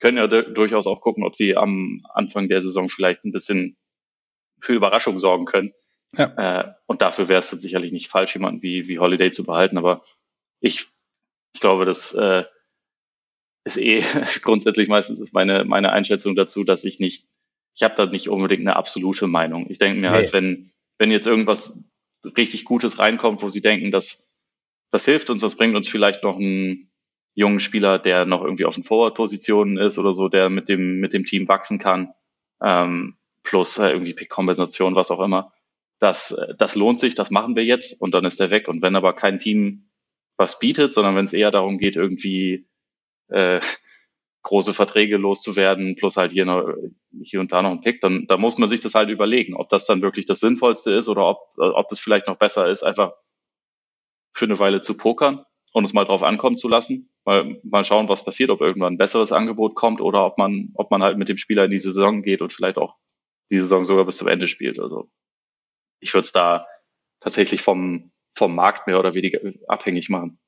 können 0.00 0.18
ja 0.18 0.26
durchaus 0.26 0.88
auch 0.88 1.00
gucken, 1.00 1.22
ob 1.22 1.36
sie 1.36 1.56
am 1.56 2.04
Anfang 2.12 2.48
der 2.48 2.60
Saison 2.60 2.88
vielleicht 2.88 3.24
ein 3.24 3.30
bisschen 3.30 3.76
für 4.62 4.74
Überraschung 4.74 5.18
sorgen 5.18 5.44
können. 5.44 5.74
Ja. 6.16 6.60
Äh, 6.60 6.74
und 6.86 7.02
dafür 7.02 7.28
wäre 7.28 7.40
es 7.40 7.50
dann 7.50 7.60
sicherlich 7.60 7.92
nicht 7.92 8.08
falsch, 8.08 8.34
jemanden 8.34 8.62
wie, 8.62 8.86
wie 8.88 8.98
Holiday 8.98 9.30
zu 9.30 9.44
behalten. 9.44 9.76
Aber 9.76 10.04
ich, 10.60 10.86
ich 11.52 11.60
glaube, 11.60 11.84
das 11.84 12.14
äh, 12.14 12.44
ist 13.64 13.76
eh 13.76 14.02
grundsätzlich 14.42 14.88
meistens 14.88 15.32
meine, 15.32 15.64
meine 15.64 15.92
Einschätzung 15.92 16.36
dazu, 16.36 16.64
dass 16.64 16.84
ich 16.84 17.00
nicht, 17.00 17.26
ich 17.74 17.82
habe 17.82 17.94
da 17.96 18.06
nicht 18.06 18.28
unbedingt 18.28 18.62
eine 18.62 18.76
absolute 18.76 19.26
Meinung. 19.26 19.66
Ich 19.68 19.78
denke 19.78 20.00
mir 20.00 20.10
nee. 20.10 20.16
halt, 20.16 20.32
wenn, 20.32 20.72
wenn 20.98 21.10
jetzt 21.10 21.26
irgendwas 21.26 21.82
richtig 22.36 22.64
Gutes 22.64 22.98
reinkommt, 22.98 23.42
wo 23.42 23.48
sie 23.48 23.62
denken, 23.62 23.90
dass 23.90 24.30
das 24.92 25.06
hilft 25.06 25.30
uns, 25.30 25.42
das 25.42 25.56
bringt 25.56 25.74
uns 25.74 25.88
vielleicht 25.88 26.22
noch 26.22 26.36
einen 26.36 26.92
jungen 27.34 27.60
Spieler, 27.60 27.98
der 27.98 28.26
noch 28.26 28.44
irgendwie 28.44 28.66
auf 28.66 28.74
den 28.74 28.84
Forward-Positionen 28.84 29.78
ist 29.78 29.98
oder 29.98 30.12
so, 30.12 30.28
der 30.28 30.50
mit 30.50 30.68
dem, 30.68 31.00
mit 31.00 31.14
dem 31.14 31.24
Team 31.24 31.48
wachsen 31.48 31.78
kann, 31.78 32.12
ähm, 32.62 33.16
plus 33.42 33.78
äh, 33.78 33.90
irgendwie 33.90 34.14
Pick-Kombination, 34.14 34.94
was 34.94 35.10
auch 35.10 35.20
immer. 35.20 35.52
Das, 35.98 36.36
das 36.58 36.74
lohnt 36.74 36.98
sich, 36.98 37.14
das 37.14 37.30
machen 37.30 37.54
wir 37.54 37.64
jetzt 37.64 38.00
und 38.00 38.12
dann 38.12 38.24
ist 38.24 38.40
er 38.40 38.50
weg. 38.50 38.68
Und 38.68 38.82
wenn 38.82 38.96
aber 38.96 39.14
kein 39.14 39.38
Team 39.38 39.88
was 40.36 40.58
bietet, 40.58 40.92
sondern 40.92 41.14
wenn 41.14 41.26
es 41.26 41.32
eher 41.32 41.50
darum 41.50 41.78
geht, 41.78 41.96
irgendwie 41.96 42.66
äh, 43.28 43.60
große 44.42 44.74
Verträge 44.74 45.16
loszuwerden, 45.16 45.94
plus 45.94 46.16
halt 46.16 46.32
hier, 46.32 46.44
noch, 46.44 46.66
hier 47.22 47.40
und 47.40 47.52
da 47.52 47.62
noch 47.62 47.70
ein 47.70 47.80
Pick, 47.80 48.00
dann 48.00 48.26
da 48.26 48.36
muss 48.36 48.58
man 48.58 48.68
sich 48.68 48.80
das 48.80 48.94
halt 48.94 49.08
überlegen, 49.08 49.54
ob 49.54 49.68
das 49.68 49.86
dann 49.86 50.02
wirklich 50.02 50.26
das 50.26 50.40
Sinnvollste 50.40 50.92
ist 50.94 51.08
oder 51.08 51.28
ob, 51.28 51.38
ob 51.56 51.88
das 51.88 52.00
vielleicht 52.00 52.26
noch 52.26 52.38
besser 52.38 52.68
ist, 52.68 52.82
einfach 52.82 53.12
für 54.34 54.46
eine 54.46 54.58
Weile 54.58 54.80
zu 54.80 54.96
pokern 54.96 55.44
und 55.72 55.84
es 55.84 55.92
mal 55.92 56.04
drauf 56.04 56.22
ankommen 56.22 56.58
zu 56.58 56.68
lassen. 56.68 57.10
Mal, 57.24 57.60
mal 57.62 57.84
schauen, 57.84 58.08
was 58.08 58.24
passiert, 58.24 58.50
ob 58.50 58.60
irgendwann 58.60 58.94
ein 58.94 58.98
besseres 58.98 59.30
Angebot 59.30 59.76
kommt 59.76 60.00
oder 60.00 60.26
ob 60.26 60.38
man, 60.38 60.72
ob 60.74 60.90
man 60.90 61.04
halt 61.04 61.18
mit 61.18 61.28
dem 61.28 61.36
Spieler 61.36 61.64
in 61.64 61.70
die 61.70 61.78
Saison 61.78 62.22
geht 62.22 62.42
und 62.42 62.52
vielleicht 62.52 62.78
auch 62.78 62.96
die 63.52 63.58
Saison 63.58 63.84
sogar 63.84 64.06
bis 64.06 64.16
zum 64.16 64.28
Ende 64.28 64.48
spielt. 64.48 64.80
Also 64.80 65.10
ich 66.00 66.12
würde 66.14 66.24
es 66.24 66.32
da 66.32 66.66
tatsächlich 67.20 67.60
vom, 67.60 68.10
vom 68.34 68.54
Markt 68.54 68.86
mehr 68.86 68.98
oder 68.98 69.14
weniger 69.14 69.40
abhängig 69.68 70.08
machen. 70.08 70.40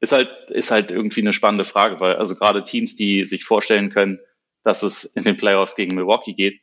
Ist 0.00 0.12
halt, 0.12 0.30
ist 0.50 0.70
halt 0.70 0.90
irgendwie 0.90 1.22
eine 1.22 1.32
spannende 1.32 1.64
Frage, 1.64 2.00
weil 2.00 2.16
also 2.16 2.36
gerade 2.36 2.62
Teams, 2.62 2.96
die 2.96 3.24
sich 3.24 3.44
vorstellen 3.44 3.90
können, 3.90 4.20
dass 4.62 4.82
es 4.82 5.04
in 5.04 5.24
den 5.24 5.36
Playoffs 5.36 5.74
gegen 5.74 5.96
Milwaukee 5.96 6.34
geht, 6.34 6.60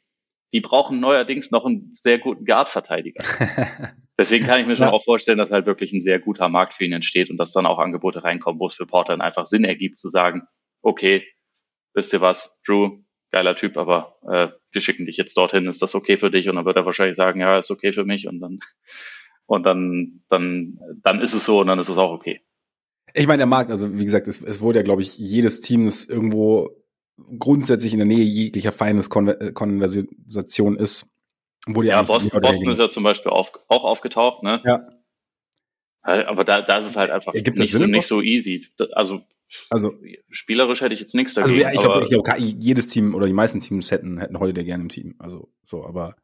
die 0.53 0.61
brauchen 0.61 0.99
neuerdings 0.99 1.51
noch 1.51 1.65
einen 1.65 1.97
sehr 2.01 2.19
guten 2.19 2.45
Guard-Verteidiger. 2.45 3.23
Deswegen 4.19 4.45
kann 4.45 4.59
ich 4.59 4.67
mir 4.67 4.75
schon 4.75 4.87
ja. 4.87 4.91
auch 4.93 5.03
vorstellen, 5.03 5.37
dass 5.37 5.51
halt 5.51 5.65
wirklich 5.65 5.91
ein 5.93 6.01
sehr 6.01 6.19
guter 6.19 6.47
Markt 6.47 6.75
für 6.75 6.85
ihn 6.85 6.93
entsteht 6.93 7.29
und 7.29 7.37
dass 7.37 7.53
dann 7.53 7.65
auch 7.65 7.79
Angebote 7.79 8.23
reinkommen, 8.23 8.59
wo 8.59 8.67
es 8.67 8.75
für 8.75 8.85
Portland 8.85 9.21
einfach 9.21 9.45
Sinn 9.45 9.63
ergibt, 9.63 9.99
zu 9.99 10.09
sagen, 10.09 10.47
okay, 10.81 11.27
wisst 11.93 12.13
ihr 12.13 12.21
was, 12.21 12.59
Drew, 12.65 13.03
geiler 13.31 13.55
Typ, 13.55 13.77
aber 13.77 14.17
äh, 14.27 14.49
wir 14.71 14.81
schicken 14.81 15.05
dich 15.05 15.17
jetzt 15.17 15.37
dorthin, 15.37 15.67
ist 15.67 15.81
das 15.81 15.95
okay 15.95 16.17
für 16.17 16.31
dich? 16.31 16.49
Und 16.49 16.55
dann 16.55 16.65
wird 16.65 16.77
er 16.77 16.85
wahrscheinlich 16.85 17.15
sagen, 17.15 17.41
ja, 17.41 17.59
ist 17.59 17.71
okay 17.71 17.93
für 17.93 18.05
mich 18.05 18.27
und 18.27 18.39
dann 18.39 18.59
und 19.45 19.63
dann 19.63 20.23
dann 20.29 20.79
dann 21.03 21.21
ist 21.21 21.33
es 21.33 21.45
so 21.45 21.61
und 21.61 21.67
dann 21.67 21.79
ist 21.79 21.89
es 21.89 21.97
auch 21.97 22.11
okay. 22.11 22.41
Ich 23.13 23.27
meine, 23.27 23.39
der 23.39 23.47
Markt, 23.47 23.71
also 23.71 23.97
wie 23.97 24.03
gesagt, 24.03 24.27
es, 24.27 24.43
es 24.43 24.61
wurde 24.61 24.79
ja, 24.79 24.83
glaube 24.83 25.01
ich, 25.01 25.17
jedes 25.17 25.61
Team, 25.61 25.85
das 25.85 26.05
irgendwo 26.05 26.69
grundsätzlich 27.39 27.93
in 27.93 27.99
der 27.99 28.05
Nähe 28.05 28.23
jeglicher 28.23 28.71
Feindeskonversation 28.71 30.75
ist, 30.75 31.11
wurde 31.65 31.87
ja. 31.89 31.97
Ja, 31.97 32.03
Boston, 32.03 32.41
Boston 32.41 32.69
ist 32.69 32.79
ja 32.79 32.89
zum 32.89 33.03
Beispiel 33.03 33.31
auf, 33.31 33.51
auch 33.67 33.83
aufgetaucht, 33.83 34.43
ne? 34.43 34.61
Ja. 34.65 34.87
Aber 36.03 36.45
da, 36.45 36.61
da 36.61 36.77
ist 36.77 36.85
es 36.85 36.95
halt 36.95 37.11
einfach 37.11 37.33
Gibt 37.33 37.59
nicht, 37.59 37.71
so, 37.71 37.85
nicht 37.85 38.07
so 38.07 38.21
easy. 38.21 38.67
Also, 38.93 39.23
also 39.69 39.93
spielerisch 40.29 40.81
hätte 40.81 40.93
ich 40.93 40.99
jetzt 40.99 41.15
nichts 41.15 41.33
dagegen. 41.33 41.63
Also, 41.63 41.63
ja, 41.63 41.73
ich 41.73 42.09
glaube, 42.09 42.23
glaub, 42.23 42.37
jedes 42.37 42.87
Team 42.87 43.15
oder 43.15 43.27
die 43.27 43.33
meisten 43.33 43.59
Teams 43.59 43.91
hätten, 43.91 44.17
hätten 44.17 44.39
Holiday 44.39 44.63
gerne 44.63 44.83
im 44.83 44.89
Team. 44.89 45.15
Also 45.19 45.51
so, 45.63 45.85
aber. 45.85 46.15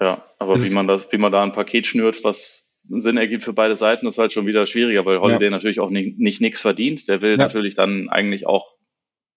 Ja, 0.00 0.24
aber 0.38 0.56
wie 0.56 0.74
man 0.74 0.86
das, 0.86 1.10
wie 1.10 1.18
man 1.18 1.32
da 1.32 1.42
ein 1.42 1.52
Paket 1.52 1.86
schnürt, 1.86 2.22
was 2.22 2.68
Sinn 2.88 3.16
ergibt 3.16 3.44
für 3.44 3.52
beide 3.52 3.76
Seiten, 3.76 4.06
ist 4.06 4.18
halt 4.18 4.32
schon 4.32 4.46
wieder 4.46 4.66
schwieriger, 4.66 5.04
weil 5.04 5.20
Holiday 5.20 5.46
ja. 5.46 5.50
natürlich 5.50 5.80
auch 5.80 5.90
nicht, 5.90 6.18
nicht 6.18 6.40
nichts 6.40 6.60
verdient. 6.60 7.08
Der 7.08 7.20
will 7.20 7.32
ja. 7.32 7.36
natürlich 7.36 7.74
dann 7.74 8.08
eigentlich 8.08 8.46
auch 8.46 8.78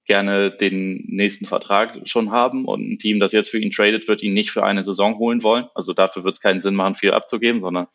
gerne 0.05 0.51
den 0.51 1.05
nächsten 1.07 1.45
Vertrag 1.45 1.97
schon 2.05 2.32
haben 2.32 2.65
und 2.65 2.91
ein 2.91 2.99
Team, 2.99 3.19
das 3.19 3.32
jetzt 3.32 3.49
für 3.49 3.59
ihn 3.59 3.71
tradet, 3.71 4.07
wird 4.07 4.23
ihn 4.23 4.34
nicht 4.34 4.51
für 4.51 4.63
eine 4.63 4.84
Saison 4.84 5.17
holen 5.17 5.43
wollen. 5.43 5.67
Also 5.75 5.93
dafür 5.93 6.23
wird 6.23 6.36
es 6.36 6.41
keinen 6.41 6.61
Sinn 6.61 6.75
machen, 6.75 6.95
viel 6.95 7.11
abzugeben, 7.11 7.61
sondern 7.61 7.88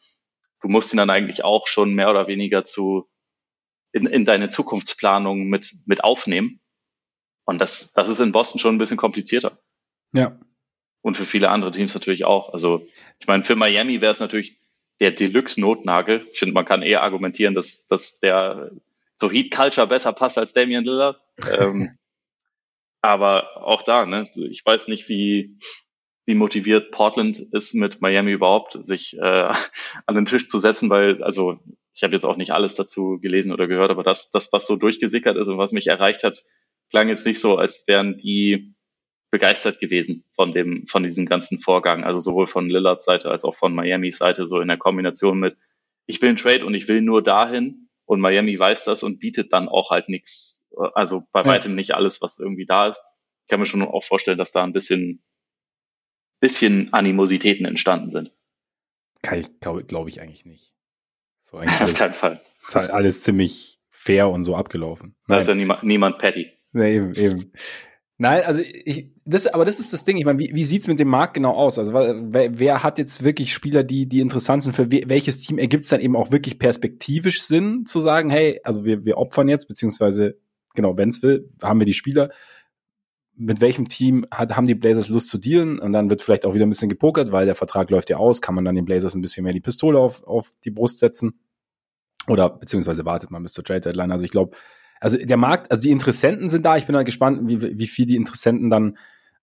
du 0.61 0.69
musst 0.69 0.93
ihn 0.93 0.99
dann 0.99 1.11
eigentlich 1.11 1.45
auch 1.45 1.67
schon 1.67 1.95
mehr 1.95 2.11
oder 2.11 2.29
weniger 2.29 2.65
zu 2.65 3.09
in, 3.93 4.07
in 4.07 4.25
deine 4.25 4.49
Zukunftsplanung 4.49 5.47
mit, 5.47 5.75
mit 5.87 6.05
aufnehmen. 6.05 6.61
Und 7.45 7.59
das, 7.59 7.93
das 7.93 8.09
ist 8.09 8.21
in 8.21 8.33
Boston 8.33 8.59
schon 8.59 8.75
ein 8.75 8.79
bisschen 8.79 8.97
komplizierter. 8.97 9.59
Ja. 10.13 10.39
Und 11.03 11.17
für 11.17 11.25
viele 11.25 11.51
andere 11.51 11.71
Teams 11.71 11.95
natürlich 11.95 12.25
auch. 12.25 12.53
Also 12.53 12.87
ich 13.21 13.27
meine, 13.27 13.45
für 13.45 13.57
Miami 13.57 14.01
wäre 14.01 14.13
es 14.13 14.21
natürlich 14.21 14.61
der 15.01 15.13
Deluxe-Notnagel. 15.13 16.27
Ich 16.33 16.39
finde, 16.39 16.55
man 16.55 16.65
kann 16.65 16.83
eher 16.83 17.03
argumentieren, 17.03 17.55
dass, 17.55 17.87
dass 17.87 18.19
der 18.19 18.73
so 19.17 19.31
Heat 19.31 19.51
Culture 19.51 19.87
besser 19.87 20.13
passt 20.13 20.39
als 20.39 20.53
Damian 20.53 20.85
Lillard. 20.85 21.21
ähm, 21.59 21.97
aber 23.03 23.65
auch 23.65 23.83
da, 23.83 24.05
ne, 24.05 24.29
ich 24.35 24.65
weiß 24.65 24.89
nicht, 24.89 25.09
wie, 25.09 25.59
wie 26.25 26.35
motiviert 26.35 26.91
Portland 26.91 27.39
ist 27.39 27.75
mit 27.75 28.01
Miami 28.01 28.33
überhaupt, 28.33 28.85
sich 28.85 29.17
äh, 29.17 29.53
an 30.07 30.15
den 30.15 30.27
Tisch 30.27 30.49
zu 30.49 30.59
setzen, 30.59 30.91
weil, 30.91 31.23
also 31.23 31.61
ich 31.97 32.03
habe 32.03 32.13
jetzt 32.13 32.27
auch 32.27 32.37
nicht 32.37 32.53
alles 32.53 32.75
dazu 32.75 33.19
gelesen 33.19 33.53
oder 33.53 33.67
gehört, 33.67 33.91
aber 33.91 34.03
das, 34.03 34.31
das, 34.31 34.53
was 34.53 34.67
so 34.67 34.77
durchgesickert 34.77 35.39
ist 35.39 35.49
und 35.49 35.57
was 35.57 35.73
mich 35.73 35.87
erreicht 35.87 36.25
hat, 36.25 36.45
klang 36.91 37.09
jetzt 37.09 37.25
nicht 37.25 37.41
so, 37.41 37.57
als 37.57 37.89
wären 37.89 38.19
die 38.19 38.75
begeistert 39.31 39.81
gewesen 39.81 40.23
von 40.35 40.53
dem, 40.53 40.87
von 40.87 41.03
diesem 41.03 41.25
ganzen 41.25 41.59
Vorgang. 41.59 42.05
Also 42.05 42.21
sowohl 42.21 42.47
von 42.47 42.69
Lillards 42.69 43.07
Seite 43.07 43.31
als 43.31 43.45
auch 43.45 43.55
von 43.55 43.75
Miamis 43.75 44.19
Seite, 44.19 44.47
so 44.47 44.61
in 44.61 44.69
der 44.69 44.77
Kombination 44.77 45.41
mit, 45.41 45.57
ich 46.05 46.21
will 46.21 46.29
einen 46.29 46.37
Trade 46.37 46.67
und 46.67 46.75
ich 46.75 46.87
will 46.87 47.01
nur 47.01 47.23
dahin 47.23 47.89
und 48.05 48.21
Miami 48.21 48.59
weiß 48.59 48.85
das 48.85 49.03
und 49.03 49.19
bietet 49.19 49.55
dann 49.55 49.67
auch 49.67 49.91
halt 49.91 50.11
nichts, 50.11 50.63
also 50.93 51.27
bei 51.33 51.41
ja. 51.41 51.47
weitem 51.47 51.75
nicht 51.75 51.95
alles, 51.95 52.21
was 52.21 52.39
irgendwie 52.39 52.67
da 52.67 52.89
ist. 52.89 53.03
Ich 53.45 53.49
kann 53.49 53.59
mir 53.59 53.67
schon 53.67 53.81
auch 53.81 54.05
vorstellen, 54.05 54.39
dass 54.39 54.53
da 54.53 54.63
ein 54.63 54.75
bisschen, 54.75 55.25
bisschen 56.41 56.93
Animositäten 56.93 57.65
entstanden 57.65 58.11
sind. 58.11 58.33
Kann 59.23 59.41
ich, 59.41 59.61
glaube 59.61 59.85
glaub 59.85 60.09
ich 60.09 60.21
eigentlich 60.21 60.45
nicht. 60.45 60.76
So 61.47 61.59
eigentlich 61.59 61.81
Auf 61.81 61.95
keinen 61.95 62.13
Fall. 62.13 62.41
Alles 62.91 63.23
ziemlich 63.23 63.79
fair 63.91 64.29
und 64.29 64.43
so 64.43 64.57
abgelaufen. 64.57 65.15
Da 65.29 65.39
ist 65.39 65.47
ja 65.47 65.55
niemand, 65.55 65.85
niemand 65.85 66.19
petty. 66.19 66.51
Nee, 66.73 66.97
eben, 66.97 67.15
eben. 67.15 67.53
Nein, 68.19 68.43
also 68.45 68.61
ich, 68.63 69.13
das, 69.25 69.47
aber 69.47 69.65
das 69.65 69.79
ist 69.79 69.93
das 69.93 70.05
Ding. 70.05 70.17
Ich 70.17 70.25
meine, 70.25 70.39
wie, 70.41 70.51
wie 70.55 70.65
sieht's 70.65 70.89
mit 70.89 70.99
dem 70.99 71.09
Markt 71.09 71.35
genau 71.35 71.53
aus? 71.53 71.79
Also 71.79 71.93
wer, 71.95 72.59
wer 72.59 72.83
hat 72.83 72.99
jetzt 72.99 73.23
wirklich 73.23 73.53
Spieler, 73.53 73.85
die, 73.85 74.09
die 74.09 74.21
interessant 74.21 74.65
sind? 74.65 74.75
Für 74.75 74.91
welches 74.91 75.43
Team 75.43 75.59
ergibt 75.59 75.85
es 75.85 75.91
dann 75.91 76.01
eben 76.01 76.17
auch 76.17 76.33
wirklich 76.33 76.59
perspektivisch 76.59 77.43
Sinn 77.43 77.87
zu 77.87 78.01
sagen, 78.01 78.29
hey, 78.29 78.61
also 78.65 78.85
wir, 78.85 79.05
wir 79.05 79.19
opfern 79.19 79.49
jetzt, 79.49 79.69
beziehungsweise, 79.69 80.39
genau, 80.75 80.97
wenn's 80.97 81.23
will, 81.23 81.49
haben 81.63 81.79
wir 81.81 81.87
die 81.87 81.93
Spieler. 81.93 82.31
Mit 83.39 83.61
welchem 83.61 83.89
Team 83.89 84.27
hat, 84.31 84.57
haben 84.57 84.67
die 84.67 84.75
Blazers 84.75 85.09
Lust 85.09 85.29
zu 85.29 85.39
dealen? 85.39 85.79
Und 85.79 85.93
dann 85.93 86.09
wird 86.09 86.23
vielleicht 86.23 86.47
auch 86.47 86.55
wieder 86.55 86.67
ein 86.67 86.71
bisschen 86.71 86.89
gepokert, 86.89 87.33
weil 87.33 87.47
der 87.47 87.55
Vertrag 87.55 87.91
läuft 87.91 88.11
ja 88.11 88.17
aus, 88.17 88.41
kann 88.41 88.55
man 88.55 88.65
dann 88.65 88.75
den 88.75 88.87
Blazers 88.87 89.15
ein 89.15 89.21
bisschen 89.21 89.45
mehr 89.45 89.53
die 89.53 89.61
Pistole 89.61 89.99
auf, 89.99 90.25
auf 90.25 90.51
die 90.65 90.71
Brust 90.71 90.99
setzen. 90.99 91.41
Oder 92.29 92.51
beziehungsweise 92.51 93.05
wartet 93.05 93.31
man 93.31 93.43
bis 93.43 93.53
zur 93.53 93.65
Trade 93.65 93.81
Deadline. 93.81 94.11
Also 94.11 94.25
ich 94.25 94.31
glaube, 94.31 94.57
also 95.01 95.19
der 95.19 95.37
Markt, 95.37 95.71
also 95.71 95.83
die 95.83 95.91
Interessenten 95.91 96.49
sind 96.49 96.65
da. 96.65 96.77
Ich 96.77 96.87
bin 96.87 96.97
halt 96.97 97.07
gespannt, 97.07 97.43
wie, 97.49 97.79
wie 97.79 97.87
viel 97.87 98.07
die 98.07 98.17
Interessenten 98.17 98.71
dann 98.71 98.97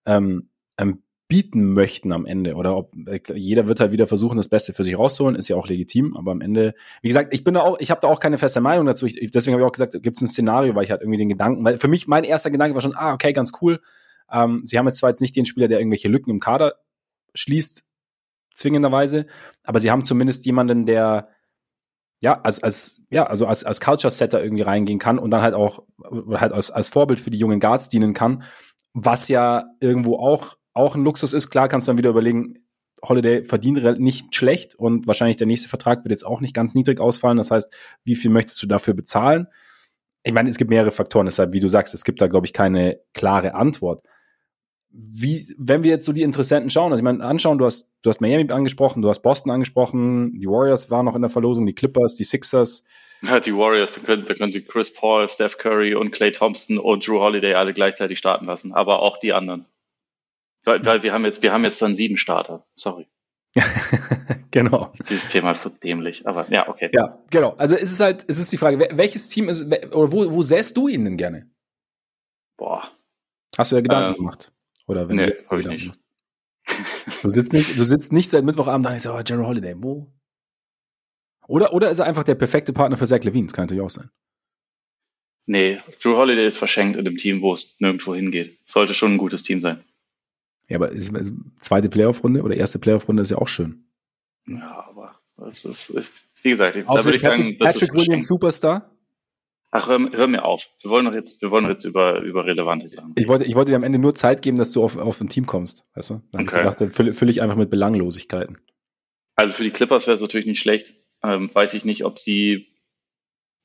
ähm, 0.06 0.50
ähm, 0.78 1.04
bieten 1.34 1.74
möchten 1.74 2.12
am 2.12 2.28
Ende. 2.28 2.54
Oder 2.54 2.78
ob 2.78 2.94
jeder 3.34 3.68
wird 3.68 3.80
halt 3.80 3.92
wieder 3.92 4.06
versuchen, 4.06 4.38
das 4.38 4.50
Beste 4.50 4.72
für 4.72 4.84
sich 4.84 5.00
rauszuholen, 5.00 5.36
ist 5.36 5.48
ja 5.48 5.56
auch 5.56 5.68
legitim. 5.68 6.16
Aber 6.16 6.32
am 6.32 6.42
Ende, 6.42 6.76
wie 7.02 7.08
gesagt, 7.08 7.34
ich 7.34 7.44
bin 7.44 7.56
da 7.56 7.62
auch, 7.62 7.80
ich 7.80 7.90
habe 7.90 8.02
da 8.02 8.08
auch 8.08 8.20
keine 8.20 8.38
feste 8.38 8.62
Meinung 8.62 8.86
dazu. 8.86 9.08
Ich, 9.08 9.32
deswegen 9.32 9.54
habe 9.54 9.64
ich 9.64 9.68
auch 9.68 9.72
gesagt, 9.72 9.94
gibt 10.04 10.18
es 10.18 10.22
ein 10.22 10.28
Szenario, 10.28 10.76
weil 10.76 10.84
ich 10.84 10.92
halt 10.92 11.02
irgendwie 11.02 11.18
den 11.18 11.30
Gedanken, 11.30 11.66
weil 11.66 11.80
für 11.80 11.88
mich 11.88 12.06
mein 12.06 12.24
erster 12.24 12.52
Gedanke 12.52 12.76
war 12.76 12.82
schon, 12.82 12.96
ah, 12.96 13.14
okay, 13.14 13.34
ganz 13.34 13.52
cool. 13.64 13.82
Ähm, 14.32 14.62
sie 14.66 14.78
haben 14.78 14.86
jetzt 14.86 15.00
zwar 15.00 15.10
jetzt 15.10 15.22
nicht 15.22 15.36
den 15.36 15.46
Spieler, 15.46 15.68
der 15.68 15.80
irgendwelche 15.80 16.08
Lücken 16.08 16.30
im 16.30 16.40
Kader 16.40 16.76
schließt, 17.34 17.84
zwingenderweise, 18.54 19.26
aber 19.64 19.80
sie 19.80 19.90
haben 19.90 20.04
zumindest 20.04 20.46
jemanden, 20.46 20.86
der 20.86 21.30
ja, 22.22 22.40
als, 22.42 22.62
als, 22.62 23.02
ja, 23.10 23.26
also 23.26 23.48
als, 23.48 23.64
als 23.64 23.82
Culture-Setter 23.82 24.44
irgendwie 24.44 24.62
reingehen 24.62 25.00
kann 25.00 25.18
und 25.18 25.32
dann 25.32 25.42
halt 25.42 25.56
auch, 25.56 25.82
halt 26.30 26.54
als, 26.54 26.70
als 26.70 26.90
Vorbild 26.90 27.20
für 27.20 27.32
die 27.32 27.40
jungen 27.40 27.60
Guards 27.60 27.88
dienen 27.88 28.14
kann, 28.14 28.44
was 28.94 29.30
ja 29.30 29.64
irgendwo 29.80 30.18
auch, 30.18 30.58
auch 30.74 30.96
ein 30.96 31.04
Luxus 31.04 31.34
ist. 31.34 31.50
Klar 31.50 31.68
kannst 31.68 31.88
du 31.88 31.92
dann 31.92 31.98
wieder 31.98 32.10
überlegen, 32.10 32.60
Holiday 33.08 33.44
verdient 33.44 34.00
nicht 34.00 34.34
schlecht 34.34 34.76
und 34.76 35.08
wahrscheinlich 35.08 35.38
der 35.38 35.48
nächste 35.48 35.70
Vertrag 35.70 36.06
wird 36.06 36.12
jetzt 36.12 36.26
auch 36.26 36.40
nicht 36.40 36.56
ganz 36.56 36.74
niedrig 36.74 37.00
ausfallen. 37.00 37.38
Das 37.38 37.52
heißt, 37.52 37.76
wie 38.06 38.16
viel 38.16 38.32
möchtest 38.32 38.62
du 38.64 38.68
dafür 38.68 38.94
bezahlen? 38.94 39.48
Ich 40.24 40.32
meine, 40.32 40.48
es 40.48 40.58
gibt 40.58 40.70
mehrere 40.70 40.94
Faktoren, 40.94 41.26
deshalb, 41.26 41.52
wie 41.52 41.60
du 41.60 41.68
sagst, 41.68 41.94
es 41.94 42.06
gibt 42.06 42.22
da, 42.22 42.28
glaube 42.28 42.46
ich, 42.46 42.54
keine 42.54 43.02
klare 43.14 43.56
Antwort. 43.56 44.04
wie, 44.96 45.48
wenn 45.58 45.82
wir 45.84 45.90
jetzt 45.90 46.06
so 46.06 46.14
die 46.14 46.22
Interessenten 46.22 46.70
schauen, 46.70 46.92
also 46.92 47.02
ich 47.02 47.04
meine, 47.04 47.24
anschauen, 47.24 47.58
du 47.58 47.66
hast, 47.66 47.90
du 48.04 48.10
hast 48.10 48.22
Miami 48.22 48.50
angesprochen, 48.52 49.02
du 49.02 49.10
hast 49.10 49.24
Boston 49.24 49.52
angesprochen, 49.52 50.40
die 50.40 50.46
Warriors 50.46 50.92
waren 50.92 51.06
noch 51.06 51.16
in 51.16 51.22
der 51.22 51.32
Verlosung, 51.32 51.66
die 51.66 51.74
Clippers, 51.74 52.14
die 52.14 52.24
Sixers. 52.24 52.86
Ja, 53.24 53.40
die 53.40 53.56
Warriors, 53.56 53.96
da 53.96 54.02
können, 54.02 54.24
da 54.26 54.36
können 54.36 54.52
sie 54.52 54.62
Chris 54.62 54.94
Paul, 54.94 55.28
Steph 55.30 55.58
Curry 55.58 55.96
und 55.96 56.12
Clay 56.12 56.32
Thompson 56.32 56.78
und 56.78 57.08
Drew 57.08 57.20
Holiday 57.20 57.56
alle 57.56 57.74
gleichzeitig 57.74 58.20
starten 58.20 58.46
lassen, 58.46 58.72
aber 58.72 59.02
auch 59.02 59.18
die 59.18 59.34
anderen. 59.34 59.66
Weil, 60.64 60.86
weil 60.86 61.04
wir 61.04 61.14
haben 61.14 61.26
jetzt, 61.26 61.44
wir 61.44 61.52
haben 61.52 61.64
jetzt 61.64 61.82
dann 61.82 61.96
sieben 61.96 62.18
Starter. 62.18 62.66
Sorry. 62.76 63.08
genau. 64.52 64.94
Dieses 65.10 65.28
Thema 65.28 65.52
ist 65.52 65.62
so 65.62 65.70
dämlich, 65.70 66.26
aber 66.28 66.50
ja, 66.50 66.68
okay. 66.68 66.90
Ja, 66.94 67.20
genau. 67.30 67.54
Also 67.58 67.76
es 67.76 67.92
ist 67.92 68.00
halt, 68.00 68.26
es 68.28 68.40
ist 68.40 68.52
die 68.52 68.58
Frage, 68.58 68.88
welches 68.94 69.30
Team 69.30 69.50
ist, 69.50 69.66
oder 69.94 70.12
wo, 70.12 70.32
wo 70.32 70.42
säst 70.42 70.76
du 70.78 70.88
ihn 70.88 71.06
denn 71.06 71.18
gerne? 71.18 71.52
Boah. 72.58 72.90
Hast 73.58 73.72
du 73.72 73.76
ja 73.76 73.82
Gedanken 73.82 74.12
ähm, 74.12 74.16
gemacht? 74.16 74.52
Oder 74.88 75.08
wenn 75.08 75.18
nee, 75.18 75.24
du 75.24 75.30
jetzt 75.30 75.48
Gedanken 75.48 75.70
nicht. 75.70 75.88
machst? 75.88 76.02
Du 77.22 77.30
sitzt 77.30 77.54
nicht, 77.54 77.78
du 77.78 77.84
sitzt 77.84 78.14
nicht 78.14 78.30
seit 78.30 78.44
Mittwochabend 78.44 78.86
da 78.86 78.94
und 78.94 79.00
sagst, 79.00 79.30
oh, 79.30 79.34
Jerry 79.34 79.46
Holiday, 79.46 79.76
wo? 79.78 80.12
Oder, 81.48 81.74
oder 81.74 81.90
ist 81.90 82.00
er 82.00 82.06
einfach 82.06 82.24
der 82.24 82.36
perfekte 82.36 82.74
Partner 82.74 82.98
für 82.98 83.06
Zach 83.06 83.24
Levine? 83.24 83.48
Das 83.48 83.54
kann 83.54 83.66
natürlich 83.66 83.84
auch 83.84 83.90
sein. 83.90 84.10
Nee, 85.46 85.80
Drew 86.02 86.16
Holiday 86.16 86.48
ist 86.48 86.58
verschenkt 86.58 86.98
in 86.98 87.04
dem 87.04 87.18
Team, 87.18 87.42
wo 87.42 87.54
es 87.54 87.76
nirgendwo 87.80 88.16
hingeht. 88.16 88.58
Sollte 88.66 88.94
schon 88.94 89.16
ein 89.16 89.18
gutes 89.18 89.44
Team 89.44 89.62
sein. 89.62 89.84
Ja, 90.74 90.80
aber 90.80 90.92
ist, 90.92 91.16
ist, 91.16 91.34
zweite 91.60 91.88
Playoff-Runde 91.88 92.42
oder 92.42 92.56
erste 92.56 92.80
Playoff-Runde 92.80 93.22
ist 93.22 93.30
ja 93.30 93.38
auch 93.38 93.48
schön. 93.48 93.86
Ja, 94.48 94.88
aber 94.90 95.20
es 95.48 95.66
ist, 95.66 95.92
ist, 95.92 96.30
wie 96.42 96.50
gesagt, 96.50 96.76
da 96.76 97.06
würde 97.06 97.16
ich 97.16 97.22
Patrick, 97.22 97.38
sagen, 97.38 97.58
das 97.60 97.74
Patrick 97.74 97.94
ist 97.94 97.94
Williams 97.94 98.26
Superstar. 98.26 98.90
Ach, 99.70 99.88
hör, 99.88 100.00
hör, 100.12 100.28
mir 100.28 100.44
auf. 100.44 100.68
Wir 100.82 100.90
wollen 100.90 101.06
doch 101.06 101.14
jetzt, 101.14 101.44
wir 101.44 101.52
wollen 101.52 101.68
jetzt 101.68 101.86
über, 101.86 102.22
über 102.22 102.46
relevante 102.46 102.90
Sachen. 102.90 103.14
Ich 103.18 103.28
wollte, 103.28 103.46
ich 103.46 103.54
wollte 103.54 103.70
dir 103.70 103.76
am 103.76 103.84
Ende 103.84 104.00
nur 104.00 104.16
Zeit 104.16 104.42
geben, 104.42 104.58
dass 104.58 104.72
du 104.72 104.84
auf, 104.84 104.98
auf 104.98 105.22
ein 105.22 105.30
Team 105.30 105.46
kommst, 105.46 105.86
weißt 105.94 106.10
du? 106.10 106.22
Dann 106.32 106.48
okay. 106.48 106.68
ich 106.68 106.76
gedacht, 106.76 106.94
fülle, 106.96 107.14
fülle 107.14 107.30
ich 107.30 107.44
einfach 107.44 107.56
mit 107.56 107.70
Belanglosigkeiten. 107.70 108.58
Also 109.36 109.54
für 109.54 109.64
die 109.64 109.70
Clippers 109.70 110.08
wäre 110.08 110.16
es 110.16 110.22
natürlich 110.22 110.48
nicht 110.48 110.60
schlecht. 110.60 110.96
Ähm, 111.22 111.54
weiß 111.54 111.76
ich 111.76 111.86
nicht, 111.86 112.04
ob 112.04 112.18
sie 112.18 112.66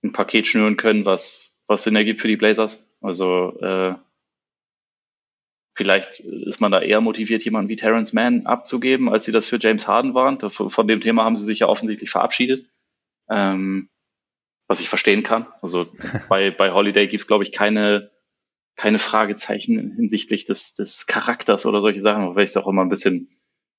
ein 0.02 0.12
Paket 0.12 0.46
schnüren 0.46 0.76
können, 0.76 1.06
was, 1.06 1.58
was 1.66 1.84
Sinn 1.84 1.96
ergibt 1.96 2.20
für 2.20 2.28
die 2.28 2.36
Blazers. 2.36 2.86
Also 3.00 3.58
äh, 3.60 3.94
Vielleicht 5.78 6.18
ist 6.18 6.60
man 6.60 6.72
da 6.72 6.80
eher 6.80 7.00
motiviert, 7.00 7.44
jemanden 7.44 7.68
wie 7.68 7.76
Terrence 7.76 8.12
Mann 8.12 8.46
abzugeben, 8.46 9.08
als 9.08 9.26
sie 9.26 9.30
das 9.30 9.46
für 9.46 9.58
James 9.60 9.86
Harden 9.86 10.12
waren. 10.12 10.40
Von 10.50 10.88
dem 10.88 11.00
Thema 11.00 11.22
haben 11.22 11.36
sie 11.36 11.44
sich 11.44 11.60
ja 11.60 11.68
offensichtlich 11.68 12.10
verabschiedet. 12.10 12.68
Ähm, 13.30 13.88
was 14.66 14.80
ich 14.80 14.88
verstehen 14.88 15.22
kann. 15.22 15.46
Also 15.62 15.86
bei, 16.28 16.50
bei 16.50 16.72
Holiday 16.72 17.06
gibt 17.06 17.20
es, 17.20 17.28
glaube 17.28 17.44
ich, 17.44 17.52
keine, 17.52 18.10
keine 18.74 18.98
Fragezeichen 18.98 19.94
hinsichtlich 19.94 20.46
des, 20.46 20.74
des 20.74 21.06
Charakters 21.06 21.64
oder 21.64 21.80
solche 21.80 22.00
Sachen, 22.00 22.34
weil 22.34 22.44
ich 22.44 22.50
es 22.50 22.56
auch 22.56 22.66
immer 22.66 22.82
ein 22.82 22.88
bisschen, 22.88 23.30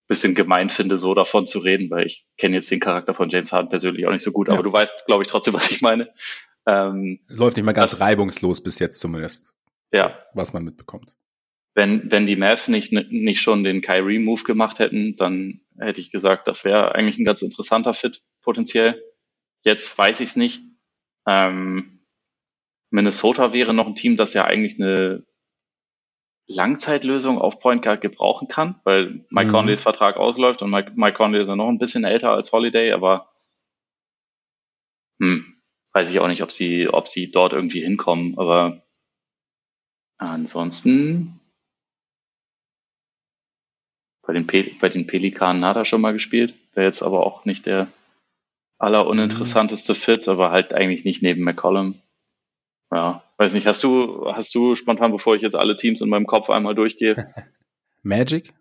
bisschen 0.07 0.35
gemein 0.35 0.69
finde, 0.69 0.97
so 0.97 1.13
davon 1.13 1.47
zu 1.47 1.59
reden, 1.59 1.89
weil 1.89 2.07
ich 2.07 2.27
kenne 2.37 2.55
jetzt 2.55 2.71
den 2.71 2.79
Charakter 2.79 3.13
von 3.13 3.29
James 3.29 3.51
Harden 3.51 3.69
persönlich 3.69 4.07
auch 4.07 4.13
nicht 4.13 4.23
so 4.23 4.31
gut, 4.31 4.47
ja. 4.47 4.53
aber 4.53 4.63
du 4.63 4.71
weißt, 4.71 5.05
glaube 5.05 5.23
ich, 5.23 5.27
trotzdem, 5.27 5.53
was 5.55 5.69
ich 5.69 5.81
meine. 5.81 6.13
Ähm, 6.65 7.19
es 7.27 7.35
läuft 7.35 7.57
nicht 7.57 7.65
mal 7.65 7.73
ganz 7.73 7.93
also, 7.95 8.05
reibungslos 8.05 8.63
bis 8.63 8.79
jetzt 8.79 9.01
zumindest. 9.01 9.51
Ja. 9.91 10.17
Was 10.33 10.53
man 10.53 10.63
mitbekommt 10.63 11.13
wenn, 11.79 12.11
wenn 12.11 12.25
die 12.25 12.35
Mavs 12.35 12.67
nicht, 12.67 12.91
nicht 12.91 13.39
schon 13.39 13.63
den 13.63 13.79
Kyrie-Move 13.79 14.43
gemacht 14.43 14.79
hätten, 14.79 15.15
dann 15.15 15.61
hätte 15.79 16.01
ich 16.01 16.11
gesagt, 16.11 16.49
das 16.49 16.65
wäre 16.65 16.93
eigentlich 16.93 17.17
ein 17.17 17.23
ganz 17.23 17.41
interessanter 17.41 17.93
Fit 17.93 18.21
potenziell. 18.41 19.01
Jetzt 19.63 19.97
weiß 19.97 20.19
ich 20.19 20.31
es 20.31 20.35
nicht. 20.35 20.61
Ähm, 21.25 22.05
Minnesota 22.89 23.53
wäre 23.53 23.73
noch 23.73 23.87
ein 23.87 23.95
Team, 23.95 24.17
das 24.17 24.33
ja 24.33 24.43
eigentlich 24.43 24.77
eine 24.77 25.25
Langzeitlösung 26.47 27.39
auf 27.39 27.61
Point 27.61 27.81
Guard 27.81 28.01
gebrauchen 28.01 28.49
kann, 28.49 28.81
weil 28.83 29.25
Mike 29.29 29.47
mhm. 29.47 29.53
Conleys 29.53 29.81
Vertrag 29.81 30.17
ausläuft 30.17 30.61
und 30.61 30.71
Mike, 30.71 30.91
Mike 30.95 31.15
Conley 31.15 31.43
ist 31.43 31.47
ja 31.47 31.55
noch 31.55 31.69
ein 31.69 31.77
bisschen 31.77 32.03
älter 32.03 32.31
als 32.31 32.51
Holiday, 32.51 32.91
aber 32.91 33.29
hm, 35.21 35.61
weiß 35.93 36.11
ich 36.11 36.19
auch 36.19 36.27
nicht, 36.27 36.43
ob 36.43 36.51
sie, 36.51 36.89
ob 36.89 37.07
sie 37.07 37.31
dort 37.31 37.53
irgendwie 37.53 37.81
hinkommen, 37.81 38.37
aber 38.37 38.83
ansonsten 40.17 41.38
bei 44.29 44.33
den, 44.33 44.45
Pel 44.45 44.69
bei 44.79 44.89
den 44.89 45.07
Pelikanen 45.07 45.65
hat 45.65 45.75
er 45.75 45.85
schon 45.85 46.01
mal 46.01 46.13
gespielt, 46.13 46.53
wäre 46.75 46.85
jetzt 46.85 47.01
aber 47.01 47.25
auch 47.25 47.45
nicht 47.45 47.65
der 47.65 47.87
alleruninteressanteste 48.77 49.93
mhm. 49.93 49.97
Fit, 49.97 50.27
aber 50.27 50.51
halt 50.51 50.71
eigentlich 50.71 51.03
nicht 51.03 51.23
neben 51.23 51.43
McCollum. 51.43 51.99
Ja, 52.91 53.23
weiß 53.37 53.55
nicht, 53.55 53.65
hast 53.65 53.83
du, 53.83 54.31
hast 54.31 54.53
du 54.53 54.75
spontan, 54.75 55.11
bevor 55.11 55.35
ich 55.35 55.41
jetzt 55.41 55.55
alle 55.55 55.77
Teams 55.77 56.01
in 56.01 56.09
meinem 56.09 56.27
Kopf 56.27 56.51
einmal 56.51 56.75
durchgehe? 56.75 57.33
Magic? 58.03 58.53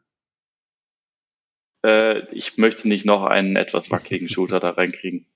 Äh, 1.85 2.21
ich 2.35 2.57
möchte 2.57 2.89
nicht 2.89 3.05
noch 3.05 3.25
einen 3.25 3.57
etwas 3.57 3.91
wackeligen 3.91 4.31
Shooter 4.31 4.61
da 4.61 4.71
reinkriegen. 4.71 5.27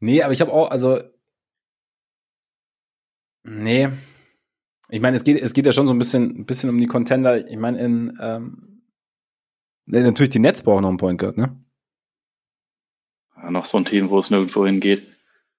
Nee, 0.00 0.22
aber 0.22 0.32
ich 0.32 0.40
habe 0.40 0.54
auch, 0.54 0.70
also. 0.70 1.02
Nee. 3.42 3.90
Ich 4.88 5.02
meine, 5.02 5.18
es 5.18 5.24
geht, 5.24 5.38
es 5.42 5.52
geht 5.52 5.66
ja 5.66 5.72
schon 5.72 5.86
so 5.86 5.92
ein 5.92 5.98
bisschen, 5.98 6.30
ein 6.30 6.46
bisschen 6.46 6.70
um 6.70 6.80
die 6.80 6.86
Contender. 6.86 7.46
Ich 7.46 7.58
meine, 7.58 7.78
in, 7.78 8.18
ähm, 8.22 8.77
Natürlich, 9.90 10.30
die 10.30 10.38
Nets 10.38 10.62
brauchen 10.62 10.82
noch 10.82 10.90
einen 10.90 10.98
Point 10.98 11.18
Guard, 11.18 11.38
ne? 11.38 11.56
Ja, 13.36 13.50
noch 13.50 13.64
so 13.64 13.78
ein 13.78 13.84
Team, 13.84 14.10
wo 14.10 14.18
es 14.18 14.30
nirgendwo 14.30 14.66
hingeht. 14.66 15.02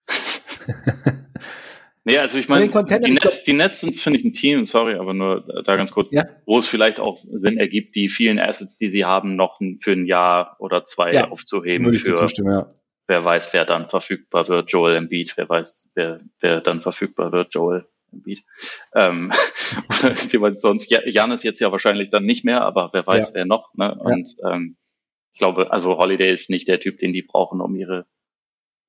nee, 2.03 2.17
also 2.17 2.37
ich 2.37 2.47
meine, 2.47 2.67
die 2.67 3.11
Nets, 3.11 3.43
die 3.43 3.53
Nets 3.53 3.81
sind, 3.81 3.95
finde 3.95 4.19
ich, 4.19 4.25
ein 4.25 4.33
Team, 4.33 4.65
sorry, 4.65 4.95
aber 4.95 5.13
nur 5.13 5.63
da 5.65 5.75
ganz 5.75 5.91
kurz, 5.91 6.11
ja. 6.11 6.25
wo 6.45 6.59
es 6.59 6.67
vielleicht 6.67 6.99
auch 6.99 7.17
Sinn 7.17 7.57
ergibt, 7.57 7.95
die 7.95 8.09
vielen 8.09 8.39
Assets, 8.39 8.77
die 8.77 8.89
sie 8.89 9.05
haben, 9.05 9.35
noch 9.35 9.59
für 9.81 9.93
ein 9.93 10.05
Jahr 10.05 10.55
oder 10.59 10.85
zwei 10.85 11.11
ja, 11.13 11.29
aufzuheben. 11.29 11.85
Würde 11.85 11.97
ich 11.97 12.03
für, 12.03 12.13
zustimmen, 12.13 12.51
ja. 12.51 12.69
Wer 13.07 13.25
weiß, 13.25 13.53
wer 13.53 13.65
dann 13.65 13.87
verfügbar 13.87 14.47
wird, 14.47 14.71
Joel 14.71 14.95
Embiid, 14.95 15.33
wer 15.35 15.49
weiß, 15.49 15.89
wer, 15.95 16.19
wer 16.39 16.61
dann 16.61 16.81
verfügbar 16.81 17.31
wird, 17.31 17.55
Joel 17.55 17.87
Embiid. 18.11 18.43
Ähm, 18.93 19.31
sonst, 20.57 20.89
Jan 20.89 21.31
ist 21.31 21.43
jetzt 21.43 21.59
ja 21.59 21.71
wahrscheinlich 21.71 22.09
dann 22.09 22.25
nicht 22.25 22.43
mehr, 22.43 22.61
aber 22.61 22.89
wer 22.93 23.05
weiß, 23.05 23.29
ja. 23.29 23.35
wer 23.35 23.45
noch. 23.45 23.73
Ne? 23.75 23.95
Und 23.95 24.35
ja. 24.37 24.53
ähm, 24.53 24.77
ich 25.33 25.39
glaube, 25.39 25.71
also 25.71 25.97
Holiday 25.97 26.33
ist 26.33 26.49
nicht 26.49 26.67
der 26.67 26.79
Typ, 26.79 26.97
den 26.97 27.13
die 27.13 27.21
brauchen, 27.21 27.61
um 27.61 27.75
ihre, 27.75 28.05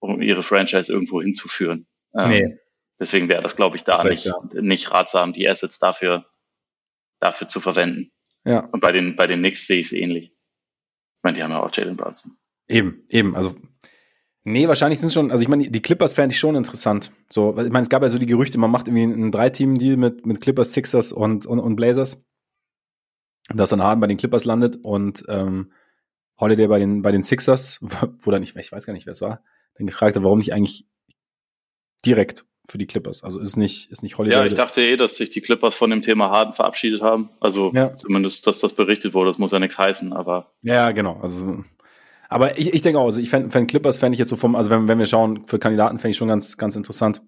um 0.01 0.21
ihre 0.23 0.43
Franchise 0.43 0.93
irgendwo 0.93 1.21
hinzuführen. 1.21 1.87
Ähm, 2.15 2.29
nee. 2.29 2.59
Deswegen 2.99 3.29
wäre 3.29 3.43
das, 3.43 3.57
glaube 3.57 3.77
ich, 3.77 3.85
da 3.85 4.03
nicht, 4.05 4.27
ja. 4.27 4.37
nicht 4.53 4.91
ratsam, 4.91 5.33
die 5.33 5.49
Assets 5.49 5.79
dafür, 5.79 6.27
dafür 7.19 7.49
zu 7.49 7.61
verwenden. 7.61 8.13
Ja. 8.45 8.61
Und 8.67 8.81
bei 8.81 8.93
den, 8.93 9.17
bei 9.17 9.27
den 9.27 9.41
Knicks 9.41 9.67
sehe 9.67 9.81
ich 9.81 9.87
es 9.87 9.93
ähnlich. 9.93 10.27
Ich 10.27 11.23
meine, 11.23 11.37
die 11.37 11.43
haben 11.43 11.51
ja 11.51 11.63
auch 11.63 11.75
Jalen 11.75 11.97
Brunson. 11.97 12.37
Eben, 12.69 13.05
eben. 13.09 13.35
Also 13.37 13.55
Nee, 14.45 14.69
wahrscheinlich 14.69 15.01
sind 15.01 15.09
es 15.09 15.15
schon, 15.15 15.31
also 15.31 15.43
ich 15.43 15.49
meine, 15.49 15.71
die 15.71 15.83
Clippers 15.83 16.15
fände 16.15 16.33
ich 16.33 16.41
schon 16.41 16.57
interessant. 16.57 17.11
So, 17.29 17.51
ich 17.59 17.71
meine, 17.71 17.83
es 17.83 17.91
gab 17.91 18.03
ja 18.03 18.09
so 18.09 18.19
die 18.19 18.27
Gerüchte, 18.27 18.59
man 18.59 18.71
macht 18.71 18.89
irgendwie 18.89 19.03
einen 19.03 19.33
Drei-Team-Deal 19.33 19.97
mit, 19.99 20.25
mit 20.25 20.41
Clippers, 20.41 20.73
Sixers 20.73 21.13
und, 21.13 21.45
und, 21.45 21.59
und 21.59 21.77
Blazers. 21.77 22.25
Dass 23.53 23.71
dann 23.71 23.83
Harden 23.83 24.01
bei 24.01 24.07
den 24.07 24.17
Clippers 24.17 24.45
landet 24.45 24.79
und 24.83 25.25
ähm, 25.29 25.73
Holiday 26.39 26.69
bei 26.69 26.79
den, 26.79 27.03
bei 27.03 27.13
den 27.13 27.23
Sixers, 27.23 27.81
wo 28.19 28.31
dann, 28.31 28.43
ich, 28.43 28.57
ich 28.57 28.73
weiß 28.73 28.87
gar 28.87 28.95
nicht, 28.95 29.07
wer 29.07 29.13
es 29.13 29.21
war, 29.21 29.43
dann 29.77 29.87
gefragt 29.87 30.17
hat, 30.17 30.23
warum 30.23 30.39
nicht 30.39 30.55
eigentlich 30.55 30.87
direkt 32.07 32.47
für 32.67 32.79
die 32.79 32.87
Clippers. 32.87 33.23
Also 33.23 33.41
ist 33.41 33.57
nicht, 33.57 33.91
ist 33.91 34.03
nicht 34.03 34.17
Holiday. 34.17 34.39
Ja, 34.39 34.47
ich 34.47 34.55
dachte 34.55 34.83
eh, 34.83 34.97
dass 34.97 35.17
sich 35.17 35.31
die 35.31 35.43
Clippers 35.43 35.75
von 35.75 35.91
dem 35.91 36.01
Thema 36.01 36.31
Harden 36.31 36.55
verabschiedet 36.55 37.03
haben. 37.03 37.31
Also 37.41 37.73
ja. 37.75 37.95
zumindest, 37.95 38.47
dass 38.47 38.61
das 38.61 38.73
berichtet 38.73 39.13
wurde, 39.13 39.31
das 39.31 39.39
muss 39.39 39.53
ja 39.53 39.59
nichts 39.59 39.77
heißen, 39.77 40.13
aber. 40.15 40.55
Ja, 40.63 40.93
genau. 40.93 41.19
Also 41.21 41.65
aber 42.31 42.59
ich, 42.59 42.73
ich 42.73 42.81
denke 42.81 43.01
auch, 43.01 43.07
also 43.07 43.21
ich 43.21 43.29
fände 43.29 43.51
fänd 43.51 43.69
Clippers 43.69 43.99
fände 43.99 44.15
ich 44.15 44.21
jetzt 44.21 44.29
so 44.29 44.37
vom, 44.37 44.55
also 44.55 44.71
wenn, 44.71 44.87
wenn 44.87 45.01
wir 45.01 45.07
schauen, 45.07 45.49
für 45.49 45.59
Kandidaten 45.59 45.99
fände 45.99 46.13
ich 46.13 46.17
schon 46.17 46.29
ganz, 46.29 46.57
ganz 46.57 46.77
interessant. 46.77 47.23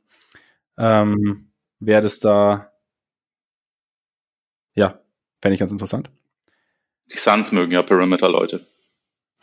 Ähm, 0.78 1.52
Wäre 1.80 2.02
das 2.02 2.20
da, 2.20 2.72
ja, 4.74 5.00
fände 5.40 5.54
ich 5.54 5.58
ganz 5.60 5.72
interessant. 5.72 6.08
Die 7.12 7.18
Suns 7.18 7.50
mögen 7.50 7.72
ja 7.72 7.82
Perimeter-Leute. 7.82 8.64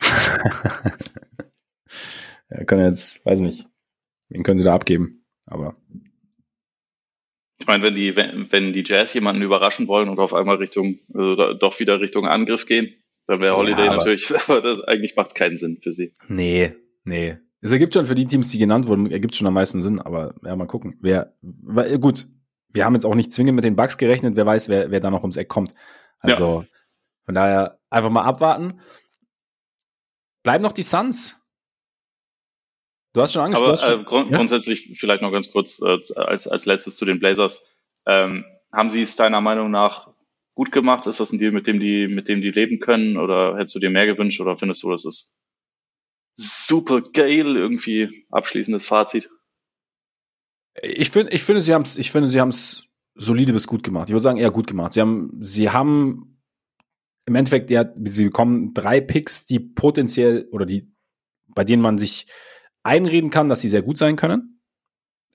ja, 2.50 2.64
können 2.64 2.86
jetzt, 2.86 3.24
weiß 3.26 3.40
nicht, 3.40 3.66
wen 4.30 4.42
können 4.42 4.56
sie 4.56 4.64
da 4.64 4.74
abgeben, 4.74 5.26
aber. 5.44 5.76
Ich 7.58 7.66
meine, 7.66 7.84
wenn 7.84 7.94
die, 7.94 8.16
wenn, 8.16 8.50
wenn 8.50 8.72
die 8.72 8.84
Jazz 8.86 9.12
jemanden 9.12 9.42
überraschen 9.42 9.86
wollen 9.86 10.08
und 10.08 10.18
auf 10.18 10.32
einmal 10.32 10.56
Richtung, 10.56 11.00
also 11.12 11.52
doch 11.52 11.78
wieder 11.78 12.00
Richtung 12.00 12.26
Angriff 12.26 12.64
gehen, 12.64 12.94
dann 13.30 13.40
wäre 13.40 13.56
Holiday 13.56 13.84
ja, 13.84 13.92
aber 13.92 13.98
natürlich, 13.98 14.32
aber 14.48 14.60
das, 14.60 14.80
eigentlich 14.88 15.14
macht 15.14 15.36
keinen 15.36 15.56
Sinn 15.56 15.78
für 15.80 15.92
sie. 15.92 16.12
Nee, 16.26 16.74
nee. 17.04 17.38
Es 17.60 17.70
ergibt 17.70 17.94
schon 17.94 18.04
für 18.04 18.16
die 18.16 18.26
Teams, 18.26 18.48
die 18.48 18.58
genannt 18.58 18.88
wurden, 18.88 19.08
ergibt 19.08 19.36
schon 19.36 19.46
am 19.46 19.54
meisten 19.54 19.80
Sinn, 19.80 20.00
aber 20.00 20.34
ja, 20.42 20.56
mal 20.56 20.66
gucken. 20.66 20.98
Wer, 21.00 21.36
weil, 21.40 21.96
gut, 22.00 22.26
wir 22.70 22.84
haben 22.84 22.94
jetzt 22.94 23.04
auch 23.04 23.14
nicht 23.14 23.32
zwingend 23.32 23.54
mit 23.54 23.64
den 23.64 23.76
Bugs 23.76 23.98
gerechnet, 23.98 24.34
wer 24.34 24.46
weiß, 24.46 24.68
wer, 24.68 24.90
wer 24.90 24.98
da 24.98 25.10
noch 25.10 25.20
ums 25.20 25.36
Eck 25.36 25.48
kommt. 25.48 25.74
Also, 26.18 26.62
ja. 26.62 26.66
von 27.24 27.34
daher 27.36 27.78
einfach 27.88 28.10
mal 28.10 28.24
abwarten. 28.24 28.80
Bleiben 30.42 30.64
noch 30.64 30.72
die 30.72 30.82
Suns. 30.82 31.40
Du 33.12 33.20
hast 33.20 33.32
schon 33.32 33.42
angesprochen. 33.42 33.78
Aber 33.84 34.00
äh, 34.00 34.04
grund 34.04 34.30
ja? 34.32 34.38
grundsätzlich 34.38 34.98
vielleicht 34.98 35.22
noch 35.22 35.30
ganz 35.30 35.52
kurz 35.52 35.80
äh, 35.82 35.98
als, 36.16 36.48
als 36.48 36.66
letztes 36.66 36.96
zu 36.96 37.04
den 37.04 37.20
Blazers. 37.20 37.64
Ähm, 38.06 38.44
haben 38.72 38.90
sie 38.90 39.02
es 39.02 39.14
deiner 39.14 39.40
Meinung 39.40 39.70
nach 39.70 40.09
gut 40.60 40.72
gemacht? 40.72 41.06
Ist 41.06 41.20
das 41.20 41.32
ein 41.32 41.38
Deal, 41.38 41.52
mit 41.52 41.66
dem 41.66 41.80
die, 41.80 42.06
mit 42.06 42.28
dem 42.28 42.42
die 42.42 42.50
leben 42.50 42.80
können? 42.80 43.16
Oder 43.16 43.56
hättest 43.56 43.76
du 43.76 43.78
dir 43.78 43.88
mehr 43.88 44.04
gewünscht? 44.04 44.42
Oder 44.42 44.56
findest 44.56 44.82
du, 44.82 44.90
das 44.90 45.06
ist 45.06 45.34
super 46.36 47.00
geil 47.00 47.56
irgendwie 47.56 48.26
abschließendes 48.28 48.84
Fazit? 48.84 49.30
Ich 50.82 51.08
finde, 51.08 51.32
ich 51.32 51.42
finde, 51.44 51.62
sie 51.62 51.72
haben 51.72 51.80
es, 51.80 51.96
ich 51.96 52.10
finde, 52.10 52.28
sie 52.28 52.42
haben 52.42 52.50
es 52.50 52.86
solide 53.14 53.54
bis 53.54 53.68
gut 53.68 53.82
gemacht. 53.82 54.10
Ich 54.10 54.12
würde 54.12 54.22
sagen, 54.22 54.36
eher 54.36 54.50
gut 54.50 54.66
gemacht. 54.66 54.92
Sie 54.92 55.00
haben, 55.00 55.30
sie 55.40 55.70
haben 55.70 56.42
im 57.24 57.36
Endeffekt, 57.36 57.70
ja, 57.70 57.90
sie 58.04 58.24
bekommen 58.24 58.74
drei 58.74 59.00
Picks, 59.00 59.46
die 59.46 59.60
potenziell 59.60 60.46
oder 60.52 60.66
die, 60.66 60.92
bei 61.54 61.64
denen 61.64 61.80
man 61.80 61.96
sich 61.96 62.26
einreden 62.82 63.30
kann, 63.30 63.48
dass 63.48 63.62
sie 63.62 63.70
sehr 63.70 63.82
gut 63.82 63.96
sein 63.96 64.16
können 64.16 64.59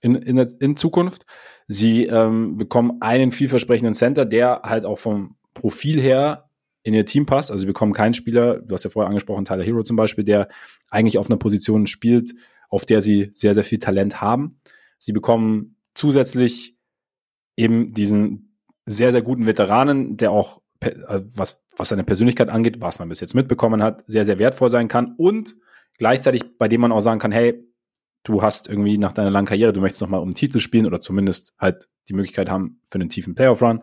in, 0.05 0.15
in, 0.15 0.37
in 0.37 0.77
Zukunft. 0.77 1.25
Sie 1.67 2.05
ähm, 2.05 2.57
bekommen 2.57 3.01
einen 3.01 3.31
vielversprechenden 3.31 3.95
Center, 3.95 4.23
der 4.25 4.61
halt 4.63 4.85
auch 4.85 4.99
vom 4.99 5.35
Profil 5.55 5.99
her 5.99 6.49
in 6.83 6.93
ihr 6.93 7.07
Team 7.07 7.25
passt. 7.25 7.49
Also 7.49 7.61
sie 7.61 7.67
bekommen 7.67 7.93
keinen 7.93 8.13
Spieler, 8.13 8.61
du 8.61 8.75
hast 8.75 8.83
ja 8.83 8.91
vorher 8.91 9.09
angesprochen, 9.09 9.45
Tyler 9.45 9.63
Hero 9.63 9.81
zum 9.81 9.97
Beispiel, 9.97 10.23
der 10.23 10.47
eigentlich 10.91 11.17
auf 11.17 11.27
einer 11.27 11.37
Position 11.37 11.87
spielt, 11.87 12.35
auf 12.69 12.85
der 12.85 13.01
sie 13.01 13.31
sehr, 13.33 13.55
sehr 13.55 13.63
viel 13.63 13.79
Talent 13.79 14.21
haben. 14.21 14.59
Sie 14.99 15.11
bekommen 15.11 15.77
zusätzlich 15.95 16.77
eben 17.57 17.91
diesen 17.91 18.59
sehr, 18.85 19.11
sehr 19.11 19.23
guten 19.23 19.47
Veteranen, 19.47 20.17
der 20.17 20.29
auch, 20.29 20.61
äh, 20.81 21.21
was, 21.35 21.63
was 21.75 21.89
seine 21.89 22.03
Persönlichkeit 22.03 22.49
angeht, 22.49 22.79
was 22.79 22.99
man 22.99 23.09
bis 23.09 23.21
jetzt 23.21 23.33
mitbekommen 23.33 23.81
hat, 23.81 24.03
sehr, 24.05 24.25
sehr 24.25 24.37
wertvoll 24.37 24.69
sein 24.69 24.87
kann 24.87 25.15
und 25.17 25.55
gleichzeitig 25.97 26.57
bei 26.59 26.67
dem 26.67 26.81
man 26.81 26.91
auch 26.91 26.99
sagen 26.99 27.19
kann, 27.19 27.31
hey, 27.31 27.64
du 28.25 28.41
hast 28.41 28.67
irgendwie 28.67 28.97
nach 28.97 29.13
deiner 29.13 29.29
langen 29.29 29.47
Karriere, 29.47 29.71
du 29.71 29.79
möchtest 29.79 30.01
nochmal 30.01 30.19
um 30.19 30.27
einen 30.27 30.35
Titel 30.35 30.59
spielen 30.59 30.85
oder 30.85 30.99
zumindest 30.99 31.53
halt 31.57 31.87
die 32.09 32.13
Möglichkeit 32.13 32.49
haben 32.49 32.81
für 32.89 32.95
einen 32.95 33.07
tiefen 33.07 33.35
Playoff-Run. 33.35 33.81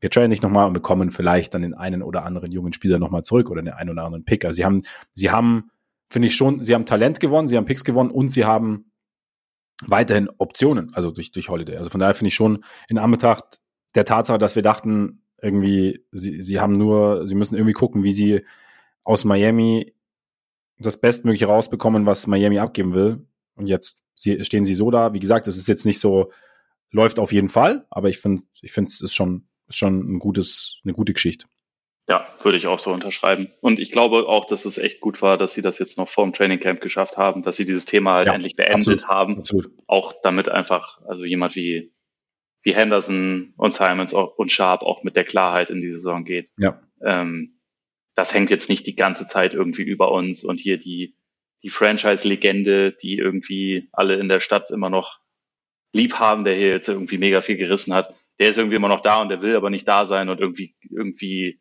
Wir 0.00 0.10
trainen 0.10 0.30
dich 0.30 0.42
nochmal 0.42 0.66
und 0.66 0.72
bekommen 0.72 1.10
vielleicht 1.10 1.54
dann 1.54 1.62
den 1.62 1.74
einen 1.74 2.02
oder 2.02 2.24
anderen 2.24 2.50
jungen 2.50 2.72
Spieler 2.72 2.98
nochmal 2.98 3.22
zurück 3.22 3.50
oder 3.50 3.62
den 3.62 3.72
einen 3.72 3.90
oder 3.90 4.04
anderen 4.04 4.24
Pick. 4.24 4.44
Also 4.44 4.56
sie 4.56 4.64
haben, 4.64 4.82
sie 5.12 5.30
haben, 5.30 5.70
finde 6.08 6.28
ich 6.28 6.36
schon, 6.36 6.62
sie 6.62 6.74
haben 6.74 6.84
Talent 6.84 7.20
gewonnen, 7.20 7.46
sie 7.46 7.56
haben 7.56 7.64
Picks 7.66 7.84
gewonnen 7.84 8.10
und 8.10 8.30
sie 8.30 8.44
haben 8.44 8.90
weiterhin 9.82 10.28
Optionen, 10.38 10.92
also 10.94 11.10
durch, 11.10 11.30
durch 11.30 11.48
Holiday. 11.48 11.76
Also 11.76 11.90
von 11.90 12.00
daher 12.00 12.14
finde 12.14 12.28
ich 12.28 12.34
schon 12.34 12.64
in 12.88 12.98
Anbetracht 12.98 13.60
der 13.94 14.04
Tatsache, 14.04 14.38
dass 14.38 14.56
wir 14.56 14.62
dachten, 14.62 15.22
irgendwie, 15.40 16.04
sie, 16.10 16.40
sie 16.40 16.58
haben 16.58 16.72
nur, 16.72 17.26
sie 17.28 17.34
müssen 17.34 17.54
irgendwie 17.54 17.74
gucken, 17.74 18.02
wie 18.02 18.12
sie 18.12 18.44
aus 19.02 19.24
Miami 19.24 19.94
das 20.78 21.00
Bestmögliche 21.00 21.46
rausbekommen, 21.46 22.06
was 22.06 22.26
Miami 22.26 22.58
abgeben 22.58 22.94
will. 22.94 23.26
Und 23.56 23.68
jetzt 23.68 24.02
stehen 24.16 24.64
sie 24.64 24.74
so 24.74 24.90
da. 24.90 25.14
Wie 25.14 25.20
gesagt, 25.20 25.46
es 25.46 25.56
ist 25.56 25.68
jetzt 25.68 25.84
nicht 25.84 26.00
so, 26.00 26.30
läuft 26.90 27.18
auf 27.18 27.32
jeden 27.32 27.48
Fall, 27.48 27.86
aber 27.90 28.08
ich 28.08 28.18
finde, 28.18 28.42
ich 28.62 28.72
finde, 28.72 28.88
es 28.88 29.00
ist 29.00 29.14
schon, 29.14 29.48
ist 29.68 29.78
schon 29.78 30.14
ein 30.14 30.18
gutes, 30.18 30.80
eine 30.84 30.92
gute 30.92 31.12
Geschichte. 31.12 31.46
Ja, 32.06 32.28
würde 32.42 32.58
ich 32.58 32.66
auch 32.66 32.78
so 32.78 32.92
unterschreiben. 32.92 33.48
Und 33.62 33.80
ich 33.80 33.90
glaube 33.90 34.28
auch, 34.28 34.44
dass 34.44 34.66
es 34.66 34.76
echt 34.76 35.00
gut 35.00 35.22
war, 35.22 35.38
dass 35.38 35.54
sie 35.54 35.62
das 35.62 35.78
jetzt 35.78 35.96
noch 35.96 36.08
vor 36.08 36.24
dem 36.24 36.34
Training 36.34 36.60
Camp 36.60 36.82
geschafft 36.82 37.16
haben, 37.16 37.42
dass 37.42 37.56
sie 37.56 37.64
dieses 37.64 37.86
Thema 37.86 38.14
halt 38.14 38.28
ja, 38.28 38.34
endlich 38.34 38.56
beendet 38.56 38.76
absolut, 38.76 39.08
haben. 39.08 39.38
Absolut. 39.38 39.70
Auch 39.86 40.12
damit 40.22 40.50
einfach, 40.50 41.00
also 41.06 41.24
jemand 41.24 41.56
wie, 41.56 41.94
wie 42.62 42.74
Henderson 42.74 43.54
und 43.56 43.72
Simons 43.72 44.12
und 44.12 44.52
Sharp 44.52 44.82
auch 44.82 45.02
mit 45.02 45.16
der 45.16 45.24
Klarheit 45.24 45.70
in 45.70 45.80
die 45.80 45.90
Saison 45.90 46.24
geht. 46.24 46.50
Ja. 46.58 46.82
Ähm, 47.02 47.58
das 48.14 48.34
hängt 48.34 48.50
jetzt 48.50 48.68
nicht 48.68 48.86
die 48.86 48.96
ganze 48.96 49.26
Zeit 49.26 49.54
irgendwie 49.54 49.82
über 49.82 50.12
uns 50.12 50.44
und 50.44 50.60
hier 50.60 50.78
die, 50.78 51.16
die 51.64 51.70
Franchise-Legende, 51.70 52.92
die 52.92 53.16
irgendwie 53.16 53.88
alle 53.92 54.16
in 54.16 54.28
der 54.28 54.40
Stadt 54.40 54.70
immer 54.70 54.90
noch 54.90 55.18
lieb 55.92 56.14
haben, 56.14 56.44
der 56.44 56.54
hier 56.54 56.68
jetzt 56.68 56.88
irgendwie 56.88 57.18
mega 57.18 57.40
viel 57.40 57.56
gerissen 57.56 57.94
hat, 57.94 58.14
der 58.38 58.48
ist 58.48 58.58
irgendwie 58.58 58.76
immer 58.76 58.88
noch 58.88 59.00
da 59.00 59.22
und 59.22 59.30
der 59.30 59.42
will 59.42 59.56
aber 59.56 59.70
nicht 59.70 59.88
da 59.88 60.06
sein 60.06 60.28
und 60.28 60.40
irgendwie, 60.40 60.74
irgendwie 60.90 61.60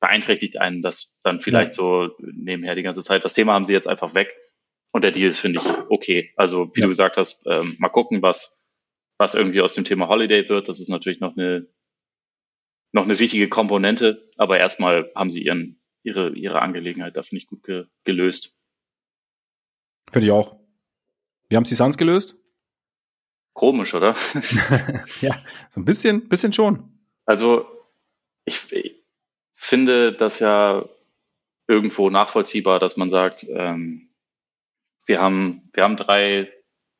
beeinträchtigt 0.00 0.60
einen 0.60 0.82
das 0.82 1.14
dann 1.22 1.40
vielleicht 1.40 1.74
so 1.74 2.10
nebenher 2.18 2.74
die 2.74 2.82
ganze 2.82 3.02
Zeit. 3.02 3.24
Das 3.24 3.34
Thema 3.34 3.52
haben 3.52 3.64
sie 3.64 3.72
jetzt 3.72 3.86
einfach 3.86 4.14
weg 4.14 4.34
und 4.90 5.04
der 5.04 5.12
Deal 5.12 5.28
ist, 5.28 5.38
finde 5.38 5.60
ich, 5.60 5.66
okay. 5.88 6.32
Also, 6.36 6.74
wie 6.74 6.80
ja. 6.80 6.86
du 6.86 6.90
gesagt 6.90 7.16
hast, 7.16 7.46
ähm, 7.46 7.76
mal 7.78 7.90
gucken, 7.90 8.22
was, 8.22 8.60
was 9.18 9.34
irgendwie 9.34 9.60
aus 9.60 9.74
dem 9.74 9.84
Thema 9.84 10.08
Holiday 10.08 10.48
wird. 10.48 10.68
Das 10.68 10.80
ist 10.80 10.88
natürlich 10.88 11.20
noch 11.20 11.36
eine, 11.36 11.68
noch 12.90 13.04
eine 13.04 13.18
wichtige 13.20 13.48
Komponente, 13.48 14.28
aber 14.36 14.58
erstmal 14.58 15.12
haben 15.14 15.30
sie 15.30 15.44
ihren, 15.44 15.80
ihre, 16.02 16.30
ihre 16.34 16.60
Angelegenheit 16.60 17.16
da, 17.16 17.22
finde 17.22 17.42
ich, 17.42 17.46
gut 17.46 17.62
ge 17.62 17.84
gelöst. 18.02 18.56
Finde 20.10 20.26
ich 20.26 20.32
auch. 20.32 20.56
Wie 21.48 21.56
haben 21.56 21.64
sie 21.64 21.74
Suns 21.74 21.96
gelöst? 21.96 22.36
Komisch, 23.54 23.94
oder? 23.94 24.14
ja, 25.20 25.36
so 25.68 25.80
ein 25.80 25.84
bisschen, 25.84 26.28
bisschen 26.28 26.52
schon. 26.52 26.98
Also, 27.26 27.66
ich, 28.44 28.58
finde 29.62 30.12
das 30.12 30.40
ja 30.40 30.84
irgendwo 31.68 32.10
nachvollziehbar, 32.10 32.80
dass 32.80 32.96
man 32.96 33.10
sagt, 33.10 33.46
ähm, 33.48 34.10
wir 35.06 35.20
haben, 35.20 35.70
wir 35.72 35.84
haben 35.84 35.96
drei, 35.96 36.52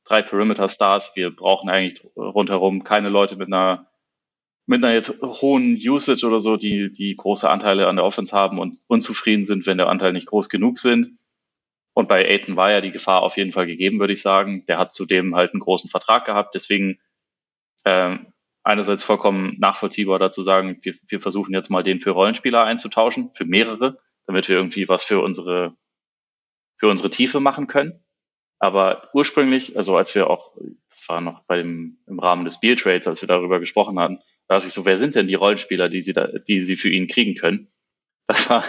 drei 0.04 0.22
Perimeter 0.22 0.68
Stars, 0.68 1.12
wir 1.16 1.34
brauchen 1.34 1.68
eigentlich 1.68 2.06
rundherum 2.16 2.84
keine 2.84 3.08
Leute 3.08 3.34
mit 3.36 3.48
einer, 3.48 3.90
mit 4.66 4.82
einer 4.82 4.94
jetzt 4.94 5.20
hohen 5.22 5.76
Usage 5.76 6.24
oder 6.24 6.40
so, 6.40 6.56
die, 6.56 6.92
die 6.92 7.16
große 7.16 7.50
Anteile 7.50 7.88
an 7.88 7.96
der 7.96 8.04
Offense 8.04 8.34
haben 8.34 8.60
und 8.60 8.78
unzufrieden 8.86 9.44
sind, 9.44 9.66
wenn 9.66 9.78
der 9.78 9.88
Anteil 9.88 10.12
nicht 10.12 10.28
groß 10.28 10.48
genug 10.48 10.78
sind. 10.78 11.18
Und 11.94 12.08
bei 12.08 12.26
Aiton 12.26 12.56
war 12.56 12.70
ja 12.70 12.80
die 12.80 12.92
Gefahr 12.92 13.22
auf 13.22 13.36
jeden 13.36 13.52
Fall 13.52 13.66
gegeben, 13.66 14.00
würde 14.00 14.14
ich 14.14 14.22
sagen. 14.22 14.64
Der 14.66 14.78
hat 14.78 14.94
zudem 14.94 15.34
halt 15.34 15.52
einen 15.52 15.60
großen 15.60 15.90
Vertrag 15.90 16.24
gehabt. 16.24 16.54
Deswegen 16.54 17.00
ähm, 17.84 18.32
einerseits 18.62 19.02
vollkommen 19.02 19.56
nachvollziehbar 19.58 20.18
dazu 20.18 20.42
sagen, 20.42 20.78
wir, 20.82 20.94
wir 21.08 21.20
versuchen 21.20 21.52
jetzt 21.52 21.70
mal 21.70 21.82
den 21.82 22.00
für 22.00 22.10
Rollenspieler 22.10 22.64
einzutauschen, 22.64 23.30
für 23.34 23.44
mehrere, 23.44 23.98
damit 24.26 24.48
wir 24.48 24.56
irgendwie 24.56 24.88
was 24.88 25.04
für 25.04 25.20
unsere, 25.20 25.76
für 26.78 26.88
unsere 26.88 27.10
Tiefe 27.10 27.40
machen 27.40 27.66
können. 27.66 28.02
Aber 28.58 29.10
ursprünglich, 29.12 29.76
also 29.76 29.96
als 29.96 30.14
wir 30.14 30.30
auch, 30.30 30.56
das 30.88 31.08
war 31.08 31.20
noch 31.20 31.42
bei 31.44 31.56
dem, 31.56 31.98
im 32.06 32.20
Rahmen 32.20 32.44
des 32.44 32.60
Beer 32.60 32.76
Trades, 32.76 33.08
als 33.08 33.20
wir 33.20 33.26
darüber 33.26 33.58
gesprochen 33.58 33.98
hatten, 33.98 34.20
da 34.46 34.54
dachte 34.54 34.68
ich 34.68 34.72
so, 34.72 34.84
wer 34.84 34.98
sind 34.98 35.14
denn 35.14 35.26
die 35.26 35.34
Rollenspieler, 35.34 35.88
die 35.88 36.02
sie 36.02 36.12
da, 36.12 36.28
die 36.28 36.60
sie 36.60 36.76
für 36.76 36.90
ihn 36.90 37.08
kriegen 37.08 37.34
können? 37.34 37.72
Das 38.32 38.48
war, 38.48 38.64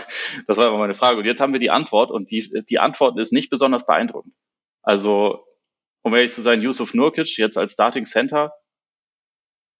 das 0.48 0.58
war 0.58 0.68
immer 0.68 0.78
meine 0.78 0.96
Frage. 0.96 1.20
Und 1.20 1.26
jetzt 1.26 1.40
haben 1.40 1.54
wir 1.54 1.60
die 1.60 1.70
Antwort 1.70 2.12
und 2.12 2.32
die, 2.32 2.64
die 2.70 2.80
Antwort 2.80 3.18
ist 3.18 3.32
nicht 3.32 3.50
besonders 3.50 3.86
beeindruckend. 3.86 4.34
Also, 4.82 5.46
um 6.02 6.14
ehrlich 6.14 6.34
zu 6.34 6.42
sein, 6.42 6.62
Yusuf 6.62 6.94
Nurkic 6.94 7.38
jetzt 7.38 7.58
als 7.58 7.74
Starting 7.74 8.06
Center 8.06 8.54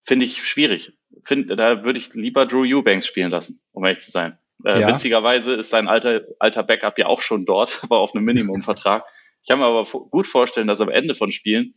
finde 0.06 0.26
ich 0.26 0.44
schwierig. 0.46 0.94
Find, 1.24 1.50
da 1.50 1.84
würde 1.84 2.00
ich 2.00 2.14
lieber 2.14 2.46
Drew 2.46 2.64
Eubanks 2.64 3.08
spielen 3.08 3.32
lassen, 3.32 3.62
um 3.72 3.84
ehrlich 3.84 4.02
zu 4.02 4.12
sein. 4.12 4.38
Äh, 4.64 4.82
ja. 4.82 4.88
Witzigerweise 4.88 5.56
ist 5.56 5.70
sein 5.70 5.88
alter, 5.88 6.22
alter 6.40 6.64
Backup 6.64 6.98
ja 6.98 7.08
auch 7.08 7.22
schon 7.22 7.46
dort, 7.46 7.80
aber 7.84 8.00
auf 8.00 8.16
einem 8.16 8.24
Minimumvertrag. 8.24 9.06
Ich 9.42 9.50
kann 9.50 9.60
mir 9.60 9.66
aber 9.66 9.84
gut 9.84 10.28
vorstellen, 10.28 10.68
dass 10.68 10.80
am 10.80 10.90
Ende 10.90 11.16
von 11.16 11.32
Spielen, 11.32 11.74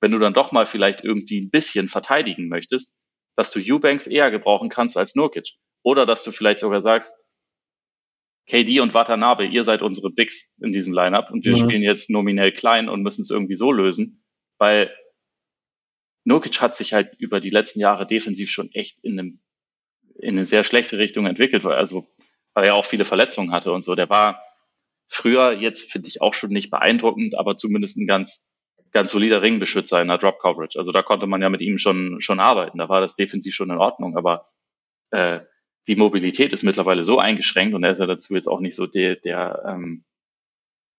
wenn 0.00 0.10
du 0.10 0.18
dann 0.18 0.34
doch 0.34 0.50
mal 0.50 0.66
vielleicht 0.66 1.04
irgendwie 1.04 1.40
ein 1.40 1.50
bisschen 1.50 1.88
verteidigen 1.88 2.48
möchtest, 2.48 2.96
dass 3.36 3.52
du 3.52 3.60
Eubanks 3.60 4.08
eher 4.08 4.32
gebrauchen 4.32 4.68
kannst 4.68 4.96
als 4.96 5.14
Nurkic. 5.14 5.50
Oder 5.82 6.06
dass 6.06 6.24
du 6.24 6.32
vielleicht 6.32 6.58
sogar 6.58 6.82
sagst, 6.82 7.14
KD 8.48 8.80
und 8.80 8.94
Watanabe, 8.94 9.46
ihr 9.46 9.62
seid 9.62 9.82
unsere 9.82 10.10
Bigs 10.10 10.54
in 10.60 10.72
diesem 10.72 10.92
Lineup 10.92 11.30
und 11.30 11.44
wir 11.44 11.52
mhm. 11.52 11.60
spielen 11.60 11.82
jetzt 11.82 12.10
nominell 12.10 12.52
klein 12.52 12.88
und 12.88 13.02
müssen 13.02 13.22
es 13.22 13.30
irgendwie 13.30 13.56
so 13.56 13.70
lösen, 13.70 14.24
weil 14.56 14.90
Nurkic 16.24 16.60
hat 16.60 16.74
sich 16.76 16.92
halt 16.92 17.14
über 17.18 17.40
die 17.40 17.50
letzten 17.50 17.80
Jahre 17.80 18.06
defensiv 18.06 18.50
schon 18.50 18.70
echt 18.72 18.98
in, 19.02 19.18
einem, 19.18 19.40
in 20.18 20.36
eine 20.36 20.46
sehr 20.46 20.64
schlechte 20.64 20.98
Richtung 20.98 21.26
entwickelt, 21.26 21.64
weil, 21.64 21.76
also, 21.76 22.06
weil 22.54 22.64
er 22.64 22.74
auch 22.74 22.86
viele 22.86 23.04
Verletzungen 23.04 23.52
hatte 23.52 23.72
und 23.72 23.82
so. 23.82 23.94
Der 23.94 24.10
war 24.10 24.42
früher, 25.08 25.52
jetzt 25.52 25.90
finde 25.90 26.08
ich 26.08 26.20
auch 26.20 26.34
schon 26.34 26.50
nicht 26.50 26.70
beeindruckend, 26.70 27.38
aber 27.38 27.56
zumindest 27.56 27.96
ein 27.96 28.06
ganz, 28.06 28.50
ganz 28.92 29.10
solider 29.10 29.42
Ringbeschützer 29.42 30.00
in 30.02 30.08
der 30.08 30.18
Drop 30.18 30.38
Coverage. 30.38 30.78
Also 30.78 30.92
da 30.92 31.02
konnte 31.02 31.26
man 31.26 31.42
ja 31.42 31.48
mit 31.48 31.60
ihm 31.60 31.78
schon, 31.78 32.20
schon 32.20 32.40
arbeiten. 32.40 32.78
Da 32.78 32.88
war 32.88 33.00
das 33.00 33.16
defensiv 33.16 33.54
schon 33.54 33.70
in 33.70 33.78
Ordnung, 33.78 34.16
aber 34.16 34.44
äh, 35.10 35.40
die 35.88 35.96
Mobilität 35.96 36.52
ist 36.52 36.62
mittlerweile 36.62 37.04
so 37.04 37.18
eingeschränkt 37.18 37.74
und 37.74 37.82
er 37.82 37.92
ist 37.92 37.98
ja 37.98 38.06
dazu 38.06 38.34
jetzt 38.34 38.46
auch 38.46 38.60
nicht 38.60 38.76
so 38.76 38.86
der, 38.86 39.16
der, 39.16 39.64
ähm, 39.66 40.04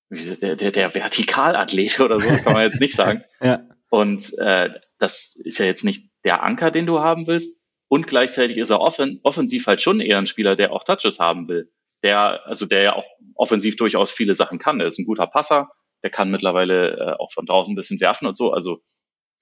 der, 0.10 0.56
der, 0.56 0.72
der 0.72 0.96
Vertikalathlet 0.96 2.00
oder 2.00 2.20
so, 2.20 2.28
kann 2.30 2.54
man 2.54 2.64
jetzt 2.64 2.82
nicht 2.82 2.96
sagen. 2.96 3.24
ja. 3.42 3.62
Und 3.90 4.38
äh, 4.40 4.72
das 4.98 5.36
ist 5.36 5.60
ja 5.60 5.66
jetzt 5.66 5.84
nicht 5.84 6.10
der 6.24 6.44
Anker, 6.44 6.72
den 6.72 6.88
du 6.88 7.00
haben 7.00 7.28
willst. 7.28 7.58
Und 7.88 8.08
gleichzeitig 8.08 8.58
ist 8.58 8.72
er 8.72 8.82
offen, 8.82 9.20
offensiv 9.24 9.68
halt 9.68 9.82
schon 9.82 10.02
eher 10.02 10.18
ein 10.18 10.28
Spieler, 10.28 10.56
der 10.56 10.74
auch 10.74 10.84
Touches 10.84 11.20
haben 11.20 11.48
will. 11.48 11.72
Der, 12.04 12.46
also 12.46 12.66
der 12.66 12.82
ja 12.82 12.96
auch 12.96 13.06
offensiv 13.36 13.76
durchaus 13.76 14.12
viele 14.12 14.36
Sachen 14.36 14.58
kann. 14.58 14.80
Er 14.80 14.88
ist 14.88 15.00
ein 15.00 15.06
guter 15.06 15.28
Passer, 15.28 15.70
der 16.04 16.10
kann 16.10 16.32
mittlerweile 16.32 16.98
äh, 16.98 17.14
auch 17.20 17.32
von 17.32 17.46
draußen 17.46 17.74
ein 17.74 17.76
bisschen 17.76 18.00
werfen 18.00 18.28
und 18.28 18.38
so. 18.38 18.52
Also 18.54 18.82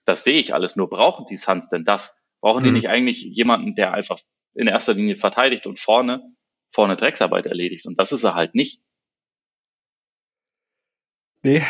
das 0.05 0.23
sehe 0.23 0.39
ich 0.39 0.53
alles. 0.53 0.75
Nur 0.75 0.89
brauchen 0.89 1.25
die 1.29 1.37
Suns 1.37 1.69
denn 1.69 1.83
das? 1.83 2.15
Brauchen 2.41 2.61
mhm. 2.61 2.67
die 2.67 2.71
nicht 2.73 2.89
eigentlich 2.89 3.23
jemanden, 3.23 3.75
der 3.75 3.93
einfach 3.93 4.19
in 4.57 4.67
erster 4.67 4.93
Linie 4.93 5.15
verteidigt 5.15 5.67
und 5.67 5.79
vorne, 5.79 6.21
vorne 6.71 6.95
Drecksarbeit 6.95 7.45
erledigt? 7.45 7.85
Und 7.85 7.99
das 7.99 8.11
ist 8.11 8.23
er 8.23 8.35
halt 8.35 8.55
nicht. 8.55 8.81
Nee, 11.43 11.61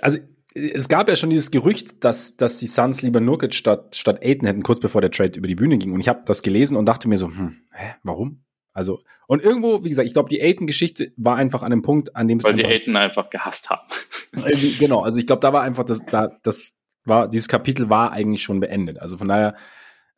also 0.00 0.18
es 0.54 0.88
gab 0.88 1.08
ja 1.08 1.16
schon 1.16 1.30
dieses 1.30 1.50
Gerücht, 1.50 2.04
dass, 2.04 2.36
dass 2.36 2.58
die 2.58 2.66
Suns 2.66 3.02
lieber 3.02 3.20
Nurkic 3.20 3.54
statt, 3.54 3.96
statt 3.96 4.22
Aiton 4.22 4.46
hätten, 4.46 4.62
kurz 4.62 4.80
bevor 4.80 5.00
der 5.00 5.10
Trade 5.10 5.38
über 5.38 5.48
die 5.48 5.54
Bühne 5.54 5.78
ging. 5.78 5.92
Und 5.92 6.00
ich 6.00 6.08
habe 6.08 6.22
das 6.26 6.42
gelesen 6.42 6.76
und 6.76 6.86
dachte 6.86 7.08
mir 7.08 7.16
so, 7.16 7.28
hm, 7.28 7.56
hä, 7.72 7.94
warum? 8.02 8.44
Also, 8.74 9.00
und 9.26 9.42
irgendwo, 9.42 9.84
wie 9.84 9.88
gesagt, 9.88 10.06
ich 10.06 10.12
glaube, 10.14 10.28
die 10.28 10.42
Aiton-Geschichte 10.42 11.12
war 11.16 11.36
einfach 11.36 11.62
an 11.62 11.70
dem 11.70 11.82
Punkt, 11.82 12.16
an 12.16 12.28
dem 12.28 12.38
es. 12.38 12.44
Weil 12.44 12.54
sie 12.54 12.66
Aiton 12.66 12.96
einfach 12.96 13.30
gehasst 13.30 13.70
haben. 13.70 13.86
genau, 14.78 15.02
also 15.02 15.18
ich 15.18 15.26
glaube, 15.26 15.40
da 15.40 15.52
war 15.52 15.62
einfach 15.62 15.84
das, 15.84 16.04
da, 16.06 16.38
das 16.42 16.72
war, 17.04 17.28
dieses 17.28 17.48
Kapitel 17.48 17.88
war 17.88 18.12
eigentlich 18.12 18.42
schon 18.42 18.60
beendet. 18.60 18.98
Also 18.98 19.16
von 19.16 19.28
daher, 19.28 19.56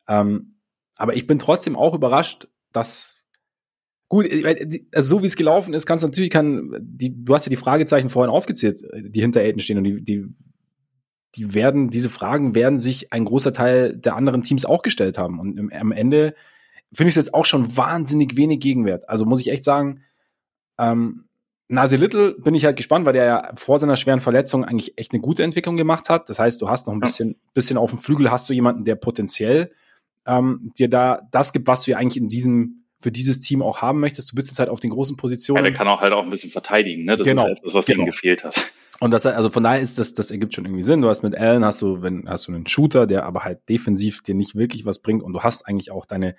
ähm, 0.07 0.54
aber 0.97 1.15
ich 1.15 1.27
bin 1.27 1.39
trotzdem 1.39 1.75
auch 1.75 1.93
überrascht, 1.93 2.47
dass 2.71 3.15
Gut, 4.07 4.27
also 4.93 5.15
so 5.15 5.23
wie 5.23 5.27
es 5.27 5.35
gelaufen 5.35 5.73
ist, 5.73 5.87
kannst 5.87 6.03
du 6.03 6.07
natürlich 6.07 6.29
kann 6.29 6.77
die 6.79 7.25
du 7.25 7.33
hast 7.33 7.45
ja 7.45 7.49
die 7.49 7.55
Fragezeichen 7.55 8.09
vorhin 8.09 8.29
aufgezählt, 8.29 8.83
die 8.93 9.19
hinter 9.19 9.41
Aiden 9.41 9.59
stehen 9.59 9.79
und 9.79 9.83
die 9.83 9.97
die 9.97 10.27
die 11.35 11.53
werden 11.55 11.89
diese 11.89 12.11
Fragen 12.11 12.53
werden 12.53 12.77
sich 12.77 13.11
ein 13.11 13.25
großer 13.25 13.51
Teil 13.51 13.97
der 13.97 14.15
anderen 14.15 14.43
Teams 14.43 14.63
auch 14.63 14.83
gestellt 14.83 15.17
haben 15.17 15.39
und 15.39 15.57
im, 15.57 15.73
am 15.73 15.91
Ende 15.91 16.35
finde 16.93 17.09
ich 17.09 17.17
es 17.17 17.25
jetzt 17.25 17.33
auch 17.33 17.45
schon 17.45 17.75
wahnsinnig 17.75 18.37
wenig 18.37 18.59
Gegenwert. 18.59 19.09
Also 19.09 19.25
muss 19.25 19.41
ich 19.41 19.49
echt 19.49 19.63
sagen, 19.63 20.03
ähm, 20.77 21.25
Nasi 21.67 21.95
Little 21.97 22.35
bin 22.35 22.53
ich 22.53 22.63
halt 22.63 22.77
gespannt, 22.77 23.05
weil 23.05 23.13
der 23.13 23.25
ja 23.25 23.51
vor 23.55 23.79
seiner 23.79 23.95
schweren 23.95 24.19
Verletzung 24.19 24.63
eigentlich 24.63 24.97
echt 24.97 25.13
eine 25.13 25.21
gute 25.21 25.43
Entwicklung 25.43 25.77
gemacht 25.77 26.09
hat. 26.09 26.29
Das 26.29 26.37
heißt, 26.37 26.61
du 26.61 26.69
hast 26.69 26.85
noch 26.85 26.93
ein 26.93 26.99
bisschen, 26.99 27.41
bisschen 27.53 27.77
auf 27.77 27.89
dem 27.89 27.97
Flügel 27.97 28.29
hast 28.29 28.47
du 28.47 28.53
jemanden, 28.53 28.85
der 28.85 28.95
potenziell 28.95 29.71
ähm, 30.25 30.71
dir 30.77 30.89
da 30.89 31.21
das 31.31 31.53
gibt, 31.53 31.67
was 31.67 31.83
du 31.83 31.91
ja 31.91 31.97
eigentlich 31.97 32.17
in 32.17 32.27
diesem 32.27 32.85
für 32.97 33.11
dieses 33.11 33.39
Team 33.39 33.61
auch 33.61 33.81
haben 33.81 33.99
möchtest. 33.99 34.31
Du 34.31 34.35
bist 34.35 34.47
jetzt 34.47 34.57
halt 34.57 34.69
auf 34.69 34.79
den 34.79 34.89
großen 34.89 35.17
Positionen. 35.17 35.57
Ja, 35.57 35.69
der 35.69 35.77
kann 35.77 35.87
auch 35.87 36.01
halt 36.01 36.13
auch 36.13 36.23
ein 36.23 36.29
bisschen 36.29 36.49
verteidigen, 36.49 37.05
ne? 37.05 37.17
Das 37.17 37.27
genau. 37.27 37.45
ist 37.45 37.59
etwas, 37.59 37.73
was 37.73 37.85
genau. 37.85 38.03
ihm 38.03 38.05
gefehlt 38.07 38.43
hat. 38.43 38.73
Und 38.99 39.11
das, 39.11 39.25
also 39.25 39.49
von 39.49 39.63
daher 39.63 39.81
ist 39.81 39.99
das, 39.99 40.13
das 40.13 40.31
ergibt 40.31 40.55
schon 40.55 40.65
irgendwie 40.65 40.83
Sinn. 40.83 41.01
Du 41.01 41.09
hast 41.09 41.21
mit 41.21 41.37
Allen 41.37 41.65
hast 41.65 41.81
du, 41.81 42.01
wenn, 42.01 42.29
hast 42.29 42.47
du 42.47 42.53
einen 42.53 42.65
Shooter, 42.65 43.05
der 43.05 43.25
aber 43.25 43.43
halt 43.43 43.67
defensiv 43.67 44.23
dir 44.23 44.35
nicht 44.35 44.55
wirklich 44.55 44.85
was 44.85 44.99
bringt 44.99 45.21
und 45.21 45.33
du 45.33 45.41
hast 45.41 45.67
eigentlich 45.67 45.91
auch 45.91 46.05
deine, 46.05 46.35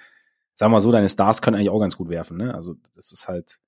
sagen 0.54 0.72
wir 0.72 0.76
mal 0.76 0.80
so, 0.80 0.90
deine 0.90 1.08
Stars 1.08 1.42
können 1.42 1.56
eigentlich 1.56 1.70
auch 1.70 1.80
ganz 1.80 1.96
gut 1.96 2.08
werfen, 2.08 2.38
ne? 2.38 2.54
Also, 2.54 2.76
das 2.94 3.12
ist 3.12 3.28
halt, 3.28 3.58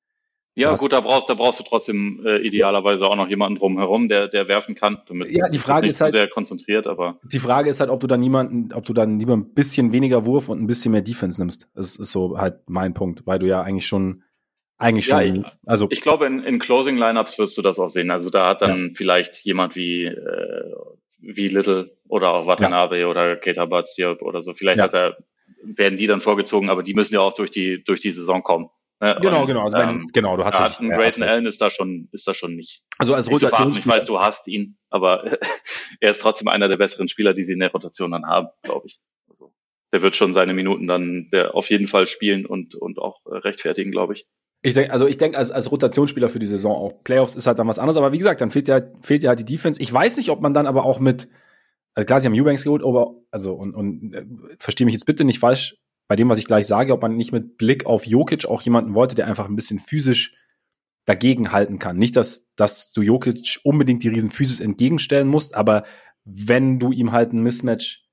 ja, 0.58 0.74
gut, 0.74 0.92
da 0.92 1.00
brauchst, 1.00 1.28
da 1.28 1.34
brauchst 1.34 1.60
du 1.60 1.64
trotzdem 1.64 2.24
äh, 2.26 2.38
idealerweise 2.38 3.06
auch 3.06 3.16
noch 3.16 3.28
jemanden 3.28 3.58
drumherum, 3.58 4.08
der, 4.08 4.28
der 4.28 4.48
werfen 4.48 4.74
kann. 4.74 5.02
Damit 5.06 5.30
ja, 5.30 5.48
die 5.48 5.58
Frage 5.58 5.86
ist, 5.86 6.00
halt 6.00 6.12
sehr 6.12 6.28
konzentriert, 6.28 6.86
aber 6.86 7.18
die 7.22 7.38
Frage 7.38 7.70
ist 7.70 7.80
halt, 7.80 7.90
ob 7.90 8.00
du 8.00 8.06
dann 8.06 8.20
niemanden, 8.20 8.72
ob 8.72 8.84
du 8.84 8.92
dann 8.92 9.18
lieber 9.18 9.36
ein 9.36 9.54
bisschen 9.54 9.92
weniger 9.92 10.24
Wurf 10.24 10.48
und 10.48 10.60
ein 10.60 10.66
bisschen 10.66 10.92
mehr 10.92 11.02
Defense 11.02 11.40
nimmst. 11.40 11.68
Das 11.74 11.96
ist 11.96 12.10
so 12.10 12.38
halt 12.38 12.60
mein 12.66 12.94
Punkt, 12.94 13.26
weil 13.26 13.38
du 13.38 13.46
ja 13.46 13.62
eigentlich 13.62 13.86
schon 13.86 14.22
eigentlich 14.78 15.06
schon. 15.06 15.18
Ja, 15.18 15.34
ich, 15.34 15.44
also 15.66 15.86
ich 15.90 16.00
glaube, 16.00 16.26
in, 16.26 16.42
in 16.42 16.58
Closing 16.58 16.96
Lineups 16.96 17.38
wirst 17.38 17.58
du 17.58 17.62
das 17.62 17.78
auch 17.78 17.90
sehen. 17.90 18.10
Also 18.10 18.30
da 18.30 18.48
hat 18.48 18.62
dann 18.62 18.88
ja. 18.88 18.92
vielleicht 18.94 19.44
jemand 19.44 19.76
wie 19.76 20.06
äh, 20.06 20.74
wie 21.20 21.48
Little 21.48 21.96
oder 22.08 22.32
auch 22.32 22.46
Watanabe 22.46 23.00
ja. 23.00 23.06
oder 23.06 23.36
Keita 23.36 23.66
Batsiop 23.66 24.22
oder 24.22 24.40
so. 24.40 24.54
Vielleicht 24.54 24.80
hat 24.80 24.94
er 24.94 25.16
werden 25.62 25.96
die 25.96 26.06
dann 26.06 26.20
vorgezogen, 26.20 26.70
aber 26.70 26.82
die 26.82 26.94
müssen 26.94 27.14
ja 27.14 27.20
auch 27.20 27.34
durch 27.34 27.50
die 27.50 27.82
durch 27.82 28.00
die 28.00 28.12
Saison 28.12 28.42
kommen. 28.42 28.70
Ne? 29.00 29.16
Genau, 29.22 29.46
genau. 29.46 29.64
Also 29.64 29.76
ähm, 29.76 30.04
genau, 30.12 30.36
du 30.36 30.44
hast 30.44 30.58
es. 30.58 30.78
Grayson 30.78 31.22
Allen 31.22 31.46
ist 31.46 31.60
da 31.60 31.70
schon, 31.70 32.08
ist 32.12 32.26
da 32.26 32.34
schon 32.34 32.56
nicht. 32.56 32.82
Also 32.98 33.14
als 33.14 33.30
Rotation. 33.30 33.72
Ich 33.72 33.86
weiß, 33.86 34.06
du 34.06 34.18
hast 34.18 34.48
ihn, 34.48 34.76
aber 34.90 35.24
er 36.00 36.10
ist 36.10 36.20
trotzdem 36.20 36.48
einer 36.48 36.68
der 36.68 36.78
besseren 36.78 37.08
Spieler, 37.08 37.32
die 37.32 37.44
sie 37.44 37.52
in 37.52 37.60
der 37.60 37.70
Rotation 37.70 38.10
dann 38.10 38.26
haben, 38.26 38.48
glaube 38.62 38.86
ich. 38.86 38.98
Also, 39.28 39.52
der 39.92 40.02
wird 40.02 40.16
schon 40.16 40.32
seine 40.32 40.52
Minuten 40.52 40.88
dann 40.88 41.28
der 41.32 41.54
auf 41.54 41.70
jeden 41.70 41.86
Fall 41.86 42.06
spielen 42.08 42.44
und, 42.44 42.74
und 42.74 42.98
auch 42.98 43.20
äh, 43.26 43.36
rechtfertigen, 43.36 43.92
glaube 43.92 44.14
ich. 44.14 44.26
Ich 44.62 44.74
denke, 44.74 44.92
also 44.92 45.06
ich 45.06 45.16
denke, 45.16 45.38
als, 45.38 45.52
als 45.52 45.70
Rotationsspieler 45.70 46.28
für 46.28 46.40
die 46.40 46.46
Saison 46.46 46.74
auch. 46.74 47.04
Playoffs 47.04 47.36
ist 47.36 47.46
halt 47.46 47.60
dann 47.60 47.68
was 47.68 47.78
anderes, 47.78 47.96
aber 47.96 48.12
wie 48.12 48.18
gesagt, 48.18 48.40
dann 48.40 48.50
fehlt 48.50 48.66
ja, 48.66 48.80
fehlt 49.00 49.22
ja 49.22 49.28
halt 49.28 49.38
die 49.38 49.44
Defense. 49.44 49.80
Ich 49.80 49.92
weiß 49.92 50.16
nicht, 50.16 50.30
ob 50.30 50.40
man 50.40 50.52
dann 50.52 50.66
aber 50.66 50.84
auch 50.84 50.98
mit, 50.98 51.28
also 51.94 52.04
klar, 52.04 52.20
sie 52.20 52.26
haben 52.26 52.34
Eubanks 52.34 52.64
geholt, 52.64 52.82
aber, 52.82 53.14
also, 53.30 53.54
und, 53.54 53.74
und 53.74 54.12
äh, 54.12 54.24
verstehe 54.58 54.84
mich 54.84 54.94
jetzt 54.94 55.06
bitte 55.06 55.24
nicht 55.24 55.38
falsch, 55.38 55.76
bei 56.08 56.16
dem, 56.16 56.28
was 56.28 56.38
ich 56.38 56.46
gleich 56.46 56.66
sage, 56.66 56.92
ob 56.94 57.02
man 57.02 57.16
nicht 57.16 57.32
mit 57.32 57.58
Blick 57.58 57.86
auf 57.86 58.06
Jokic 58.06 58.46
auch 58.46 58.62
jemanden 58.62 58.94
wollte, 58.94 59.14
der 59.14 59.26
einfach 59.26 59.48
ein 59.48 59.56
bisschen 59.56 59.78
physisch 59.78 60.34
dagegen 61.04 61.52
halten 61.52 61.78
kann. 61.78 61.96
Nicht, 61.96 62.16
dass, 62.16 62.54
dass 62.56 62.92
du 62.92 63.02
Jokic 63.02 63.60
unbedingt 63.62 64.02
die 64.02 64.08
riesen 64.08 64.30
Physis 64.30 64.60
entgegenstellen 64.60 65.28
musst, 65.28 65.54
aber 65.54 65.84
wenn 66.24 66.78
du 66.78 66.92
ihm 66.92 67.12
halt 67.12 67.32
ein 67.32 67.42
Mismatch, 67.42 68.04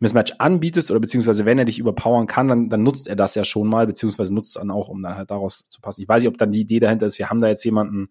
Mismatch 0.00 0.34
anbietest 0.38 0.90
oder 0.90 1.00
beziehungsweise 1.00 1.44
wenn 1.44 1.58
er 1.58 1.64
dich 1.64 1.78
überpowern 1.78 2.26
kann, 2.26 2.48
dann, 2.48 2.68
dann 2.68 2.82
nutzt 2.82 3.08
er 3.08 3.16
das 3.16 3.34
ja 3.34 3.44
schon 3.44 3.68
mal, 3.68 3.86
beziehungsweise 3.86 4.34
nutzt 4.34 4.56
es 4.56 4.60
dann 4.60 4.70
auch, 4.70 4.88
um 4.88 5.02
dann 5.02 5.16
halt 5.16 5.30
daraus 5.30 5.68
zu 5.68 5.80
passen. 5.80 6.02
Ich 6.02 6.08
weiß 6.08 6.22
nicht, 6.22 6.28
ob 6.28 6.38
dann 6.38 6.52
die 6.52 6.60
Idee 6.60 6.78
dahinter 6.78 7.06
ist, 7.06 7.18
wir 7.18 7.30
haben 7.30 7.40
da 7.40 7.48
jetzt 7.48 7.64
jemanden, 7.64 8.10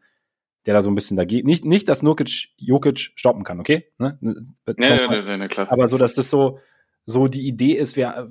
der 0.66 0.74
da 0.74 0.82
so 0.82 0.90
ein 0.90 0.96
bisschen 0.96 1.18
dagegen, 1.18 1.48
nicht, 1.48 1.66
nicht, 1.66 1.90
dass 1.90 2.04
Nurkic 2.04 2.50
Jokic 2.58 3.12
stoppen 3.16 3.44
kann, 3.44 3.60
okay? 3.60 3.86
Ne? 3.98 4.18
Nee, 4.22 4.34
nee, 4.78 5.22
nee, 5.22 5.38
nee, 5.38 5.48
klar. 5.48 5.72
Aber 5.72 5.88
so, 5.88 5.98
dass 5.98 6.14
das 6.14 6.30
so, 6.30 6.60
so 7.06 7.28
die 7.28 7.48
Idee 7.48 7.74
ist, 7.74 7.98
wir, 7.98 8.30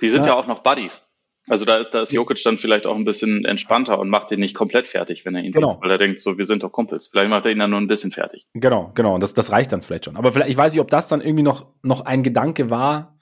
die 0.00 0.10
sind 0.10 0.26
ja, 0.26 0.32
ja 0.32 0.38
auch 0.38 0.46
noch 0.46 0.62
Buddies. 0.62 1.06
Also 1.46 1.66
da 1.66 1.76
ist, 1.76 1.90
da 1.90 2.02
ist 2.02 2.12
Jokic 2.12 2.42
dann 2.42 2.56
vielleicht 2.56 2.86
auch 2.86 2.96
ein 2.96 3.04
bisschen 3.04 3.44
entspannter 3.44 3.98
und 3.98 4.08
macht 4.08 4.30
ihn 4.30 4.40
nicht 4.40 4.54
komplett 4.54 4.86
fertig, 4.86 5.26
wenn 5.26 5.34
er 5.34 5.42
ihn 5.42 5.52
genau. 5.52 5.70
Sieht, 5.70 5.82
weil 5.82 5.90
er 5.90 5.98
denkt, 5.98 6.22
so, 6.22 6.38
wir 6.38 6.46
sind 6.46 6.62
doch 6.62 6.72
Kumpels. 6.72 7.08
Vielleicht 7.08 7.28
macht 7.28 7.44
er 7.44 7.52
ihn 7.52 7.58
dann 7.58 7.70
nur 7.70 7.80
ein 7.80 7.86
bisschen 7.86 8.12
fertig. 8.12 8.46
Genau, 8.54 8.92
genau. 8.94 9.14
Und 9.14 9.20
das, 9.20 9.34
das 9.34 9.52
reicht 9.52 9.72
dann 9.72 9.82
vielleicht 9.82 10.06
schon. 10.06 10.16
Aber 10.16 10.32
vielleicht, 10.32 10.50
ich 10.50 10.56
weiß 10.56 10.72
nicht, 10.72 10.80
ob 10.80 10.88
das 10.88 11.08
dann 11.08 11.20
irgendwie 11.20 11.42
noch, 11.42 11.66
noch 11.82 12.06
ein 12.06 12.22
Gedanke 12.22 12.70
war. 12.70 13.18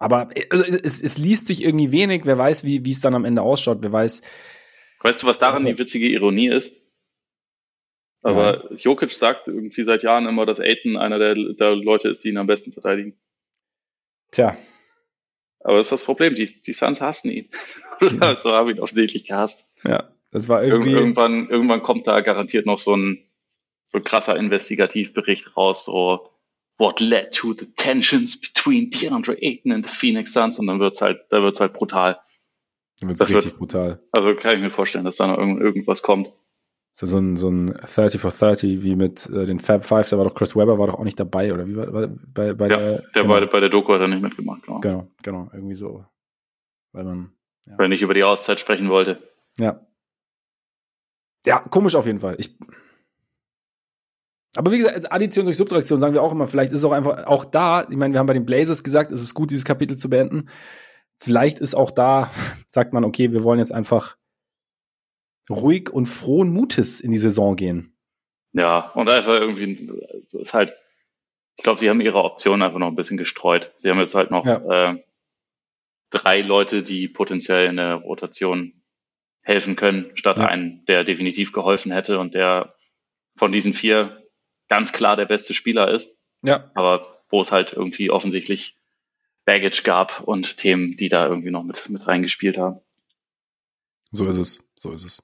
Aber 0.00 0.30
also 0.50 0.64
es, 0.64 1.00
es 1.00 1.18
liest 1.18 1.46
sich 1.46 1.62
irgendwie 1.62 1.92
wenig. 1.92 2.26
Wer 2.26 2.36
weiß, 2.36 2.64
wie, 2.64 2.84
wie 2.84 2.90
es 2.90 3.00
dann 3.00 3.14
am 3.14 3.24
Ende 3.24 3.42
ausschaut. 3.42 3.78
Wer 3.82 3.92
weiß. 3.92 4.22
Weißt 5.02 5.22
du, 5.22 5.26
was 5.28 5.38
daran 5.38 5.58
also, 5.58 5.68
die 5.68 5.78
witzige 5.78 6.08
Ironie 6.08 6.48
ist? 6.48 6.74
Aber 8.22 8.70
ja. 8.70 8.76
Jokic 8.76 9.12
sagt 9.12 9.46
irgendwie 9.46 9.84
seit 9.84 10.02
Jahren 10.02 10.26
immer, 10.26 10.46
dass 10.46 10.58
Aiton 10.58 10.96
einer 10.96 11.20
der, 11.20 11.34
der 11.34 11.76
Leute 11.76 12.08
ist, 12.08 12.24
die 12.24 12.30
ihn 12.30 12.38
am 12.38 12.48
besten 12.48 12.72
verteidigen. 12.72 13.16
Tja, 14.32 14.56
aber 15.64 15.78
das 15.78 15.86
ist 15.86 15.92
das 15.92 16.04
Problem, 16.04 16.34
die, 16.34 16.44
die 16.44 16.72
Suns 16.72 17.00
hassen 17.00 17.30
ihn. 17.30 17.48
Ja. 18.20 18.34
so 18.34 18.50
haben 18.50 18.68
ihn 18.68 18.80
offensichtlich 18.80 19.26
gehasst. 19.26 19.70
Ja, 19.84 20.10
das 20.32 20.48
war 20.48 20.64
irgendwie. 20.64 20.90
Ir 20.90 20.98
irgendwann, 20.98 21.48
irgendwann 21.48 21.84
kommt 21.84 22.08
da 22.08 22.20
garantiert 22.20 22.66
noch 22.66 22.78
so 22.78 22.96
ein, 22.96 23.22
so 23.86 23.98
ein 23.98 24.04
krasser 24.04 24.36
Investigativbericht 24.36 25.56
raus, 25.56 25.84
so 25.84 26.28
What 26.78 26.98
led 26.98 27.32
to 27.32 27.52
the 27.52 27.66
tensions 27.76 28.40
between 28.40 28.90
DeAndre 28.90 29.40
Ayton 29.40 29.70
and 29.70 29.86
the 29.86 29.94
Phoenix 29.94 30.32
Suns 30.32 30.58
und 30.58 30.66
dann 30.66 30.80
wird's 30.80 31.00
halt, 31.00 31.20
da 31.28 31.42
wird's 31.42 31.60
halt 31.60 31.74
brutal. 31.74 32.18
Dann 32.98 33.10
wird's 33.10 33.20
das 33.20 33.28
richtig 33.28 33.52
wird, 33.52 33.58
brutal. 33.58 34.02
Also 34.10 34.34
kann 34.34 34.56
ich 34.56 34.62
mir 34.62 34.70
vorstellen, 34.70 35.04
dass 35.04 35.18
da 35.18 35.28
noch 35.28 35.38
irgend, 35.38 35.60
irgendwas 35.60 36.02
kommt. 36.02 36.32
Ist 36.92 37.00
ja 37.00 37.06
so 37.06 37.18
ein, 37.18 37.36
so 37.38 37.48
ein 37.48 37.68
30 37.68 38.20
for 38.20 38.30
30, 38.30 38.82
wie 38.82 38.96
mit 38.96 39.28
äh, 39.30 39.46
den 39.46 39.60
Fab 39.60 39.84
Five, 39.84 40.08
da 40.10 40.18
war 40.18 40.26
doch 40.26 40.34
Chris 40.34 40.54
Webber 40.54 40.78
war 40.78 40.88
doch 40.88 40.96
auch 40.96 41.04
nicht 41.04 41.18
dabei, 41.18 41.52
oder 41.52 41.66
wie 41.66 41.74
war, 41.74 41.92
war 41.92 42.08
bei, 42.08 42.52
bei 42.52 42.68
ja, 42.68 42.76
der? 42.76 42.90
Der 43.14 43.22
genau. 43.22 43.28
bei, 43.28 43.46
bei 43.46 43.60
der 43.60 43.70
Doku 43.70 43.94
hat 43.94 44.02
er 44.02 44.08
nicht 44.08 44.22
mitgemacht, 44.22 44.62
genau. 44.62 44.80
Genau, 44.80 45.08
genau, 45.22 45.50
irgendwie 45.54 45.74
so. 45.74 46.04
Weil 46.92 47.04
man. 47.04 47.32
Ja. 47.64 47.78
Weil 47.78 47.86
er 47.86 47.88
nicht 47.88 48.02
über 48.02 48.12
die 48.12 48.24
Auszeit 48.24 48.60
sprechen 48.60 48.90
wollte. 48.90 49.22
Ja. 49.58 49.80
Ja, 51.46 51.60
komisch 51.60 51.94
auf 51.94 52.06
jeden 52.06 52.20
Fall. 52.20 52.36
Ich. 52.38 52.56
Aber 54.54 54.70
wie 54.70 54.78
gesagt, 54.78 54.94
als 54.94 55.10
Addition 55.10 55.46
durch 55.46 55.56
Subtraktion 55.56 55.98
sagen 55.98 56.12
wir 56.12 56.22
auch 56.22 56.32
immer, 56.32 56.46
vielleicht 56.46 56.72
ist 56.72 56.80
es 56.80 56.84
auch 56.84 56.92
einfach, 56.92 57.24
auch 57.26 57.46
da, 57.46 57.86
ich 57.88 57.96
meine, 57.96 58.12
wir 58.12 58.18
haben 58.18 58.26
bei 58.26 58.34
den 58.34 58.44
Blazers 58.44 58.84
gesagt, 58.84 59.10
es 59.10 59.22
ist 59.22 59.32
gut, 59.32 59.50
dieses 59.50 59.64
Kapitel 59.64 59.96
zu 59.96 60.10
beenden. 60.10 60.50
Vielleicht 61.16 61.58
ist 61.58 61.74
auch 61.74 61.90
da, 61.90 62.30
sagt 62.66 62.92
man, 62.92 63.04
okay, 63.04 63.32
wir 63.32 63.44
wollen 63.44 63.60
jetzt 63.60 63.72
einfach 63.72 64.18
ruhig 65.50 65.90
und 65.90 66.06
frohen 66.06 66.52
Mutes 66.52 67.00
in 67.00 67.10
die 67.10 67.18
Saison 67.18 67.56
gehen. 67.56 67.96
Ja, 68.52 68.90
und 68.90 69.08
einfach 69.08 69.40
irgendwie 69.40 69.90
ist 70.32 70.54
halt, 70.54 70.76
ich 71.56 71.64
glaube, 71.64 71.80
sie 71.80 71.88
haben 71.88 72.00
ihre 72.00 72.22
Optionen 72.22 72.62
einfach 72.62 72.78
noch 72.78 72.88
ein 72.88 72.96
bisschen 72.96 73.16
gestreut. 73.16 73.72
Sie 73.76 73.88
haben 73.90 73.98
jetzt 73.98 74.14
halt 74.14 74.30
noch 74.30 74.44
ja. 74.44 74.90
äh, 74.90 75.04
drei 76.10 76.40
Leute, 76.42 76.82
die 76.82 77.08
potenziell 77.08 77.66
in 77.68 77.76
der 77.76 77.94
Rotation 77.96 78.82
helfen 79.40 79.74
können, 79.76 80.10
statt 80.14 80.38
ja. 80.38 80.46
einen, 80.46 80.84
der 80.86 81.04
definitiv 81.04 81.52
geholfen 81.52 81.92
hätte 81.92 82.18
und 82.18 82.34
der 82.34 82.74
von 83.36 83.50
diesen 83.50 83.72
vier 83.72 84.22
ganz 84.68 84.92
klar 84.92 85.16
der 85.16 85.26
beste 85.26 85.54
Spieler 85.54 85.90
ist. 85.90 86.16
Ja. 86.42 86.70
Aber 86.74 87.22
wo 87.28 87.40
es 87.40 87.50
halt 87.50 87.72
irgendwie 87.72 88.10
offensichtlich 88.10 88.76
Baggage 89.44 89.82
gab 89.82 90.20
und 90.20 90.58
Themen, 90.58 90.96
die 90.96 91.08
da 91.08 91.26
irgendwie 91.26 91.50
noch 91.50 91.64
mit, 91.64 91.88
mit 91.88 92.06
reingespielt 92.06 92.58
haben. 92.58 92.80
So 94.10 94.26
ist 94.26 94.36
es, 94.36 94.62
so 94.74 94.92
ist 94.92 95.04
es. 95.04 95.22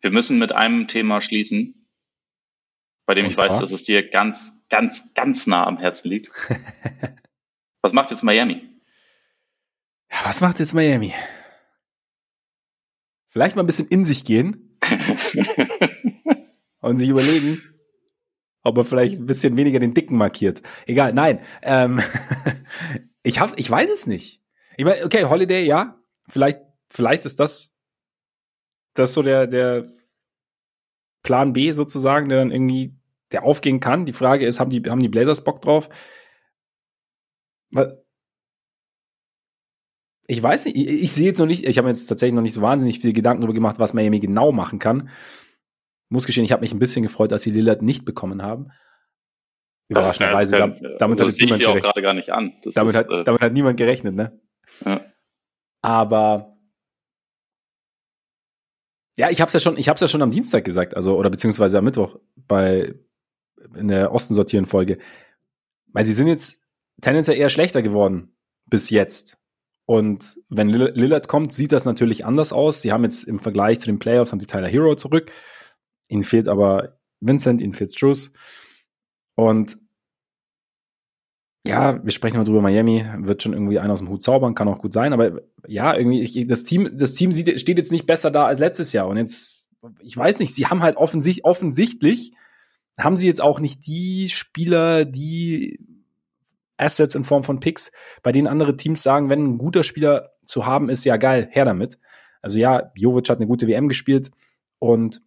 Wir 0.00 0.10
müssen 0.10 0.38
mit 0.38 0.52
einem 0.52 0.88
Thema 0.88 1.20
schließen, 1.20 1.86
bei 3.06 3.14
dem 3.14 3.24
Und 3.24 3.32
ich 3.32 3.36
zwar? 3.36 3.50
weiß, 3.50 3.58
dass 3.58 3.72
es 3.72 3.82
dir 3.82 4.08
ganz, 4.08 4.62
ganz, 4.68 5.12
ganz 5.14 5.46
nah 5.46 5.66
am 5.66 5.78
Herzen 5.78 6.08
liegt. 6.08 6.30
was 7.82 7.92
macht 7.92 8.10
jetzt 8.10 8.22
Miami? 8.22 8.68
Ja, 10.10 10.18
was 10.24 10.40
macht 10.40 10.58
jetzt 10.58 10.74
Miami? 10.74 11.12
Vielleicht 13.28 13.56
mal 13.56 13.62
ein 13.62 13.66
bisschen 13.66 13.88
in 13.88 14.04
sich 14.04 14.24
gehen 14.24 14.78
und 16.80 16.96
sich 16.96 17.08
überlegen, 17.08 17.62
ob 18.62 18.76
er 18.78 18.84
vielleicht 18.84 19.18
ein 19.18 19.26
bisschen 19.26 19.56
weniger 19.56 19.78
den 19.78 19.94
Dicken 19.94 20.16
markiert. 20.16 20.62
Egal, 20.86 21.12
nein. 21.12 21.40
Ähm, 21.62 22.00
ich, 23.22 23.40
hab's, 23.40 23.54
ich 23.56 23.70
weiß 23.70 23.90
es 23.90 24.06
nicht. 24.06 24.42
Ich 24.76 24.84
meine, 24.84 25.04
okay, 25.04 25.24
Holiday, 25.24 25.64
ja. 25.64 26.00
Vielleicht, 26.28 26.60
vielleicht 26.88 27.24
ist 27.24 27.40
das 27.40 27.76
das 28.94 29.10
ist 29.10 29.14
so 29.14 29.22
der, 29.22 29.46
der 29.46 29.88
Plan 31.22 31.52
B 31.52 31.72
sozusagen, 31.72 32.28
der 32.28 32.38
dann 32.38 32.50
irgendwie 32.50 32.94
der 33.32 33.44
aufgehen 33.44 33.80
kann. 33.80 34.06
Die 34.06 34.12
Frage 34.12 34.46
ist, 34.46 34.60
haben 34.60 34.70
die, 34.70 34.82
haben 34.88 35.00
die 35.00 35.08
Blazers 35.08 35.44
Bock 35.44 35.62
drauf? 35.62 35.88
Ich 40.26 40.42
weiß 40.42 40.64
nicht, 40.64 40.76
ich, 40.76 40.88
ich 40.88 41.12
sehe 41.12 41.26
jetzt 41.26 41.38
noch 41.38 41.46
nicht, 41.46 41.66
ich 41.66 41.78
habe 41.78 41.88
jetzt 41.88 42.06
tatsächlich 42.06 42.34
noch 42.34 42.42
nicht 42.42 42.54
so 42.54 42.62
wahnsinnig 42.62 42.98
viele 42.98 43.12
Gedanken 43.12 43.42
darüber 43.42 43.54
gemacht, 43.54 43.78
was 43.78 43.94
Miami 43.94 44.20
genau 44.20 44.52
machen 44.52 44.78
kann. 44.78 45.10
Muss 46.08 46.26
geschehen, 46.26 46.44
ich 46.44 46.52
habe 46.52 46.62
mich 46.62 46.72
ein 46.72 46.80
bisschen 46.80 47.04
gefreut, 47.04 47.30
dass 47.30 47.42
sie 47.42 47.50
Lillard 47.50 47.82
nicht 47.82 48.04
bekommen 48.04 48.42
haben. 48.42 48.72
Überraschenderweise. 49.88 50.58
Damit, 50.58 50.80
damit 50.98 51.20
also 51.20 51.32
hat 51.32 51.40
niemand 51.40 51.60
gerechnet. 51.60 51.84
auch 51.84 51.92
gerade 51.92 52.02
gar 52.02 52.14
nicht 52.14 52.30
an. 52.30 52.52
damit, 52.74 52.94
ist, 52.94 52.98
hat, 52.98 53.10
äh, 53.10 53.24
damit 53.24 53.40
hat 53.40 53.52
niemand 53.52 53.76
gerechnet, 53.76 54.14
ne? 54.14 54.40
Ja. 54.84 55.04
Aber 55.82 56.49
ja, 59.18 59.30
ich 59.30 59.40
habe 59.40 59.48
es 59.48 59.52
ja 59.54 59.60
schon, 59.60 59.76
ja 59.76 60.08
schon 60.08 60.22
am 60.22 60.30
Dienstag 60.30 60.64
gesagt, 60.64 60.96
also 60.96 61.16
oder 61.16 61.30
beziehungsweise 61.30 61.78
am 61.78 61.84
Mittwoch 61.84 62.18
bei 62.36 62.94
in 63.74 63.88
der 63.88 64.12
Osten 64.12 64.34
sortieren 64.34 64.66
Folge, 64.66 64.98
weil 65.88 66.04
sie 66.04 66.12
sind 66.12 66.28
jetzt 66.28 66.60
tendenziell 67.00 67.36
eher 67.36 67.50
schlechter 67.50 67.82
geworden 67.82 68.34
bis 68.66 68.90
jetzt. 68.90 69.38
Und 69.86 70.36
wenn 70.48 70.68
Lillard 70.68 71.26
kommt, 71.26 71.52
sieht 71.52 71.72
das 71.72 71.84
natürlich 71.84 72.24
anders 72.24 72.52
aus. 72.52 72.80
Sie 72.80 72.92
haben 72.92 73.02
jetzt 73.02 73.24
im 73.24 73.40
Vergleich 73.40 73.80
zu 73.80 73.86
den 73.86 73.98
Playoffs 73.98 74.30
haben 74.30 74.38
sie 74.38 74.46
Tyler 74.46 74.68
Hero 74.68 74.94
zurück. 74.94 75.32
Ihnen 76.08 76.22
fehlt 76.22 76.46
aber 76.46 77.00
Vincent, 77.18 77.60
ihnen 77.60 77.72
fehlt 77.72 77.92
Struce. 77.92 78.32
Und 79.34 79.78
ja, 81.66 82.02
wir 82.02 82.12
sprechen 82.12 82.38
mal 82.38 82.44
drüber, 82.44 82.62
Miami 82.62 83.04
wird 83.18 83.42
schon 83.42 83.52
irgendwie 83.52 83.78
einer 83.78 83.92
aus 83.92 83.98
dem 83.98 84.08
Hut 84.08 84.22
zaubern, 84.22 84.54
kann 84.54 84.68
auch 84.68 84.78
gut 84.78 84.92
sein, 84.92 85.12
aber 85.12 85.42
ja, 85.66 85.94
irgendwie, 85.94 86.20
ich, 86.22 86.46
das 86.46 86.64
Team, 86.64 86.90
das 86.94 87.12
Team 87.12 87.32
sieht, 87.32 87.60
steht 87.60 87.76
jetzt 87.76 87.92
nicht 87.92 88.06
besser 88.06 88.30
da 88.30 88.46
als 88.46 88.58
letztes 88.58 88.92
Jahr. 88.92 89.06
Und 89.08 89.18
jetzt, 89.18 89.62
ich 90.00 90.16
weiß 90.16 90.38
nicht, 90.38 90.54
sie 90.54 90.66
haben 90.66 90.82
halt 90.82 90.96
offensichtlich, 90.96 91.44
offensichtlich 91.44 92.32
haben 92.98 93.16
sie 93.16 93.26
jetzt 93.26 93.42
auch 93.42 93.60
nicht 93.60 93.86
die 93.86 94.28
Spieler, 94.30 95.04
die 95.04 95.78
Assets 96.78 97.14
in 97.14 97.24
Form 97.24 97.42
von 97.42 97.60
Picks, 97.60 97.92
bei 98.22 98.32
denen 98.32 98.46
andere 98.46 98.76
Teams 98.76 99.02
sagen, 99.02 99.28
wenn 99.28 99.44
ein 99.44 99.58
guter 99.58 99.84
Spieler 99.84 100.32
zu 100.42 100.64
haben 100.64 100.88
ist, 100.88 101.04
ja 101.04 101.18
geil, 101.18 101.48
her 101.50 101.66
damit. 101.66 101.98
Also 102.40 102.58
ja, 102.58 102.90
Jovic 102.94 103.28
hat 103.28 103.36
eine 103.36 103.46
gute 103.46 103.66
WM 103.66 103.88
gespielt 103.88 104.30
und 104.78 105.20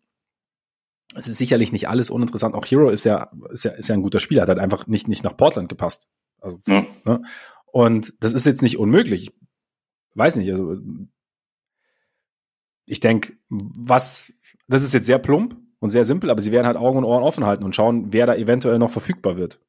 es 1.16 1.28
ist 1.28 1.38
sicherlich 1.38 1.72
nicht 1.72 1.88
alles 1.88 2.10
uninteressant. 2.10 2.56
Auch 2.56 2.66
Hero 2.66 2.90
ist 2.90 3.04
ja, 3.04 3.32
ist 3.52 3.66
ja, 3.66 3.72
ist 3.72 3.88
ja 3.88 3.94
ein 3.94 4.02
guter 4.02 4.20
Spieler, 4.20 4.42
hat 4.42 4.50
halt 4.50 4.60
einfach 4.60 4.88
nicht, 4.88 5.08
nicht 5.08 5.24
nach 5.24 5.38
Portland 5.38 5.70
gepasst. 5.70 6.08
Also, 6.44 6.60
ja. 6.68 6.86
ne? 7.06 7.24
Und 7.72 8.14
das 8.20 8.34
ist 8.34 8.46
jetzt 8.46 8.62
nicht 8.62 8.78
unmöglich. 8.78 9.32
Ich 10.12 10.18
weiß 10.18 10.36
nicht, 10.38 10.52
also 10.52 10.78
ich 12.86 13.00
denke, 13.00 13.38
was, 13.50 14.32
das 14.68 14.84
ist 14.84 14.94
jetzt 14.94 15.06
sehr 15.06 15.18
plump 15.18 15.58
und 15.80 15.89
sehr 15.89 16.06
simpel, 16.06 16.30
aber 16.30 16.41
sie 16.41 16.52
werden 16.52 16.68
halt 16.68 16.78
Augen 16.78 17.00
und 17.00 17.06
Ohren 17.06 17.24
offen 17.24 17.46
halten 17.46 17.64
und 17.64 17.76
schauen, 17.76 18.14
wer 18.14 18.28
da 18.28 18.36
eventuell 18.36 18.78
noch 18.78 18.91
verfügbar 18.91 19.38
wird. 19.38 19.60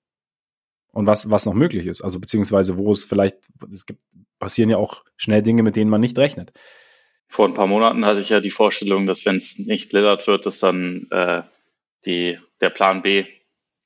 Und 0.93 1.07
was, 1.07 1.31
was 1.31 1.47
noch 1.47 1.55
möglich 1.55 1.87
ist. 1.87 2.03
Also 2.03 2.21
beziehungsweise, 2.21 2.77
wo 2.77 2.93
es 2.93 3.05
vielleicht, 3.05 3.49
es 3.69 3.87
gibt, 3.87 4.03
passieren 4.39 4.71
ja 4.71 4.77
auch 4.77 5.05
schnell 5.17 5.43
Dinge, 5.43 5.63
mit 5.63 5.75
denen 5.75 5.91
man 5.91 6.01
nicht 6.01 6.19
rechnet. 6.19 6.53
Vor 7.27 7.49
ein 7.49 7.55
paar 7.55 7.67
Monaten 7.67 8.05
hatte 8.05 8.21
ich 8.21 8.29
ja 8.29 8.41
die 8.41 8.53
Vorstellung, 8.53 9.07
dass 9.07 9.25
wenn 9.25 9.37
es 9.37 9.59
nicht 9.59 9.93
Lillard 9.93 10.27
wird, 10.27 10.47
dass 10.47 10.61
dann 10.61 11.09
äh, 11.11 11.43
die, 12.07 12.39
der 12.61 12.71
Plan 12.71 13.03
B 13.03 13.25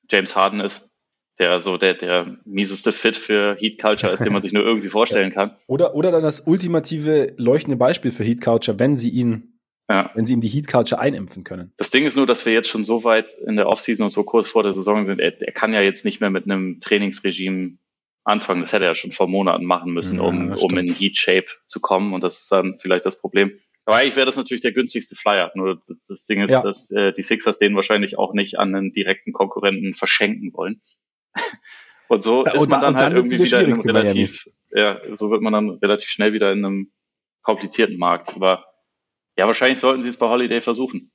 James 0.07 0.35
Harden 0.35 0.59
ist 0.59 0.88
der 1.39 1.61
so 1.61 1.77
der, 1.77 1.93
der 1.93 2.37
mieseste 2.45 2.91
Fit 2.91 3.15
für 3.15 3.55
Heat 3.55 3.79
Culture 3.79 4.11
ist, 4.11 4.23
den 4.23 4.33
man 4.33 4.41
sich 4.41 4.53
nur 4.53 4.63
irgendwie 4.63 4.89
vorstellen 4.89 5.31
kann. 5.33 5.55
Oder, 5.67 5.95
oder 5.95 6.11
dann 6.11 6.21
das 6.21 6.41
ultimative 6.41 7.33
leuchtende 7.37 7.77
Beispiel 7.77 8.11
für 8.11 8.23
Heat 8.23 8.41
Culture, 8.41 8.79
wenn 8.79 8.97
sie 8.97 9.09
ihn, 9.09 9.59
ja. 9.89 10.11
wenn 10.13 10.25
sie 10.25 10.33
ihm 10.33 10.41
die 10.41 10.49
Heat 10.49 10.67
Culture 10.67 10.99
einimpfen 10.99 11.43
können. 11.43 11.71
Das 11.77 11.89
Ding 11.89 12.05
ist 12.05 12.17
nur, 12.17 12.25
dass 12.25 12.45
wir 12.45 12.53
jetzt 12.53 12.69
schon 12.69 12.83
so 12.83 13.03
weit 13.03 13.29
in 13.47 13.55
der 13.55 13.67
Offseason 13.67 14.05
und 14.05 14.11
so 14.11 14.23
kurz 14.23 14.49
vor 14.49 14.63
der 14.63 14.73
Saison 14.73 15.05
sind, 15.05 15.19
er, 15.19 15.41
er 15.41 15.53
kann 15.53 15.73
ja 15.73 15.81
jetzt 15.81 16.05
nicht 16.05 16.19
mehr 16.19 16.29
mit 16.29 16.43
einem 16.43 16.81
Trainingsregime 16.81 17.77
anfangen. 18.25 18.61
Das 18.61 18.73
hätte 18.73 18.85
er 18.85 18.91
ja 18.91 18.95
schon 18.95 19.11
vor 19.11 19.27
Monaten 19.27 19.65
machen 19.65 19.93
müssen, 19.93 20.19
ja, 20.19 20.25
um, 20.25 20.51
um 20.51 20.77
in 20.77 20.93
Heat 20.93 21.17
Shape 21.17 21.47
zu 21.67 21.79
kommen. 21.79 22.13
Und 22.13 22.21
das 22.21 22.41
ist 22.41 22.51
dann 22.51 22.77
vielleicht 22.77 23.05
das 23.05 23.19
Problem. 23.19 23.53
Aber 23.85 23.97
eigentlich 23.97 24.17
wäre 24.17 24.27
das 24.27 24.35
natürlich 24.35 24.61
der 24.61 24.73
günstigste 24.73 25.15
Flyer. 25.15 25.51
Nur 25.55 25.81
das 26.07 26.25
Ding 26.25 26.43
ist, 26.43 26.51
ja. 26.51 26.61
dass 26.61 26.91
äh, 26.91 27.11
die 27.11 27.23
Sixers 27.23 27.57
den 27.57 27.75
wahrscheinlich 27.75 28.19
auch 28.19 28.33
nicht 28.33 28.59
an 28.59 28.75
einen 28.75 28.93
direkten 28.93 29.33
Konkurrenten 29.33 29.95
verschenken 29.95 30.53
wollen. 30.53 30.81
Und 32.09 32.23
so 32.23 32.43
ja, 32.43 32.53
ist 32.53 32.67
man 32.67 32.81
dann, 32.81 32.95
halt 32.95 33.05
dann 33.05 33.15
irgendwie 33.15 33.39
wieder 33.39 33.61
in 33.61 33.73
einem 33.73 33.81
relativ, 33.81 34.49
ja, 34.71 34.99
so 35.13 35.29
wird 35.29 35.43
man 35.43 35.53
dann 35.53 35.69
relativ 35.69 36.09
schnell 36.09 36.33
wieder 36.33 36.51
in 36.51 36.65
einem 36.65 36.91
komplizierten 37.43 37.99
Markt. 37.99 38.35
Aber 38.35 38.65
ja, 39.37 39.45
wahrscheinlich 39.45 39.79
sollten 39.79 40.01
sie 40.01 40.09
es 40.09 40.17
bei 40.17 40.27
Holiday 40.27 40.59
versuchen. 40.59 41.11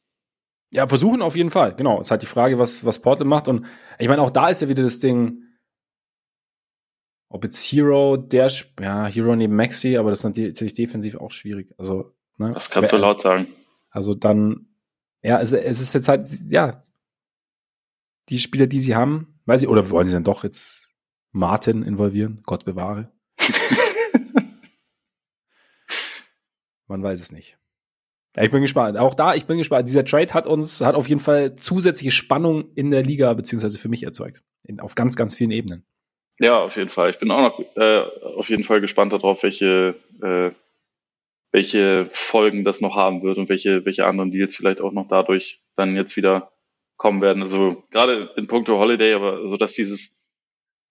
Ja, 0.72 0.86
versuchen 0.86 1.20
auf 1.20 1.34
jeden 1.36 1.50
Fall. 1.50 1.74
Genau. 1.74 2.00
Es 2.00 2.06
ist 2.06 2.10
halt 2.12 2.22
die 2.22 2.26
Frage, 2.26 2.58
was, 2.58 2.84
was 2.84 3.02
Portland 3.02 3.28
macht. 3.28 3.48
Und 3.48 3.66
ich 3.98 4.08
meine, 4.08 4.22
auch 4.22 4.30
da 4.30 4.48
ist 4.48 4.62
ja 4.62 4.68
wieder 4.68 4.82
das 4.82 5.00
Ding, 5.00 5.42
ob 7.28 7.42
jetzt 7.42 7.60
Hero, 7.64 8.16
der, 8.16 8.50
ja, 8.80 9.06
Hero 9.06 9.34
neben 9.34 9.56
Maxi, 9.56 9.96
aber 9.96 10.10
das 10.10 10.20
ist 10.20 10.24
natürlich 10.24 10.74
defensiv 10.74 11.16
auch 11.16 11.32
schwierig. 11.32 11.74
Also, 11.76 12.14
ne? 12.38 12.52
Das 12.52 12.70
kannst 12.70 12.92
du 12.92 12.96
laut 12.96 13.20
sagen. 13.20 13.48
Also 13.90 14.14
dann, 14.14 14.68
ja, 15.22 15.40
es, 15.40 15.52
es 15.52 15.80
ist 15.80 15.94
jetzt 15.94 16.08
halt, 16.08 16.26
ja, 16.48 16.84
die 18.28 18.38
Spieler, 18.38 18.66
die 18.66 18.80
sie 18.80 18.94
haben, 18.94 19.33
Weiß 19.46 19.62
ich, 19.62 19.68
oder 19.68 19.90
wollen 19.90 20.06
sie 20.06 20.12
dann 20.12 20.24
doch 20.24 20.44
jetzt 20.44 20.92
Martin 21.32 21.82
involvieren? 21.82 22.40
Gott 22.44 22.64
bewahre. 22.64 23.12
Man 26.86 27.02
weiß 27.02 27.20
es 27.20 27.32
nicht. 27.32 27.58
Ja, 28.36 28.42
ich 28.42 28.50
bin 28.50 28.62
gespannt. 28.62 28.98
Auch 28.98 29.14
da, 29.14 29.34
ich 29.34 29.44
bin 29.46 29.58
gespannt. 29.58 29.86
Dieser 29.86 30.04
Trade 30.04 30.32
hat 30.32 30.46
uns, 30.46 30.80
hat 30.80 30.94
auf 30.94 31.08
jeden 31.08 31.20
Fall 31.20 31.56
zusätzliche 31.56 32.10
Spannung 32.10 32.72
in 32.74 32.90
der 32.90 33.02
Liga, 33.02 33.32
beziehungsweise 33.34 33.78
für 33.78 33.88
mich 33.88 34.02
erzeugt. 34.02 34.42
In, 34.64 34.80
auf 34.80 34.94
ganz, 34.94 35.14
ganz 35.14 35.36
vielen 35.36 35.50
Ebenen. 35.50 35.86
Ja, 36.40 36.58
auf 36.60 36.76
jeden 36.76 36.88
Fall. 36.88 37.10
Ich 37.10 37.18
bin 37.18 37.30
auch 37.30 37.42
noch 37.42 37.60
äh, 37.76 38.00
auf 38.36 38.48
jeden 38.48 38.64
Fall 38.64 38.80
gespannt 38.80 39.12
darauf, 39.12 39.44
welche, 39.44 39.94
äh, 40.20 40.50
welche 41.52 42.08
Folgen 42.10 42.64
das 42.64 42.80
noch 42.80 42.96
haben 42.96 43.22
wird 43.22 43.38
und 43.38 43.48
welche, 43.48 43.84
welche 43.84 44.06
anderen 44.06 44.32
Deals 44.32 44.56
vielleicht 44.56 44.80
auch 44.80 44.92
noch 44.92 45.06
dadurch 45.06 45.62
dann 45.76 45.94
jetzt 45.94 46.16
wieder 46.16 46.53
kommen 47.04 47.20
werden. 47.20 47.42
Also 47.42 47.84
gerade 47.90 48.30
in 48.38 48.46
puncto 48.46 48.78
Holiday, 48.78 49.12
aber 49.12 49.46
so 49.46 49.58
dass 49.58 49.74
dieses, 49.74 50.22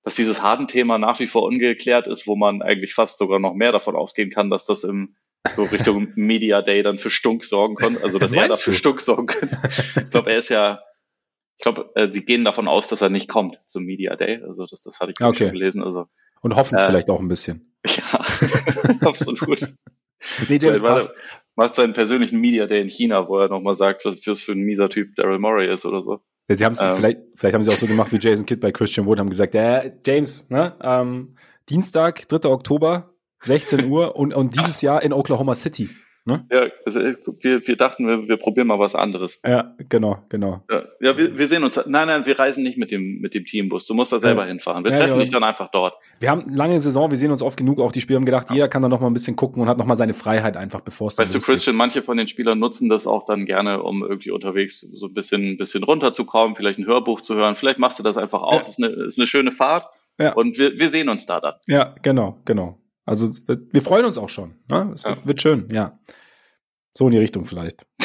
dass 0.04 0.14
dieses 0.14 0.44
Harden-Thema 0.44 1.00
nach 1.00 1.20
wie 1.20 1.26
vor 1.26 1.42
ungeklärt 1.42 2.06
ist, 2.06 2.28
wo 2.28 2.36
man 2.36 2.62
eigentlich 2.62 2.94
fast 2.94 3.18
sogar 3.18 3.40
noch 3.40 3.56
mehr 3.56 3.72
davon 3.72 3.96
ausgehen 3.96 4.30
kann, 4.30 4.52
dass 4.52 4.68
das 4.68 4.84
im 4.84 5.16
so 5.56 5.64
Richtung 5.64 6.10
Media 6.16 6.62
Day 6.62 6.84
dann 6.84 7.00
für 7.00 7.10
Stunk 7.10 7.44
sorgen 7.44 7.74
kann, 7.74 7.98
also 7.98 8.20
dass 8.20 8.32
er 8.32 8.48
dafür 8.48 8.74
Stunk 8.74 9.02
sorgen 9.02 9.26
kann. 9.26 9.50
Ich 9.96 10.12
glaube, 10.12 10.30
er 10.30 10.38
ist 10.38 10.50
ja, 10.50 10.84
ich 11.58 11.64
glaube, 11.64 11.90
äh, 11.96 12.12
sie 12.12 12.24
gehen 12.24 12.46
davon 12.46 12.68
aus, 12.68 12.88
dass 12.90 13.02
er 13.02 13.10
nicht 13.10 13.28
kommt 13.28 13.60
zum 13.66 13.84
Media 13.84 14.16
Day. 14.16 14.40
Also 14.48 14.68
das, 14.68 14.84
das 14.84 15.00
hatte 15.00 15.14
ich 15.18 15.26
okay. 15.26 15.46
schon 15.46 15.54
gelesen. 15.54 15.84
Also 15.84 16.06
und 16.42 16.56
hoffen 16.56 16.76
es 16.76 16.84
äh, 16.84 16.86
vielleicht 16.86 17.10
auch 17.10 17.20
ein 17.20 17.28
bisschen. 17.28 17.74
Ja, 17.86 18.20
absolut. 19.02 19.62
nee, 20.48 20.60
James 20.62 20.82
Pass 20.82 21.12
macht 21.56 21.76
seinen 21.76 21.94
persönlichen 21.94 22.40
Media 22.40 22.66
Day 22.66 22.82
in 22.82 22.90
China, 22.90 23.28
wo 23.28 23.40
er 23.40 23.50
nochmal 23.50 23.76
sagt, 23.76 24.06
was 24.06 24.22
für 24.22 24.52
ein 24.54 24.62
mieser 24.62 24.90
Typ 24.90 25.16
Daryl 25.16 25.40
Morey 25.40 25.72
ist 25.72 25.86
oder 25.86 26.02
so. 26.02 26.20
Ja, 26.50 26.56
sie 26.56 26.66
haben 26.66 26.76
ähm, 26.82 26.96
vielleicht, 26.96 27.20
vielleicht 27.36 27.56
haben 27.56 27.64
sie 27.64 27.72
auch 27.72 27.78
so 27.78 27.88
gemacht 27.88 28.12
wie 28.12 28.20
Jason 28.20 28.46
Kidd 28.46 28.60
bei 28.60 28.72
Christian 28.72 29.06
Wood, 29.06 29.20
haben 29.20 29.30
gesagt, 29.30 29.54
ja, 29.54 29.84
James, 30.06 30.50
ne, 30.50 30.76
ähm, 30.82 31.36
Dienstag, 31.70 32.28
3. 32.28 32.50
Oktober, 32.50 33.14
16 33.42 33.86
Uhr 33.90 34.16
und, 34.16 34.34
und 34.34 34.56
dieses 34.56 34.82
Jahr 34.82 35.04
in 35.04 35.14
Oklahoma 35.14 35.56
City. 35.56 35.90
Ne? 36.26 36.46
Ja, 36.50 36.68
also 36.86 37.02
äh, 37.02 37.18
wir, 37.42 37.68
wir 37.68 37.76
dachten, 37.76 38.08
wir, 38.08 38.30
wir 38.30 38.38
probieren 38.38 38.68
mal 38.68 38.80
was 38.80 38.96
anderes. 38.96 39.42
Ja, 39.46 39.76
genau, 39.90 40.20
genau. 40.30 40.64
Ja, 40.70 40.84
ja 41.02 41.18
wir, 41.18 41.38
wir 41.38 41.48
sehen 41.50 41.66
uns. 41.66 41.76
Nein, 41.86 42.08
nein, 42.08 42.26
wir 42.26 42.40
reisen 42.40 42.64
nicht 42.64 42.78
mit 42.78 42.92
dem, 42.92 43.20
mit 43.20 43.34
dem 43.34 43.46
Teambus. 43.46 43.86
Du 43.88 43.94
musst 43.94 44.14
da 44.14 44.20
selber 44.20 44.44
ja. 44.44 44.48
hinfahren. 44.48 44.86
Wir 44.86 44.92
ja, 44.92 45.00
treffen 45.00 45.20
dich 45.20 45.32
dann 45.32 45.44
einfach 45.44 45.70
dort. 45.72 45.96
Wir 46.22 46.32
haben 46.32 46.46
lange 46.48 46.80
Saison, 46.80 47.10
wir 47.10 47.18
sehen 47.18 47.32
uns 47.32 47.42
oft 47.42 47.58
genug. 47.58 47.82
Auch 47.82 47.92
die 47.92 48.00
Spieler 48.00 48.20
haben 48.20 48.26
gedacht, 48.26 48.52
jeder 48.52 48.70
kann 48.70 48.82
da 48.82 48.88
noch 48.88 49.02
mal 49.02 49.08
ein 49.08 49.14
bisschen 49.14 49.36
gucken 49.36 49.62
und 49.62 49.68
hat 49.68 49.78
noch 49.78 49.86
mal 49.86 49.98
seine 49.98 50.14
Freiheit 50.14 50.56
einfach, 50.56 50.80
bevor 50.80 51.08
es 51.08 51.18
Weißt 51.18 51.36
du, 51.36 51.40
Christian, 51.40 51.76
manche 51.76 52.02
von 52.02 52.16
den 52.16 52.30
Spielern 52.30 52.58
nutzen 52.58 52.88
das 52.88 53.06
auch 53.06 53.26
dann 53.26 53.46
gerne, 53.46 53.84
um 53.84 54.02
irgendwie 54.02 54.32
unterwegs 54.32 54.80
so 54.80 55.08
ein 55.08 55.14
bisschen, 55.14 55.44
ein 55.44 55.58
bisschen 55.58 55.84
runterzukommen, 55.84 56.56
vielleicht 56.56 56.80
ein 56.80 56.86
Hörbuch 56.86 57.20
zu 57.20 57.36
hören. 57.36 57.56
Vielleicht 57.56 57.80
machst 57.80 58.00
du 58.00 58.04
das 58.04 58.18
einfach 58.18 58.42
auch. 58.42 58.60
Das 58.60 58.70
ist 58.70 58.82
eine, 58.82 58.94
ist 58.94 59.20
eine 59.20 59.28
schöne 59.28 59.52
Fahrt. 59.52 59.88
Ja. 60.20 60.34
Und 60.34 60.58
wir, 60.58 60.80
wir 60.80 60.90
sehen 60.90 61.10
uns 61.10 61.26
da 61.26 61.42
dann. 61.42 61.56
Ja, 61.68 61.96
genau, 62.02 62.38
genau. 62.46 62.78
Also 63.06 63.30
wir 63.48 63.82
freuen 63.82 64.06
uns 64.06 64.18
auch 64.18 64.30
schon. 64.30 64.56
Ne? 64.70 64.92
Es 64.94 65.06
wird, 65.06 65.28
wird 65.28 65.42
schön, 65.42 65.70
ja. 65.72 66.00
So 66.94 67.08
in 67.08 67.12
die 67.12 67.18
Richtung 67.18 67.46
vielleicht. 67.46 67.86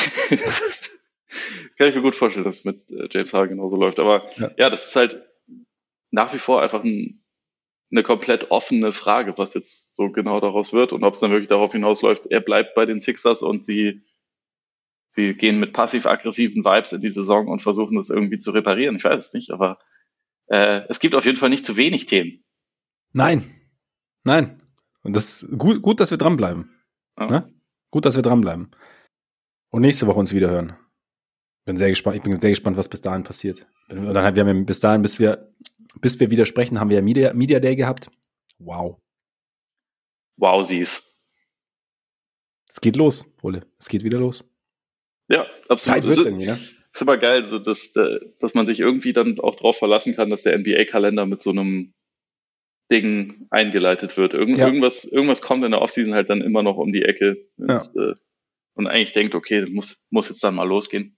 Kann 1.77 1.89
ich 1.89 1.95
mir 1.95 2.03
gut 2.03 2.17
vorstellen, 2.17 2.45
dass 2.45 2.57
es 2.57 2.65
mit 2.65 2.91
äh, 2.91 3.09
James 3.11 3.33
Harden 3.33 3.57
genauso 3.57 3.77
läuft. 3.77 4.01
Aber 4.01 4.29
ja. 4.37 4.51
ja, 4.59 4.71
das 4.71 4.89
ist 4.89 4.97
halt 4.97 5.23
nach 6.11 6.33
wie 6.35 6.39
vor 6.39 6.63
einfach 6.63 6.83
ein, 6.83 7.23
eine 7.91 8.03
komplett 8.03 8.51
offene 8.51 8.93
Frage, 8.93 9.39
was 9.39 9.55
jetzt 9.55 9.95
so 9.95 10.11
genau 10.11 10.41
daraus 10.41 10.73
wird 10.73 10.93
und 10.93 11.05
ob 11.05 11.15
es 11.15 11.21
dann 11.21 11.31
wirklich 11.31 11.49
darauf 11.49 11.73
hinausläuft, 11.73 12.27
er 12.27 12.41
bleibt 12.41 12.75
bei 12.75 12.87
den 12.87 12.99
Sixers 13.01 13.43
und 13.43 13.65
sie, 13.65 14.03
sie 15.11 15.35
gehen 15.35 15.61
mit 15.61 15.73
passiv-aggressiven 15.73 16.65
Vibes 16.65 16.93
in 16.93 17.01
die 17.01 17.11
Saison 17.11 17.47
und 17.49 17.63
versuchen 17.63 17.97
das 17.97 18.11
irgendwie 18.11 18.39
zu 18.39 18.51
reparieren. 18.51 18.97
Ich 18.97 19.05
weiß 19.05 19.27
es 19.27 19.33
nicht, 19.33 19.51
aber 19.53 19.79
äh, 20.47 20.83
es 20.89 20.99
gibt 20.99 21.15
auf 21.15 21.25
jeden 21.25 21.39
Fall 21.39 21.51
nicht 21.51 21.65
zu 21.65 21.77
wenig 21.77 22.07
Themen. 22.07 22.45
Nein, 23.13 23.45
nein. 24.25 24.61
Und 25.03 25.17
das 25.17 25.43
ist 25.43 25.59
gut, 25.59 25.83
gut 25.83 26.01
dass 26.01 26.11
wir 26.11 26.19
dranbleiben. 26.19 26.71
Ja. 27.19 27.27
Ne? 27.27 27.55
Gut, 27.91 28.05
dass 28.05 28.17
wir 28.17 28.23
dranbleiben. 28.23 28.71
Und 29.71 29.83
nächste 29.83 30.07
Woche 30.07 30.19
uns 30.19 30.33
wieder 30.33 30.51
hören. 30.51 30.77
Bin 31.65 31.77
sehr 31.77 31.91
gespannt. 31.91 32.17
Ich 32.17 32.23
bin 32.23 32.41
sehr 32.41 32.51
gespannt, 32.51 32.77
was 32.77 32.89
bis 32.89 33.01
dahin 33.01 33.25
passiert. 33.25 33.67
Und 33.91 34.07
dann 34.15 34.25
haben 34.25 34.37
wir 34.37 34.65
bis 34.65 34.81
dahin, 34.81 35.03
bis 35.03 35.19
wir, 35.19 35.53
bis 36.01 36.19
wir 36.19 36.31
widersprechen, 36.31 36.81
haben 36.81 36.91
wir 36.91 36.97
ja 36.97 37.03
Media, 37.03 37.35
Media 37.35 37.61
Day 37.61 37.77
gehabt. 37.77 38.11
Wow. 38.59 39.01
Wow, 40.37 40.65
sieh's. 40.65 41.17
Es 42.69 42.81
geht 42.81 42.97
los, 42.97 43.27
Ole. 43.43 43.67
Es 43.79 43.89
geht 43.89 44.05
wieder 44.05 44.19
los. 44.19 44.45
Ja, 45.29 45.47
absolut. 45.69 45.81
Zeit 45.81 46.07
wird's 46.07 46.25
irgendwie, 46.25 46.47
ne? 46.47 46.61
Ist 46.93 47.03
aber 47.03 47.19
geil, 47.19 47.45
so 47.45 47.59
dass, 47.59 47.95
äh, 47.97 48.21
dass 48.41 48.55
man 48.55 48.67
sich 48.67 48.81
irgendwie 48.81 49.13
dann 49.13 49.39
auch 49.41 49.55
darauf 49.55 49.77
verlassen 49.77 50.15
kann, 50.15 50.31
dass 50.31 50.43
der 50.43 50.59
NBA-Kalender 50.59 51.27
mit 51.27 51.43
so 51.43 51.51
einem 51.51 51.93
Ding 52.91 53.47
eingeleitet 53.51 54.17
wird. 54.17 54.35
Irgend, 54.35 54.59
ja. 54.59 54.67
irgendwas, 54.67 55.05
irgendwas 55.05 55.43
kommt 55.43 55.65
in 55.65 55.73
der 55.73 55.83
Offseason 55.83 56.15
halt 56.15 56.31
dann 56.31 56.41
immer 56.41 56.63
noch 56.63 56.77
um 56.77 56.93
die 56.93 57.03
Ecke. 57.03 57.37
Das, 57.57 57.93
ja. 57.95 58.11
äh, 58.11 58.15
und 58.75 58.87
eigentlich 58.87 59.13
denkt, 59.13 59.35
okay, 59.35 59.67
muss, 59.67 60.01
muss 60.11 60.29
jetzt 60.29 60.43
dann 60.45 60.55
mal 60.55 60.67
losgehen. 60.67 61.17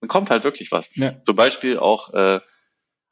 Dann 0.00 0.08
kommt 0.08 0.30
halt 0.30 0.44
wirklich 0.44 0.72
was. 0.72 0.90
Ja. 0.96 1.22
Zum 1.22 1.36
Beispiel 1.36 1.78
auch 1.78 2.12
äh, 2.14 2.40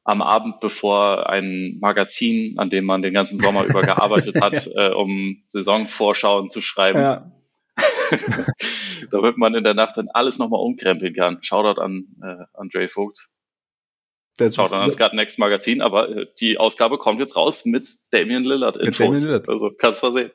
am 0.05 0.23
Abend, 0.23 0.61
bevor 0.61 1.29
ein 1.29 1.77
Magazin, 1.81 2.59
an 2.59 2.71
dem 2.71 2.87
man 2.87 3.03
den 3.03 3.13
ganzen 3.13 3.39
Sommer 3.39 3.65
über 3.65 3.83
gearbeitet 3.83 4.41
hat, 4.41 4.67
äh, 4.75 4.91
um 4.91 5.43
Saisonvorschauen 5.49 6.49
zu 6.49 6.63
schreiben, 6.63 6.99
ja. 6.99 7.33
damit 9.11 9.37
man 9.37 9.55
in 9.55 9.65
der 9.65 9.75
Nacht 9.75 9.99
dann 9.99 10.09
alles 10.09 10.39
nochmal 10.39 10.61
umkrempeln 10.61 11.15
kann. 11.15 11.43
Shoutout 11.43 11.81
an 11.81 12.07
äh, 12.23 12.45
Andre 12.55 12.89
Vogt. 12.89 13.29
Das 14.39 14.55
Schaut 14.55 14.73
an 14.73 14.87
das 14.87 14.97
gerade 14.97 15.17
Next 15.17 15.39
Magazin, 15.41 15.83
aber 15.83 16.09
äh, 16.09 16.27
die 16.39 16.59
Ausgabe 16.59 16.97
kommt 16.97 17.19
jetzt 17.19 17.35
raus 17.35 17.65
mit 17.65 17.97
Damian 18.11 18.45
Lillard 18.45 18.77
in 18.77 18.87
mit 18.87 18.99
Damian 18.99 19.21
Lillard. 19.21 19.49
Also 19.49 19.73
kannst 19.77 20.03
du 20.03 20.13
versehen. 20.13 20.31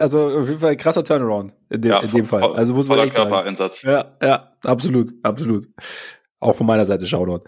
Also 0.00 0.38
auf 0.40 0.48
jeden 0.48 0.58
Fall 0.58 0.70
ein 0.72 0.76
krasser 0.78 1.04
Turnaround 1.04 1.54
in 1.68 1.82
dem, 1.82 1.90
ja, 1.90 2.00
in 2.00 2.10
dem 2.10 2.24
Fall. 2.24 2.42
Also 2.54 2.72
muss 2.72 2.88
man 2.88 2.98
echt 3.00 3.14
sagen. 3.14 3.56
Ja, 3.82 4.16
ja, 4.22 4.56
absolut, 4.64 5.12
absolut. 5.22 5.68
Auch 6.40 6.54
von 6.54 6.66
meiner 6.66 6.86
Seite 6.86 7.06
Shoutout. 7.06 7.44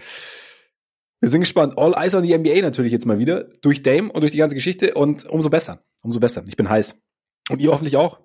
Wir 1.20 1.30
sind 1.30 1.40
gespannt. 1.40 1.78
All 1.78 1.94
Eyes 1.94 2.14
on 2.14 2.22
the 2.22 2.36
NBA 2.36 2.60
natürlich 2.60 2.92
jetzt 2.92 3.06
mal 3.06 3.18
wieder. 3.18 3.44
Durch 3.62 3.82
Dame 3.82 4.12
und 4.12 4.20
durch 4.20 4.32
die 4.32 4.38
ganze 4.38 4.54
Geschichte. 4.54 4.92
Und 4.92 5.24
umso 5.24 5.48
besser. 5.48 5.82
Umso 6.02 6.20
besser. 6.20 6.44
Ich 6.46 6.56
bin 6.56 6.68
heiß. 6.68 7.02
Und 7.48 7.62
ihr 7.62 7.70
hoffentlich 7.70 7.96
auch. 7.96 8.20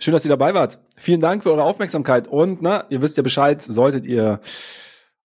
Schön, 0.00 0.12
dass 0.12 0.24
ihr 0.24 0.30
dabei 0.30 0.54
wart. 0.54 0.80
Vielen 0.96 1.20
Dank 1.20 1.44
für 1.44 1.52
eure 1.52 1.62
Aufmerksamkeit. 1.62 2.26
Und 2.26 2.62
na, 2.62 2.84
ihr 2.90 3.00
wisst 3.00 3.16
ja 3.16 3.22
Bescheid, 3.22 3.62
solltet 3.62 4.06
ihr 4.06 4.40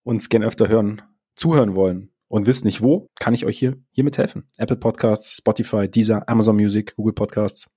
uns 0.03 0.29
gern 0.29 0.43
öfter 0.43 0.67
hören, 0.69 1.01
zuhören 1.39 1.75
wollen 1.75 2.11
und 2.27 2.45
wisst 2.47 2.65
nicht 2.65 2.81
wo, 2.81 3.07
kann 3.19 3.33
ich 3.33 3.45
euch 3.45 3.57
hier 3.57 3.77
hiermit 3.91 4.17
helfen. 4.17 4.49
Apple 4.57 4.75
Podcasts, 4.75 5.31
Spotify, 5.37 5.89
Deezer, 5.89 6.27
Amazon 6.27 6.55
Music, 6.55 6.95
Google 6.95 7.13
Podcasts. 7.13 7.73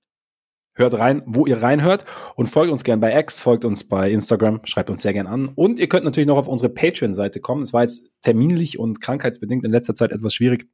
Hört 0.75 0.95
rein, 0.95 1.21
wo 1.27 1.45
ihr 1.45 1.61
reinhört 1.61 2.03
und 2.35 2.47
folgt 2.47 2.71
uns 2.71 2.83
gern 2.83 2.99
bei 2.99 3.17
X, 3.19 3.39
folgt 3.39 3.63
uns 3.63 3.83
bei 3.87 4.09
Instagram, 4.09 4.61
schreibt 4.65 4.89
uns 4.89 5.03
sehr 5.03 5.13
gern 5.13 5.27
an. 5.27 5.49
Und 5.49 5.79
ihr 5.79 5.87
könnt 5.87 6.03
natürlich 6.03 6.27
noch 6.27 6.37
auf 6.37 6.47
unsere 6.47 6.69
Patreon-Seite 6.69 7.41
kommen. 7.41 7.61
Es 7.61 7.73
war 7.73 7.83
jetzt 7.83 8.05
terminlich 8.21 8.79
und 8.79 8.99
krankheitsbedingt 8.99 9.65
in 9.65 9.71
letzter 9.71 9.93
Zeit 9.93 10.11
etwas 10.11 10.33
schwierig, 10.33 10.67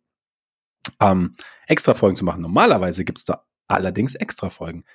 ähm, 1.02 1.36
extra 1.68 1.94
Folgen 1.94 2.16
zu 2.16 2.24
machen. 2.24 2.42
Normalerweise 2.42 3.04
gibt's 3.04 3.26
da 3.26 3.46
allerdings 3.68 4.16
extra 4.16 4.50
Folgen. 4.50 4.86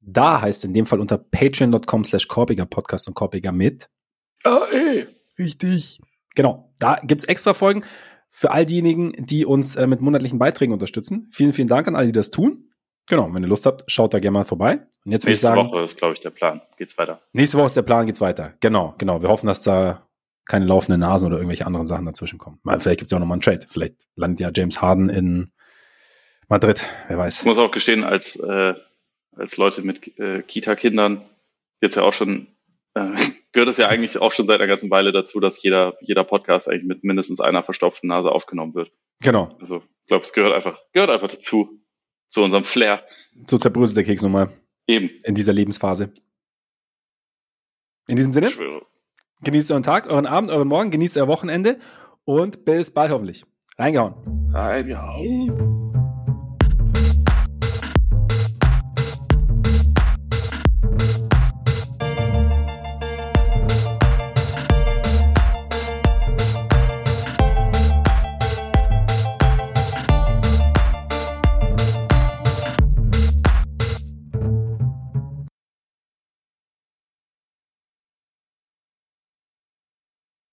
Da 0.00 0.40
heißt 0.40 0.64
in 0.64 0.74
dem 0.74 0.86
Fall 0.86 1.00
unter 1.00 1.18
patreon.com 1.18 2.04
slash 2.04 2.26
Korpiger 2.26 2.66
Podcast 2.66 3.06
und 3.06 3.14
Korpiger 3.14 3.52
mit. 3.52 3.88
Ah, 4.42 4.66
ey. 4.72 5.06
Richtig. 5.38 6.00
Genau, 6.34 6.72
da 6.78 7.00
gibt's 7.02 7.24
extra 7.24 7.54
Folgen 7.54 7.84
für 8.30 8.52
all 8.52 8.64
diejenigen, 8.64 9.12
die 9.18 9.44
uns 9.44 9.76
äh, 9.76 9.86
mit 9.86 10.00
monatlichen 10.00 10.38
Beiträgen 10.38 10.72
unterstützen. 10.72 11.28
Vielen, 11.32 11.52
vielen 11.52 11.68
Dank 11.68 11.88
an 11.88 11.96
alle, 11.96 12.06
die 12.06 12.12
das 12.12 12.30
tun. 12.30 12.70
Genau, 13.08 13.32
wenn 13.34 13.42
ihr 13.42 13.48
Lust 13.48 13.66
habt, 13.66 13.82
schaut 13.88 14.14
da 14.14 14.20
gerne 14.20 14.38
mal 14.38 14.44
vorbei. 14.44 14.86
Und 15.04 15.12
jetzt 15.12 15.26
ich 15.26 15.40
sagen, 15.40 15.60
Woche 15.60 15.82
ist, 15.82 15.96
glaube 15.96 16.14
ich, 16.14 16.20
der 16.20 16.30
Plan. 16.30 16.62
Geht's 16.76 16.96
weiter. 16.96 17.20
Nächste 17.32 17.58
Woche 17.58 17.66
ist 17.66 17.76
der 17.76 17.82
Plan, 17.82 18.06
geht's 18.06 18.20
weiter. 18.20 18.54
Genau, 18.60 18.94
genau. 18.98 19.20
Wir 19.20 19.28
hoffen, 19.28 19.48
dass 19.48 19.62
da 19.62 20.06
keine 20.44 20.64
laufenden 20.64 21.00
Nasen 21.00 21.26
oder 21.26 21.36
irgendwelche 21.36 21.66
anderen 21.66 21.86
Sachen 21.86 22.06
dazwischen 22.06 22.38
kommen. 22.38 22.60
Mal, 22.62 22.78
vielleicht 22.78 23.00
gibt's 23.00 23.10
ja 23.10 23.16
auch 23.16 23.20
nochmal 23.20 23.36
einen 23.36 23.42
Trade. 23.42 23.66
Vielleicht 23.68 24.06
landet 24.14 24.40
ja 24.40 24.50
James 24.54 24.80
Harden 24.80 25.08
in 25.08 25.50
Madrid. 26.48 26.84
Wer 27.08 27.18
weiß. 27.18 27.40
Ich 27.40 27.46
muss 27.46 27.58
auch 27.58 27.70
gestehen, 27.70 28.04
als, 28.04 28.36
äh, 28.36 28.74
als 29.32 29.56
Leute 29.56 29.82
mit 29.82 30.18
äh, 30.18 30.42
Kita-Kindern 30.42 31.24
jetzt 31.80 31.96
ja 31.96 32.02
auch 32.02 32.14
schon 32.14 32.46
äh, 32.94 33.16
gehört 33.52 33.68
es 33.68 33.76
ja 33.76 33.88
eigentlich 33.88 34.18
auch 34.18 34.32
schon 34.32 34.46
seit 34.46 34.60
einer 34.60 34.68
ganzen 34.68 34.90
Weile 34.90 35.12
dazu, 35.12 35.40
dass 35.40 35.62
jeder, 35.62 35.94
jeder 36.00 36.24
Podcast 36.24 36.68
eigentlich 36.68 36.84
mit 36.84 37.04
mindestens 37.04 37.40
einer 37.40 37.62
verstopften 37.62 38.08
Nase 38.08 38.30
aufgenommen 38.30 38.74
wird. 38.74 38.92
Genau. 39.22 39.48
Also 39.60 39.78
ich 39.78 40.06
glaube, 40.06 40.24
es 40.24 40.32
gehört 40.32 40.54
einfach, 40.54 40.80
gehört 40.92 41.10
einfach 41.10 41.28
dazu, 41.28 41.80
zu 42.30 42.42
unserem 42.42 42.64
Flair. 42.64 43.04
So 43.44 43.58
zerbröselt 43.58 43.96
der 43.96 44.04
Keks 44.04 44.22
nochmal. 44.22 44.50
Eben. 44.86 45.10
In 45.24 45.34
dieser 45.34 45.52
Lebensphase. 45.52 46.12
In 48.08 48.16
diesem 48.16 48.32
Sinne, 48.32 48.50
genießt 49.42 49.70
euren 49.70 49.82
Tag, 49.82 50.10
euren 50.10 50.26
Abend, 50.26 50.50
euren 50.50 50.66
Morgen, 50.66 50.90
genießt 50.90 51.16
euer 51.16 51.28
Wochenende 51.28 51.78
und 52.24 52.64
bis 52.64 52.92
bald 52.92 53.10
hoffentlich. 53.10 53.44
Reingehauen. 53.78 54.50
Reingehauen. 54.52 55.79